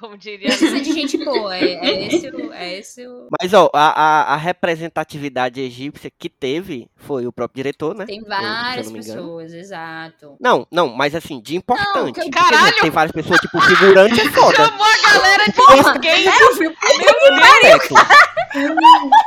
Como 0.00 0.16
diria. 0.16 0.48
Precisa 0.48 0.80
de 0.80 0.92
gente 0.92 1.18
boa. 1.22 1.54
É, 1.56 1.74
é 1.74 2.06
esse 2.08 2.28
o. 2.30 2.52
É 2.54 2.78
esse 2.78 3.06
o... 3.06 3.28
Mas, 3.40 3.52
ó, 3.52 3.70
a, 3.74 3.88
a, 3.90 4.34
a 4.34 4.36
representatividade 4.36 5.60
egípcia 5.60 6.10
que 6.10 6.28
teve 6.30 6.88
foi 6.96 7.26
o 7.26 7.32
próprio 7.32 7.56
diretor, 7.62 7.94
né? 7.94 8.06
Tem 8.06 8.18
eu- 8.18 8.22
eu 8.24 8.28
várias 8.28 8.88
engano. 8.88 9.04
pessoas, 9.04 9.52
exato. 9.52 10.36
Não, 10.40 10.66
não, 10.70 10.88
mas 10.88 11.14
assim, 11.14 11.40
de 11.40 11.54
importante. 11.56 11.94
Não, 11.94 12.12
que 12.12 12.20
eu- 12.20 12.24
Porque, 12.24 12.30
Caralho! 12.30 12.80
Tem 12.80 12.90
várias 12.90 13.12
pessoas, 13.12 13.38
tipo, 13.40 13.60
figurante 13.60 14.20
é 14.20 14.24
foda. 14.32 14.56
Chamou 14.56 14.86
a 14.86 15.12
galera 15.12 15.44
de 15.44 15.98
gay. 16.00 16.26
é 16.26 16.44
o 16.48 16.54
filme. 16.56 16.76
Certo. 17.60 17.94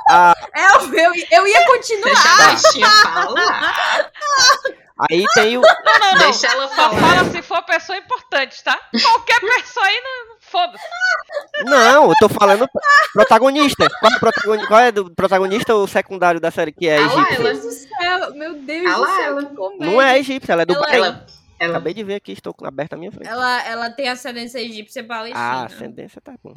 Ah, 0.09 0.33
É 0.53 0.77
o 0.77 0.81
filme. 0.81 1.25
Eu 1.31 1.47
ia 1.47 1.65
continuar. 1.65 2.49
Deixa 2.49 2.79
Tá. 2.81 3.03
falar. 3.13 4.11
aí 5.09 5.23
tem 5.33 5.57
o. 5.57 5.61
Não, 5.61 5.99
não, 5.99 6.11
não. 6.11 6.17
Deixa 6.19 6.47
ela 6.47 6.67
Só 6.67 6.75
falar. 6.75 6.99
fala 6.99 7.31
se 7.31 7.41
for 7.41 7.61
pessoa 7.63 7.97
importante, 7.97 8.61
tá? 8.63 8.77
Qualquer 9.01 9.39
pessoa 9.39 9.85
aí 9.85 10.01
não. 10.03 10.33
Foda-se. 10.53 10.83
Não, 11.65 12.09
eu 12.09 12.13
tô 12.19 12.29
falando 12.29 12.67
protagonista. 13.13 13.87
Qual 13.99 14.11
é, 14.11 14.15
o 14.15 14.19
protagoni- 14.19 14.67
qual 14.67 14.79
é 14.79 14.91
do 14.91 15.09
protagonista 15.15 15.73
ou 15.75 15.87
secundário 15.87 16.39
da 16.39 16.51
série 16.51 16.71
que 16.71 16.87
é 16.87 16.97
ela. 16.97 17.15
Meu 17.15 17.37
Deus 17.43 17.61
do 17.61 17.71
céu, 17.71 18.33
meu 18.35 18.53
Deus 18.53 18.95
do 18.95 19.05
céu, 19.05 19.37
que 19.37 19.55
comédia. 19.55 19.85
Não 19.87 20.01
é 20.01 20.19
egípcia, 20.19 20.53
ela 20.53 20.61
é 20.61 20.65
do 20.65 20.73
Ela- 20.73 20.81
Bahrein. 20.85 21.03
Ela. 21.03 21.25
Ela... 21.63 21.71
Acabei 21.73 21.93
de 21.93 22.03
ver 22.03 22.15
aqui, 22.15 22.31
estou 22.33 22.55
aberta 22.63 22.95
a 22.95 22.99
minha 22.99 23.11
frente. 23.11 23.27
Ela, 23.29 23.67
ela 23.67 23.89
tem 23.89 24.07
ascendência 24.09 24.59
egípcia 24.59 25.01
Ah, 25.01 25.05
palestina. 25.05 25.65
ascendência 25.65 26.21
tá 26.21 26.33
bom. 26.43 26.53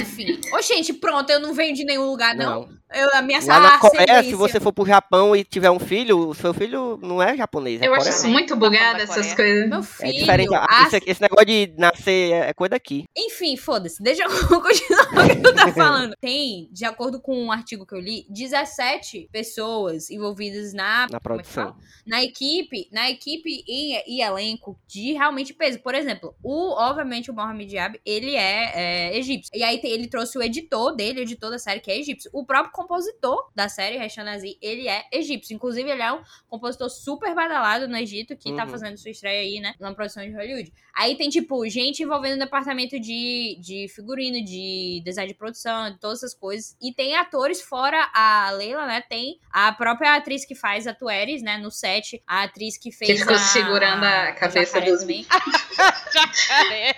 Enfim. 0.00 0.40
Ô, 0.54 0.60
gente, 0.62 0.92
pronto, 0.92 1.30
eu 1.30 1.40
não 1.40 1.54
venho 1.54 1.74
de 1.74 1.84
nenhum 1.84 2.04
lugar, 2.06 2.34
não. 2.34 2.62
Não. 2.62 2.82
Eu, 2.94 3.08
a 3.14 3.22
minha 3.22 3.40
Lá 3.46 3.58
na 3.58 3.78
Coreia, 3.78 4.02
ascendência- 4.04 4.30
se 4.30 4.34
você 4.34 4.60
for 4.60 4.72
pro 4.72 4.84
Japão 4.84 5.34
e 5.34 5.42
tiver 5.42 5.70
um 5.70 5.78
filho, 5.78 6.28
o 6.28 6.34
seu 6.34 6.52
filho 6.52 6.98
não 7.02 7.22
é 7.22 7.34
japonês, 7.36 7.80
é 7.80 7.86
Eu 7.86 7.94
acho 7.94 8.00
coreano. 8.04 8.18
isso 8.18 8.28
muito 8.28 8.54
bugado, 8.56 8.98
da 8.98 9.04
essas 9.04 9.34
coisas. 9.34 9.68
Meu 9.68 9.78
É 9.78 9.82
filho. 9.82 10.12
diferente. 10.18 10.54
Ah, 10.54 10.66
a- 10.68 10.86
Esse, 10.88 11.02
esse 11.06 11.22
negócio 11.22 11.46
de 11.46 11.74
nascer 11.78 12.32
é 12.32 12.42
é 12.50 12.52
coisa 12.54 12.70
daqui. 12.70 13.04
Enfim, 13.16 13.56
foda-se. 13.56 14.02
Deixa 14.02 14.24
eu 14.24 14.28
continuar 14.60 15.08
o 15.24 15.40
que 15.40 15.46
eu 15.46 15.54
tô 15.54 15.72
falando. 15.72 16.14
Tem, 16.20 16.68
de 16.70 16.84
acordo 16.84 17.20
com 17.20 17.34
um 17.46 17.50
artigo 17.52 17.86
que 17.86 17.94
eu 17.94 18.00
li, 18.00 18.26
17 18.28 19.28
pessoas 19.32 20.10
envolvidas 20.10 20.74
na, 20.74 21.02
Na 21.02 21.06
como 21.06 21.16
é 21.16 21.20
produção. 21.20 21.76
na 22.06 22.22
equipe, 22.22 22.88
na 22.92 23.08
equipe 23.10 23.64
e, 23.66 24.16
e 24.18 24.22
elenco 24.38 24.78
de 24.86 25.12
realmente 25.12 25.52
peso. 25.54 25.78
Por 25.80 25.94
exemplo, 25.94 26.34
o 26.42 26.72
obviamente 26.72 27.30
o 27.30 27.34
Mohamed 27.34 27.68
Diab, 27.70 28.00
ele 28.04 28.34
é, 28.36 28.72
é, 29.12 29.16
egípcio. 29.18 29.50
E 29.54 29.62
aí 29.62 29.80
ele 29.82 30.08
trouxe 30.08 30.38
o 30.38 30.42
editor 30.42 30.94
dele, 30.94 31.20
o 31.20 31.22
editor 31.22 31.50
da 31.50 31.58
série 31.58 31.80
que 31.80 31.90
é 31.90 31.98
egípcio. 31.98 32.30
O 32.32 32.44
próprio 32.44 32.72
compositor 32.72 33.50
da 33.54 33.68
série, 33.68 33.96
Reshan 33.98 34.28
Aziz, 34.30 34.56
ele 34.60 34.88
é 34.88 35.04
egípcio. 35.12 35.54
Inclusive, 35.54 35.90
ele 35.90 36.02
é 36.02 36.12
um 36.12 36.22
compositor 36.48 36.88
super 36.90 37.34
badalado 37.34 37.88
no 37.88 37.96
Egito 37.96 38.36
que 38.36 38.52
tá 38.54 38.64
Uhum. 38.64 38.70
fazendo 38.70 38.96
sua 38.98 39.10
estreia 39.10 39.40
aí, 39.40 39.60
né, 39.60 39.74
na 39.80 39.92
produção 39.94 40.22
de 40.24 40.30
Hollywood. 40.32 40.72
Aí 40.94 41.16
tem 41.16 41.28
tipo 41.28 41.66
gente 41.68 42.02
envolvendo 42.02 42.34
no 42.34 42.44
departamento 42.44 42.98
de, 43.00 43.58
de 43.60 43.86
figurino, 43.94 44.44
de 44.44 45.02
design 45.04 45.32
de 45.32 45.38
produção, 45.38 45.90
de 45.90 45.98
todas 45.98 46.18
essas 46.22 46.34
coisas. 46.34 46.76
E 46.80 46.92
tem 46.92 47.16
atores 47.16 47.60
fora 47.60 48.10
a 48.14 48.50
Leila, 48.52 48.86
né? 48.86 49.02
Tem 49.08 49.38
a 49.50 49.72
própria 49.72 50.14
atriz 50.16 50.44
que 50.44 50.54
faz 50.54 50.86
a 50.86 50.94
Tueres, 50.94 51.42
né, 51.42 51.56
no 51.58 51.70
set, 51.70 52.22
a 52.26 52.42
atriz 52.44 52.76
que 52.76 52.90
fez 52.92 53.10
Que 53.10 53.18
ficou 53.18 53.34
a- 53.34 53.38
segurando 53.38 54.04
a 54.04 54.11
cabeça 54.32 54.74
Jacaré 54.74 54.90
dos 54.90 55.00
também. 55.00 55.26
Jacaré. 56.12 56.96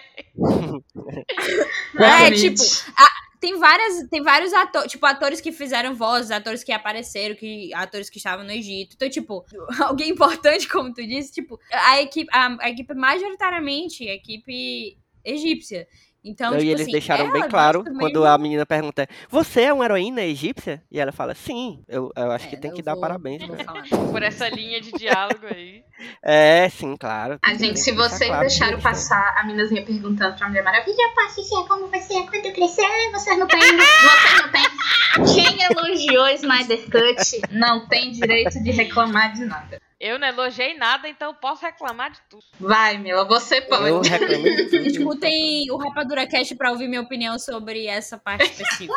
É, 1.99 2.31
tipo, 2.33 2.61
tem 3.45 3.59
várias, 3.59 4.09
tem 4.09 4.23
vários 4.23 4.55
atores, 4.55 4.91
tipo, 4.91 5.05
atores 5.05 5.41
que 5.41 5.53
fizeram 5.53 5.95
vozes, 5.95 6.31
atores 6.31 6.65
que 6.65 6.73
apareceram, 6.73 7.35
que 7.35 7.75
atores 7.75 8.09
que 8.09 8.17
estavam 8.17 8.43
no 8.43 8.51
Egito. 8.51 8.95
Então, 8.97 9.11
tipo, 9.11 9.45
alguém 9.85 10.11
importante, 10.11 10.67
como 10.67 10.95
tu 10.95 11.07
disse, 11.07 11.33
tipo, 11.33 11.61
a 11.71 12.01
equipe, 12.01 12.31
a, 12.33 12.57
a 12.61 12.71
equipe 12.71 12.95
majoritariamente, 12.95 14.09
a 14.09 14.15
equipe 14.15 14.97
egípcia. 15.23 15.87
Então, 16.25 16.55
e 16.55 16.59
tipo 16.59 16.71
eles 16.71 16.81
assim, 16.83 16.93
deixaram 16.93 17.31
bem 17.31 17.43
ela 17.43 17.51
claro 17.51 17.85
quando 17.85 18.21
meio- 18.21 18.25
a 18.25 18.39
menina 18.39 18.65
pergunta: 18.65 19.07
Você 19.29 19.63
é 19.63 19.73
uma 19.73 19.85
heroína 19.85 20.23
egípcia? 20.23 20.83
E 20.91 20.99
ela 20.99 21.13
fala: 21.13 21.35
Sim. 21.35 21.83
Eu, 21.87 22.11
eu 22.17 22.31
acho 22.33 22.49
que 22.49 22.57
É, 22.57 22.59
tem 22.59 22.71
eu 22.71 22.77
que 22.77 22.83
dar 22.83 22.93
vou- 22.93 23.01
parabéns. 23.03 23.47
vou 23.47 23.55
né? 23.57 23.65
Por 24.11 24.23
essa 24.23 24.49
linha 24.49 24.81
de 24.81 24.93
diálogo 24.93 25.47
aí. 25.51 25.83
É, 26.23 26.69
sim, 26.71 26.97
claro. 26.97 27.39
A 27.41 27.49
tem 27.51 27.57
que 27.59 27.65
gente, 27.67 27.79
se 27.81 27.93
deixar 27.93 28.09
vocês 28.09 28.29
claro 28.29 28.43
que 28.43 28.49
deixaram 28.49 28.81
passar 28.81 29.35
a 29.39 29.47
minazinha 29.47 29.85
perguntando 29.85 30.37
pra 30.37 30.49
Mulher 30.49 30.65
Maravilha, 30.65 30.97
eu 30.99 31.15
posso 31.15 31.43
ser 31.45 31.69
como 31.69 31.87
você 31.89 32.15
é 32.15 32.23
quando 32.27 32.53
crescer, 32.53 33.11
vocês 33.13 33.39
não 33.39 33.47
têm, 33.47 33.61
vocês 33.61 34.43
não 34.43 34.51
têm. 34.51 35.35
Quem 35.35 35.63
elogiou 35.71 36.27
Snyder 36.31 36.83
Cut 36.91 37.43
não 37.53 37.87
tem 37.89 38.11
direito 38.11 38.61
de 38.63 38.71
reclamar 38.73 39.33
de 39.35 39.45
nada. 39.45 39.81
Eu 40.07 40.19
não 40.19 40.29
elogiei 40.29 40.77
nada, 40.77 41.09
então 41.09 41.29
eu 41.31 41.35
posso 41.35 41.65
reclamar 41.65 42.11
de 42.13 42.19
tudo. 42.29 42.43
Vai, 42.61 42.99
Mila, 42.99 43.25
você 43.25 43.57
Eu 43.57 43.63
pode. 43.69 44.07
reclamei 44.11 44.55
de 44.55 44.65
tudo. 44.69 44.87
Escutem 44.87 45.71
o 45.71 45.79
Rapadura 45.79 46.27
Cast 46.27 46.55
pra 46.57 46.71
ouvir 46.73 46.89
minha 46.89 47.01
opinião 47.01 47.39
sobre 47.39 47.87
essa 47.87 48.19
parte 48.19 48.45
específica. 48.45 48.93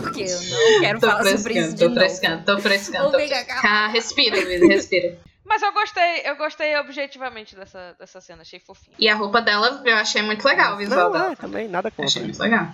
Porque 0.00 0.22
eu 0.22 0.40
não 0.40 0.80
quero 0.80 1.00
Tô 1.00 1.06
falar 1.06 1.36
sobre 1.36 1.58
isso 1.58 1.76
tô 1.76 1.84
novo. 1.84 1.96
frescando, 2.00 2.44
tô 2.46 2.58
frescando. 2.60 3.10
Tô 3.10 3.18
frescando. 3.18 3.66
Ah, 3.66 3.88
respira, 3.88 4.40
Luísa, 4.40 4.66
respira. 4.68 5.18
Mas 5.44 5.60
eu 5.62 5.72
gostei, 5.72 6.22
eu 6.24 6.36
gostei 6.36 6.76
objetivamente 6.78 7.54
dessa, 7.54 7.94
dessa 7.98 8.18
cena, 8.20 8.40
achei 8.40 8.58
fofinha. 8.58 8.96
E 8.98 9.06
a 9.06 9.14
roupa 9.14 9.42
dela, 9.42 9.82
eu 9.84 9.96
achei 9.96 10.22
muito 10.22 10.44
legal, 10.46 10.74
o 10.74 10.76
visual 10.78 11.10
Não, 11.10 11.12
dela. 11.12 11.32
é, 11.32 11.36
também, 11.36 11.68
nada 11.68 11.88
Achei 11.88 12.04
contra. 12.04 12.20
muito 12.22 12.38
legal. 12.40 12.68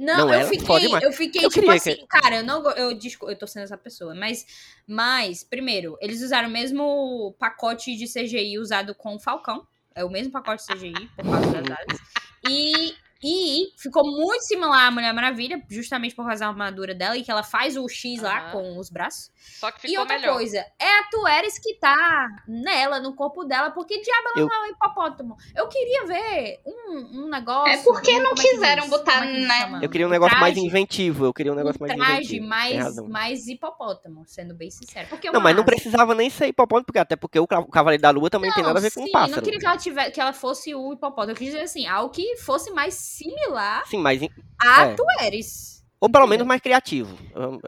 Não, 0.00 0.16
Não, 0.16 0.28
eu 0.28 0.40
ela 0.40 0.48
fiquei, 0.48 0.94
eu 1.04 1.12
fiquei 1.12 1.44
Eu 1.44 1.50
tipo 1.50 1.66
queria 1.66 1.74
assim, 1.74 2.06
cara, 2.08 2.36
eu 2.36 2.42
não 2.42 2.66
eu 2.70 2.94
desculpa, 2.94 3.34
eu 3.34 3.38
tô 3.38 3.46
sendo 3.46 3.64
essa 3.64 3.76
pessoa, 3.76 4.14
mas 4.14 4.46
mas 4.86 5.44
primeiro, 5.44 5.98
eles 6.00 6.22
usaram 6.22 6.48
o 6.48 6.50
mesmo 6.50 7.36
pacote 7.38 7.94
de 7.94 8.06
CGI 8.06 8.58
usado 8.58 8.94
com 8.94 9.16
o 9.16 9.20
Falcão, 9.20 9.66
é 9.94 10.02
o 10.02 10.08
mesmo 10.08 10.32
pacote 10.32 10.66
de 10.66 10.74
CGI 10.74 11.10
por 11.14 11.24
causa 11.24 11.52
das 11.60 11.78
asas. 11.78 12.00
E 12.48 12.94
e 13.22 13.72
ficou 13.76 14.04
muito 14.04 14.42
similar 14.42 14.86
à 14.86 14.90
Mulher 14.90 15.12
Maravilha, 15.12 15.62
justamente 15.68 16.14
por 16.14 16.24
causa 16.26 16.40
da 16.40 16.48
armadura 16.48 16.94
dela 16.94 17.16
e 17.16 17.22
que 17.22 17.30
ela 17.30 17.42
faz 17.42 17.76
o 17.76 17.86
X 17.88 18.22
lá 18.22 18.38
Aham. 18.38 18.52
com 18.52 18.78
os 18.78 18.88
braços. 18.90 19.30
Só 19.58 19.70
que 19.70 19.78
e 19.86 19.90
ficou 19.90 20.00
outra 20.00 20.18
melhor. 20.18 20.34
coisa, 20.34 20.58
é 20.78 20.98
a 21.00 21.04
Tueres 21.10 21.58
que 21.58 21.74
tá 21.78 22.26
nela, 22.48 23.00
no 23.00 23.14
corpo 23.14 23.44
dela, 23.44 23.70
porque 23.70 24.00
diabo 24.00 24.28
ela 24.28 24.40
Eu- 24.40 24.46
não 24.46 24.54
é 24.54 24.60
um 24.68 24.70
hipopótamo. 24.72 25.36
Eu 25.54 25.68
queria 25.68 26.06
ver 26.06 26.60
um, 26.66 27.24
um 27.24 27.28
negócio. 27.28 27.72
É 27.72 27.82
porque 27.82 28.10
um- 28.12 28.22
não 28.22 28.32
é 28.32 28.34
quiseram 28.34 28.82
diz? 28.82 28.90
botar, 28.90 29.26
é 29.26 29.32
né? 29.46 29.78
Eu 29.82 29.88
queria 29.90 30.06
um 30.06 30.10
negócio 30.10 30.38
mais 30.38 30.54
traje. 30.54 30.66
inventivo. 30.66 31.24
Eu 31.26 31.32
queria 31.34 31.52
um 31.52 31.56
negócio 31.56 31.80
mais 31.80 31.92
um 31.92 31.96
traje 31.96 32.12
inventivo. 32.36 32.40
Tem 32.40 32.48
mais, 32.48 32.96
mais 33.08 33.46
hipopótamo, 33.48 34.24
sendo 34.26 34.54
bem 34.54 34.70
sincero. 34.70 35.08
Porque 35.08 35.30
Não, 35.30 35.40
mas 35.40 35.54
não 35.56 35.64
precisava 35.64 36.14
nem 36.14 36.30
ser 36.30 36.46
hipopótamo, 36.48 36.86
porque 36.86 36.98
até 36.98 37.16
porque 37.16 37.38
o 37.38 37.46
Ca- 37.46 37.60
o 37.60 37.66
Cavaleiro 37.68 38.02
da 38.02 38.10
Lua 38.10 38.30
também 38.30 38.50
tem 38.52 38.62
Não, 38.62 38.68
nada 38.70 38.78
a 38.78 38.82
ver 38.82 38.92
com 38.92 39.02
sim, 39.02 39.08
um 39.08 39.12
pássaro. 39.12 39.36
não 39.36 39.42
queria 39.42 39.58
que 39.58 39.66
ela, 39.66 39.76
tivesse, 39.76 40.10
que 40.12 40.20
ela 40.20 40.32
fosse 40.32 40.74
o 40.74 40.92
hipopótamo. 40.92 41.32
Eu 41.32 41.36
quis 41.36 41.46
dizer 41.48 41.62
assim, 41.62 41.86
algo 41.86 42.10
que 42.12 42.36
fosse 42.38 42.70
mais 42.70 42.94
similar 43.16 43.86
Sim, 43.86 43.98
mas. 43.98 44.22
em- 44.22 44.30
a 44.62 44.84
É. 44.86 44.94
Tueres. 44.94 45.82
Ou 46.00 46.08
pelo 46.10 46.26
menos 46.26 46.46
mais 46.46 46.60
criativo. 46.60 47.16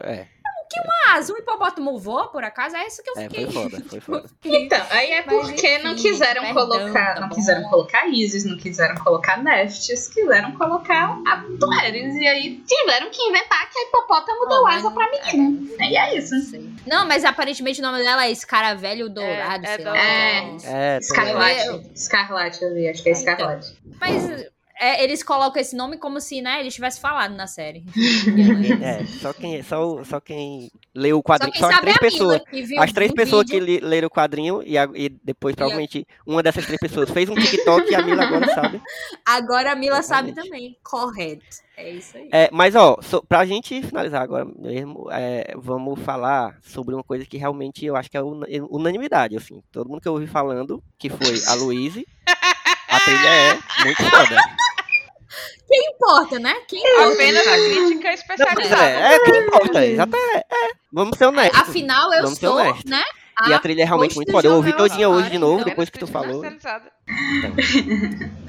É, 0.03 0.27
Mas 1.05 1.29
um 1.29 1.37
hipopótamo 1.37 1.99
voa, 1.99 2.29
por 2.31 2.43
acaso? 2.43 2.75
É 2.75 2.87
isso 2.87 3.03
que 3.03 3.09
eu 3.11 3.13
é, 3.17 3.21
fiquei. 3.29 3.45
foi 3.45 3.53
foda, 3.69 3.83
foi 3.87 3.99
foda. 3.99 4.29
Então, 4.43 4.83
aí 4.89 5.11
é 5.11 5.23
Mas 5.23 5.47
porque 5.51 5.77
não 5.79 5.91
enfim, 5.93 6.01
quiseram 6.01 6.41
perdão, 6.41 6.67
colocar, 6.67 7.13
tá 7.13 7.21
não 7.21 7.29
bom. 7.29 7.35
quiseram 7.35 7.69
colocar 7.69 8.07
Isis, 8.07 8.43
não 8.43 8.57
quiseram 8.57 8.95
colocar 8.95 9.37
Neftis, 9.43 10.07
quiseram 10.07 10.51
colocar 10.53 11.19
a 11.27 11.43
Tueres, 11.59 12.15
e 12.15 12.25
aí 12.25 12.63
tiveram 12.65 13.11
que 13.11 13.21
inventar 13.21 13.69
que 13.69 13.77
a 13.77 13.83
hipopótamo 13.83 14.39
deu 14.47 14.57
Não, 14.63 14.67
asa 14.67 14.89
mas 14.89 14.93
pra 14.93 15.05
não- 15.33 15.51
menina. 15.51 15.85
E 15.85 15.95
é 15.95 16.17
isso. 16.17 16.33
Não 16.33 16.41
sei. 16.41 16.69
Não, 16.87 17.05
mas 17.07 17.23
aparentemente 17.23 17.79
o 17.79 17.83
nome 17.83 17.99
dela 18.01 18.25
é 18.25 18.31
Escaravelho 18.31 19.09
Dourado, 19.09 19.63
é 19.67 19.75
sei 19.75 19.85
lá. 19.85 19.95
É. 19.97 20.41
que 20.57 20.65
é. 20.65 20.71
É, 20.71 20.97
Escarlate. 20.97 21.91
Escarlate, 21.93 22.63
eu 22.63 22.73
vi, 22.73 22.89
acho 22.89 23.03
que 23.03 23.09
é 23.09 23.11
Então. 23.11 23.31
Escarlate. 23.31 23.77
Mas 24.01 24.45
é, 24.79 25.03
eles 25.03 25.23
colocam 25.23 25.61
esse 25.61 25.75
nome 25.75 25.97
como 25.97 26.19
se, 26.19 26.41
né, 26.41 26.59
eles 26.59 26.73
tivessem 26.73 27.01
falado 27.01 27.35
na 27.35 27.47
série. 27.47 27.83
é, 28.81 29.05
só 29.05 29.33
quem, 29.33 29.61
só, 29.63 30.03
só 30.03 30.19
quem 30.19 30.69
leu 30.93 31.17
o 31.17 31.19
Só 31.19 31.23
quadrinho. 31.23 31.51
quem 31.53 31.61
Só, 31.61 31.67
as 31.69 31.75
sabe 31.75 31.89
é 31.89 31.93
três 31.93 32.13
a 32.13 32.17
Mila, 32.17 32.33
pessoas. 32.39 32.49
que 32.49 32.61
viu 32.67 32.81
As 32.81 32.91
três 32.91 33.11
pessoas 33.11 33.45
que 33.45 33.59
vídeo. 33.59 33.65
li- 33.65 33.79
leram 33.79 34.07
o 34.07 34.11
quadrinho 34.11 34.61
e, 34.63 34.77
a- 34.77 34.89
e 34.93 35.09
depois, 35.09 35.55
provavelmente, 35.55 36.05
uma 36.25 36.41
dessas 36.43 36.65
três 36.65 36.79
pessoas 36.79 37.09
fez 37.09 37.29
um 37.29 37.35
TikTok 37.35 37.91
e 37.91 37.95
a 37.95 38.01
Mila 38.01 38.23
agora 38.25 38.47
sabe. 38.53 38.81
Agora 39.25 39.71
a 39.71 39.75
Mila 39.75 40.01
sabe 40.03 40.29
Exatamente. 40.29 40.51
também. 40.51 40.77
Correto. 40.83 41.63
É 41.75 41.89
isso 41.89 42.15
aí. 42.17 42.29
É, 42.31 42.49
mas, 42.51 42.75
ó, 42.75 42.97
so, 43.01 43.23
pra 43.27 43.45
gente 43.45 43.81
finalizar 43.81 44.21
agora 44.21 44.45
mesmo, 44.45 45.07
é, 45.11 45.53
vamos 45.57 45.99
falar 46.01 46.57
sobre 46.61 46.93
uma 46.93 47.03
coisa 47.03 47.25
que 47.25 47.37
realmente 47.37 47.83
eu 47.85 47.95
acho 47.95 48.11
que 48.11 48.17
é 48.17 48.21
una- 48.21 48.45
unanimidade, 48.69 49.35
assim. 49.35 49.61
Todo 49.71 49.89
mundo 49.89 50.01
que 50.01 50.07
eu 50.07 50.13
ouvi 50.13 50.27
falando, 50.27 50.83
que 50.99 51.09
foi 51.09 51.33
a 51.47 51.55
Louise, 51.55 52.05
a 52.95 52.99
trilha 52.99 53.27
é 53.27 53.59
muito 53.83 54.03
foda. 54.09 54.37
Quem 55.67 55.91
importa, 55.91 56.39
né? 56.39 56.53
Quem 56.67 56.79
importa? 56.79 57.13
Apenas 57.13 57.47
a 57.47 57.51
crítica 57.53 57.95
Não, 57.95 58.03
mas 58.03 58.19
especializada. 58.19 58.83
é, 58.85 59.13
é 59.13 59.17
o 59.17 59.23
que 59.23 59.37
importa, 59.37 59.85
exato, 59.85 60.15
é, 60.15 60.37
é. 60.37 60.71
Vamos 60.91 61.17
ser 61.17 61.25
honestos. 61.25 61.59
Afinal, 61.59 62.13
eu 62.13 62.27
sou, 62.27 62.63
né? 62.85 63.03
E 63.47 63.53
a 63.53 63.59
trilha 63.59 63.81
é 63.81 63.85
realmente 63.85 64.15
muito 64.15 64.31
foda. 64.31 64.47
Eu 64.47 64.53
ouvi 64.53 64.73
todinha 64.73 65.09
hoje 65.09 65.31
de 65.31 65.39
novo, 65.39 65.55
então. 65.55 65.69
depois 65.69 65.89
que 65.89 65.97
tu 65.97 66.05
falou. 66.05 66.43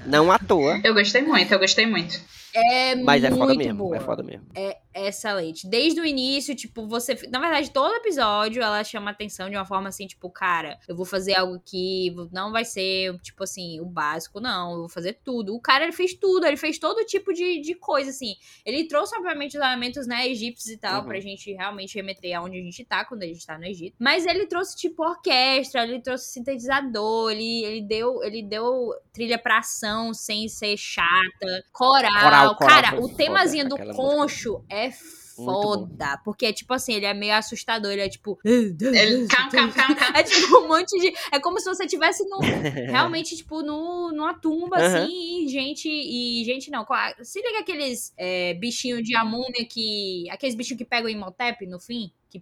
Não 0.05 0.31
à 0.31 0.39
toa, 0.39 0.81
Eu 0.85 0.93
gostei 0.93 1.23
muito, 1.23 1.53
eu 1.53 1.59
gostei 1.59 1.87
muito. 1.87 2.21
É 2.55 2.95
mas 2.95 3.25
é 3.25 3.31
foda 3.31 3.55
mesmo, 3.55 3.79
boa. 3.79 3.97
é 3.97 4.01
foda 4.01 4.23
mesmo. 4.23 4.47
É 4.55 4.79
excelente. 4.95 5.67
Desde 5.69 6.01
o 6.01 6.05
início, 6.05 6.55
tipo, 6.55 6.87
você. 6.87 7.19
Na 7.29 7.41
verdade, 7.41 7.71
todo 7.71 7.93
episódio 7.95 8.63
ela 8.63 8.85
chama 8.85 9.11
atenção 9.11 9.51
de 9.51 9.57
uma 9.57 9.65
forma 9.65 9.89
assim, 9.89 10.07
tipo, 10.07 10.31
cara, 10.31 10.79
eu 10.87 10.95
vou 10.95 11.05
fazer 11.05 11.35
algo 11.35 11.61
que 11.65 12.15
não 12.33 12.53
vai 12.53 12.65
ser, 12.65 13.19
tipo 13.21 13.43
assim, 13.43 13.81
o 13.81 13.85
básico, 13.87 14.41
não. 14.41 14.73
Eu 14.73 14.79
vou 14.81 14.89
fazer 14.89 15.15
tudo. 15.25 15.55
O 15.55 15.61
cara, 15.61 15.83
ele 15.85 15.93
fez 15.93 16.15
tudo, 16.15 16.47
ele 16.47 16.57
fez 16.57 16.79
todo 16.79 17.05
tipo 17.05 17.33
de, 17.33 17.61
de 17.61 17.75
coisa, 17.75 18.11
assim. 18.11 18.37
Ele 18.65 18.87
trouxe, 18.87 19.17
obviamente, 19.17 19.57
os 19.59 19.63
elementos, 19.65 20.07
né, 20.07 20.29
egípcios 20.29 20.71
e 20.73 20.77
tal, 20.79 21.01
Uhum. 21.01 21.09
pra 21.09 21.19
gente 21.21 21.53
realmente 21.53 21.97
remeter 21.97 22.39
aonde 22.39 22.57
a 22.59 22.63
gente 22.63 22.85
tá 22.85 23.05
quando 23.05 23.25
a 23.25 23.27
gente 23.27 23.45
tá 23.45 23.59
no 23.59 23.65
Egito. 23.65 23.97
Mas 23.99 24.25
ele 24.27 24.47
trouxe, 24.47 24.77
tipo, 24.77 25.03
orquestra, 25.03 25.83
ele 25.83 26.01
trouxe 26.01 26.31
sintetizador, 26.33 27.33
ele, 27.33 27.65
ele 27.65 27.83
deu. 27.83 28.23
Ele 28.23 28.43
deu 28.43 28.91
trilha 29.13 29.39
pra 29.39 29.59
ação 29.59 30.13
sem 30.15 30.49
ser 30.49 30.77
chata, 30.77 31.65
coral. 31.73 32.23
Coral, 32.23 32.44
coral 32.55 32.83
cara, 32.83 32.99
o 32.99 33.03
foda, 33.03 33.15
temazinho 33.15 33.69
do 33.69 33.75
aquela 33.75 33.93
música. 33.95 34.17
concho 34.17 34.65
é 34.71 34.91
foda. 35.37 36.21
Porque, 36.25 36.53
tipo 36.53 36.73
assim, 36.73 36.95
ele 36.95 37.07
é 37.07 37.13
meio 37.15 37.35
assustador. 37.35 37.91
Ele 37.91 38.03
é 38.03 38.09
tipo. 38.09 38.39
Ele. 38.45 39.27
É 40.15 40.23
tipo 40.23 40.59
um 40.59 40.69
monte 40.69 40.99
de. 41.01 41.13
É 41.33 41.41
como 41.41 41.59
se 41.59 41.69
você 41.69 41.87
tivesse 41.87 42.25
no, 42.29 42.39
realmente, 42.89 43.37
tipo, 43.37 43.63
no, 43.63 44.13
numa 44.13 44.35
tumba, 44.35 44.77
assim, 44.77 45.45
e 45.45 45.49
gente. 45.49 45.89
E 45.89 46.45
gente 46.45 46.71
não. 46.71 46.87
Se 47.23 47.41
liga 47.43 47.61
aqueles 47.61 48.13
é, 48.17 48.55
bichinhos 48.55 49.03
de 49.03 49.17
amônia 49.17 49.67
que. 49.69 50.29
Aqueles 50.31 50.55
bichinhos 50.55 50.79
que 50.79 50.85
pegam 50.85 51.09
Imhotep 51.09 51.67
no 51.67 51.81
fim? 51.81 52.13
Que? 52.31 52.41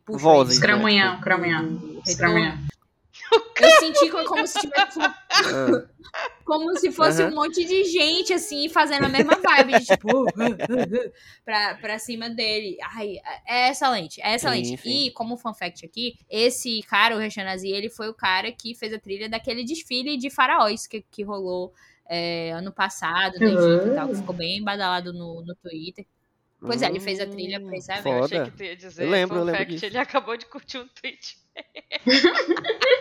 Cramunhão, 1.20 1.76
do- 1.76 2.02
cramunhão. 2.16 2.58
Eu 3.60 3.70
senti 3.78 4.10
como, 4.10 4.24
como 4.24 4.46
se 4.46 4.60
tivesse. 4.60 4.98
Ah, 5.00 5.86
Como 6.44 6.76
se 6.76 6.92
fosse 6.92 7.22
Aham. 7.22 7.32
um 7.32 7.34
monte 7.36 7.64
de 7.64 7.84
gente, 7.84 8.32
assim, 8.32 8.68
fazendo 8.68 9.06
a 9.06 9.08
mesma 9.08 9.36
vibe, 9.36 9.78
de, 9.78 9.86
tipo, 9.86 10.26
pra, 11.44 11.74
pra 11.76 11.98
cima 11.98 12.28
dele. 12.28 12.76
Ai, 12.82 13.16
é 13.46 13.70
excelente, 13.70 14.20
é 14.20 14.34
excelente. 14.34 14.68
Sim, 14.68 14.76
sim. 14.76 15.06
E, 15.06 15.10
como 15.12 15.36
fun 15.36 15.54
fact 15.54 15.86
aqui, 15.86 16.18
esse 16.28 16.82
cara, 16.82 17.16
o 17.16 17.18
Rechanazi, 17.18 17.68
ele 17.68 17.88
foi 17.88 18.08
o 18.08 18.14
cara 18.14 18.52
que 18.52 18.74
fez 18.74 18.92
a 18.92 18.98
trilha 18.98 19.28
daquele 19.28 19.64
desfile 19.64 20.16
de 20.16 20.28
faraós 20.28 20.86
que, 20.86 21.02
que 21.10 21.22
rolou 21.22 21.72
é, 22.06 22.50
ano 22.52 22.72
passado, 22.72 23.38
no 23.40 23.46
Egito 23.46 23.88
e 23.88 23.94
tal, 23.94 24.08
que 24.08 24.16
ficou 24.16 24.34
bem 24.34 24.62
badalado 24.62 25.12
no, 25.12 25.42
no 25.42 25.54
Twitter. 25.54 26.04
Pois 26.60 26.80
é, 26.80 26.86
ele 26.86 27.00
fez 27.00 27.18
a 27.18 27.26
trilha 27.26 27.60
pra 27.60 27.76
esse 27.76 27.90
evento. 27.90 28.08
Eu 28.08 28.24
achei 28.24 28.44
que 28.44 28.50
tu 28.52 28.62
ia 28.62 28.76
dizer. 28.76 29.02
Eu 29.02 29.10
lembro, 29.10 29.36
eu 29.38 29.44
lembro 29.44 29.58
fact, 29.58 29.72
disso. 29.72 29.86
Ele 29.86 29.98
acabou 29.98 30.36
de 30.36 30.46
curtir 30.46 30.78
um 30.78 30.86
tweet. 30.88 31.36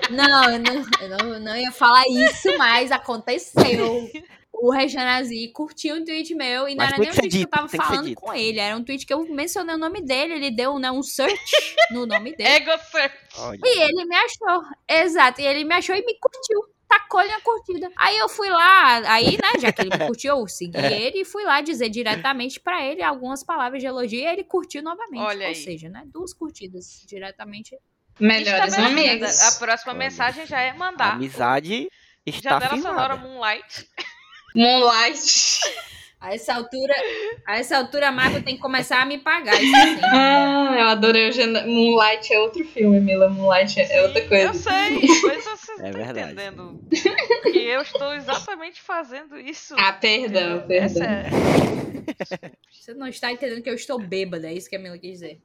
Não, 0.09 0.51
eu 0.51 0.59
não, 0.59 0.85
eu 1.01 1.09
não, 1.09 1.39
não 1.39 1.55
ia 1.55 1.71
falar 1.71 2.03
isso, 2.07 2.57
mas 2.57 2.91
aconteceu. 2.91 4.09
O 4.53 4.69
Reginazi 4.69 5.47
curtiu 5.53 5.95
um 5.95 6.03
tweet 6.05 6.35
meu 6.35 6.67
e 6.67 6.75
não 6.75 6.85
Mas 6.85 6.93
era 6.93 6.99
nem 6.99 7.09
um 7.09 7.13
tweet 7.13 7.29
que 7.29 7.35
eu 7.35 7.39
dito, 7.39 7.49
tava 7.49 7.67
falando 7.67 8.05
dito. 8.05 8.21
com 8.21 8.31
ele. 8.33 8.59
Era 8.59 8.75
um 8.77 8.83
tweet 8.83 9.05
que 9.07 9.13
eu 9.13 9.25
mencionei 9.27 9.73
o 9.75 9.77
nome 9.79 10.01
dele, 10.01 10.33
ele 10.33 10.51
deu 10.51 10.77
né, 10.77 10.91
um 10.91 11.01
search 11.01 11.75
no 11.91 12.05
nome 12.05 12.35
dele. 12.35 12.49
Ego 12.49 12.71
search. 12.91 13.15
olha. 13.39 13.59
E 13.63 13.79
ele 13.81 14.05
me 14.05 14.15
achou. 14.15 14.63
Exato. 14.87 15.41
E 15.41 15.45
ele 15.47 15.63
me 15.63 15.73
achou 15.73 15.95
e 15.95 16.05
me 16.05 16.13
curtiu. 16.19 16.59
Tacou-lhe 16.87 17.29
na 17.29 17.39
curtida. 17.39 17.89
Aí 17.97 18.17
eu 18.17 18.27
fui 18.27 18.49
lá, 18.49 18.97
aí, 19.13 19.31
né, 19.31 19.59
já 19.61 19.71
que 19.71 19.81
ele 19.81 19.97
me 19.97 20.05
curtiu, 20.05 20.37
eu 20.37 20.47
segui 20.47 20.77
É. 20.77 21.01
ele 21.01 21.21
e 21.21 21.25
fui 21.25 21.43
lá 21.45 21.61
dizer 21.61 21.89
diretamente 21.89 22.59
pra 22.59 22.85
ele 22.85 23.01
algumas 23.01 23.43
palavras 23.43 23.81
de 23.81 23.87
elogio 23.87 24.19
e 24.19 24.27
ele 24.27 24.43
curtiu 24.43 24.83
novamente. 24.83 25.21
Olha 25.23 25.43
Ou 25.43 25.47
aí. 25.47 25.55
seja, 25.55 25.87
né, 25.89 26.03
duas 26.05 26.33
curtidas 26.33 27.03
diretamente. 27.07 27.75
Melhores 28.21 28.73
amigos. 28.75 29.41
A 29.41 29.59
próxima 29.59 29.91
Olha. 29.93 29.99
mensagem 29.99 30.45
já 30.45 30.61
é 30.61 30.69
A 30.69 30.75
mandar. 30.75 31.13
amizade 31.13 31.89
está 32.25 32.59
Janela 32.59 32.77
sonora 32.81 33.13
firmada. 33.15 33.27
Moonlight. 33.27 33.87
Moonlight. 34.55 35.59
A 36.19 36.35
essa 36.35 36.53
altura, 36.53 36.93
a 37.47 37.57
essa 37.57 37.75
altura 37.77 38.09
a 38.09 38.11
Marvel 38.11 38.43
tem 38.43 38.55
que 38.55 38.61
começar 38.61 39.01
a 39.01 39.05
me 39.05 39.17
pagar. 39.17 39.59
Isso 39.61 39.75
assim. 39.75 39.99
Ah, 40.71 40.75
eu 40.77 40.87
adorei 40.89 41.29
o 41.29 41.31
Gen- 41.31 41.65
Moonlight 41.65 42.31
é 42.31 42.39
outro 42.39 42.63
filme, 42.63 42.99
Mila. 42.99 43.27
Moonlight 43.27 43.79
é 43.81 44.03
outra 44.03 44.19
Eu 44.21 44.29
coisa. 44.29 44.53
sei, 44.53 44.99
mas 45.23 45.43
vocês 45.45 45.79
É 45.81 45.89
estão 45.89 46.01
entendendo 46.11 46.79
que 47.51 47.57
eu 47.59 47.81
estou 47.81 48.13
exatamente 48.13 48.79
fazendo 48.81 49.37
isso. 49.39 49.73
Ah, 49.79 49.93
perdão, 49.93 50.63
Essa 50.69 50.99
perdão. 50.99 51.03
é... 51.07 52.51
Você 52.71 52.93
não 52.93 53.07
está 53.07 53.31
entendendo 53.31 53.61
que 53.63 53.69
eu 53.69 53.75
estou 53.75 53.99
bêbada, 53.99 54.47
é 54.47 54.53
isso 54.53 54.69
que 54.69 54.75
a 54.75 54.79
Mila 54.79 54.97
quis 54.99 55.13
dizer. 55.13 55.41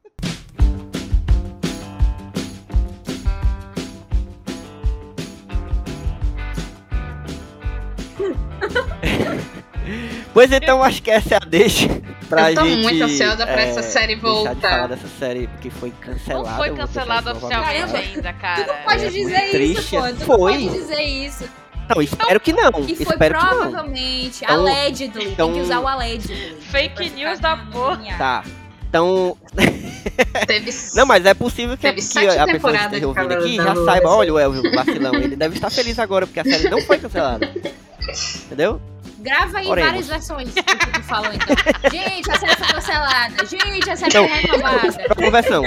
Pois 10.37 10.53
então, 10.53 10.82
acho 10.82 11.03
que 11.03 11.11
essa 11.11 11.34
é 11.34 11.37
a 11.39 11.47
deixa 11.47 11.89
pra 12.28 12.53
Eu 12.53 12.57
tô 12.57 12.64
gente. 12.66 12.82
muito 12.82 13.03
ansiosa 13.05 13.47
pra 13.47 13.59
é, 13.62 13.70
essa 13.70 13.80
série 13.82 14.16
deixar 14.16 14.28
de 14.28 14.45
voltar. 14.45 14.70
falar 14.70 14.87
dessa 14.89 15.09
série 15.18 15.49
que 15.62 15.70
foi 15.70 15.91
cancelada. 15.99 16.51
Não 16.51 16.57
foi 16.59 16.70
cancelada 16.76 17.32
oficialmente 17.32 17.97
ainda, 17.97 18.32
Tu 18.34 18.39
cara. 18.39 18.66
não 18.66 18.74
pode 18.84 19.05
é 19.05 19.09
dizer 19.09 19.20
muito 19.22 19.34
isso, 19.34 19.51
triste. 19.53 19.91
pô. 19.97 20.03
Tu 20.03 20.12
não 20.12 20.26
Foi. 20.26 20.53
pode 20.53 20.68
dizer 20.68 21.01
isso. 21.03 21.45
Não, 21.89 22.03
espero 22.03 22.41
que 22.41 22.53
não. 22.53 22.70
Que 22.72 22.97
foi 22.97 23.14
espero 23.14 23.39
que 23.39 23.45
não. 23.47 23.57
provavelmente, 23.62 24.45
Então- 24.45 24.61
allegedly. 24.61 25.24
então- 25.24 25.47
Tem 25.53 25.57
que 25.57 25.64
usar 25.64 25.80
o 25.80 25.89
allegedly. 25.89 26.57
Fake 26.61 27.11
news 27.11 27.41
da 27.41 27.57
porra. 27.57 28.18
Tá. 28.18 28.45
Então. 28.91 29.37
Teve 30.47 30.70
Não, 30.95 31.07
mas 31.07 31.24
é 31.24 31.32
possível 31.32 31.76
que, 31.76 31.80
que 31.80 31.87
a 31.89 31.93
pessoa 31.95 32.24
que 32.24 32.30
esteja 32.32 32.89
de 33.01 33.07
ouvindo 33.07 33.32
aqui 33.32 33.57
já 33.57 33.74
saiba, 33.74 34.09
assim. 34.09 34.18
olha 34.18 34.34
o 34.34 34.39
Elvio 34.39 34.70
vacilão. 34.74 35.14
Ele 35.14 35.34
deve 35.34 35.55
estar 35.55 35.70
feliz 35.70 35.99
agora, 35.99 36.26
porque 36.26 36.41
a 36.41 36.45
série 36.45 36.68
não 36.68 36.82
foi 36.82 36.99
cancelada. 36.99 37.51
Entendeu? 38.47 38.80
Grava 39.26 39.58
aí 39.58 39.66
Oremos. 39.66 39.90
várias 39.90 40.06
versões 40.08 40.48
do 40.54 40.62
que 40.62 40.86
tu 40.92 41.02
falou, 41.02 41.30
então. 41.32 41.56
Gente, 41.90 42.30
a 42.30 42.38
série 42.38 42.56
foi 42.56 42.66
cancelada. 42.68 43.46
Gente, 43.46 43.90
a 43.90 43.96
série 43.96 44.10
Então, 44.10 44.28
foi 44.28 44.38
renovada. 44.38 44.92
Próxima 44.92 45.30
versão. 45.30 45.62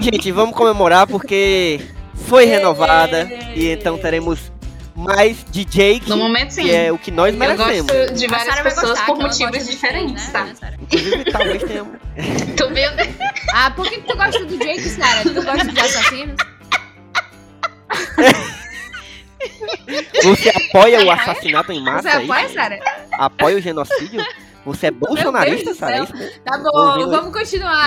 Gente, 0.00 0.32
vamos 0.32 0.56
comemorar 0.56 1.06
porque 1.06 1.80
foi 2.26 2.44
renovada. 2.44 3.30
E 3.54 3.68
então 3.70 3.96
teremos 3.98 4.50
mais 4.96 5.44
de 5.50 5.64
Jake, 5.64 6.08
No 6.08 6.16
momento, 6.16 6.50
sim. 6.50 6.64
que 6.64 6.74
é 6.74 6.92
o 6.92 6.98
que 6.98 7.10
nós 7.10 7.32
Eu 7.32 7.38
merecemos. 7.38 7.86
gosto 7.92 8.14
de 8.14 8.26
várias 8.26 8.60
pessoas 8.60 8.88
gostar, 8.90 9.06
por 9.06 9.18
motivos 9.18 9.66
diferentes, 9.66 10.28
tá? 10.30 10.44
né, 10.44 10.54
Sarah? 10.54 10.76
Inclusive, 10.82 11.24
talvez 11.32 11.62
tenhamos. 11.62 11.96
Tu 12.56 12.68
viu? 12.68 12.90
Ah, 13.54 13.70
por 13.70 13.88
que, 13.88 13.96
que 14.00 14.06
tu 14.08 14.16
gosta 14.16 14.44
do 14.44 14.58
Jake, 14.58 14.82
Sarah? 14.82 15.22
Tu 15.22 15.32
gosta 15.42 15.64
de 15.64 15.80
assassinos? 15.80 16.36
Você 20.22 20.48
apoia 20.50 21.04
o 21.04 21.10
assassinato 21.10 21.72
em 21.72 21.82
massa? 21.82 22.10
Você 22.10 22.16
é 22.16 22.24
apoia, 22.24 22.48
Sarah? 22.48 22.78
Apoia 23.12 23.56
o 23.56 23.60
genocídio? 23.60 24.24
Você 24.64 24.86
é 24.86 24.90
bolsonarista, 24.90 25.74
Sara? 25.74 26.06
Céu. 26.06 26.30
Tá 26.44 26.58
bom, 26.58 26.70
Ouvindo 26.72 27.10
vamos 27.10 27.32
continuar. 27.32 27.86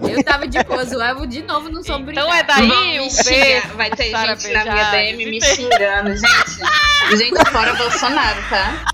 Eu 0.00 0.24
tava 0.24 0.48
de 0.48 0.62
boa, 0.64 0.82
Evo 0.82 1.26
de 1.26 1.42
novo 1.42 1.68
não 1.68 1.82
soube 1.82 2.12
Então 2.12 2.32
é 2.32 2.42
daí 2.42 2.68
Vão 2.68 3.06
um 3.06 3.10
xingar. 3.10 3.68
Vai 3.76 3.90
ter 3.90 4.10
Sara 4.10 4.36
gente 4.36 4.52
na 4.52 4.64
minha 4.64 4.90
DM 4.90 5.26
me 5.26 5.40
xingando, 5.40 6.16
gente. 6.16 7.16
Gente, 7.16 7.50
fora 7.50 7.74
Bolsonaro, 7.74 8.40
tá? 8.48 8.84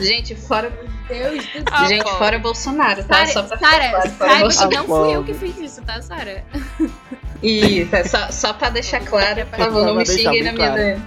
Gente, 0.00 0.34
fora, 0.34 0.70
Deus 1.08 1.44
do 1.46 1.52
céu. 1.52 1.62
Ah, 1.72 1.84
gente, 1.86 2.04
bom. 2.04 2.18
fora 2.18 2.38
Bolsonaro, 2.38 3.04
tá? 3.04 3.26
Só 3.26 3.46
Sara, 3.46 3.58
Sara, 3.58 4.10
saiba 4.10 4.34
que 4.34 4.40
Bolsonaro. 4.40 4.76
não 4.76 4.84
fui 4.86 5.16
eu 5.16 5.24
que 5.24 5.34
fiz 5.34 5.58
isso, 5.58 5.82
tá, 5.82 6.00
Sara? 6.00 6.44
Isso, 7.42 7.94
é 7.94 8.04
só, 8.04 8.30
só 8.30 8.52
pra 8.52 8.70
deixar 8.70 9.00
claro, 9.00 9.46
por 9.46 9.58
favor, 9.58 9.86
não 9.86 9.94
me 9.96 10.06
xinguem 10.06 10.42
na 10.42 10.52
minha 10.52 10.72
claro. 10.72 11.02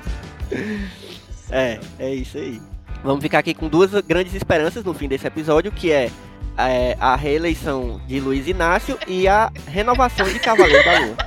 É, 1.51 1.79
é 1.97 2.13
isso 2.13 2.37
aí. 2.37 2.61
Vamos 3.03 3.21
ficar 3.21 3.39
aqui 3.39 3.53
com 3.53 3.67
duas 3.67 3.91
grandes 4.01 4.33
esperanças 4.33 4.83
no 4.83 4.93
fim 4.93 5.07
desse 5.07 5.25
episódio, 5.25 5.71
que 5.71 5.91
é, 5.91 6.11
é, 6.57 6.97
a 6.99 7.15
reeleição 7.15 8.01
de 8.07 8.19
Luiz 8.19 8.47
Inácio 8.47 8.97
e 9.07 9.27
a 9.27 9.51
renovação 9.67 10.27
de 10.27 10.39
Cavaleiro 10.39 10.83
da 10.83 10.99
Lua. 10.99 11.17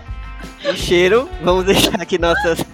Um 0.67 0.77
cheiro, 0.77 1.29
vamos 1.43 1.65
deixar 1.65 2.01
aqui 2.01 2.19
nossas. 2.19 2.65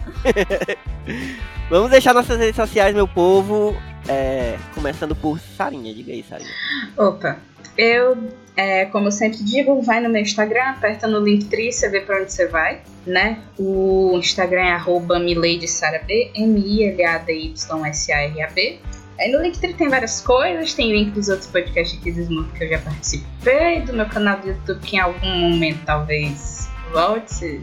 vamos 1.71 1.91
deixar 1.91 2.13
nossas 2.13 2.39
redes 2.39 2.57
sociais, 2.57 2.95
meu 2.95 3.07
povo. 3.07 3.77
é, 4.09 4.59
começando 4.75 5.15
por 5.15 5.39
Sarinha, 5.39 5.95
diga 5.95 6.13
aí, 6.13 6.25
Sarinha. 6.29 6.51
Opa, 6.97 7.39
eu, 7.77 8.29
é, 8.61 8.87
como 8.87 9.07
eu 9.07 9.13
sempre 9.13 9.39
digo, 9.39 9.81
vai 9.83 10.01
no 10.01 10.09
meu 10.11 10.21
Instagram, 10.21 10.65
aperta 10.71 11.07
no 11.07 11.21
Linktree, 11.21 11.71
você 11.73 11.89
vê 11.89 12.01
pra 12.01 12.21
onde 12.21 12.33
você 12.33 12.49
vai, 12.49 12.81
né? 13.07 13.39
O 13.57 14.17
Instagram 14.19 14.63
é 14.63 14.73
arroba 14.73 15.21
miladysarab, 15.21 16.11
M-I-L-A-D-Y-S-A-R-A-B. 16.35 18.81
Aí 19.21 19.33
no 19.33 19.41
Linktree 19.43 19.75
tem 19.75 19.89
várias 19.89 20.21
coisas, 20.21 20.75
tem 20.75 20.93
link 20.93 21.11
dos 21.13 21.29
outros 21.29 21.49
podcasts 21.49 21.99
aqui 21.99 22.11
do 22.13 22.21
Smooth 22.21 22.53
que 22.53 22.65
eu 22.65 22.69
já 22.69 22.79
participei, 22.79 23.81
do 23.83 23.93
meu 23.93 24.07
canal 24.07 24.39
do 24.41 24.49
YouTube 24.49 24.81
que 24.81 24.97
em 24.97 25.01
algum 25.01 25.27
momento 25.51 25.81
talvez 25.85 26.69
volte, 26.93 27.61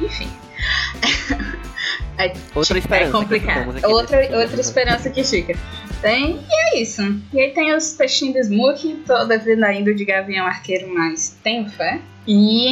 enfim. 0.00 0.28
Outra 2.54 2.78
esperança. 2.78 3.08
É 3.08 3.12
complicado. 3.12 3.88
Outra, 3.90 4.16
nesse- 4.20 4.34
outra 4.34 4.60
esperança 4.60 5.10
que 5.10 5.22
fica. 5.22 5.54
Tem, 6.00 6.36
e 6.36 6.76
é 6.76 6.80
isso. 6.80 7.02
E 7.32 7.40
aí 7.40 7.52
tem 7.52 7.74
os 7.74 7.92
textinhos 7.92 8.34
do 8.34 8.54
Smook, 8.54 9.02
toda 9.06 9.38
vida 9.38 9.72
indo 9.72 9.94
de 9.94 10.04
Gavião 10.04 10.46
Arqueiro, 10.46 10.92
mas 10.92 11.38
tenho 11.42 11.68
fé. 11.70 12.00
E 12.26 12.68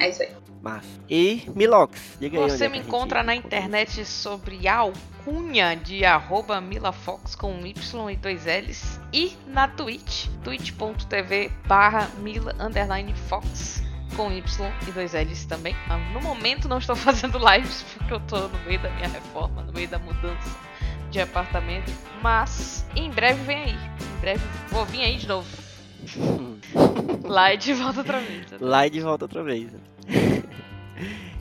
é 0.00 0.08
isso 0.08 0.22
aí. 0.22 0.30
Mas. 0.62 0.84
E 1.08 1.42
Milox, 1.54 2.16
diga 2.20 2.38
aí. 2.38 2.50
Você 2.50 2.66
é 2.66 2.68
me 2.68 2.78
encontra 2.78 3.22
na 3.22 3.34
internet 3.34 4.04
sobre 4.04 4.68
a 4.68 4.76
alcunha 4.76 5.74
de 5.74 6.04
arroba 6.04 6.60
milafox 6.60 7.34
com 7.34 7.64
Y 7.64 8.10
e 8.10 8.16
dois 8.16 8.44
L's 8.44 9.00
e 9.12 9.32
na 9.46 9.66
Twitch, 9.68 10.26
twitch.tv 10.44 11.50
barra 11.66 12.10
mila 12.18 12.54
underline 12.60 13.14
fox 13.28 13.82
com 14.16 14.30
Y 14.30 14.72
e 14.86 14.92
dois 14.92 15.14
L's 15.14 15.46
também. 15.46 15.74
Ah, 15.88 15.96
No 16.12 16.20
momento 16.20 16.68
não 16.68 16.78
estou 16.78 16.94
fazendo 16.96 17.38
lives 17.38 17.84
porque 17.96 18.12
eu 18.12 18.20
tô 18.20 18.48
no 18.48 18.58
meio 18.66 18.80
da 18.80 18.90
minha 18.90 19.08
reforma, 19.08 19.62
no 19.62 19.72
meio 19.72 19.88
da 19.88 19.98
mudança 19.98 20.67
de 21.10 21.20
apartamento, 21.20 21.92
mas 22.22 22.84
em 22.94 23.10
breve 23.10 23.42
vem 23.44 23.56
aí. 23.56 23.76
Em 24.16 24.20
breve 24.20 24.44
vou 24.68 24.84
vir 24.84 25.02
aí 25.02 25.16
de 25.16 25.28
novo. 25.28 25.48
Lá 27.24 27.52
e 27.52 27.56
de 27.56 27.74
volta 27.74 28.00
outra 28.00 28.20
vez. 28.20 28.46
Lá 28.60 28.86
e 28.86 28.90
de 28.90 29.00
volta 29.00 29.24
outra 29.24 29.42
vez. 29.42 29.70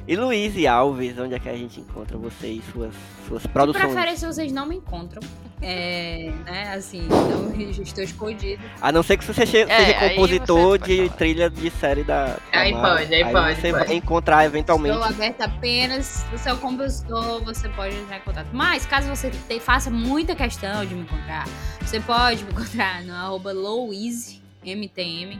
E 0.08 0.16
Luiz 0.16 0.56
e 0.56 0.66
Alves, 0.66 1.18
onde 1.20 1.34
é 1.36 1.40
que 1.40 1.50
a 1.50 1.58
gente 1.58 1.82
encontra 1.82 2.18
vocês, 2.18 2.64
suas, 2.72 2.94
suas 3.28 3.42
De 3.42 3.48
produções? 3.50 3.84
preferência, 3.92 4.32
vocês 4.32 4.52
não 4.54 4.66
me 4.66 4.78
encontram. 4.78 5.22
É, 5.62 6.32
né, 6.46 6.74
assim, 6.76 7.02
não 7.10 7.52
estou 7.84 8.04
escondido. 8.04 8.62
A 8.80 8.92
não 8.92 9.04
ser 9.04 9.18
que 9.18 9.26
você 9.26 9.46
seja, 9.46 9.70
É, 9.70 9.86
seja 9.86 10.00
aí 10.00 10.10
compositor 10.16 10.80
você 10.80 10.86
de 10.86 10.98
falar. 11.08 11.18
trilha 11.18 11.50
de 11.50 11.70
série 11.72 12.04
da. 12.04 12.26
da 12.28 12.38
Aí 12.54 12.72
pode, 12.72 13.14
aí 13.16 13.32
pode, 13.32 13.56
Você 13.60 13.72
pode. 13.74 13.86
vai 13.86 13.96
encontrar 13.96 14.46
eventualmente. 14.46 14.96
Estou 14.96 15.10
aberta 15.12 15.46
apenas. 15.46 16.06
Se 16.06 16.26
você 16.32 16.50
é 16.50 16.54
um 16.54 16.58
compositor, 16.58 17.44
você 17.44 17.68
pode 17.70 17.96
entrar 17.96 18.18
em 18.18 18.22
contato. 18.22 18.48
Mas, 18.54 18.86
caso 18.86 19.10
você 19.10 19.30
te- 19.32 19.60
faça 19.60 19.90
muita 19.90 20.36
questão 20.36 20.86
de 20.86 20.94
me 20.96 21.02
encontrar, 21.02 21.46
você 21.82 22.00
pode 22.00 22.44
me 22.46 22.52
encontrar 22.54 23.04
no 23.04 23.14
arroba 23.14 23.52
LouiseMTM 23.52 25.38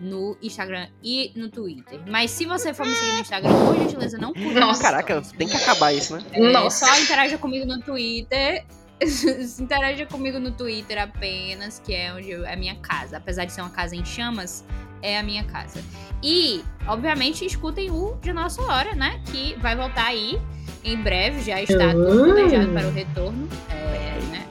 no 0.00 0.36
Instagram 0.42 0.88
e 1.02 1.32
no 1.36 1.48
Twitter. 1.48 2.00
Mas 2.06 2.30
se 2.30 2.44
você 2.46 2.72
for 2.74 2.84
me 2.86 2.94
seguir 2.94 3.12
no 3.12 3.20
Instagram, 3.20 3.50
por 3.66 3.76
gentileza, 3.78 4.18
não 4.18 4.32
curta 4.34 4.60
Nossa, 4.60 4.82
Caraca, 4.82 5.22
tem 5.38 5.48
que 5.48 5.56
acabar 5.56 5.92
isso, 5.92 6.16
né? 6.16 6.24
É, 6.32 6.52
Nossa. 6.52 6.86
Só 6.86 6.98
interaja 7.00 7.38
comigo 7.38 7.64
no 7.66 7.80
Twitter. 7.80 8.64
Interaja 9.60 10.06
comigo 10.06 10.38
no 10.38 10.50
Twitter 10.52 10.98
apenas, 11.02 11.78
que 11.84 11.94
é 11.94 12.12
onde 12.14 12.30
eu- 12.30 12.44
é 12.46 12.54
a 12.54 12.56
minha 12.56 12.76
casa. 12.76 13.16
Apesar 13.18 13.44
de 13.44 13.52
ser 13.52 13.60
uma 13.60 13.70
casa 13.70 13.94
em 13.94 14.04
chamas, 14.04 14.64
é 15.02 15.18
a 15.18 15.22
minha 15.22 15.44
casa. 15.44 15.82
E, 16.22 16.62
obviamente, 16.86 17.44
escutem 17.44 17.90
o 17.90 18.16
De 18.22 18.32
Nossa 18.32 18.62
Hora, 18.62 18.94
né? 18.94 19.20
Que 19.30 19.54
vai 19.60 19.76
voltar 19.76 20.06
aí 20.06 20.40
em 20.82 20.96
breve, 20.96 21.42
já 21.42 21.60
está 21.60 21.90
tudo 21.92 22.08
Uhum. 22.10 22.34
planejado 22.34 22.72
para 22.72 22.86
o 22.88 22.90
retorno, 22.92 23.48
é, 23.68 24.18
né? 24.30 24.46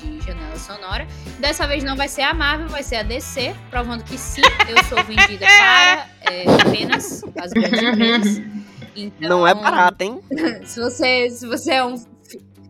De 0.00 0.20
janela 0.24 0.56
sonora. 0.56 1.06
Dessa 1.40 1.66
vez 1.66 1.82
não 1.82 1.96
vai 1.96 2.06
ser 2.06 2.20
a 2.20 2.34
Marvel, 2.34 2.68
vai 2.68 2.82
ser 2.82 2.96
a 2.96 3.02
DC, 3.02 3.54
provando 3.70 4.04
que 4.04 4.18
sim, 4.18 4.42
eu 4.68 4.84
sou 4.84 5.02
vendida 5.04 5.46
para 5.56 6.06
é, 6.30 6.44
apenas 6.60 7.22
as 7.40 7.52
grandes 7.52 7.82
empresas. 7.82 8.42
Então, 8.94 9.28
Não 9.28 9.46
é 9.46 9.54
barato, 9.54 10.02
hein? 10.02 10.20
se 10.66 10.78
você, 10.78 11.30
se 11.30 11.46
você 11.46 11.72
é 11.72 11.84
um. 11.84 11.96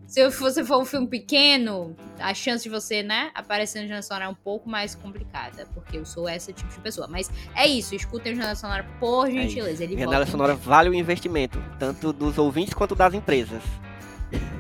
Se 0.07 0.29
você 0.29 0.65
for 0.65 0.79
um 0.79 0.85
filme 0.85 1.07
pequeno, 1.07 1.97
a 2.19 2.35
chance 2.35 2.65
de 2.65 2.69
você, 2.69 3.01
né, 3.01 3.31
aparecer 3.33 3.81
no 3.81 3.87
Jornal 3.87 4.03
Sonora 4.03 4.25
é 4.25 4.29
um 4.29 4.35
pouco 4.35 4.69
mais 4.69 4.95
complicada, 4.95 5.69
porque 5.73 5.99
eu 5.99 6.05
sou 6.05 6.29
esse 6.29 6.53
tipo 6.53 6.69
de 6.69 6.81
pessoa. 6.81 7.07
Mas 7.09 7.31
é 7.55 7.67
isso, 7.67 7.95
escutem 7.95 8.33
o 8.33 8.37
Jornal 8.37 8.57
Sonora 8.57 8.85
por 8.99 9.29
É 9.29 9.33
gentileza. 9.33 9.85
Ele 9.85 9.95
Janela 9.95 10.17
volta 10.17 10.29
em 10.29 10.33
sonora 10.33 10.55
vale 10.55 10.89
o 10.91 10.95
investimento, 10.95 11.63
tanto 11.79 12.13
dos 12.13 12.39
ouvintes 12.39 12.75
quanto 12.75 12.97
das 12.97 13.15
empresas. 13.15 13.63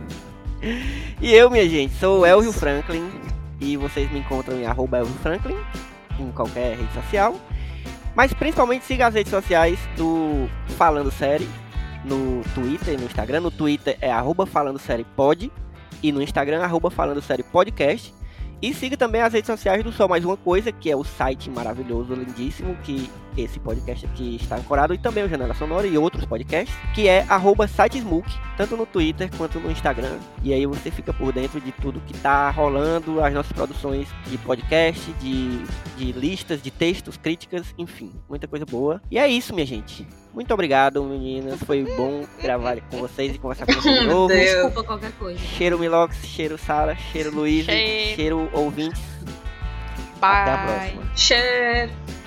e 1.20 1.32
eu, 1.32 1.50
minha 1.50 1.68
gente, 1.68 1.94
sou 1.94 2.20
o 2.20 2.26
Elvio 2.26 2.52
Franklin 2.52 3.29
e 3.60 3.76
vocês 3.76 4.10
me 4.10 4.20
encontram 4.20 4.58
em 4.58 4.66
arroba 4.66 5.04
Franklin 5.04 5.56
em 6.18 6.30
qualquer 6.32 6.76
rede 6.76 6.92
social. 6.94 7.34
Mas 8.14 8.32
principalmente 8.32 8.84
siga 8.84 9.06
as 9.06 9.14
redes 9.14 9.30
sociais 9.30 9.78
do 9.96 10.48
Falando 10.76 11.10
Série 11.10 11.48
no 12.04 12.42
Twitter 12.54 12.94
e 12.94 12.96
no 12.96 13.04
Instagram. 13.04 13.40
No 13.40 13.50
Twitter 13.50 13.96
é 14.00 14.10
arroba 14.10 14.46
Falando 14.46 14.78
Série 14.78 15.04
Pod 15.04 15.50
e 16.02 16.12
no 16.12 16.22
Instagram 16.22 16.62
arroba 16.62 16.90
Falando 16.90 17.22
Série 17.22 17.42
Podcast. 17.42 18.14
E 18.62 18.74
siga 18.74 18.96
também 18.96 19.22
as 19.22 19.32
redes 19.32 19.46
sociais 19.46 19.82
do 19.82 19.90
Só 19.90 20.06
Mais 20.06 20.24
Uma 20.24 20.36
Coisa, 20.36 20.70
que 20.70 20.90
é 20.90 20.96
o 20.96 21.02
site 21.02 21.48
maravilhoso, 21.48 22.12
lindíssimo, 22.12 22.76
que 22.82 23.10
esse 23.36 23.58
podcast 23.60 24.06
aqui 24.06 24.36
está 24.36 24.56
ancorado, 24.56 24.92
e 24.94 24.98
também 24.98 25.24
o 25.24 25.28
Janela 25.28 25.54
Sonora 25.54 25.86
e 25.86 25.96
outros 25.96 26.24
podcasts, 26.24 26.74
que 26.94 27.08
é 27.08 27.24
arroba 27.28 27.66
sitesmook, 27.68 28.28
tanto 28.56 28.76
no 28.76 28.86
Twitter 28.86 29.30
quanto 29.36 29.58
no 29.60 29.70
Instagram. 29.70 30.18
E 30.42 30.52
aí 30.52 30.66
você 30.66 30.90
fica 30.90 31.12
por 31.12 31.32
dentro 31.32 31.60
de 31.60 31.72
tudo 31.72 32.00
que 32.06 32.14
tá 32.18 32.50
rolando, 32.50 33.22
as 33.22 33.32
nossas 33.32 33.52
produções 33.52 34.08
de 34.26 34.38
podcast, 34.38 35.10
de, 35.20 35.62
de 35.96 36.12
listas, 36.12 36.60
de 36.62 36.70
textos, 36.70 37.16
críticas, 37.16 37.74
enfim, 37.78 38.10
muita 38.28 38.46
coisa 38.48 38.64
boa. 38.66 39.00
E 39.10 39.18
é 39.18 39.26
isso, 39.28 39.54
minha 39.54 39.66
gente. 39.66 40.06
Muito 40.32 40.54
obrigado, 40.54 41.02
meninas. 41.04 41.58
Foi 41.64 41.82
bom 41.96 42.24
gravar 42.40 42.80
com 42.82 42.98
vocês 42.98 43.34
e 43.34 43.38
conversar 43.38 43.66
com 43.66 43.72
vocês 43.72 43.98
de 44.00 44.04
Meu 44.06 44.14
novo. 44.14 44.28
Deus. 44.28 44.40
Desculpa 44.50 44.84
qualquer 44.84 45.12
coisa. 45.12 45.38
Cheiro 45.40 45.78
Milox, 45.78 46.16
cheiro 46.24 46.56
Sara, 46.56 46.94
cheiro 47.12 47.34
Luiz, 47.34 47.64
Cheiro. 47.64 48.16
cheiro 48.16 48.50
ouvintes. 48.52 49.00
Até 50.22 50.50
a 50.50 50.56
Bye. 50.56 50.66
próxima. 50.90 51.16
Cheiro. 51.16 52.19